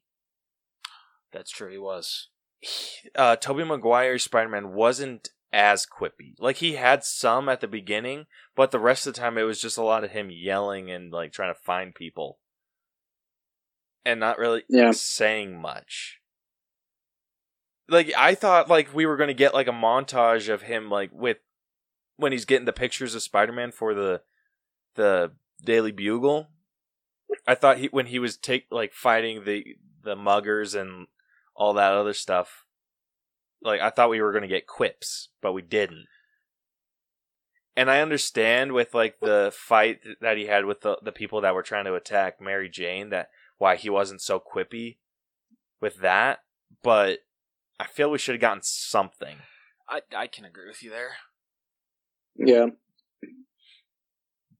That's 1.31 1.51
true. 1.51 1.71
He 1.71 1.77
was. 1.77 2.29
uh, 3.15 3.35
Tobey 3.35 3.63
Maguire's 3.63 4.23
Spider 4.23 4.49
Man 4.49 4.73
wasn't 4.73 5.29
as 5.53 5.85
quippy. 5.85 6.33
Like 6.39 6.57
he 6.57 6.73
had 6.73 7.03
some 7.03 7.49
at 7.49 7.61
the 7.61 7.67
beginning, 7.67 8.25
but 8.55 8.71
the 8.71 8.79
rest 8.79 9.07
of 9.07 9.13
the 9.13 9.19
time 9.19 9.37
it 9.37 9.43
was 9.43 9.61
just 9.61 9.77
a 9.77 9.83
lot 9.83 10.03
of 10.03 10.11
him 10.11 10.29
yelling 10.31 10.91
and 10.91 11.11
like 11.11 11.31
trying 11.31 11.53
to 11.53 11.59
find 11.59 11.95
people, 11.95 12.39
and 14.05 14.19
not 14.19 14.37
really 14.37 14.63
Yeah. 14.69 14.91
saying 14.91 15.59
much. 15.59 16.19
Like 17.89 18.11
I 18.17 18.35
thought, 18.35 18.69
like 18.69 18.93
we 18.93 19.05
were 19.05 19.17
gonna 19.17 19.33
get 19.33 19.53
like 19.53 19.67
a 19.67 19.71
montage 19.71 20.49
of 20.53 20.63
him 20.63 20.89
like 20.89 21.11
with 21.13 21.37
when 22.17 22.31
he's 22.31 22.45
getting 22.45 22.65
the 22.65 22.73
pictures 22.73 23.15
of 23.15 23.21
Spider 23.21 23.53
Man 23.53 23.71
for 23.71 23.93
the 23.93 24.21
the 24.95 25.31
Daily 25.63 25.91
Bugle. 25.91 26.49
I 27.45 27.55
thought 27.55 27.77
he 27.77 27.87
when 27.87 28.07
he 28.07 28.19
was 28.19 28.35
take 28.35 28.65
like 28.69 28.93
fighting 28.93 29.45
the 29.45 29.77
the 30.03 30.15
muggers 30.15 30.75
and 30.75 31.07
all 31.57 31.73
that 31.73 31.93
other 31.93 32.13
stuff. 32.13 32.65
Like 33.61 33.81
I 33.81 33.89
thought 33.89 34.11
we 34.11 34.21
were 34.21 34.31
gonna 34.31 34.47
get 34.47 34.67
quips, 34.67 35.29
but 35.41 35.53
we 35.53 35.61
didn't. 35.61 36.05
And 37.75 37.91
I 37.91 38.01
understand 38.01 38.71
with 38.71 38.93
like 38.93 39.19
the 39.19 39.51
fight 39.53 39.99
that 40.21 40.37
he 40.37 40.45
had 40.45 40.65
with 40.65 40.81
the 40.81 40.97
the 41.01 41.11
people 41.11 41.41
that 41.41 41.55
were 41.55 41.63
trying 41.63 41.85
to 41.85 41.95
attack 41.95 42.39
Mary 42.39 42.69
Jane 42.69 43.09
that 43.09 43.29
why 43.57 43.75
he 43.75 43.89
wasn't 43.89 44.21
so 44.21 44.39
quippy 44.39 44.97
with 45.81 45.97
that, 45.97 46.39
but 46.83 47.19
I 47.79 47.87
feel 47.87 48.09
we 48.09 48.19
should 48.19 48.35
have 48.35 48.41
gotten 48.41 48.63
something. 48.63 49.37
I 49.89 50.01
I 50.15 50.27
can 50.27 50.45
agree 50.45 50.67
with 50.67 50.83
you 50.83 50.91
there. 50.91 51.17
Yeah. 52.35 52.67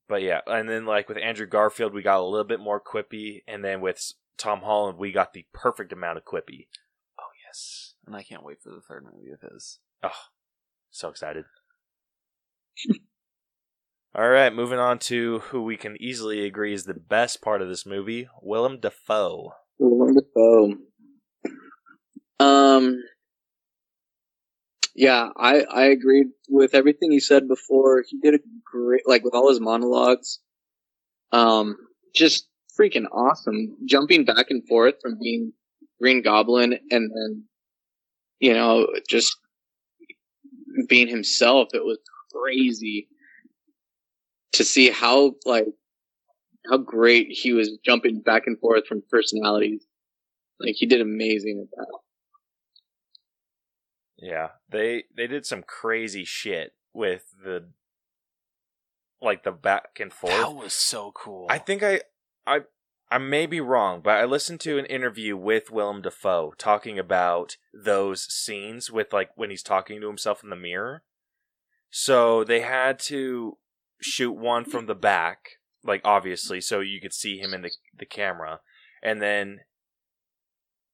But 0.10 0.22
yeah, 0.22 0.40
and 0.48 0.70
then 0.70 0.86
like 0.86 1.10
with 1.10 1.18
Andrew 1.18 1.46
Garfield, 1.46 1.94
we 1.94 2.02
got 2.02 2.20
a 2.20 2.24
little 2.24 2.48
bit 2.48 2.62
more 2.62 2.82
quippy, 2.82 3.44
and 3.48 3.64
then 3.64 3.82
with 3.82 4.14
Tom 4.38 4.62
Holland, 4.62 4.98
we 4.98 5.12
got 5.12 5.34
the 5.34 5.46
perfect 5.54 5.92
amount 5.92 6.18
of 6.18 6.24
quippy. 6.24 6.68
Yes, 7.58 7.94
and 8.06 8.16
I 8.16 8.22
can't 8.22 8.44
wait 8.44 8.62
for 8.62 8.70
the 8.70 8.82
third 8.82 9.04
movie 9.04 9.32
of 9.32 9.42
his. 9.42 9.80
Oh, 10.04 10.12
so 10.92 11.10
excited. 11.10 11.46
All 14.16 14.30
right, 14.30 14.54
moving 14.54 14.78
on 14.80 15.00
to 15.00 15.40
who 15.40 15.64
we 15.64 15.76
can 15.76 15.98
easily 16.00 16.46
agree 16.46 16.74
is 16.74 16.86
the 16.86 16.94
best 16.94 17.42
part 17.42 17.62
of 17.62 17.68
this 17.68 17.86
movie, 17.86 18.30
Willem 18.42 18.80
Dafoe. 18.80 19.54
Willem 19.80 20.16
Dafoe. 20.16 20.76
Um. 22.40 23.02
Yeah, 24.96 25.30
I 25.36 25.62
I 25.64 25.86
agreed 25.86 26.28
with 26.50 26.76
everything 26.76 27.12
he 27.12 27.20
said 27.20 27.48
before. 27.48 28.04
He 28.08 28.20
did 28.20 28.36
a 28.36 28.40
great, 28.64 29.08
like 29.08 29.24
with 29.24 29.34
all 29.34 29.50
his 29.50 29.60
monologues. 29.60 30.40
Um, 31.32 31.76
just 32.14 32.48
freaking 32.80 33.06
awesome. 33.12 33.78
Jumping 33.86 34.26
back 34.26 34.48
and 34.50 34.68
forth 34.68 34.96
from 35.02 35.18
being 35.20 35.54
Green 36.02 36.22
Goblin 36.22 36.74
and 36.92 37.12
then, 37.12 37.44
you 38.40 38.54
know, 38.54 38.88
just 39.10 39.36
being 40.88 41.08
himself. 41.08 41.70
It 41.74 41.84
was 41.84 42.00
crazy 42.32 43.08
to 44.54 44.64
see 44.64 44.90
how 44.90 45.36
like 45.46 45.66
how 46.70 46.78
great 46.78 47.28
he 47.30 47.54
was 47.54 47.78
jumping 47.84 48.22
back 48.22 48.44
and 48.46 48.60
forth 48.60 48.88
from 48.88 49.04
personalities. 49.10 49.86
Like 50.60 50.76
he 50.76 50.86
did 50.86 51.02
amazing 51.02 51.66
at 51.66 51.78
that. 51.78 52.00
Yeah, 54.18 54.48
they 54.70 55.06
they 55.16 55.28
did 55.28 55.46
some 55.46 55.64
crazy 55.64 56.24
shit 56.24 56.74
with 56.94 57.24
the 57.44 57.70
like 59.22 59.44
the 59.44 59.52
back 59.52 60.00
and 60.00 60.12
forth. 60.12 60.34
That 60.34 60.56
was 60.56 60.74
so 60.74 61.12
cool. 61.12 61.48
I 61.50 61.60
think 61.60 61.84
I 61.84 62.02
I 62.46 62.62
I 63.10 63.18
may 63.18 63.46
be 63.46 63.62
wrong, 63.62 64.02
but 64.04 64.18
I 64.18 64.26
listened 64.26 64.60
to 64.62 64.78
an 64.78 64.86
interview 64.86 65.38
with 65.38 65.72
Willem 65.72 66.02
Dafoe 66.02 66.54
talking 66.58 67.00
about 67.00 67.56
those 67.74 68.24
scenes 68.24 68.92
with 68.92 69.14
like 69.14 69.30
when 69.36 69.50
he's 69.50 69.64
talking 69.64 70.02
to 70.02 70.08
himself 70.08 70.44
in 70.44 70.50
the 70.50 70.56
mirror. 70.56 71.04
So 71.90 72.44
they 72.44 72.62
had 72.62 73.00
to 73.00 73.58
shoot 74.02 74.34
one 74.34 74.66
from 74.66 74.88
the 74.88 74.96
back, 74.96 75.52
like 75.84 76.02
obviously, 76.04 76.60
so 76.60 76.82
you 76.82 77.00
could 77.00 77.14
see 77.14 77.38
him 77.38 77.54
in 77.54 77.62
the 77.62 77.72
the 77.98 78.06
camera, 78.06 78.60
and 79.02 79.22
then 79.22 79.62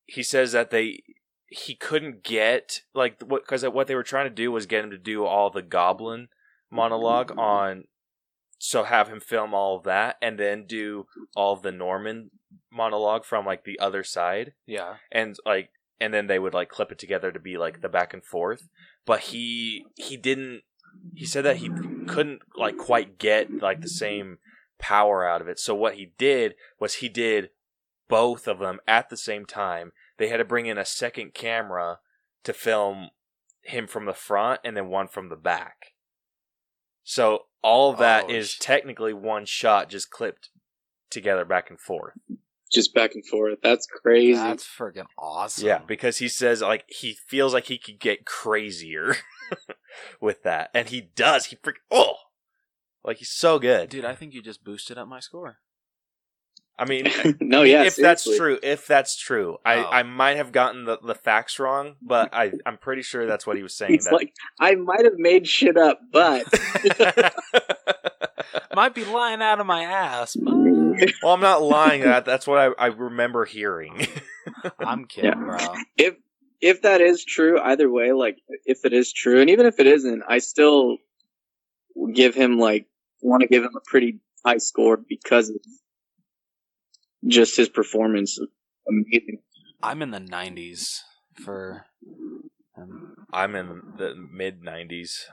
he 0.05 0.21
says 0.21 0.51
that 0.51 0.69
they 0.69 1.01
he 1.47 1.75
couldn't 1.75 2.23
get 2.23 2.81
like 2.93 3.21
what 3.23 3.43
because 3.43 3.65
what 3.65 3.87
they 3.87 3.95
were 3.95 4.03
trying 4.03 4.25
to 4.25 4.35
do 4.35 4.51
was 4.51 4.67
get 4.67 4.83
him 4.83 4.91
to 4.91 4.97
do 4.97 5.25
all 5.25 5.49
the 5.49 5.61
Goblin 5.63 6.27
monologue 6.69 7.29
mm-hmm. 7.29 7.39
on. 7.39 7.83
So 8.65 8.83
have 8.85 9.09
him 9.09 9.19
film 9.19 9.53
all 9.53 9.75
of 9.75 9.83
that 9.83 10.15
and 10.21 10.39
then 10.39 10.63
do 10.65 11.05
all 11.35 11.51
of 11.51 11.63
the 11.63 11.71
Norman 11.73 12.31
monologue 12.71 13.25
from 13.25 13.45
like 13.45 13.65
the 13.65 13.77
other 13.77 14.05
side. 14.05 14.53
Yeah. 14.65 14.95
and 15.11 15.35
like 15.45 15.71
and 15.99 16.13
then 16.13 16.27
they 16.27 16.39
would 16.39 16.53
like 16.53 16.69
clip 16.69 16.89
it 16.89 16.97
together 16.97 17.29
to 17.29 17.41
be 17.41 17.57
like 17.57 17.81
the 17.81 17.89
back 17.89 18.13
and 18.13 18.23
forth. 18.23 18.69
But 19.05 19.19
he 19.19 19.85
he 19.95 20.15
didn't 20.15 20.61
he 21.13 21.25
said 21.25 21.43
that 21.43 21.57
he 21.57 21.69
couldn't 22.07 22.39
like 22.55 22.77
quite 22.77 23.17
get 23.17 23.61
like 23.61 23.81
the 23.81 23.89
same 23.89 24.37
power 24.79 25.27
out 25.27 25.41
of 25.41 25.49
it. 25.49 25.59
So 25.59 25.75
what 25.75 25.95
he 25.95 26.13
did 26.17 26.55
was 26.79 26.95
he 26.95 27.09
did 27.09 27.49
both 28.07 28.47
of 28.47 28.59
them 28.59 28.79
at 28.87 29.09
the 29.09 29.17
same 29.17 29.45
time. 29.45 29.91
They 30.17 30.29
had 30.29 30.37
to 30.37 30.45
bring 30.45 30.67
in 30.67 30.77
a 30.77 30.85
second 30.85 31.33
camera 31.33 31.99
to 32.45 32.53
film 32.53 33.09
him 33.63 33.87
from 33.87 34.05
the 34.05 34.13
front 34.13 34.61
and 34.63 34.77
then 34.77 34.87
one 34.87 35.09
from 35.09 35.27
the 35.27 35.35
back 35.35 35.92
so 37.03 37.45
all 37.61 37.91
of 37.91 37.99
that 37.99 38.25
Oh, 38.27 38.33
is 38.33 38.51
sh- 38.51 38.59
technically 38.59 39.13
one 39.13 39.45
shot 39.45 39.89
just 39.89 40.09
clipped 40.09 40.49
together 41.09 41.45
back 41.45 41.69
and 41.69 41.79
forth 41.79 42.13
Just 42.71 42.93
back 42.93 43.13
and 43.13 43.25
forth. 43.25 43.59
That's 43.61 43.85
crazy. 43.85 44.33
That's 44.33 44.65
freaking 44.65 45.05
awesome. 45.17 45.67
Yeah, 45.67 45.79
because 45.85 46.17
he 46.17 46.27
says 46.27 46.61
like 46.61 46.85
he 46.87 47.15
feels 47.27 47.53
like 47.53 47.65
he 47.65 47.77
could 47.77 47.99
get 47.99 48.25
crazier 48.25 49.15
with 50.21 50.43
that, 50.43 50.71
and 50.73 50.89
he 50.89 51.01
does. 51.01 51.45
He 51.45 51.57
freak 51.61 51.77
oh, 51.91 52.15
like 53.03 53.17
he's 53.17 53.29
so 53.29 53.59
good. 53.59 53.89
Dude, 53.89 54.05
I 54.05 54.15
think 54.15 54.33
you 54.33 54.41
just 54.41 54.63
boosted 54.63 54.97
up 54.97 55.07
my 55.07 55.19
score. 55.19 55.57
I 56.77 56.85
mean, 56.85 57.07
no, 57.39 57.61
yeah. 57.63 57.83
if 57.83 57.95
that's 57.95 58.23
true, 58.37 58.57
if 58.63 58.87
that's 58.87 59.15
true, 59.17 59.57
I 59.65 59.75
Oh. 59.77 59.89
I 59.91 60.03
might 60.03 60.37
have 60.37 60.51
gotten 60.51 60.85
the, 60.85 60.97
the 61.05 61.13
facts 61.15 61.59
wrong, 61.59 61.95
but 62.01 62.33
I 62.33 62.51
I'm 62.65 62.77
pretty 62.77 63.03
sure 63.03 63.25
that's 63.27 63.45
what 63.45 63.57
he 63.57 63.63
was 63.63 63.75
saying. 63.75 63.91
He's 63.93 64.11
like, 64.11 64.33
I 64.59 64.75
might 64.75 65.03
have 65.05 65.17
made 65.17 65.47
shit 65.47 65.77
up, 65.77 65.99
but. 66.11 66.45
Might 68.75 68.95
be 68.95 69.05
lying 69.05 69.41
out 69.41 69.59
of 69.59 69.67
my 69.67 69.83
ass, 69.83 70.35
but 70.35 70.53
well, 71.23 71.33
I'm 71.33 71.39
not 71.41 71.61
lying. 71.61 72.01
That 72.01 72.25
that's 72.25 72.47
what 72.47 72.57
I, 72.57 72.85
I 72.85 72.87
remember 72.87 73.45
hearing. 73.45 74.07
I'm 74.79 75.05
kidding, 75.05 75.29
Yeah. 75.31 75.35
bro. 75.35 75.57
if 75.97 76.15
if 76.59 76.81
that 76.81 76.99
is 77.01 77.23
true, 77.23 77.59
either 77.59 77.89
way, 77.89 78.13
like 78.13 78.37
if 78.65 78.79
it 78.83 78.91
is 78.93 79.13
true, 79.13 79.39
and 79.41 79.49
even 79.51 79.65
if 79.67 79.79
it 79.79 79.85
isn't, 79.87 80.23
I 80.27 80.39
still 80.39 80.97
give 82.13 82.33
him 82.33 82.57
like 82.57 82.87
want 83.21 83.41
to 83.41 83.47
give 83.47 83.63
him 83.63 83.75
a 83.75 83.81
pretty 83.85 84.19
high 84.43 84.57
score 84.57 84.97
because 84.97 85.49
of 85.49 85.57
just 87.27 87.57
his 87.57 87.69
performance. 87.69 88.39
Amazing. 88.87 89.39
I'm 89.81 90.01
in 90.01 90.11
the 90.11 90.19
90s 90.19 90.99
for 91.43 91.85
him. 92.75 93.15
I'm 93.31 93.55
in 93.55 93.81
the 93.97 94.15
mid 94.15 94.61
'90s. 94.61 95.23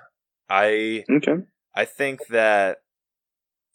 I 0.48 1.04
Okay. 1.10 1.42
I 1.74 1.84
think 1.84 2.26
that 2.28 2.78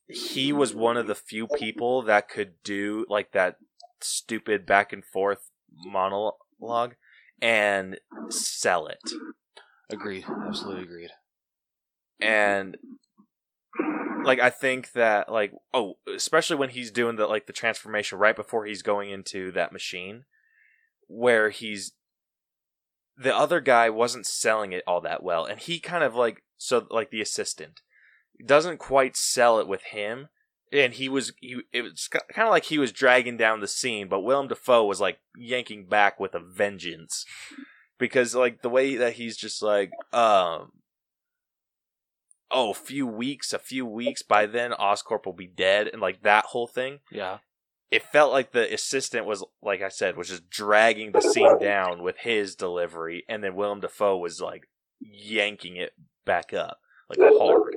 he 0.08 0.52
was 0.52 0.74
one 0.74 0.98
of 0.98 1.08
the 1.08 1.16
few 1.16 1.48
people 1.48 2.02
that 2.04 2.30
could 2.30 2.54
do 2.64 3.06
like 3.10 3.32
that 3.32 3.58
stupid 4.02 4.66
back 4.66 4.94
and 4.94 5.04
forth 5.04 5.50
monologue 5.72 6.96
and 7.42 8.00
sell 8.30 8.88
it. 8.88 9.00
Agreed. 9.90 10.26
Absolutely 10.48 10.84
agreed. 10.84 11.12
And 12.20 12.78
like 14.26 14.40
I 14.40 14.50
think 14.50 14.92
that 14.94 15.32
like 15.32 15.52
oh, 15.74 15.96
especially 16.14 16.56
when 16.58 16.70
he's 16.70 16.92
doing 16.92 17.16
the 17.16 17.28
like 17.28 17.48
the 17.48 17.54
transformation 17.54 18.18
right 18.18 18.36
before 18.36 18.66
he's 18.66 18.82
going 18.82 19.10
into 19.10 19.52
that 19.52 19.72
machine 19.72 20.26
where 21.08 21.50
he's 21.50 21.94
the 23.18 23.36
other 23.36 23.62
guy 23.62 23.90
wasn't 23.90 24.26
selling 24.26 24.74
it 24.74 24.84
all 24.88 25.02
that 25.02 25.24
well 25.24 25.46
and 25.46 25.60
he 25.60 25.80
kind 25.80 26.04
of 26.04 26.16
like 26.16 26.44
so 26.58 26.86
like 26.90 27.12
the 27.12 27.22
assistant 27.22 27.82
doesn't 28.46 28.78
quite 28.78 29.16
sell 29.16 29.60
it 29.60 29.68
with 29.68 29.84
him 29.84 30.28
and 30.72 30.96
he 30.96 31.08
was 31.08 31.32
he, 31.40 31.62
it 31.72 31.84
was 31.84 32.10
kind 32.10 32.48
of 32.48 32.52
like 32.52 32.66
he 32.66 32.78
was 32.78 32.92
dragging 32.92 33.38
down 33.38 33.62
the 33.62 33.68
scene 33.68 34.08
but 34.08 34.22
Willem 34.22 34.48
Dafoe 34.48 34.86
was 34.86 35.00
like 35.00 35.20
yanking 35.38 35.88
back 35.88 36.20
with 36.20 36.34
a 36.34 36.40
vengeance 36.40 37.26
because 37.98 38.36
like 38.36 38.62
the 38.62 38.70
way 38.70 38.96
that 38.96 39.14
he's 39.14 39.38
just 39.38 39.62
like 39.62 39.92
um 40.12 40.72
oh 42.52 42.72
a 42.72 42.74
few 42.76 43.08
weeks 43.08 43.54
a 43.54 43.60
few 43.60 43.86
weeks 43.86 44.22
by 44.22 44.46
then 44.46 44.72
Oscorp 44.72 45.26
will 45.26 45.34
be 45.34 45.48
dead 45.48 45.88
and 45.88 46.02
like 46.02 46.22
that 46.24 46.46
whole 46.46 46.68
thing 46.68 47.00
Yeah. 47.12 47.40
it 47.92 48.04
felt 48.04 48.32
like 48.32 48.52
the 48.52 48.72
assistant 48.74 49.26
was 49.26 49.44
like 49.62 49.82
I 49.82 49.90
said 49.90 50.16
was 50.18 50.30
just 50.30 50.50
dragging 50.50 51.12
the 51.12 51.22
scene 51.22 51.58
down 51.60 52.04
with 52.04 52.18
his 52.20 52.56
delivery, 52.56 53.24
and 53.28 53.44
then 53.44 53.56
Willem 53.56 53.80
Dafoe 53.80 54.18
was 54.18 54.40
like 54.42 54.70
yanking 55.00 55.76
it 55.76 55.94
back 56.26 56.54
up 56.54 56.80
like 57.10 57.20
hard. 57.20 57.74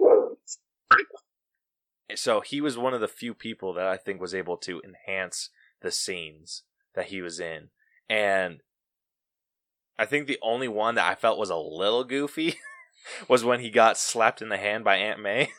And 2.09 2.19
so 2.19 2.41
he 2.41 2.61
was 2.61 2.79
one 2.79 2.95
of 2.95 3.01
the 3.03 3.09
few 3.09 3.35
people 3.35 3.75
that 3.75 3.87
I 3.87 3.97
think 3.99 4.21
was 4.21 4.35
able 4.35 4.57
to 4.59 4.81
enhance 4.83 5.51
the 5.83 5.91
scenes 5.91 6.63
that 6.95 7.07
he 7.07 7.21
was 7.21 7.39
in, 7.39 7.69
and 8.09 8.61
I 9.99 10.07
think 10.07 10.27
the 10.27 10.39
only 10.43 10.69
one 10.69 10.95
that 10.95 11.11
I 11.11 11.15
felt 11.15 11.39
was 11.39 11.51
a 11.51 11.57
little 11.57 12.05
goofy 12.05 12.57
was 13.29 13.45
when 13.45 13.61
he 13.61 13.71
got 13.71 13.97
slapped 13.99 14.41
in 14.43 14.49
the 14.49 14.57
hand 14.57 14.85
by 14.85 14.97
Aunt 14.97 15.21
May. 15.21 15.51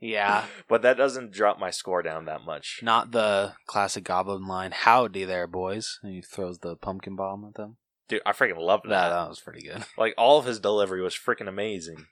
Yeah. 0.00 0.44
but 0.68 0.82
that 0.82 0.98
doesn't 0.98 1.32
drop 1.32 1.58
my 1.58 1.70
score 1.70 2.02
down 2.02 2.26
that 2.26 2.44
much. 2.44 2.80
Not 2.82 3.12
the 3.12 3.54
classic 3.66 4.04
Goblin 4.04 4.46
line, 4.46 4.72
howdy 4.72 5.24
there, 5.24 5.46
boys. 5.46 5.98
And 6.02 6.12
he 6.12 6.20
throws 6.20 6.58
the 6.58 6.76
pumpkin 6.76 7.16
bomb 7.16 7.44
at 7.48 7.54
them. 7.54 7.78
Dude, 8.08 8.20
I 8.26 8.32
freaking 8.32 8.58
loved 8.58 8.84
That, 8.84 8.90
that. 8.90 9.08
that 9.08 9.28
was 9.30 9.40
pretty 9.40 9.66
good. 9.66 9.84
Like 9.98 10.12
all 10.18 10.38
of 10.38 10.44
his 10.44 10.60
delivery 10.60 11.00
was 11.00 11.14
freaking 11.14 11.48
amazing. 11.48 12.06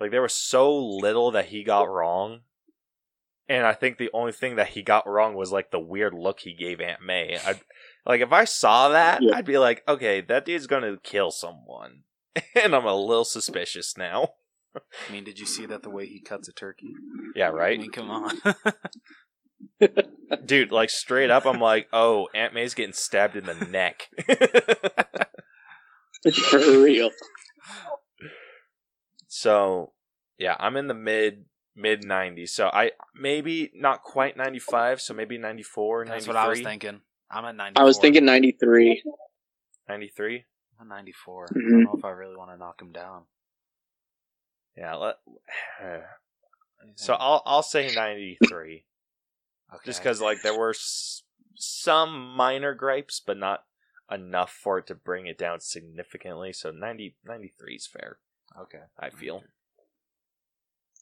Like 0.00 0.10
there 0.12 0.22
was 0.22 0.32
so 0.32 0.74
little 0.74 1.30
that 1.32 1.46
he 1.46 1.62
got 1.62 1.90
wrong. 1.90 2.40
And 3.48 3.66
I 3.66 3.74
think 3.74 3.98
the 3.98 4.10
only 4.14 4.32
thing 4.32 4.56
that 4.56 4.68
he 4.68 4.82
got 4.82 5.06
wrong 5.06 5.34
was 5.34 5.52
like 5.52 5.70
the 5.70 5.78
weird 5.80 6.14
look 6.14 6.40
he 6.40 6.54
gave 6.54 6.80
Aunt 6.80 7.02
May. 7.04 7.36
I 7.44 7.60
like 8.06 8.22
if 8.22 8.32
I 8.32 8.44
saw 8.44 8.88
that, 8.88 9.22
Yeah. 9.22 9.34
I'd 9.36 9.44
be 9.44 9.58
like, 9.58 9.82
okay, 9.86 10.22
that 10.22 10.46
dude's 10.46 10.66
gonna 10.66 10.96
kill 11.02 11.30
someone. 11.30 12.04
And 12.54 12.74
I'm 12.74 12.86
a 12.86 12.94
little 12.94 13.24
suspicious 13.24 13.96
now. 13.96 14.34
I 14.76 15.12
mean, 15.12 15.24
did 15.24 15.38
you 15.38 15.46
see 15.46 15.66
that 15.66 15.82
the 15.82 15.90
way 15.90 16.06
he 16.06 16.20
cuts 16.20 16.48
a 16.48 16.52
turkey? 16.52 16.92
Yeah, 17.34 17.48
I 17.48 17.52
right? 17.52 17.80
mean, 17.80 17.90
come 17.90 18.10
on. 18.10 18.38
Dude, 20.46 20.70
like 20.70 20.90
straight 20.90 21.30
up 21.30 21.44
I'm 21.44 21.60
like, 21.60 21.88
oh, 21.92 22.28
Aunt 22.34 22.54
May's 22.54 22.74
getting 22.74 22.92
stabbed 22.92 23.36
in 23.36 23.46
the 23.46 23.54
neck. 23.54 24.08
For 26.50 26.58
real. 26.58 27.10
So 29.26 29.92
yeah, 30.38 30.56
I'm 30.58 30.76
in 30.76 30.86
the 30.86 30.94
mid 30.94 31.46
mid 31.76 32.02
90s. 32.02 32.50
So 32.50 32.68
I 32.68 32.92
maybe 33.14 33.70
not 33.74 34.02
quite 34.02 34.36
95, 34.36 35.00
so 35.00 35.14
maybe 35.14 35.38
94, 35.38 36.04
That's 36.04 36.26
93. 36.26 36.34
what 36.34 36.44
I 36.44 36.48
was 36.48 36.60
thinking. 36.60 37.00
I'm 37.30 37.44
at 37.44 37.56
94. 37.56 37.82
I 37.82 37.84
was 37.84 37.98
thinking 37.98 38.24
93. 38.24 39.02
93. 39.88 40.44
I'm 40.80 40.90
at 40.90 40.96
94. 40.96 41.44
I 41.44 41.52
don't 41.52 41.70
know 41.70 41.88
mm-hmm. 41.88 41.98
if 41.98 42.04
I 42.04 42.10
really 42.10 42.36
want 42.36 42.50
to 42.50 42.56
knock 42.56 42.80
him 42.80 42.92
down. 42.92 43.22
Yeah, 44.76 44.94
let, 44.94 45.16
What 46.82 46.98
so? 46.98 47.14
I'll 47.14 47.42
I'll 47.44 47.62
say 47.62 47.94
93 47.94 48.84
okay. 49.74 49.80
just 49.84 50.02
cuz 50.02 50.20
like 50.20 50.40
there 50.40 50.58
were 50.58 50.70
s- 50.70 51.24
some 51.54 52.34
minor 52.34 52.74
gripes 52.74 53.20
but 53.20 53.36
not 53.36 53.66
enough 54.10 54.50
for 54.50 54.78
it 54.78 54.86
to 54.86 54.94
bring 54.94 55.26
it 55.26 55.36
down 55.36 55.60
significantly. 55.60 56.52
So 56.52 56.70
90 56.70 57.16
93 57.24 57.74
is 57.74 57.86
fair, 57.86 58.18
Okay. 58.58 58.84
I 58.98 59.10
feel. 59.10 59.44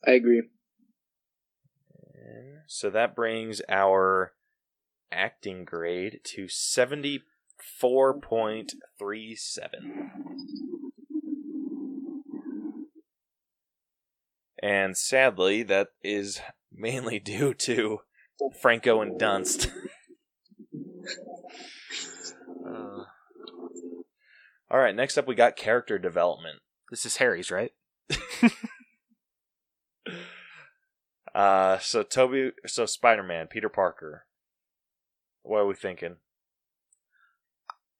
I 0.04 0.12
agree. 0.12 0.42
So 2.66 2.90
that 2.90 3.16
brings 3.16 3.62
our 3.68 4.34
acting 5.10 5.64
grade 5.64 6.20
to 6.22 6.48
74.37. 7.82 10.10
And 14.60 14.96
sadly, 14.96 15.62
that 15.64 15.88
is 16.02 16.40
mainly 16.72 17.18
due 17.20 17.54
to 17.54 18.00
Franco 18.60 19.00
and 19.00 19.20
Dunst. 19.20 19.70
Uh, 22.66 23.04
All 24.70 24.78
right, 24.78 24.94
next 24.94 25.16
up 25.16 25.26
we 25.26 25.34
got 25.34 25.56
character 25.56 25.98
development. 25.98 26.58
this 26.90 27.06
is 27.06 27.16
Harry's, 27.16 27.50
right? 27.50 27.72
Uh, 31.34 31.78
so 31.78 32.02
Tobey, 32.02 32.50
so 32.66 32.84
Spider-Man, 32.84 33.46
Peter 33.46 33.68
Parker. 33.68 34.26
What 35.42 35.58
are 35.58 35.66
we 35.66 35.74
thinking? 35.74 36.16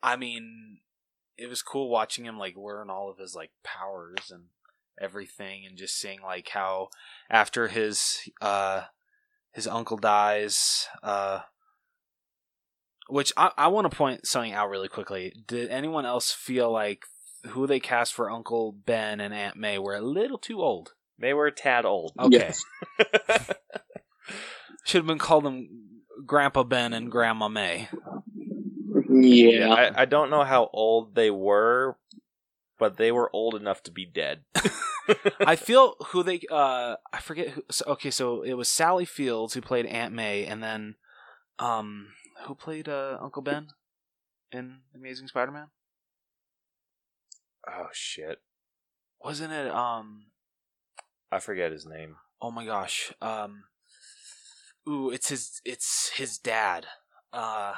I 0.03 0.17
mean, 0.17 0.79
it 1.37 1.49
was 1.49 1.63
cool 1.63 1.89
watching 1.89 2.25
him 2.25 2.39
like 2.39 2.57
learn 2.57 2.91
all 2.91 3.11
of 3.11 3.19
his 3.19 3.35
like 3.35 3.51
powers 3.65 4.31
and 4.31 4.45
everything, 5.01 5.65
and 5.67 5.77
just 5.79 5.99
seeing 5.99 6.21
like 6.23 6.49
how 6.49 6.89
after 7.31 7.69
his 7.69 8.19
uh 8.41 8.83
his 9.53 9.67
uncle 9.67 9.97
dies, 9.97 10.87
uh 11.03 11.41
Which 13.09 13.33
I, 13.37 13.51
I 13.57 13.69
want 13.69 13.91
to 13.91 13.97
point 13.97 14.27
something 14.27 14.53
out 14.53 14.69
really 14.71 14.89
quickly. 14.89 15.33
Did 15.47 15.71
anyone 15.71 16.05
else 16.05 16.31
feel 16.33 16.71
like 16.71 17.05
who 17.47 17.67
they 17.67 17.81
cast 17.81 18.13
for 18.15 18.31
Uncle 18.31 18.73
Ben 18.73 19.21
and 19.21 19.33
Aunt 19.33 19.57
May 19.57 19.79
were 19.79 19.95
a 19.95 20.03
little 20.03 20.39
too 20.39 20.61
old? 20.61 20.93
They 21.19 21.33
were 21.33 21.47
a 21.47 21.53
tad 21.53 21.85
old. 21.85 22.13
Okay. 22.19 22.53
Yeah. 22.99 23.39
Should 24.85 24.99
have 25.01 25.07
been 25.07 25.19
called 25.19 25.45
them 25.45 26.03
Grandpa 26.27 26.63
Ben 26.65 26.93
and 26.93 27.11
Grandma 27.11 27.49
May. 27.49 27.89
Yeah. 29.23 29.69
I, 29.73 30.03
I 30.03 30.05
don't 30.05 30.31
know 30.31 30.45
how 30.45 30.71
old 30.73 31.15
they 31.15 31.31
were, 31.31 31.97
but 32.79 32.97
they 32.97 33.11
were 33.13 33.31
old 33.35 33.55
enough 33.55 33.83
to 33.85 33.91
be 33.91 34.05
dead. 34.07 34.45
I 35.41 35.57
feel 35.57 35.95
who 36.09 36.23
they 36.23 36.41
uh 36.51 36.97
I 37.13 37.21
forget 37.21 37.49
who 37.49 37.63
so, 37.71 37.85
okay 37.93 38.11
so 38.11 38.43
it 38.43 38.53
was 38.55 38.69
Sally 38.69 39.07
Fields 39.07 39.55
who 39.55 39.63
played 39.63 39.87
Aunt 39.87 40.13
May 40.13 40.45
and 40.45 40.63
then 40.63 40.97
um 41.59 42.09
who 42.47 42.55
played 42.55 42.89
uh 42.91 43.17
Uncle 43.21 43.41
Ben 43.41 43.69
in 44.53 44.81
Amazing 44.95 45.29
Spider-Man? 45.29 45.69
oh 47.71 47.89
shit, 47.93 48.41
Wasn't 49.25 49.53
it 49.53 49.71
um 49.71 50.27
I 51.33 51.39
forget 51.39 51.73
his 51.73 51.87
name. 51.87 52.17
oh 52.43 52.51
my 52.51 52.67
gosh 52.67 53.13
um 53.23 53.65
ooh 54.87 55.09
it's 55.11 55.31
his 55.31 55.63
it's 55.65 56.11
his 56.17 56.37
dad 56.37 56.85
uh 57.33 57.73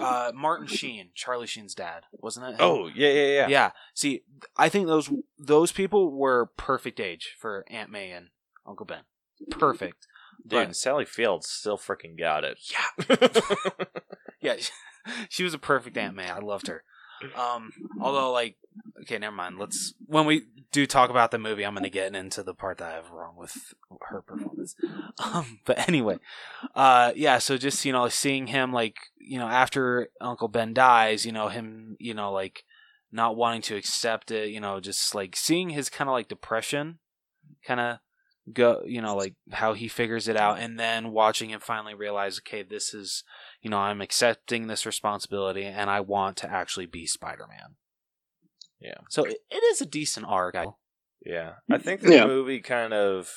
uh 0.00 0.32
Martin 0.34 0.66
Sheen 0.66 1.10
Charlie 1.14 1.46
Sheen's 1.46 1.74
dad 1.74 2.02
wasn't 2.12 2.46
it 2.46 2.50
him? 2.52 2.58
Oh 2.60 2.88
yeah, 2.94 3.10
yeah, 3.10 3.26
yeah. 3.26 3.48
yeah. 3.48 3.70
See, 3.94 4.22
I 4.56 4.68
think 4.68 4.86
those 4.86 5.10
those 5.38 5.72
people 5.72 6.10
were 6.10 6.46
perfect 6.56 6.98
age 7.00 7.34
for 7.38 7.64
Aunt 7.70 7.90
May 7.90 8.10
and 8.10 8.28
Uncle 8.66 8.86
Ben. 8.86 9.02
Perfect. 9.50 10.06
Dude, 10.46 10.68
But- 10.68 10.76
Sally 10.76 11.04
Fields 11.04 11.48
still 11.48 11.78
freaking 11.78 12.18
got 12.18 12.44
it. 12.44 12.58
Yeah. 12.70 13.84
yeah. 14.40 14.56
She 15.28 15.44
was 15.44 15.54
a 15.54 15.58
perfect 15.58 15.96
Aunt 15.96 16.16
May. 16.16 16.28
I 16.28 16.40
loved 16.40 16.66
her. 16.66 16.82
Um, 17.36 17.72
although, 18.00 18.32
like, 18.32 18.56
okay, 19.02 19.18
never 19.18 19.34
mind. 19.34 19.58
Let's 19.58 19.94
when 20.06 20.26
we 20.26 20.42
do 20.72 20.86
talk 20.86 21.10
about 21.10 21.30
the 21.30 21.38
movie, 21.38 21.64
I'm 21.64 21.74
going 21.74 21.84
to 21.84 21.90
get 21.90 22.14
into 22.14 22.42
the 22.42 22.54
part 22.54 22.78
that 22.78 22.92
I 22.92 22.94
have 22.96 23.10
wrong 23.10 23.34
with 23.36 23.74
her 24.08 24.22
performance. 24.22 24.74
Um, 25.18 25.60
but 25.64 25.88
anyway, 25.88 26.18
uh, 26.74 27.12
yeah. 27.16 27.38
So 27.38 27.56
just 27.56 27.86
you 27.86 27.92
know, 27.92 28.08
seeing 28.08 28.48
him 28.48 28.70
like 28.70 28.96
you 29.18 29.38
know 29.38 29.46
after 29.46 30.08
Uncle 30.20 30.48
Ben 30.48 30.74
dies, 30.74 31.24
you 31.24 31.32
know 31.32 31.48
him, 31.48 31.96
you 31.98 32.12
know, 32.12 32.30
like 32.32 32.64
not 33.10 33.34
wanting 33.34 33.62
to 33.62 33.76
accept 33.76 34.30
it, 34.30 34.50
you 34.50 34.60
know, 34.60 34.78
just 34.78 35.14
like 35.14 35.34
seeing 35.34 35.70
his 35.70 35.88
kind 35.88 36.08
of 36.08 36.12
like 36.12 36.28
depression, 36.28 36.98
kind 37.66 37.80
of 37.80 37.98
go, 38.52 38.82
you 38.86 39.00
know, 39.02 39.16
like 39.16 39.34
how 39.52 39.72
he 39.74 39.88
figures 39.88 40.28
it 40.28 40.36
out, 40.36 40.58
and 40.58 40.78
then 40.78 41.10
watching 41.12 41.50
him 41.50 41.60
finally 41.60 41.94
realize, 41.94 42.38
okay, 42.38 42.62
this 42.62 42.94
is 42.94 43.24
you 43.62 43.70
know, 43.70 43.78
I'm 43.78 44.00
accepting 44.00 44.66
this 44.66 44.86
responsibility 44.86 45.64
and 45.64 45.90
I 45.90 46.00
want 46.00 46.36
to 46.38 46.50
actually 46.50 46.86
be 46.86 47.06
Spider 47.06 47.46
Man. 47.48 47.76
Yeah. 48.80 48.98
So 49.08 49.24
it, 49.24 49.38
it 49.50 49.62
is 49.64 49.80
a 49.80 49.86
decent 49.86 50.26
arc. 50.28 50.54
I, 50.54 50.66
Yeah, 51.24 51.54
I 51.70 51.78
think 51.78 52.02
the 52.02 52.12
Yeah. 52.12 52.26
movie 52.26 52.60
kind 52.60 52.92
of 52.92 53.32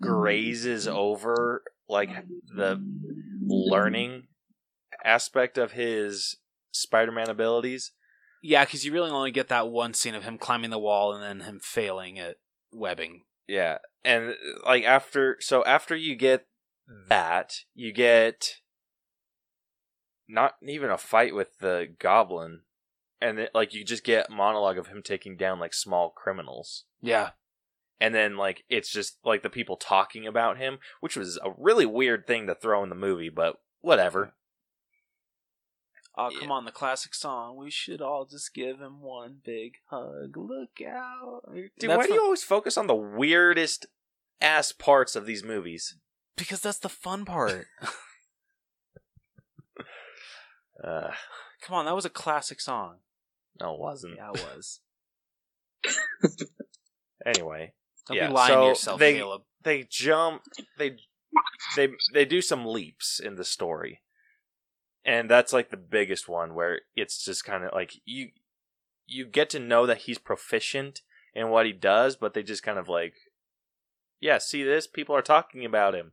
grazes 0.00 0.86
over 0.88 1.62
like 1.88 2.10
the 2.54 2.82
learning 3.46 4.26
aspect 5.04 5.56
of 5.58 5.72
his 5.72 6.36
Spider-Man 6.72 7.30
abilities. 7.30 7.92
yeah, 8.42 8.64
because 8.64 8.84
you 8.84 8.92
really 8.92 9.10
only 9.10 9.30
get 9.30 9.48
that 9.48 9.68
one 9.68 9.94
scene 9.94 10.14
of 10.14 10.24
him 10.24 10.36
climbing 10.38 10.70
the 10.70 10.78
wall 10.78 11.14
and 11.14 11.22
then 11.22 11.46
him 11.48 11.60
failing 11.62 12.18
at 12.18 12.36
webbing. 12.76 13.22
Yeah, 13.48 13.78
and 14.04 14.34
like 14.64 14.84
after, 14.84 15.36
so 15.40 15.64
after 15.64 15.94
you 15.94 16.16
get 16.16 16.46
mm. 16.90 17.08
that, 17.08 17.54
you 17.74 17.92
get 17.92 18.56
not 20.28 20.54
even 20.62 20.90
a 20.90 20.98
fight 20.98 21.34
with 21.34 21.58
the 21.58 21.88
Goblin, 21.98 22.62
and 23.20 23.38
it, 23.38 23.50
like 23.54 23.72
you 23.72 23.84
just 23.84 24.04
get 24.04 24.30
monologue 24.30 24.78
of 24.78 24.88
him 24.88 25.02
taking 25.02 25.36
down 25.36 25.60
like 25.60 25.74
small 25.74 26.10
criminals. 26.10 26.84
Yeah. 27.00 27.30
and 28.00 28.14
then 28.14 28.36
like 28.36 28.64
it's 28.68 28.90
just 28.90 29.18
like 29.24 29.42
the 29.42 29.50
people 29.50 29.76
talking 29.76 30.26
about 30.26 30.58
him, 30.58 30.78
which 31.00 31.16
was 31.16 31.38
a 31.38 31.52
really 31.56 31.86
weird 31.86 32.26
thing 32.26 32.46
to 32.46 32.54
throw 32.54 32.82
in 32.82 32.88
the 32.88 32.94
movie, 32.94 33.30
but 33.30 33.56
whatever. 33.80 34.34
Oh, 36.18 36.30
Yeah. 36.30 36.40
come 36.40 36.50
on, 36.52 36.64
the 36.64 36.72
classic 36.72 37.14
song. 37.14 37.56
We 37.56 37.70
should 37.70 38.00
all 38.00 38.24
just 38.24 38.54
give 38.54 38.80
him 38.80 39.00
one 39.02 39.40
big 39.44 39.74
hug. 39.90 40.36
Look 40.36 40.80
out. 40.86 41.42
Dude, 41.52 41.70
That's 41.90 41.96
why 41.98 42.06
do 42.06 42.14
you 42.14 42.22
always 42.22 42.42
focus 42.42 42.78
on 42.78 42.86
the 42.86 42.94
weirdest 42.94 43.86
ass 44.40 44.72
parts 44.72 45.14
of 45.14 45.26
these 45.26 45.44
movies? 45.44 45.96
Because 46.36 46.60
that's 46.60 46.78
the 46.78 46.88
fun 46.88 47.24
part. 47.24 47.66
Uh, 50.82 51.10
come 51.62 51.74
on, 51.74 51.86
that 51.86 51.94
was 51.94 52.04
a 52.04 52.10
classic 52.10 52.60
song. 52.60 52.96
no, 53.60 53.72
it 53.74 53.80
wasn't. 53.80 54.14
Yeah, 54.16 54.30
it 54.34 54.44
was. 54.54 54.80
Anyway, 57.24 57.72
Don't 58.06 58.16
Yeah, 58.18 58.28
be 58.28 58.34
lying 58.34 58.52
so 58.54 58.60
to 58.60 58.66
yourself, 58.68 59.00
they- 59.00 59.14
Caleb. 59.14 59.42
they 59.62 59.82
jump. 59.90 60.42
They 60.78 60.98
they 61.74 61.88
they 62.12 62.24
do 62.24 62.40
some 62.40 62.64
leaps 62.66 63.18
in 63.18 63.34
the 63.34 63.42
story, 63.44 64.00
and 65.06 65.30
that's 65.30 65.52
like 65.52 65.70
the 65.70 65.76
biggest 65.76 66.28
one 66.28 66.54
where 66.54 66.80
it's 66.96 67.24
just 67.24 67.44
kind 67.44 67.64
of 67.64 67.70
like 67.72 67.92
you 68.04 68.30
you 69.06 69.24
get 69.24 69.48
to 69.50 69.60
know 69.60 69.86
that 69.86 69.98
he's 69.98 70.18
proficient 70.18 71.00
in 71.32 71.48
what 71.48 71.64
he 71.64 71.72
does, 71.72 72.16
but 72.16 72.34
they 72.34 72.42
just 72.42 72.64
kind 72.64 72.78
of 72.78 72.88
like, 72.88 73.14
yeah, 74.20 74.38
see 74.38 74.64
this? 74.64 74.88
People 74.88 75.14
are 75.14 75.22
talking 75.22 75.64
about 75.64 75.94
him, 75.94 76.12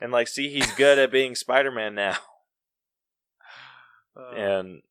and 0.00 0.12
like 0.12 0.28
see 0.28 0.48
he's 0.48 0.70
good 0.72 0.98
at 0.98 1.10
being 1.10 1.34
Spider 1.34 1.70
Man 1.70 1.94
now. 1.94 2.16
Uh, 4.16 4.36
and 4.36 4.82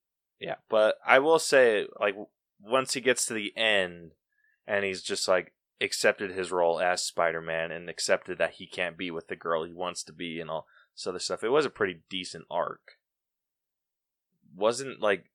yeah 0.41 0.55
but 0.69 0.95
i 1.07 1.18
will 1.18 1.39
say 1.39 1.88
like 1.97 2.14
once 2.61 2.93
he 2.93 2.99
gets 2.99 3.26
to 3.26 3.34
the 3.34 3.53
end 3.55 4.11
and 4.68 4.84
he's 4.84 5.01
just 5.01 5.30
like 5.30 5.53
accepted 5.80 6.31
his 6.31 6.51
role 6.51 6.80
as 6.80 7.01
spider-man 7.01 7.72
and 7.72 7.89
accepted 7.89 8.38
that 8.38 8.55
he 8.55 8.68
can't 8.68 8.97
be 8.97 9.10
with 9.10 9.27
the 9.27 9.35
girl 9.35 9.64
he 9.64 9.73
wants 9.73 10.03
to 10.03 10.11
be 10.14 10.39
and 10.39 10.49
all 10.49 10.68
this 10.95 11.07
other 11.07 11.20
stuff 11.20 11.44
it 11.44 11.49
was 11.49 11.65
a 11.65 11.70
pretty 11.70 12.02
decent 12.10 12.45
arc 12.49 12.98
wasn't 14.56 15.02
like 15.02 15.26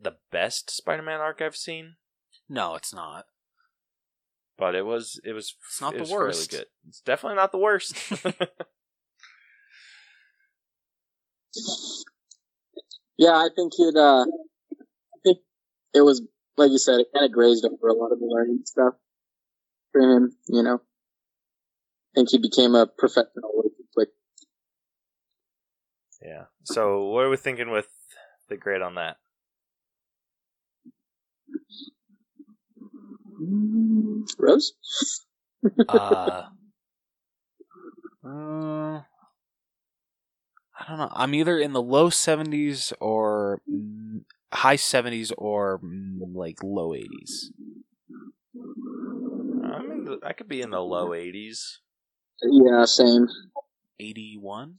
the 0.00 0.16
best 0.30 0.70
spider-man 0.70 1.20
arc 1.20 1.40
i've 1.42 1.56
seen 1.56 1.96
no, 2.50 2.76
it's 2.76 2.94
not. 2.94 3.26
but 4.56 4.74
it 4.74 4.86
was 4.86 5.20
it 5.24 5.32
was 5.32 5.54
It's 5.68 5.80
not 5.80 5.94
it 5.94 5.96
the 5.96 6.02
was 6.02 6.10
fairly 6.10 6.26
worst. 6.26 6.50
good 6.50 6.66
it's 6.88 7.00
definitely 7.00 7.36
not 7.36 7.52
the 7.52 7.58
worst 7.58 7.94
Yeah, 13.16 13.32
I 13.32 13.48
think 13.54 13.72
it. 13.78 13.96
Uh, 13.96 14.22
I 14.22 15.18
think 15.24 15.38
it 15.94 16.02
was 16.02 16.22
like 16.56 16.70
you 16.70 16.78
said. 16.78 17.00
It 17.00 17.08
kind 17.12 17.24
of 17.26 17.32
grazed 17.32 17.64
over 17.64 17.88
a 17.88 17.92
lot 17.94 18.12
of 18.12 18.20
the 18.20 18.26
learning 18.26 18.60
stuff 18.64 18.94
for 19.92 20.00
him. 20.00 20.32
You 20.46 20.62
know, 20.62 20.74
I 20.76 22.10
think 22.14 22.28
he 22.30 22.38
became 22.38 22.74
a 22.74 22.86
professional 22.86 23.30
really 23.34 23.56
quick. 23.56 23.57
Yeah 26.28 26.44
so 26.64 27.04
what 27.06 27.24
are 27.24 27.30
we 27.30 27.36
thinking 27.36 27.70
with 27.70 27.88
the 28.48 28.56
grade 28.56 28.82
on 28.82 28.94
that 28.96 29.16
Rose. 34.38 34.72
uh, 35.88 36.42
uh, 38.24 39.00
I 40.78 40.86
don't 40.88 40.98
know. 40.98 41.10
I'm 41.12 41.34
either 41.34 41.58
in 41.58 41.72
the 41.72 41.82
low 41.82 42.10
70s 42.10 42.92
or 43.00 43.60
high 44.52 44.76
70s 44.76 45.32
or 45.36 45.80
mm, 45.80 46.34
like 46.34 46.62
low 46.62 46.90
80s. 46.90 47.50
I'm 49.64 49.90
in 49.90 50.04
the, 50.04 50.18
i 50.24 50.32
could 50.32 50.48
be 50.48 50.62
in 50.62 50.70
the 50.70 50.80
low 50.80 51.08
80s 51.10 51.78
Yeah, 52.42 52.84
same. 52.84 53.28
81? 54.00 54.76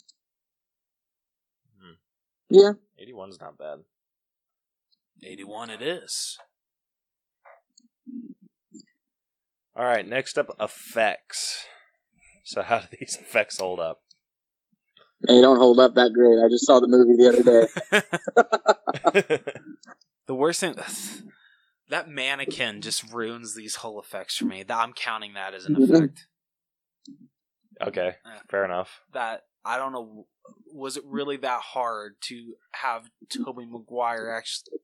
Yeah. 2.50 2.74
81's 3.00 3.40
not 3.40 3.58
bad 3.58 3.80
81 5.24 5.70
it 5.70 5.82
is. 5.82 6.38
All 9.76 9.86
right, 9.86 10.08
next 10.08 10.38
up, 10.38 10.56
effects. 10.60 11.66
So, 12.44 12.62
how 12.62 12.80
do 12.80 12.88
these 13.00 13.16
effects 13.22 13.60
hold 13.60 13.80
up? 13.80 14.02
They 15.28 15.42
don't 15.42 15.58
hold 15.58 15.80
up 15.80 15.96
that 15.96 16.14
great. 16.14 16.40
I 16.44 16.50
just 16.50 16.66
saw 16.66 16.80
the 16.80 16.88
movie 16.88 17.16
the 17.18 17.30
other 17.30 17.44
day. 19.34 19.52
The 20.30 20.36
worst 20.36 20.60
thing 20.60 20.76
that 21.90 22.08
mannequin 22.08 22.82
just 22.82 23.12
ruins 23.12 23.56
these 23.56 23.78
whole 23.78 24.00
effects 24.00 24.38
for 24.38 24.46
me. 24.46 24.62
That 24.62 24.78
I'm 24.78 24.94
counting 24.94 25.34
that 25.34 25.56
as 25.56 25.66
an 25.66 25.74
mm-hmm. 25.74 25.92
effect. 25.92 26.28
okay, 27.82 28.12
fair 28.48 28.64
enough. 28.64 29.02
That 29.12 29.46
I 29.66 29.78
don't 29.78 29.92
know 29.92 30.28
was 30.72 30.98
it 30.98 31.04
really 31.06 31.38
that 31.38 31.62
hard 31.62 32.16
to 32.22 32.54
have 32.72 33.10
Tobey 33.30 33.66
Maguire 33.66 34.30
actually 34.30 34.80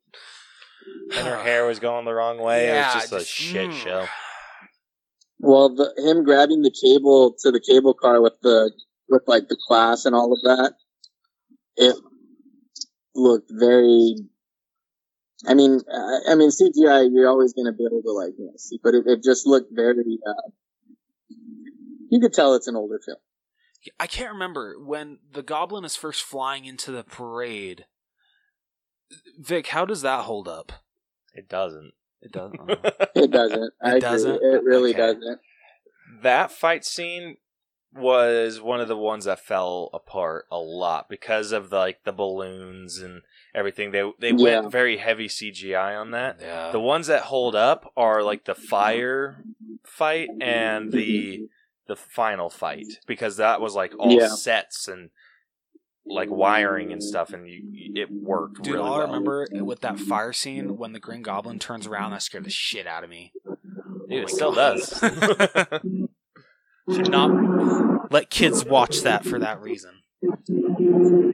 And 1.18 1.28
her 1.28 1.42
hair 1.42 1.66
was 1.66 1.80
going 1.80 2.06
the 2.06 2.14
wrong 2.14 2.40
way. 2.40 2.70
it 2.70 2.74
was 2.74 2.94
just, 2.94 3.10
just- 3.12 3.24
a 3.24 3.26
shit 3.26 3.70
mm. 3.72 3.74
show. 3.74 4.06
Well, 5.40 5.76
the, 5.76 5.94
him 5.98 6.24
grabbing 6.24 6.62
the 6.62 6.72
cable 6.72 7.36
to 7.40 7.52
the 7.52 7.60
cable 7.60 7.94
car 7.94 8.22
with 8.22 8.40
the 8.42 8.72
with 9.10 9.24
like 9.28 9.48
the 9.48 9.58
class 9.68 10.06
and 10.06 10.16
all 10.16 10.34
of 10.34 10.42
that, 10.44 10.74
it 11.76 11.96
looked 13.14 13.52
very. 13.52 14.16
I 15.46 15.54
mean, 15.54 15.82
I, 15.92 16.32
I 16.32 16.36
mean 16.36 16.50
CGI. 16.50 17.10
You're 17.12 17.28
always 17.28 17.54
going 17.54 17.66
to 17.66 17.74
be 17.74 17.86
able 17.86 18.02
to 18.02 18.12
like 18.12 18.34
you 18.40 18.46
know, 18.46 18.54
see, 18.58 18.80
but 18.82 18.96
it, 18.96 19.04
it 19.06 19.24
just 19.24 19.46
looked 19.46 19.70
very. 19.72 20.18
Uh, 20.26 20.50
you 22.10 22.20
could 22.20 22.34
tell 22.34 22.56
it's 22.56 22.68
an 22.68 22.76
older 22.76 23.00
film. 23.06 23.18
I 23.99 24.07
can't 24.07 24.32
remember 24.34 24.76
when 24.80 25.20
the 25.32 25.44
goblin 25.44 25.86
is 25.86 25.95
first 25.95 26.24
flying 26.24 26.66
into 26.66 26.91
the 26.91 27.03
parade. 27.03 27.86
Vic, 29.40 29.68
how 29.68 29.86
does 29.86 30.02
that 30.02 30.24
hold 30.24 30.48
up? 30.48 30.72
It 31.34 31.48
doesn't. 31.49 31.94
It 32.22 32.32
doesn't. 32.32 32.60
It 33.16 33.32
doesn't. 33.32 33.74
I 33.82 33.99
doesn't? 33.99 34.41
It 34.41 34.64
really 34.64 34.91
Okay. 34.91 34.99
doesn't. 35.14 35.40
that 36.22 36.52
fight 36.52 36.84
scene 36.86 37.38
was 37.94 38.60
one 38.60 38.82
of 38.82 38.88
the 38.90 38.98
ones 38.98 39.24
that 39.26 39.40
fell 39.40 39.90
apart 39.94 40.45
a 40.52 40.57
lot 40.57 41.07
because 41.10 41.52
of 41.53 41.70
the, 41.70 41.78
like 41.78 42.03
the 42.03 42.12
balloons 42.12 42.98
and 42.99 43.22
everything. 43.53 43.91
They 43.91 44.12
they 44.20 44.32
Yeah. 44.32 44.60
went 44.62 44.72
very 44.72 44.98
heavy 44.98 45.28
CGI 45.28 45.95
on 45.99 46.12
that. 46.12 46.40
yeah. 46.41 46.72
The 46.72 46.80
ones 46.80 47.07
that 47.07 47.24
hold 47.24 47.56
up 47.56 47.91
are 47.95 48.22
like 48.24 48.44
the 48.45 48.56
fire 48.56 49.44
fight 49.84 50.30
and 50.41 50.91
the 50.91 51.48
the 51.88 51.95
final 51.95 52.49
fight 52.49 52.99
because 53.07 53.38
that 53.38 53.62
was 53.62 53.76
like 53.76 53.94
all 53.99 54.12
Yeah. 54.12 54.28
sets 54.30 54.88
and 54.88 55.10
like 56.07 56.30
wiring 56.30 56.91
and 56.91 57.02
stuff 57.03 57.34
and 57.34 57.48
you, 57.49 57.64
it 57.95 58.12
worked 58.12 58.62
Dude, 58.62 58.74
really 58.76 58.86
all 58.88 58.94
I 58.95 58.98
well. 58.99 59.07
remember 59.07 59.48
with 59.64 59.82
that 59.82 59.99
fire 59.99 60.34
scene 60.34 60.78
when 60.78 60.94
the 60.94 60.99
Green 60.99 61.22
Goblin 61.24 61.57
turns 61.60 61.88
around, 61.88 62.12
that 62.12 62.22
scared 62.22 62.44
the 62.44 62.49
shit 62.52 62.86
out 62.88 63.03
of 63.03 63.10
me. 63.10 63.34
Dude, 63.44 63.56
Oh 64.12 64.16
it 64.22 64.30
still 64.30 64.53
God. 64.53 64.78
does. 64.78 64.99
Should 66.95 67.10
not 67.10 68.12
let 68.12 68.30
kids 68.30 68.64
watch 68.64 69.02
that 69.02 69.26
for 69.26 69.40
that 69.40 69.60
reason. 69.62 69.91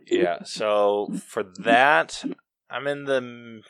yeah, 0.07 0.43
so 0.43 1.09
for 1.27 1.43
that, 1.43 2.23
I'm 2.69 2.87
in 2.87 3.03
the 3.03 3.61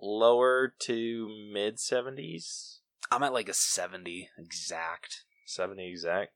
lower 0.00 0.72
to 0.80 1.28
mid 1.52 1.76
70s, 1.76 2.78
I'm 3.10 3.22
at 3.22 3.32
like 3.34 3.48
a 3.50 3.54
70 3.54 4.30
exact. 4.38 5.24
70 5.46 5.88
exact. 5.88 6.32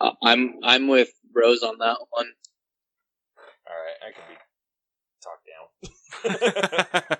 Uh, 0.00 0.12
I'm 0.22 0.54
I'm 0.62 0.88
with 0.88 1.10
Rose 1.34 1.62
on 1.62 1.78
that 1.78 1.96
one. 2.10 2.26
All 3.66 3.76
right, 3.76 3.98
I 4.06 4.12
can 4.12 4.24
be 4.28 4.36
talked 5.22 5.46
down. 7.06 7.18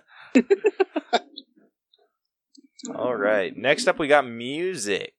All 2.97 3.15
right. 3.15 3.57
Next 3.57 3.87
up, 3.87 3.99
we 3.99 4.09
got 4.09 4.27
music. 4.27 5.15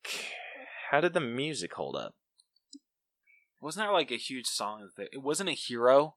How 0.90 1.00
did 1.00 1.14
the 1.14 1.20
music 1.20 1.74
hold 1.74 1.96
up? 1.96 2.16
Wasn't 3.62 3.86
there 3.86 3.94
like 3.94 4.12
a 4.12 4.18
huge 4.18 4.48
song 4.48 4.90
that 4.98 5.10
it 5.14 5.22
wasn't 5.22 5.50
a 5.50 5.54
hero 5.54 6.16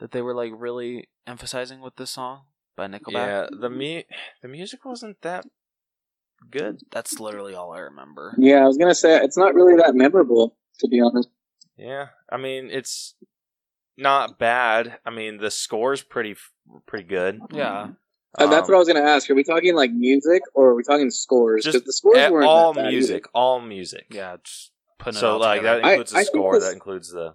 that 0.00 0.10
they 0.10 0.20
were 0.20 0.34
like 0.34 0.50
really 0.54 1.08
emphasizing 1.26 1.80
with 1.80 1.94
this 1.96 2.10
song 2.10 2.42
by 2.76 2.88
Nickelback? 2.88 3.12
Yeah, 3.12 3.46
the 3.52 3.70
mu- 3.70 4.02
the 4.42 4.48
music 4.48 4.84
wasn't 4.84 5.22
that 5.22 5.44
good. 6.50 6.80
That's 6.90 7.18
literally 7.20 7.54
all 7.54 7.72
I 7.72 7.80
remember. 7.80 8.34
Yeah, 8.38 8.62
I 8.62 8.66
was 8.66 8.76
gonna 8.78 8.94
say 8.94 9.16
it's 9.22 9.36
not 9.36 9.54
really 9.54 9.76
that 9.76 9.94
memorable, 9.94 10.56
to 10.80 10.88
be 10.88 11.00
honest. 11.00 11.28
Yeah, 11.76 12.08
I 12.30 12.36
mean 12.36 12.68
it's 12.70 13.14
not 13.96 14.38
bad. 14.38 14.98
I 15.06 15.10
mean 15.10 15.38
the 15.38 15.50
score's 15.50 16.02
pretty 16.02 16.36
pretty 16.86 17.04
good. 17.04 17.40
Yeah. 17.52 17.88
Uh, 18.38 18.46
that's 18.46 18.66
Um, 18.68 18.72
what 18.72 18.76
I 18.76 18.78
was 18.78 18.88
gonna 18.88 19.00
ask. 19.00 19.28
Are 19.30 19.34
we 19.34 19.44
talking 19.44 19.74
like 19.74 19.90
music 19.92 20.42
or 20.54 20.70
are 20.70 20.74
we 20.74 20.82
talking 20.82 21.10
scores? 21.10 21.64
Just 21.64 21.84
the 21.84 21.92
scores 21.92 22.30
weren't 22.30 22.46
all 22.46 22.72
that 22.72 22.84
bad 22.84 22.90
music, 22.92 23.26
all 23.34 23.60
music. 23.60 24.06
Yeah, 24.10 24.36
just 24.42 24.70
putting 24.98 25.16
it 25.18 25.20
So 25.20 25.32
all 25.32 25.38
like 25.40 25.60
together. 25.60 25.80
that 25.82 25.88
includes 25.90 26.14
I- 26.14 26.18
I 26.18 26.20
the 26.20 26.24
think 26.24 26.34
score. 26.34 26.54
this- 26.54 26.64
That 26.64 26.72
includes 26.74 27.10
the. 27.10 27.34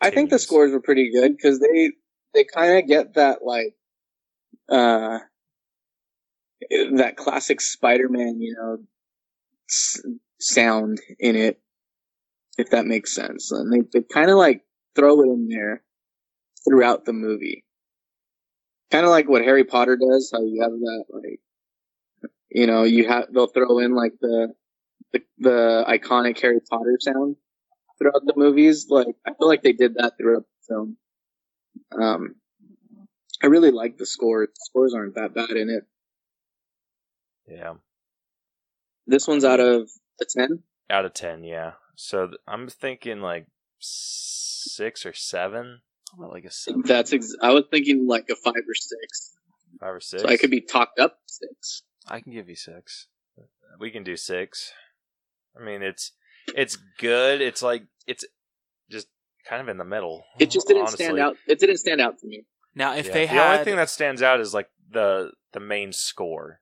I 0.00 0.10
think 0.10 0.30
the 0.30 0.38
scores 0.38 0.72
were 0.72 0.80
pretty 0.80 1.10
good 1.12 1.36
because 1.36 1.58
they 1.60 1.92
they 2.34 2.44
kind 2.44 2.78
of 2.78 2.86
get 2.88 3.14
that 3.14 3.44
like 3.44 3.74
uh 4.68 5.18
that 6.96 7.16
classic 7.16 7.60
Spider-Man, 7.60 8.40
you 8.40 8.54
know, 8.54 8.78
s- 9.70 10.02
sound 10.40 11.00
in 11.18 11.36
it, 11.36 11.60
if 12.58 12.70
that 12.70 12.86
makes 12.86 13.14
sense. 13.14 13.50
And 13.52 13.72
they 13.72 13.82
they 13.92 14.04
kind 14.04 14.30
of 14.30 14.36
like 14.36 14.62
throw 14.94 15.20
it 15.22 15.26
in 15.28 15.48
there 15.48 15.82
throughout 16.68 17.04
the 17.04 17.12
movie, 17.12 17.64
kind 18.90 19.04
of 19.04 19.10
like 19.10 19.28
what 19.28 19.42
Harry 19.42 19.64
Potter 19.64 19.96
does. 19.96 20.30
How 20.32 20.42
you 20.42 20.62
have 20.62 20.72
that 20.72 21.04
like, 21.10 21.40
you 22.50 22.66
know, 22.66 22.84
you 22.84 23.08
have 23.08 23.26
they'll 23.32 23.46
throw 23.46 23.78
in 23.78 23.94
like 23.94 24.12
the 24.20 24.54
the, 25.12 25.22
the 25.38 25.84
iconic 25.88 26.40
Harry 26.40 26.60
Potter 26.70 26.98
sound 27.00 27.36
throughout 27.98 28.22
the 28.26 28.34
movies. 28.36 28.86
Like 28.90 29.08
I 29.26 29.32
feel 29.34 29.48
like 29.48 29.62
they 29.62 29.72
did 29.72 29.94
that 29.96 30.14
throughout 30.18 30.44
the 30.44 30.74
film. 30.74 30.96
Um, 32.00 32.34
I 33.42 33.46
really 33.46 33.70
like 33.70 33.96
the 33.98 34.06
score. 34.06 34.46
The 34.46 34.52
scores 34.56 34.94
aren't 34.94 35.14
that 35.16 35.34
bad 35.34 35.50
in 35.50 35.70
it. 35.70 35.84
Yeah 37.48 37.74
This 39.06 39.26
one's 39.26 39.44
out 39.44 39.60
of 39.60 39.88
the 40.18 40.26
ten. 40.28 40.62
out 40.90 41.04
of 41.04 41.14
ten. 41.14 41.44
Yeah. 41.44 41.72
So 41.96 42.26
th- 42.28 42.38
I'm 42.46 42.68
thinking 42.68 43.20
like 43.20 43.46
six 43.80 45.04
or 45.06 45.12
seven, 45.14 45.80
I'm 46.12 46.28
like 46.30 46.44
a 46.44 46.50
seven. 46.50 46.82
That's 46.84 47.12
ex- 47.12 47.34
I 47.42 47.52
was 47.52 47.64
thinking 47.70 48.06
like 48.06 48.26
a 48.30 48.36
five 48.36 48.54
or 48.54 48.74
six. 48.74 49.32
five 49.80 49.94
or 49.94 50.00
six. 50.00 50.22
So 50.22 50.28
I 50.28 50.36
could 50.36 50.50
be 50.50 50.60
talked 50.60 50.98
up 50.98 51.18
six. 51.26 51.82
I 52.06 52.20
can 52.20 52.32
give 52.32 52.48
you 52.48 52.56
six. 52.56 53.06
we 53.80 53.90
can 53.90 54.02
do 54.04 54.16
six. 54.16 54.72
I 55.60 55.64
mean, 55.64 55.82
it's 55.82 56.12
it's 56.54 56.76
good. 56.98 57.40
It's 57.40 57.62
like 57.62 57.84
it's 58.06 58.24
just 58.90 59.08
kind 59.48 59.60
of 59.62 59.68
in 59.68 59.76
the 59.78 59.84
middle. 59.84 60.24
It 60.38 60.50
just 60.50 60.66
didn't 60.66 60.82
honestly. 60.82 61.04
stand 61.06 61.18
out. 61.18 61.36
It 61.46 61.58
didn't 61.58 61.78
stand 61.78 62.00
out 62.00 62.18
to 62.20 62.26
me. 62.26 62.44
Now, 62.74 62.94
if 62.94 63.06
Yeah. 63.06 63.12
they 63.12 63.26
the 63.26 63.32
had, 63.32 63.52
only 63.52 63.64
thing 63.64 63.76
that 63.76 63.90
stands 63.90 64.22
out 64.22 64.40
is 64.40 64.54
like 64.54 64.68
the 64.90 65.32
the 65.52 65.60
main 65.60 65.92
score. 65.92 66.60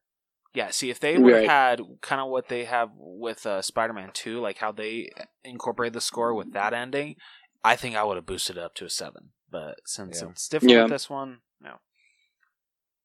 Yeah, 0.57 0.71
see, 0.71 0.89
if 0.91 0.99
they 0.99 1.19
would 1.19 1.33
have 1.35 1.43
Right. 1.43 1.49
had 1.51 1.81
kind 2.01 2.21
of 2.21 2.29
what 2.29 2.49
they 2.49 2.65
have 2.65 2.91
with 2.97 3.45
uh, 3.47 3.61
Spider-Man 3.63 4.11
Two, 4.15 4.41
like 4.41 4.59
how 4.59 4.73
they 4.73 5.11
incorporate 5.45 5.93
the 5.93 6.01
score 6.01 6.35
with 6.35 6.53
that 6.55 6.73
ending, 6.73 7.17
I 7.63 7.77
think 7.77 7.95
I 7.95 8.03
would 8.05 8.17
have 8.17 8.27
boosted 8.27 8.57
it 8.57 8.63
up 8.63 8.75
to 8.77 8.87
a 8.87 8.91
seven. 8.91 9.31
But 9.51 9.77
since 9.85 10.23
Yeah. 10.23 10.31
it's 10.31 10.49
different 10.49 10.73
Yeah. 10.73 10.83
with 10.85 10.93
this 10.93 11.11
one, 11.11 11.41
no. 11.61 11.77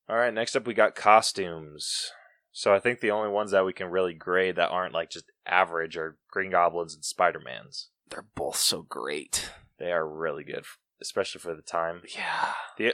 All 0.09 0.15
right, 0.15 0.33
next 0.33 0.55
up 0.55 0.65
we 0.65 0.73
got 0.73 0.95
costumes. 0.95 2.11
So 2.53 2.73
I 2.73 2.79
think 2.79 2.99
the 2.99 3.11
only 3.11 3.29
ones 3.29 3.51
that 3.51 3.65
we 3.65 3.73
can 3.73 3.89
really 3.91 4.13
grade 4.13 4.55
that 4.57 4.69
aren't 4.71 4.93
like 4.93 5.09
just 5.09 5.25
average 5.45 5.95
are 5.97 6.17
Green 6.29 6.51
Goblins 6.51 6.95
and 6.95 7.03
Spider 7.05 7.39
Mans. 7.39 7.89
They're 8.09 8.25
both 8.35 8.57
so 8.57 8.81
great. 8.81 9.51
They 9.77 9.91
are 9.91 10.07
really 10.07 10.43
good, 10.43 10.65
especially 11.01 11.39
for 11.39 11.55
the 11.55 11.61
time. 11.61 12.01
Yeah. 12.15 12.91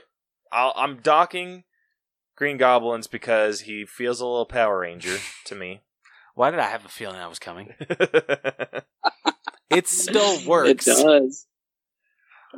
I'll, 0.52 0.74
I'm 0.76 0.98
docking 1.02 1.64
Green 2.38 2.58
Goblins 2.58 3.08
because 3.08 3.62
he 3.62 3.86
feels 3.86 4.22
a 4.22 4.26
little 4.26 4.46
Power 4.46 4.80
Ranger 4.80 5.18
to 5.46 5.56
me. 5.56 5.82
Why 6.36 6.52
did 6.52 6.60
I 6.60 6.70
have 6.70 6.86
a 6.86 6.90
feeling 6.90 7.18
that 7.18 7.30
was 7.30 7.40
coming? 7.40 7.74
It 9.70 9.88
still 9.90 10.48
works. 10.48 10.88
It 10.88 11.04
does. 11.04 11.46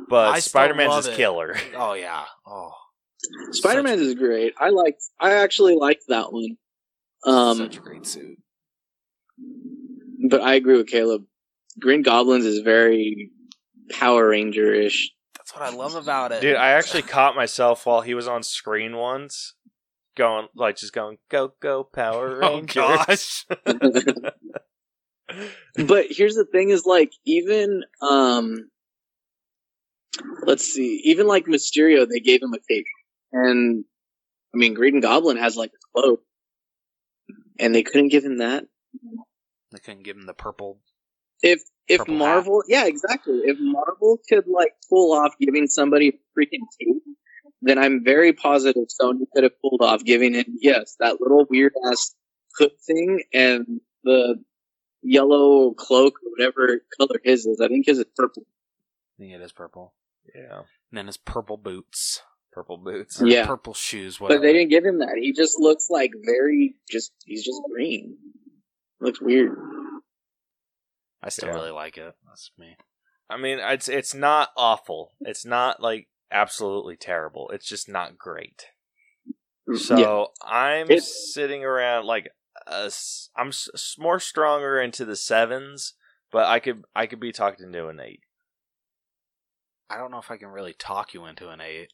but 0.08 0.28
I 0.28 0.38
Spider 0.38 0.74
Man's 0.74 0.94
is 0.98 1.06
it. 1.08 1.16
killer. 1.16 1.56
Oh 1.76 1.94
yeah. 1.94 2.24
Oh. 2.46 2.70
Spider 3.50 3.82
Man 3.82 3.98
is 3.98 4.14
great. 4.14 4.54
I 4.58 4.68
liked. 4.70 5.02
I 5.18 5.32
actually 5.32 5.74
liked 5.74 6.04
that 6.08 6.32
one. 6.32 6.56
Um, 7.26 7.56
such 7.56 7.78
a 7.78 7.80
great 7.80 8.06
suit. 8.06 8.38
but 10.30 10.40
I 10.40 10.54
agree 10.54 10.76
with 10.76 10.86
Caleb. 10.86 11.24
Green 11.80 12.02
Goblins 12.02 12.44
is 12.44 12.60
very 12.60 13.32
Power 13.90 14.28
Ranger 14.28 14.72
ish. 14.72 15.10
That's 15.36 15.52
what 15.52 15.62
I 15.62 15.74
love 15.74 15.96
about 15.96 16.30
it. 16.30 16.40
Dude, 16.42 16.54
I 16.56 16.70
actually 16.70 17.02
caught 17.02 17.34
myself 17.34 17.86
while 17.86 18.02
he 18.02 18.14
was 18.14 18.28
on 18.28 18.44
screen 18.44 18.96
once, 18.96 19.54
going 20.16 20.48
like 20.54 20.76
just 20.76 20.92
going 20.92 21.18
go 21.28 21.52
go 21.60 21.84
Power 21.84 22.38
Rangers. 22.38 22.76
Oh, 22.76 23.04
Rangers. 23.08 23.46
gosh. 23.66 24.26
but 25.86 26.06
here's 26.10 26.34
the 26.34 26.46
thing: 26.50 26.70
is 26.70 26.86
like 26.86 27.12
even 27.24 27.84
um, 28.02 28.68
let's 30.46 30.64
see, 30.64 31.00
even 31.04 31.26
like 31.26 31.46
Mysterio, 31.46 32.08
they 32.08 32.20
gave 32.20 32.42
him 32.42 32.52
a 32.54 32.58
cape, 32.68 32.86
and 33.32 33.84
I 34.54 34.58
mean 34.58 34.74
Green 34.74 35.00
Goblin 35.00 35.36
has 35.36 35.56
like 35.56 35.70
a 35.70 36.00
cloak, 36.00 36.22
and 37.58 37.74
they 37.74 37.82
couldn't 37.82 38.08
give 38.08 38.24
him 38.24 38.38
that. 38.38 38.64
They 39.72 39.78
couldn't 39.78 40.02
give 40.02 40.16
him 40.16 40.26
the 40.26 40.34
purple. 40.34 40.80
If 41.42 41.62
if 41.86 41.98
Purple 41.98 42.14
hat. 42.14 42.18
Marvel, 42.18 42.62
yeah, 42.68 42.86
exactly. 42.86 43.40
If 43.44 43.58
Marvel 43.60 44.18
could 44.28 44.44
like 44.46 44.72
pull 44.88 45.12
off 45.12 45.34
giving 45.40 45.66
somebody 45.68 46.08
a 46.08 46.12
freaking 46.38 46.66
cape, 46.80 47.02
then 47.62 47.78
I'm 47.78 48.02
very 48.04 48.32
positive 48.32 48.84
Sony 49.00 49.22
could 49.34 49.44
have 49.44 49.60
pulled 49.60 49.80
off 49.82 50.04
giving 50.04 50.34
him 50.34 50.44
yes 50.60 50.96
that 51.00 51.20
little 51.20 51.46
weird 51.50 51.72
ass 51.90 52.14
hood 52.58 52.72
thing 52.86 53.22
and 53.32 53.80
the 54.04 54.42
yellow 55.02 55.72
cloak 55.72 56.14
or 56.24 56.30
whatever 56.36 56.80
color 56.98 57.20
his 57.24 57.46
is. 57.46 57.60
I 57.60 57.68
think 57.68 57.86
his 57.86 57.98
is 57.98 58.06
purple. 58.16 58.44
I 59.18 59.22
think 59.22 59.34
it 59.34 59.40
is 59.40 59.52
purple. 59.52 59.94
yeah, 60.34 60.58
And 60.58 60.66
then 60.92 61.06
his 61.06 61.16
purple 61.16 61.56
boots. 61.56 62.22
purple 62.52 62.76
boots. 62.78 63.20
Or 63.22 63.26
Yeah. 63.26 63.46
Purple 63.46 63.74
shoes, 63.74 64.18
But 64.18 64.40
they 64.42 64.52
didn't 64.52 64.70
give 64.70 64.84
him 64.84 64.98
that. 64.98 65.16
He 65.20 65.32
just 65.32 65.58
looks 65.60 65.88
like 65.88 66.10
very 66.24 66.74
just 66.90 67.12
he's 67.24 67.44
just 67.44 67.60
green. 67.72 68.16
looks 69.00 69.20
weird. 69.20 69.56
I 71.22 71.28
still 71.28 71.48
Yeah. 71.50 71.54
really 71.54 71.70
like 71.70 71.96
it. 71.98 72.14
That's 72.26 72.50
me. 72.58 72.76
I 73.28 73.36
mean, 73.36 73.58
it's 73.60 73.88
it's 73.88 74.14
not 74.14 74.50
awful. 74.56 75.12
It's 75.20 75.44
not 75.44 75.80
like 75.80 76.08
absolutely 76.30 76.96
terrible. 76.96 77.50
It's 77.50 77.66
just 77.68 77.88
not 77.88 78.18
great. 78.18 78.66
Mm, 79.68 79.78
so 79.78 79.98
yeah. 79.98 80.24
I'm 80.48 80.90
It- 80.90 81.02
sitting 81.02 81.64
around 81.64 82.06
like 82.06 82.28
a 82.66 82.84
s- 82.86 83.30
I'm 83.36 83.48
s- 83.48 83.68
s- 83.74 83.96
more 83.98 84.20
stronger 84.20 84.80
into 84.80 85.04
the 85.04 85.16
sevens, 85.16 85.94
but 86.30 86.46
I 86.46 86.60
could 86.60 86.84
I 86.94 87.06
could 87.06 87.20
be 87.20 87.32
talked 87.32 87.60
into 87.60 87.88
an 87.88 88.00
eight. 88.00 88.20
I 89.88 89.96
don't 89.98 90.10
know 90.10 90.18
if 90.18 90.30
I 90.30 90.36
can 90.36 90.48
really 90.48 90.72
talk 90.72 91.14
you 91.14 91.26
into 91.26 91.48
an 91.48 91.60
eight. 91.60 91.92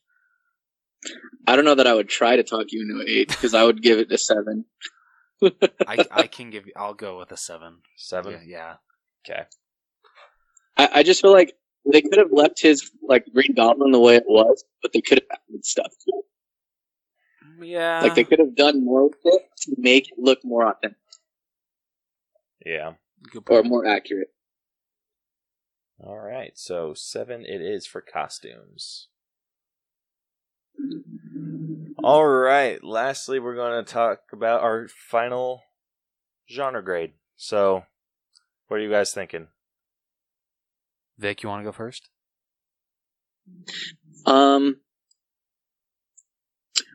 I 1.47 1.57
don't 1.57 1.65
know 1.65 1.75
that 1.77 1.87
I 1.87 1.95
would 1.95 2.09
try 2.09 2.37
to 2.37 2.43
talk 2.43 2.67
you 2.71 2.83
into 2.83 3.01
an 3.01 3.07
eight 3.09 3.29
because 3.29 3.55
I 3.55 3.65
would 3.65 3.83
give 3.83 3.99
it 3.99 4.11
a 4.13 4.19
seven. 4.19 4.65
I 5.87 6.05
I 6.11 6.27
can 6.27 6.51
give 6.51 6.67
you. 6.67 6.73
I'll 6.77 6.95
go 6.95 7.19
with 7.19 7.31
a 7.33 7.37
seven. 7.37 7.79
Seven. 7.97 8.33
Yeah, 8.33 8.41
yeah. 9.27 9.35
Okay. 9.35 9.45
I, 10.79 10.89
I 11.01 11.03
just 11.03 11.21
feel 11.23 11.33
like 11.33 11.55
they 11.93 12.03
could 12.03 12.19
have 12.19 12.33
left 12.33 12.61
his 12.61 12.91
like 13.03 13.25
Green 13.33 13.55
Goblin 13.55 13.93
the 13.93 14.01
way 14.01 14.17
it 14.17 14.25
was, 14.27 14.65
but 14.83 14.93
they 14.93 15.01
could 15.01 15.19
have 15.19 15.39
added 15.49 15.65
stuff. 15.65 15.91
to 15.91 16.13
it. 16.17 17.67
Yeah. 17.67 18.03
Like 18.03 18.15
they 18.15 18.25
could 18.25 18.39
have 18.39 18.55
done 18.55 18.85
more 18.85 19.05
with 19.09 19.19
it 19.25 19.43
to 19.63 19.75
make 19.79 20.09
it 20.11 20.19
look 20.19 20.41
more 20.45 20.67
authentic 20.69 20.99
Yeah. 22.65 22.95
Good 23.31 23.45
or 23.49 23.63
more 23.63 23.87
accurate. 23.87 24.29
All 25.99 26.19
right. 26.19 26.53
So 26.55 26.93
seven 26.95 27.45
it 27.47 27.61
is 27.61 27.87
for 27.87 28.01
costumes. 28.01 29.09
All 32.03 32.27
right. 32.27 32.83
Lastly, 32.85 33.39
we're 33.39 33.55
going 33.55 33.83
to 33.85 33.91
talk 33.93 34.21
about 34.33 34.63
our 34.63 34.89
final 34.89 35.63
genre 36.51 36.85
grade. 36.85 37.13
So, 37.37 37.85
what 38.69 38.79
are 38.79 38.83
you 38.83 38.91
guys 38.91 39.13
thinking? 39.13 39.49
Vic, 41.19 41.43
you 41.43 41.49
want 41.49 41.61
to 41.61 41.65
go 41.65 41.73
first? 41.73 42.09
Um, 44.27 44.77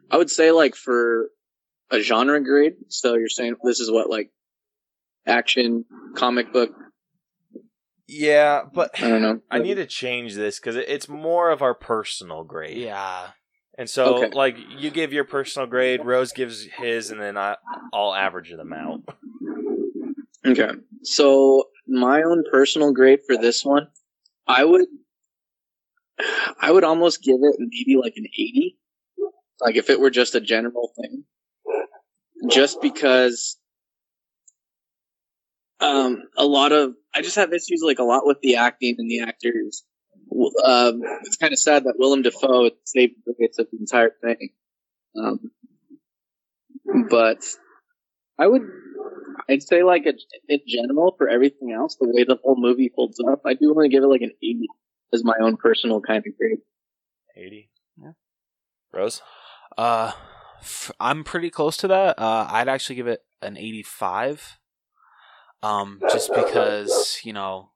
I 0.09 0.17
would 0.17 0.29
say 0.29 0.51
like 0.51 0.75
for 0.75 1.29
a 1.89 1.99
genre 1.99 2.43
grade. 2.43 2.73
So 2.89 3.15
you're 3.15 3.29
saying 3.29 3.55
this 3.63 3.79
is 3.79 3.89
what 3.91 4.09
like 4.09 4.31
action, 5.25 5.85
comic 6.15 6.51
book. 6.51 6.71
Yeah, 8.07 8.63
but 8.73 8.91
I 9.01 9.07
don't 9.07 9.21
know. 9.21 9.39
I 9.49 9.59
need 9.59 9.75
to 9.75 9.85
change 9.85 10.35
this 10.35 10.59
because 10.59 10.75
it's 10.75 11.07
more 11.07 11.49
of 11.49 11.61
our 11.61 11.73
personal 11.73 12.43
grade. 12.43 12.77
Yeah. 12.77 13.29
And 13.77 13.89
so, 13.89 14.17
Okay. 14.17 14.29
like, 14.33 14.57
you 14.77 14.91
give 14.91 15.13
your 15.13 15.23
personal 15.23 15.65
grade, 15.65 16.03
Rose 16.03 16.33
gives 16.33 16.65
his, 16.65 17.09
and 17.09 17.21
then 17.21 17.37
I, 17.37 17.55
I'll 17.93 18.13
average 18.13 18.51
them 18.51 18.73
out. 18.73 19.01
Okay. 20.45 20.71
So 21.03 21.69
my 21.87 22.21
own 22.21 22.43
personal 22.51 22.91
grade 22.91 23.21
for 23.25 23.37
this 23.37 23.63
one, 23.63 23.87
I 24.47 24.63
would, 24.65 24.85
I 26.59 26.71
would 26.71 26.83
almost 26.83 27.23
give 27.23 27.37
it 27.41 27.55
maybe 27.59 27.97
like 28.01 28.13
an 28.17 28.25
80. 28.25 28.77
Like 29.59 29.75
if 29.75 29.89
it 29.89 29.99
were 29.99 30.09
just 30.09 30.35
a 30.35 30.41
general 30.41 30.91
thing. 30.99 31.23
Just 32.49 32.81
because, 32.81 33.57
um, 35.79 36.23
a 36.37 36.45
lot 36.45 36.71
of, 36.71 36.93
I 37.13 37.21
just 37.21 37.35
have 37.35 37.53
issues 37.53 37.81
like 37.83 37.99
a 37.99 38.03
lot 38.03 38.25
with 38.25 38.39
the 38.41 38.55
acting 38.55 38.95
and 38.97 39.09
the 39.09 39.21
actors. 39.21 39.83
Um, 40.63 41.01
it's 41.23 41.37
kind 41.37 41.53
of 41.53 41.59
sad 41.59 41.83
that 41.83 41.95
Willem 41.97 42.23
Dafoe 42.23 42.71
saved 42.83 43.15
the 43.25 43.33
grace 43.33 43.59
of 43.59 43.67
the 43.71 43.77
entire 43.77 44.11
thing. 44.21 44.49
Um, 45.15 45.51
but 47.09 47.43
I 48.39 48.47
would 48.47 48.63
I'd 49.49 49.63
say 49.63 49.83
like 49.83 50.05
a, 50.05 50.13
in 50.47 50.59
general 50.67 51.15
for 51.17 51.27
everything 51.27 51.71
else, 51.71 51.95
the 51.99 52.07
way 52.07 52.23
the 52.23 52.37
whole 52.43 52.55
movie 52.57 52.91
holds 52.95 53.19
up, 53.19 53.41
I 53.45 53.53
do 53.53 53.73
want 53.73 53.85
to 53.85 53.89
give 53.89 54.03
it 54.03 54.07
like 54.07 54.21
an 54.21 54.31
80 54.41 54.67
as 55.13 55.23
my 55.23 55.35
own 55.41 55.57
personal 55.57 56.01
kind 56.01 56.23
of 56.25 56.37
grade. 56.37 56.59
80. 57.35 57.69
Yeah. 58.01 58.11
Rose? 58.93 59.21
Uh, 59.77 60.11
f- 60.59 60.91
I'm 60.99 61.23
pretty 61.23 61.49
close 61.49 61.77
to 61.77 61.87
that. 61.87 62.19
Uh, 62.19 62.47
I'd 62.49 62.69
actually 62.69 62.95
give 62.95 63.07
it 63.07 63.23
an 63.41 63.57
85. 63.57 64.59
Um, 65.63 66.01
just 66.11 66.33
because 66.33 67.19
you 67.23 67.33
know, 67.33 67.69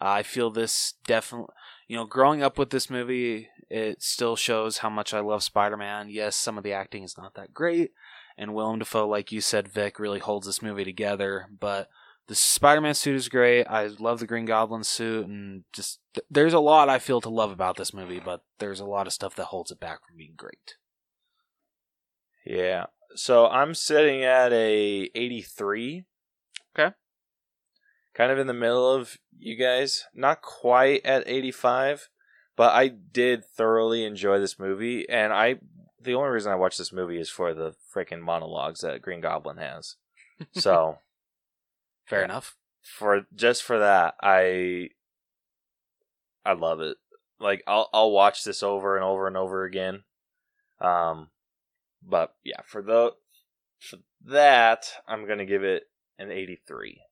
I 0.00 0.22
feel 0.22 0.50
this 0.50 0.94
definitely. 1.06 1.54
You 1.88 1.96
know, 1.96 2.06
growing 2.06 2.42
up 2.42 2.58
with 2.58 2.70
this 2.70 2.88
movie, 2.88 3.48
it 3.70 4.02
still 4.02 4.36
shows 4.36 4.78
how 4.78 4.88
much 4.88 5.12
I 5.12 5.20
love 5.20 5.42
Spider-Man. 5.42 6.08
Yes, 6.08 6.34
some 6.34 6.56
of 6.56 6.64
the 6.64 6.72
acting 6.72 7.02
is 7.02 7.18
not 7.18 7.34
that 7.34 7.52
great, 7.52 7.92
and 8.36 8.54
Willem 8.54 8.78
Dafoe, 8.78 9.08
like 9.08 9.32
you 9.32 9.40
said, 9.40 9.68
Vic, 9.68 9.98
really 9.98 10.18
holds 10.18 10.46
this 10.46 10.62
movie 10.62 10.84
together. 10.84 11.46
But 11.58 11.88
the 12.26 12.34
Spider-Man 12.34 12.94
suit 12.94 13.16
is 13.16 13.28
great. 13.28 13.64
I 13.64 13.86
love 13.86 14.18
the 14.18 14.26
Green 14.26 14.44
Goblin 14.44 14.84
suit, 14.84 15.26
and 15.26 15.64
just 15.72 16.00
th- 16.14 16.26
there's 16.30 16.54
a 16.54 16.60
lot 16.60 16.88
I 16.88 16.98
feel 16.98 17.20
to 17.20 17.28
love 17.28 17.52
about 17.52 17.76
this 17.76 17.94
movie. 17.94 18.20
But 18.20 18.42
there's 18.58 18.80
a 18.80 18.86
lot 18.86 19.06
of 19.06 19.12
stuff 19.12 19.36
that 19.36 19.46
holds 19.46 19.70
it 19.70 19.80
back 19.80 20.00
from 20.06 20.16
being 20.16 20.34
great. 20.36 20.76
Yeah. 22.44 22.86
So 23.14 23.46
I'm 23.46 23.74
sitting 23.74 24.24
at 24.24 24.52
a 24.52 25.10
83. 25.14 26.04
Okay. 26.76 26.94
Kind 28.14 28.32
of 28.32 28.38
in 28.38 28.46
the 28.46 28.54
middle 28.54 28.92
of 28.92 29.18
you 29.38 29.56
guys. 29.56 30.04
Not 30.14 30.42
quite 30.42 31.04
at 31.04 31.24
85, 31.26 32.08
but 32.56 32.72
I 32.72 32.88
did 32.88 33.44
thoroughly 33.44 34.04
enjoy 34.04 34.40
this 34.40 34.58
movie 34.58 35.08
and 35.08 35.32
I 35.32 35.56
the 36.04 36.14
only 36.14 36.30
reason 36.30 36.52
I 36.52 36.56
watch 36.56 36.76
this 36.76 36.92
movie 36.92 37.18
is 37.18 37.30
for 37.30 37.54
the 37.54 37.74
freaking 37.94 38.20
monologues 38.20 38.80
that 38.82 39.02
Green 39.02 39.20
Goblin 39.20 39.56
has. 39.58 39.96
So, 40.52 40.98
Fair 42.06 42.20
Yeah. 42.20 42.24
enough. 42.26 42.56
for 42.82 43.26
just 43.34 43.62
for 43.62 43.78
that, 43.78 44.14
I 44.20 44.90
I 46.44 46.52
love 46.54 46.80
it. 46.80 46.96
Like 47.38 47.62
I'll 47.66 47.88
I'll 47.92 48.10
watch 48.10 48.42
this 48.44 48.62
over 48.62 48.96
and 48.96 49.04
over 49.04 49.26
and 49.26 49.36
over 49.36 49.64
again. 49.64 50.04
Um 50.80 51.30
but 52.02 52.34
yeah, 52.44 52.60
for 52.66 52.82
the 52.82 53.12
for 53.78 53.98
that, 54.24 54.86
I'm 55.06 55.26
going 55.26 55.38
to 55.38 55.44
give 55.46 55.62
it 55.64 55.84
an 56.18 56.30
83. 56.30 57.02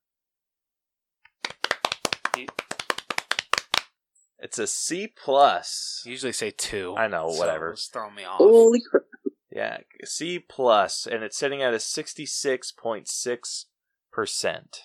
It's 4.38 4.60
a 4.60 4.68
C 4.68 5.07
plus. 5.07 6.03
You 6.06 6.12
usually 6.12 6.34
say 6.34 6.52
two. 6.52 6.95
I 6.98 7.07
know, 7.07 7.30
so 7.32 7.40
whatever. 7.40 7.72
It's 7.72 7.88
throwing 7.88 8.14
me 8.14 8.26
off. 8.26 8.38
Holy 8.38 8.82
crap. 8.91 9.03
Yeah, 9.49 9.78
C 10.03 10.38
plus, 10.38 11.07
and 11.07 11.24
it's 11.24 11.38
sitting 11.38 11.64
at 11.64 11.74
a 11.74 11.80
sixty-six 11.80 12.72
point 12.74 13.07
six 13.07 13.68
percent. 14.12 14.82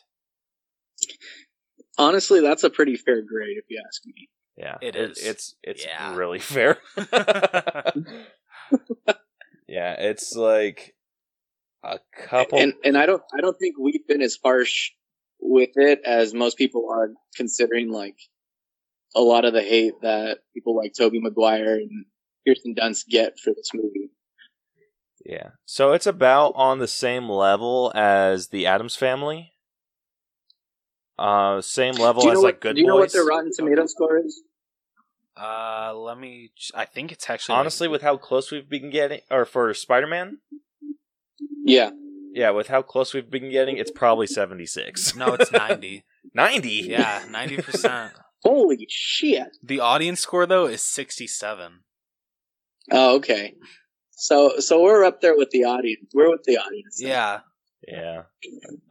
Honestly, 1.99 2.41
that's 2.41 2.63
a 2.65 2.71
pretty 2.71 2.97
fair 2.97 3.21
grade 3.21 3.59
if 3.59 3.65
you 3.69 3.83
ask 3.87 4.07
me. 4.07 4.31
Yeah, 4.57 4.79
It 4.81 4.95
it- 4.97 5.11
is. 5.11 5.19
It's 5.27 5.55
it's 5.63 5.85
Yeah. 5.85 6.15
really 6.17 6.39
fair. 6.39 6.79
yeah, 9.71 9.93
it's 9.93 10.35
like 10.35 10.95
a 11.85 12.01
couple. 12.29 12.59
And 12.59 12.75
and 12.85 12.99
I 12.99 13.07
don't 13.07 13.23
I 13.33 13.41
don't 13.41 13.57
think 13.57 13.77
we've 13.79 14.07
been 14.07 14.21
as 14.21 14.37
harsh 14.43 14.91
with 15.41 15.71
it 15.77 16.01
as 16.05 16.35
most 16.35 16.59
people 16.59 16.89
are 16.93 17.11
considering 17.37 17.91
like 17.93 18.17
a 19.15 19.21
lot 19.21 19.45
of 19.45 19.53
the 19.53 19.63
hate 19.63 19.95
that 20.03 20.39
people 20.53 20.77
like 20.77 20.93
Tobey 20.93 21.21
Maguire 21.21 21.77
and 21.77 22.05
Kirsten 22.47 22.75
Dunst 22.75 23.07
get 23.07 23.39
for 23.39 23.51
this 23.55 23.71
movie. 23.73 24.11
yeah, 25.25 25.51
so 25.67 25.93
it's 25.93 26.07
about 26.07 26.53
on 26.57 26.81
the 26.81 26.89
same 26.89 27.29
level 27.29 27.93
as 27.95 28.49
the 28.49 28.67
Addams 28.67 28.97
Family. 28.97 29.53
Uh, 31.17 31.61
same 31.61 31.95
level 31.95 32.29
as 32.29 32.39
what 32.39 32.45
like 32.45 32.61
Good 32.61 32.75
do 32.75 32.81
you 32.81 32.89
know 32.89 32.97
what 32.97 33.05
Boys. 33.05 33.13
their 33.13 33.25
Rotten 33.25 33.53
Tomato 33.57 33.87
score 33.87 34.19
is? 34.19 34.43
Uh, 35.37 35.93
let 35.95 36.19
me. 36.19 36.51
ch- 36.57 36.73
I 36.75 36.85
think 36.85 37.13
it's 37.13 37.29
actually 37.31 37.57
Honestly, 37.57 37.89
with 37.89 38.03
how 38.03 38.17
close 38.17 38.51
we've 38.51 38.69
been 38.69 38.91
getting, 38.91 39.21
or 39.31 39.45
for 39.45 39.73
Spider-Man, 39.75 40.39
Yeah. 41.65 41.91
yeah, 42.33 42.51
with 42.51 42.69
how 42.69 42.83
close 42.83 43.15
we've 43.15 43.31
been 43.31 43.51
getting, 43.51 43.77
it's 43.77 43.91
probably 43.91 44.27
seventy-six. 44.27 45.15
no, 45.17 45.35
it's 45.35 45.51
ninety. 45.67 46.05
ninety. 46.35 46.85
yeah, 46.89 47.25
ninety 47.31 47.57
percent. 47.59 48.13
Holy 48.43 48.87
shit. 48.89 49.57
The 49.63 49.81
audience 49.81 50.21
score 50.21 50.47
though 50.47 50.67
is 50.67 50.83
sixty-seven. 50.83 51.81
Oh, 52.91 53.17
okay. 53.17 53.55
So 54.11 54.59
so 54.59 54.83
we're 54.83 55.05
up 55.05 55.21
there 55.21 55.37
with 55.37 55.51
the 55.51 55.65
audience. 55.65 56.11
We're 56.15 56.31
with 56.31 56.43
the 56.45 56.59
audience. 56.59 56.99
Yeah, 57.01 57.41
Yeah. 57.87 58.23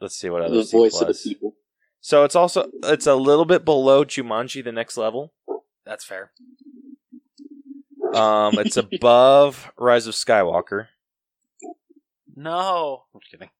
Let's 0.00 0.16
see 0.16 0.30
what 0.30 0.42
other 0.42 0.54
The 0.56 0.64
C 0.64 0.76
voice 0.76 1.00
of 1.00 1.08
the 1.08 1.14
people. 1.22 1.54
So 2.00 2.24
it's 2.24 2.34
also 2.34 2.70
it's 2.84 3.06
a 3.06 3.14
little 3.14 3.44
bit 3.44 3.64
below 3.64 4.04
Jumanji, 4.04 4.64
the 4.64 4.72
next 4.72 4.96
level. 4.96 5.34
That's 5.90 6.04
fair. 6.04 6.30
Um, 8.14 8.60
it's 8.60 8.76
above 8.76 9.72
Rise 9.76 10.06
of 10.06 10.14
Skywalker. 10.14 10.86
No, 12.36 13.02
I'm 13.12 13.20
kidding. 13.28 13.50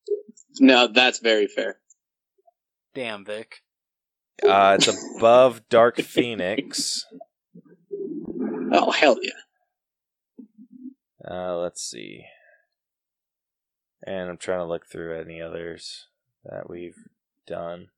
No, 0.60 0.86
that's 0.86 1.18
very 1.18 1.48
fair. 1.48 1.78
Damn, 2.94 3.24
Vic. 3.24 3.62
Uh, 4.46 4.76
it's 4.78 5.16
above 5.16 5.62
Dark 5.68 5.96
Phoenix. 5.96 7.04
Oh 8.72 8.92
hell 8.92 9.18
yeah! 9.20 9.32
Uh, 11.28 11.56
let's 11.56 11.82
see. 11.82 12.26
And 14.06 14.30
I'm 14.30 14.38
trying 14.38 14.60
to 14.60 14.66
look 14.66 14.86
through 14.86 15.20
any 15.20 15.42
others 15.42 16.06
that 16.44 16.70
we've 16.70 17.08
done. 17.44 17.88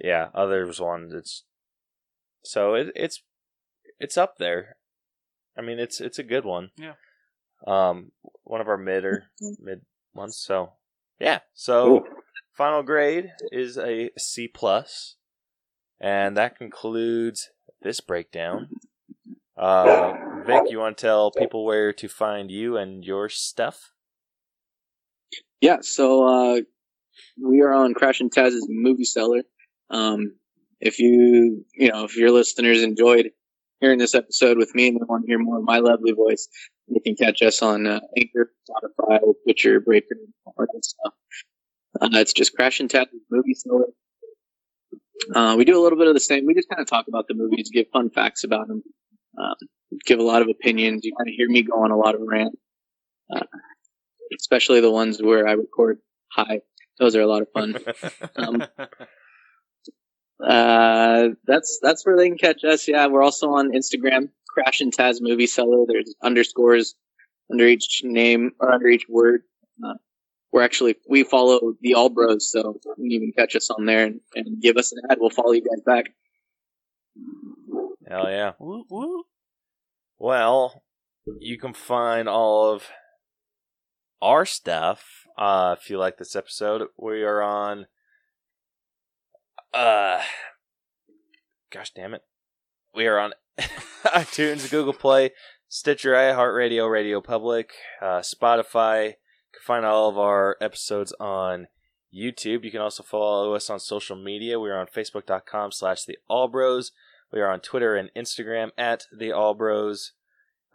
Yeah, 0.00 0.28
others 0.32 0.80
ones. 0.80 1.12
It's 1.12 1.42
so 2.46 2.74
it, 2.74 2.92
it's 2.94 3.22
it's 3.98 4.16
up 4.16 4.36
there. 4.38 4.76
I 5.56 5.62
mean, 5.62 5.78
it's 5.78 6.00
it's 6.00 6.18
a 6.18 6.24
good 6.24 6.44
one. 6.44 6.70
Yeah. 6.76 6.94
Um, 7.66 8.12
one 8.44 8.60
of 8.60 8.68
our 8.68 8.76
mid 8.76 9.04
or 9.04 9.24
mid 9.58 9.82
ones. 10.14 10.36
So 10.36 10.72
yeah. 11.18 11.40
So 11.54 12.04
final 12.52 12.82
grade 12.82 13.32
is 13.50 13.78
a 13.78 14.10
C 14.18 14.48
plus, 14.48 15.16
and 16.00 16.36
that 16.36 16.56
concludes 16.56 17.50
this 17.82 18.00
breakdown. 18.00 18.68
Uh, 19.56 20.12
Vic, 20.46 20.64
you 20.68 20.78
want 20.78 20.98
to 20.98 21.02
tell 21.02 21.30
people 21.30 21.64
where 21.64 21.92
to 21.94 22.08
find 22.08 22.50
you 22.50 22.76
and 22.76 23.04
your 23.04 23.28
stuff? 23.28 23.92
Yeah, 25.60 25.78
so 25.80 26.26
uh, 26.26 26.60
we 27.42 27.62
are 27.62 27.72
on 27.72 27.94
Crash 27.94 28.20
and 28.20 28.30
Taz's 28.30 28.66
Movie 28.68 29.04
Cellar. 29.04 29.42
Um, 29.88 30.34
if 30.80 30.98
you, 30.98 31.64
you 31.74 31.90
know, 31.90 32.04
if 32.04 32.16
your 32.16 32.30
listeners 32.30 32.82
enjoyed 32.82 33.30
hearing 33.80 33.98
this 33.98 34.14
episode 34.14 34.58
with 34.58 34.74
me 34.74 34.88
and 34.88 34.96
they 34.96 35.04
want 35.06 35.24
to 35.24 35.28
hear 35.28 35.38
more 35.38 35.58
of 35.58 35.64
my 35.64 35.78
lovely 35.78 36.12
voice, 36.12 36.48
you 36.86 37.00
can 37.00 37.14
catch 37.14 37.42
us 37.42 37.62
on 37.62 37.86
uh, 37.86 38.00
Anchor, 38.16 38.52
Spotify, 38.68 39.20
Stitcher, 39.42 39.80
Breaker, 39.80 40.16
all 40.44 40.54
that 40.58 40.84
stuff. 40.84 41.14
Uh, 42.00 42.08
it's 42.12 42.32
just 42.32 42.54
Crash 42.54 42.80
and 42.80 42.90
Taz's 42.90 43.20
Movie 43.30 43.54
Cellar. 43.54 43.86
Uh, 45.34 45.56
we 45.56 45.64
do 45.64 45.80
a 45.80 45.82
little 45.82 45.98
bit 45.98 46.08
of 46.08 46.14
the 46.14 46.20
same. 46.20 46.46
We 46.46 46.54
just 46.54 46.68
kind 46.68 46.80
of 46.80 46.86
talk 46.88 47.06
about 47.08 47.26
the 47.26 47.34
movies, 47.34 47.70
give 47.72 47.86
fun 47.92 48.10
facts 48.10 48.44
about 48.44 48.68
them, 48.68 48.82
um, 49.38 49.54
give 50.04 50.18
a 50.18 50.22
lot 50.22 50.42
of 50.42 50.48
opinions. 50.48 51.04
You 51.04 51.14
kind 51.16 51.28
of 51.28 51.34
hear 51.34 51.48
me 51.48 51.62
go 51.62 51.82
on 51.82 51.90
a 51.90 51.96
lot 51.96 52.14
of 52.14 52.20
rant, 52.22 52.56
uh, 53.34 53.46
especially 54.38 54.80
the 54.80 54.90
ones 54.90 55.20
where 55.20 55.48
I 55.48 55.52
record 55.52 55.98
high. 56.30 56.60
Those 56.98 57.16
are 57.16 57.22
a 57.22 57.26
lot 57.26 57.42
of 57.42 57.48
fun. 57.52 57.76
Um, 58.36 58.64
uh, 60.46 61.30
that's 61.44 61.78
that's 61.82 62.06
where 62.06 62.16
they 62.16 62.28
can 62.28 62.38
catch 62.38 62.62
us. 62.64 62.86
Yeah, 62.86 63.06
we're 63.08 63.22
also 63.22 63.50
on 63.50 63.72
Instagram, 63.72 64.28
Crash 64.48 64.80
and 64.80 64.96
Taz 64.96 65.16
Movie 65.20 65.46
Cellar. 65.46 65.84
There's 65.88 66.14
underscores 66.22 66.94
under 67.50 67.66
each 67.66 68.02
name 68.04 68.52
or 68.60 68.72
under 68.72 68.86
each 68.86 69.06
word. 69.08 69.42
Uh, 69.84 69.94
we're 70.52 70.62
actually 70.62 70.96
we 71.08 71.24
follow 71.24 71.74
the 71.80 71.94
All 71.94 72.10
Bros, 72.10 72.50
so 72.50 72.78
you 72.84 72.94
can 72.94 73.12
even 73.12 73.32
catch 73.36 73.56
us 73.56 73.70
on 73.70 73.86
there 73.86 74.04
and, 74.04 74.20
and 74.36 74.62
give 74.62 74.76
us 74.76 74.92
an 74.92 75.02
ad. 75.10 75.18
We'll 75.20 75.30
follow 75.30 75.52
you 75.52 75.62
guys 75.62 75.82
back. 75.84 76.12
Hell 78.08 78.30
yeah. 78.30 78.52
Woo, 78.60 78.84
woo. 78.88 79.24
Well, 80.18 80.84
you 81.40 81.58
can 81.58 81.74
find 81.74 82.28
all 82.28 82.70
of 82.70 82.84
our 84.22 84.46
stuff. 84.46 85.26
Uh, 85.36 85.74
if 85.78 85.90
you 85.90 85.98
like 85.98 86.18
this 86.18 86.36
episode, 86.36 86.86
we 86.96 87.24
are 87.24 87.42
on. 87.42 87.86
Uh, 89.76 90.22
gosh 91.70 91.90
damn 91.90 92.14
it, 92.14 92.22
we 92.94 93.06
are 93.06 93.18
on 93.18 93.34
iTunes, 94.06 94.70
Google 94.70 94.94
Play, 94.94 95.32
Stitcher, 95.68 96.14
iHeartRadio, 96.14 96.90
Radio 96.90 97.20
Public, 97.20 97.74
uh, 98.00 98.20
Spotify. 98.20 99.08
You 99.08 99.12
can 99.52 99.62
find 99.66 99.84
all 99.84 100.08
of 100.08 100.16
our 100.16 100.56
episodes 100.62 101.12
on 101.20 101.66
YouTube. 102.14 102.64
You 102.64 102.70
can 102.70 102.80
also 102.80 103.02
follow 103.02 103.54
us 103.54 103.68
on 103.68 103.78
social 103.78 104.16
media. 104.16 104.58
We 104.58 104.70
are 104.70 104.80
on 104.80 104.86
Facebook.com 104.86 105.72
slash 105.72 106.04
The 106.04 106.16
Allbros. 106.30 106.92
We 107.30 107.42
are 107.42 107.50
on 107.50 107.60
Twitter 107.60 107.96
and 107.96 108.08
Instagram 108.16 108.70
at 108.78 109.04
The 109.12 109.28
Allbros. 109.28 110.12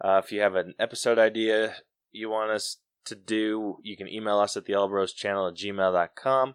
Uh, 0.00 0.20
if 0.24 0.30
you 0.30 0.42
have 0.42 0.54
an 0.54 0.74
episode 0.78 1.18
idea 1.18 1.74
you 2.12 2.30
want 2.30 2.52
us 2.52 2.76
to 3.06 3.16
do, 3.16 3.78
you 3.82 3.96
can 3.96 4.06
email 4.06 4.38
us 4.38 4.56
at 4.56 4.66
the 4.66 4.74
Allbros 4.74 5.12
channel 5.12 5.48
at 5.48 5.54
gmail.com. 5.54 6.54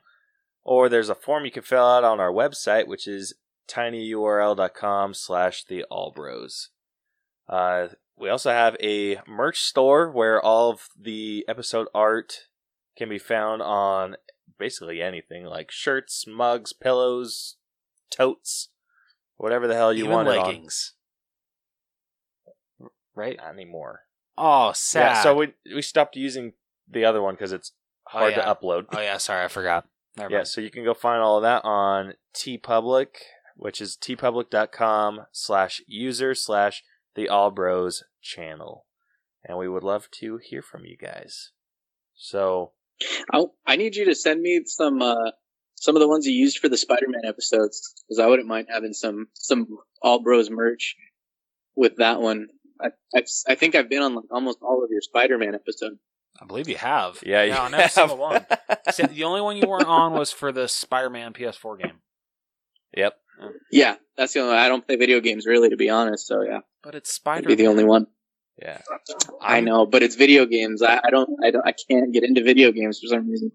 Or 0.68 0.90
there's 0.90 1.08
a 1.10 1.16
form 1.16 1.46
you 1.46 1.52
can 1.52 1.64
fill 1.64 1.86
out 1.86 2.04
on 2.04 2.20
our 2.20 2.32
website, 2.32 2.88
which 2.88 3.08
is 3.08 3.34
tinyurl.com 3.70 5.14
slash 5.14 5.64
the 5.64 5.86
Allbros. 5.90 6.68
Uh, 7.48 7.88
we 8.18 8.28
also 8.28 8.52
have 8.52 8.76
a 8.84 9.22
merch 9.26 9.62
store 9.62 10.12
where 10.12 10.42
all 10.42 10.70
of 10.72 10.90
the 11.00 11.46
episode 11.48 11.88
art 11.96 12.48
can 12.98 13.08
be 13.08 13.18
found 13.18 13.62
on 13.62 14.18
basically 14.60 15.02
anything 15.02 15.46
like 15.46 15.72
shirts, 15.72 16.26
mugs, 16.28 16.74
pillows, 16.74 17.56
totes, 18.12 18.68
whatever 19.38 19.68
the 19.68 19.76
hell 19.76 19.94
you 19.94 20.04
Even 20.04 20.12
want 20.16 20.28
leggings. 20.28 20.96
Right? 23.16 23.38
Not 23.38 23.54
anymore. 23.54 24.02
Oh, 24.38 24.74
sad. 24.74 25.00
Yeah, 25.00 25.24
so 25.24 25.36
we 25.36 25.54
we 25.74 25.82
stopped 25.82 26.16
using 26.18 26.54
the 26.90 27.06
other 27.06 27.22
one 27.22 27.36
because 27.36 27.54
it's 27.54 27.72
Oh, 28.14 28.20
hard 28.20 28.34
yeah. 28.38 28.46
to 28.46 28.56
upload. 28.56 28.86
Oh 28.96 29.02
yeah, 29.02 29.18
sorry, 29.18 29.44
I 29.44 29.48
forgot. 29.48 29.86
Never 30.18 30.32
Yeah, 30.32 30.38
mind. 30.40 30.48
so 30.48 30.62
you 30.62 30.72
can 30.72 30.84
go 30.84 30.94
find 30.94 31.22
all 31.22 31.38
of 31.38 31.44
that 31.44 31.64
on 31.64 32.14
TeePublic, 32.34 33.08
which 33.56 33.80
is 33.80 33.96
teepublic.com 34.02 35.22
slash 35.32 35.82
user 35.88 36.34
slash 36.34 36.84
the 37.16 37.30
All 37.30 37.52
Bros 37.52 38.04
channel. 38.22 38.86
And 39.44 39.58
we 39.58 39.70
would 39.70 39.84
love 39.84 40.10
to 40.20 40.38
hear 40.38 40.62
from 40.62 40.86
you 40.86 40.98
guys. 40.98 41.52
So, 42.16 42.72
I, 43.32 43.46
I 43.66 43.76
need 43.76 43.96
you 43.96 44.06
to 44.06 44.16
send 44.16 44.42
me 44.42 44.64
some 44.66 45.02
uh, 45.02 45.32
some 45.76 45.96
of 45.96 46.00
the 46.00 46.08
ones 46.08 46.26
you 46.26 46.34
used 46.34 46.58
for 46.58 46.68
the 46.68 46.78
Spider-Man 46.78 47.22
episodes 47.26 47.94
because 48.08 48.20
I 48.20 48.26
wouldn't 48.28 48.48
mind 48.48 48.68
having 48.70 48.94
some 48.94 49.28
some 49.34 49.68
All 50.02 50.20
Bros 50.22 50.50
merch 50.50 50.96
with 51.76 51.98
that 51.98 52.20
one. 52.20 52.48
I, 52.82 52.88
I, 53.16 53.24
I 53.48 53.56
think 53.56 53.76
I've 53.76 53.90
been 53.90 54.02
on 54.02 54.16
like 54.16 54.32
almost 54.32 54.60
all 54.62 54.84
of 54.84 54.90
your 54.90 55.02
Spider-Man 55.02 55.54
episodes. 55.56 55.98
I 56.42 56.46
believe 56.46 56.68
you 56.70 56.76
have. 56.78 57.20
yeah, 57.26 57.44
you 57.44 57.52
yeah 57.52 57.62
on 57.62 57.74
every 57.74 57.90
single 57.90 58.30
have- 58.32 58.46
one. 58.48 59.10
The 59.16 59.24
only 59.24 59.42
one 59.42 59.58
you 59.58 59.68
weren't 59.68 59.86
on 59.88 60.14
was 60.14 60.32
for 60.32 60.52
the 60.52 60.68
Spider-Man 60.68 61.34
PS4 61.34 61.80
game. 61.82 62.00
yep. 62.96 63.16
Yeah, 63.72 63.96
that's 64.18 64.34
the 64.34 64.40
only. 64.40 64.54
One. 64.54 64.60
I 64.64 64.68
don't 64.68 64.86
play 64.86 64.96
video 64.96 65.20
games 65.20 65.46
really, 65.46 65.70
to 65.70 65.78
be 65.78 65.90
honest. 65.90 66.26
So 66.28 66.42
yeah, 66.42 66.60
But 66.84 66.96
it's 66.96 67.12
Spider. 67.14 67.48
be 67.48 67.56
the 67.56 67.68
only 67.68 67.84
one. 67.84 68.08
Yeah. 68.62 68.82
I 69.40 69.60
know, 69.62 69.86
but 69.86 70.02
it's 70.02 70.16
video 70.16 70.48
games. 70.48 70.82
I, 70.82 71.00
I 71.04 71.10
don't. 71.12 71.30
I 71.44 71.52
don't. 71.52 71.68
I 71.68 71.74
can't 71.74 72.12
get 72.12 72.24
into 72.24 72.44
video 72.44 72.72
games 72.72 73.00
for 73.00 73.06
some 73.08 73.30
reason. 73.30 73.52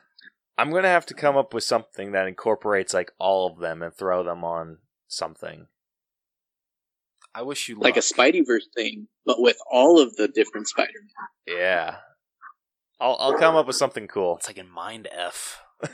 I'm 0.58 0.70
going 0.70 0.82
to 0.84 0.88
have 0.88 1.06
to 1.06 1.14
come 1.14 1.36
up 1.36 1.52
with 1.54 1.62
something 1.64 2.12
that 2.12 2.26
incorporates 2.26 2.92
like 2.94 3.12
all 3.18 3.46
of 3.52 3.58
them 3.60 3.82
and 3.82 3.94
throw 3.94 4.24
them 4.24 4.42
on 4.44 4.78
something. 5.06 5.66
I 7.34 7.42
wish 7.42 7.68
you 7.68 7.78
Like 7.78 7.96
a 7.96 7.98
luck. 7.98 8.04
Spideyverse 8.04 8.64
thing, 8.74 9.06
but 9.26 9.40
with 9.40 9.56
all 9.70 10.00
of 10.00 10.16
the 10.16 10.26
different 10.28 10.66
Spider-Man. 10.68 11.58
Yeah. 11.58 11.96
I'll 13.00 13.16
I'll 13.20 13.38
come 13.38 13.56
up 13.56 13.66
with 13.66 13.76
something 13.76 14.08
cool. 14.08 14.36
It's 14.36 14.46
like 14.48 14.58
in 14.58 14.68
Mind 14.68 15.08
F. 15.12 15.60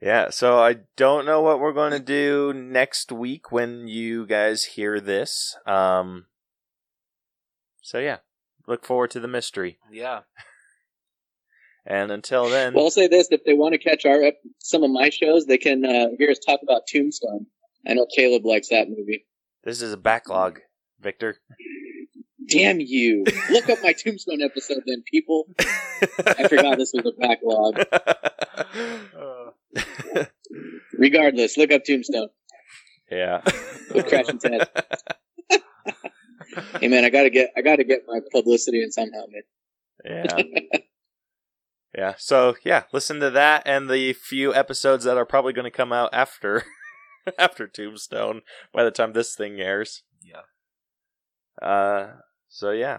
yeah, 0.00 0.30
so 0.30 0.58
I 0.60 0.76
don't 0.96 1.26
know 1.26 1.40
what 1.42 1.60
we're 1.60 1.72
going 1.72 1.92
to 1.92 1.98
do 1.98 2.52
next 2.54 3.10
week 3.10 3.50
when 3.50 3.88
you 3.88 4.26
guys 4.26 4.64
hear 4.64 5.00
this. 5.00 5.56
Um 5.66 6.26
So 7.82 7.98
yeah, 7.98 8.18
look 8.66 8.84
forward 8.84 9.10
to 9.12 9.20
the 9.20 9.28
mystery. 9.28 9.78
Yeah. 9.90 10.20
And 11.90 12.10
until 12.12 12.50
then, 12.50 12.74
Well, 12.74 12.84
I'll 12.84 12.90
say 12.90 13.08
this: 13.08 13.28
if 13.30 13.44
they 13.44 13.54
want 13.54 13.72
to 13.72 13.78
catch 13.78 14.04
our 14.04 14.32
some 14.58 14.82
of 14.82 14.90
my 14.90 15.08
shows, 15.08 15.46
they 15.46 15.56
can 15.56 15.86
uh, 15.86 16.08
hear 16.18 16.30
us 16.30 16.38
talk 16.38 16.60
about 16.62 16.82
Tombstone. 16.86 17.46
I 17.86 17.94
know 17.94 18.06
Caleb 18.14 18.44
likes 18.44 18.68
that 18.68 18.90
movie. 18.90 19.24
this 19.64 19.80
is 19.80 19.94
a 19.94 19.96
backlog, 19.96 20.60
Victor. 21.00 21.38
Damn 22.48 22.80
you! 22.80 23.24
Look 23.50 23.68
up 23.68 23.78
my 23.82 23.92
Tombstone 23.92 24.42
episode, 24.42 24.82
then, 24.86 25.02
people. 25.10 25.46
I 26.26 26.48
forgot 26.48 26.78
this 26.78 26.92
was 26.94 27.04
a 27.06 27.12
backlog. 27.20 27.84
Regardless, 30.98 31.56
look 31.56 31.70
up 31.72 31.84
Tombstone. 31.84 32.28
yeah. 33.10 33.42
With 33.94 34.06
Crash 34.06 34.28
and 34.28 34.40
Ted. 34.40 34.68
Hey 36.80 36.88
man, 36.88 37.04
I 37.04 37.10
gotta 37.10 37.30
get 37.30 37.52
I 37.56 37.60
gotta 37.60 37.84
get 37.84 38.04
my 38.06 38.20
publicity 38.32 38.82
in 38.82 38.90
somehow, 38.90 39.24
man. 39.30 39.42
Yeah. 40.04 40.80
yeah. 41.96 42.14
So 42.18 42.56
yeah, 42.64 42.84
listen 42.92 43.20
to 43.20 43.30
that 43.30 43.62
and 43.66 43.88
the 43.88 44.12
few 44.12 44.54
episodes 44.54 45.04
that 45.04 45.16
are 45.16 45.26
probably 45.26 45.52
going 45.52 45.64
to 45.64 45.70
come 45.70 45.92
out 45.92 46.10
after 46.12 46.64
after 47.38 47.66
Tombstone 47.68 48.42
by 48.72 48.84
the 48.84 48.90
time 48.90 49.12
this 49.12 49.34
thing 49.34 49.60
airs. 49.60 50.02
Yeah. 50.22 51.66
Uh. 51.66 52.14
So 52.48 52.70
yeah, 52.70 52.98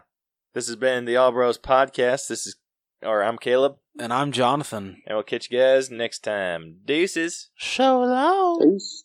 this 0.54 0.68
has 0.68 0.76
been 0.76 1.06
the 1.06 1.18
All 1.18 1.32
Bros 1.32 1.58
podcast. 1.58 2.28
This 2.28 2.46
is, 2.48 2.56
or 3.04 3.24
I'm 3.24 3.38
Caleb, 3.38 3.76
And 4.00 4.14
I'm 4.14 4.32
Jonathan. 4.32 5.02
and 5.06 5.16
we'll 5.16 5.24
catch 5.24 5.50
you 5.52 5.58
guys 5.60 5.90
next 5.90 6.20
time. 6.20 6.78
Deuces. 6.86 7.50
So 7.58 8.02
long. 8.02 8.74
Peace. 8.76 9.04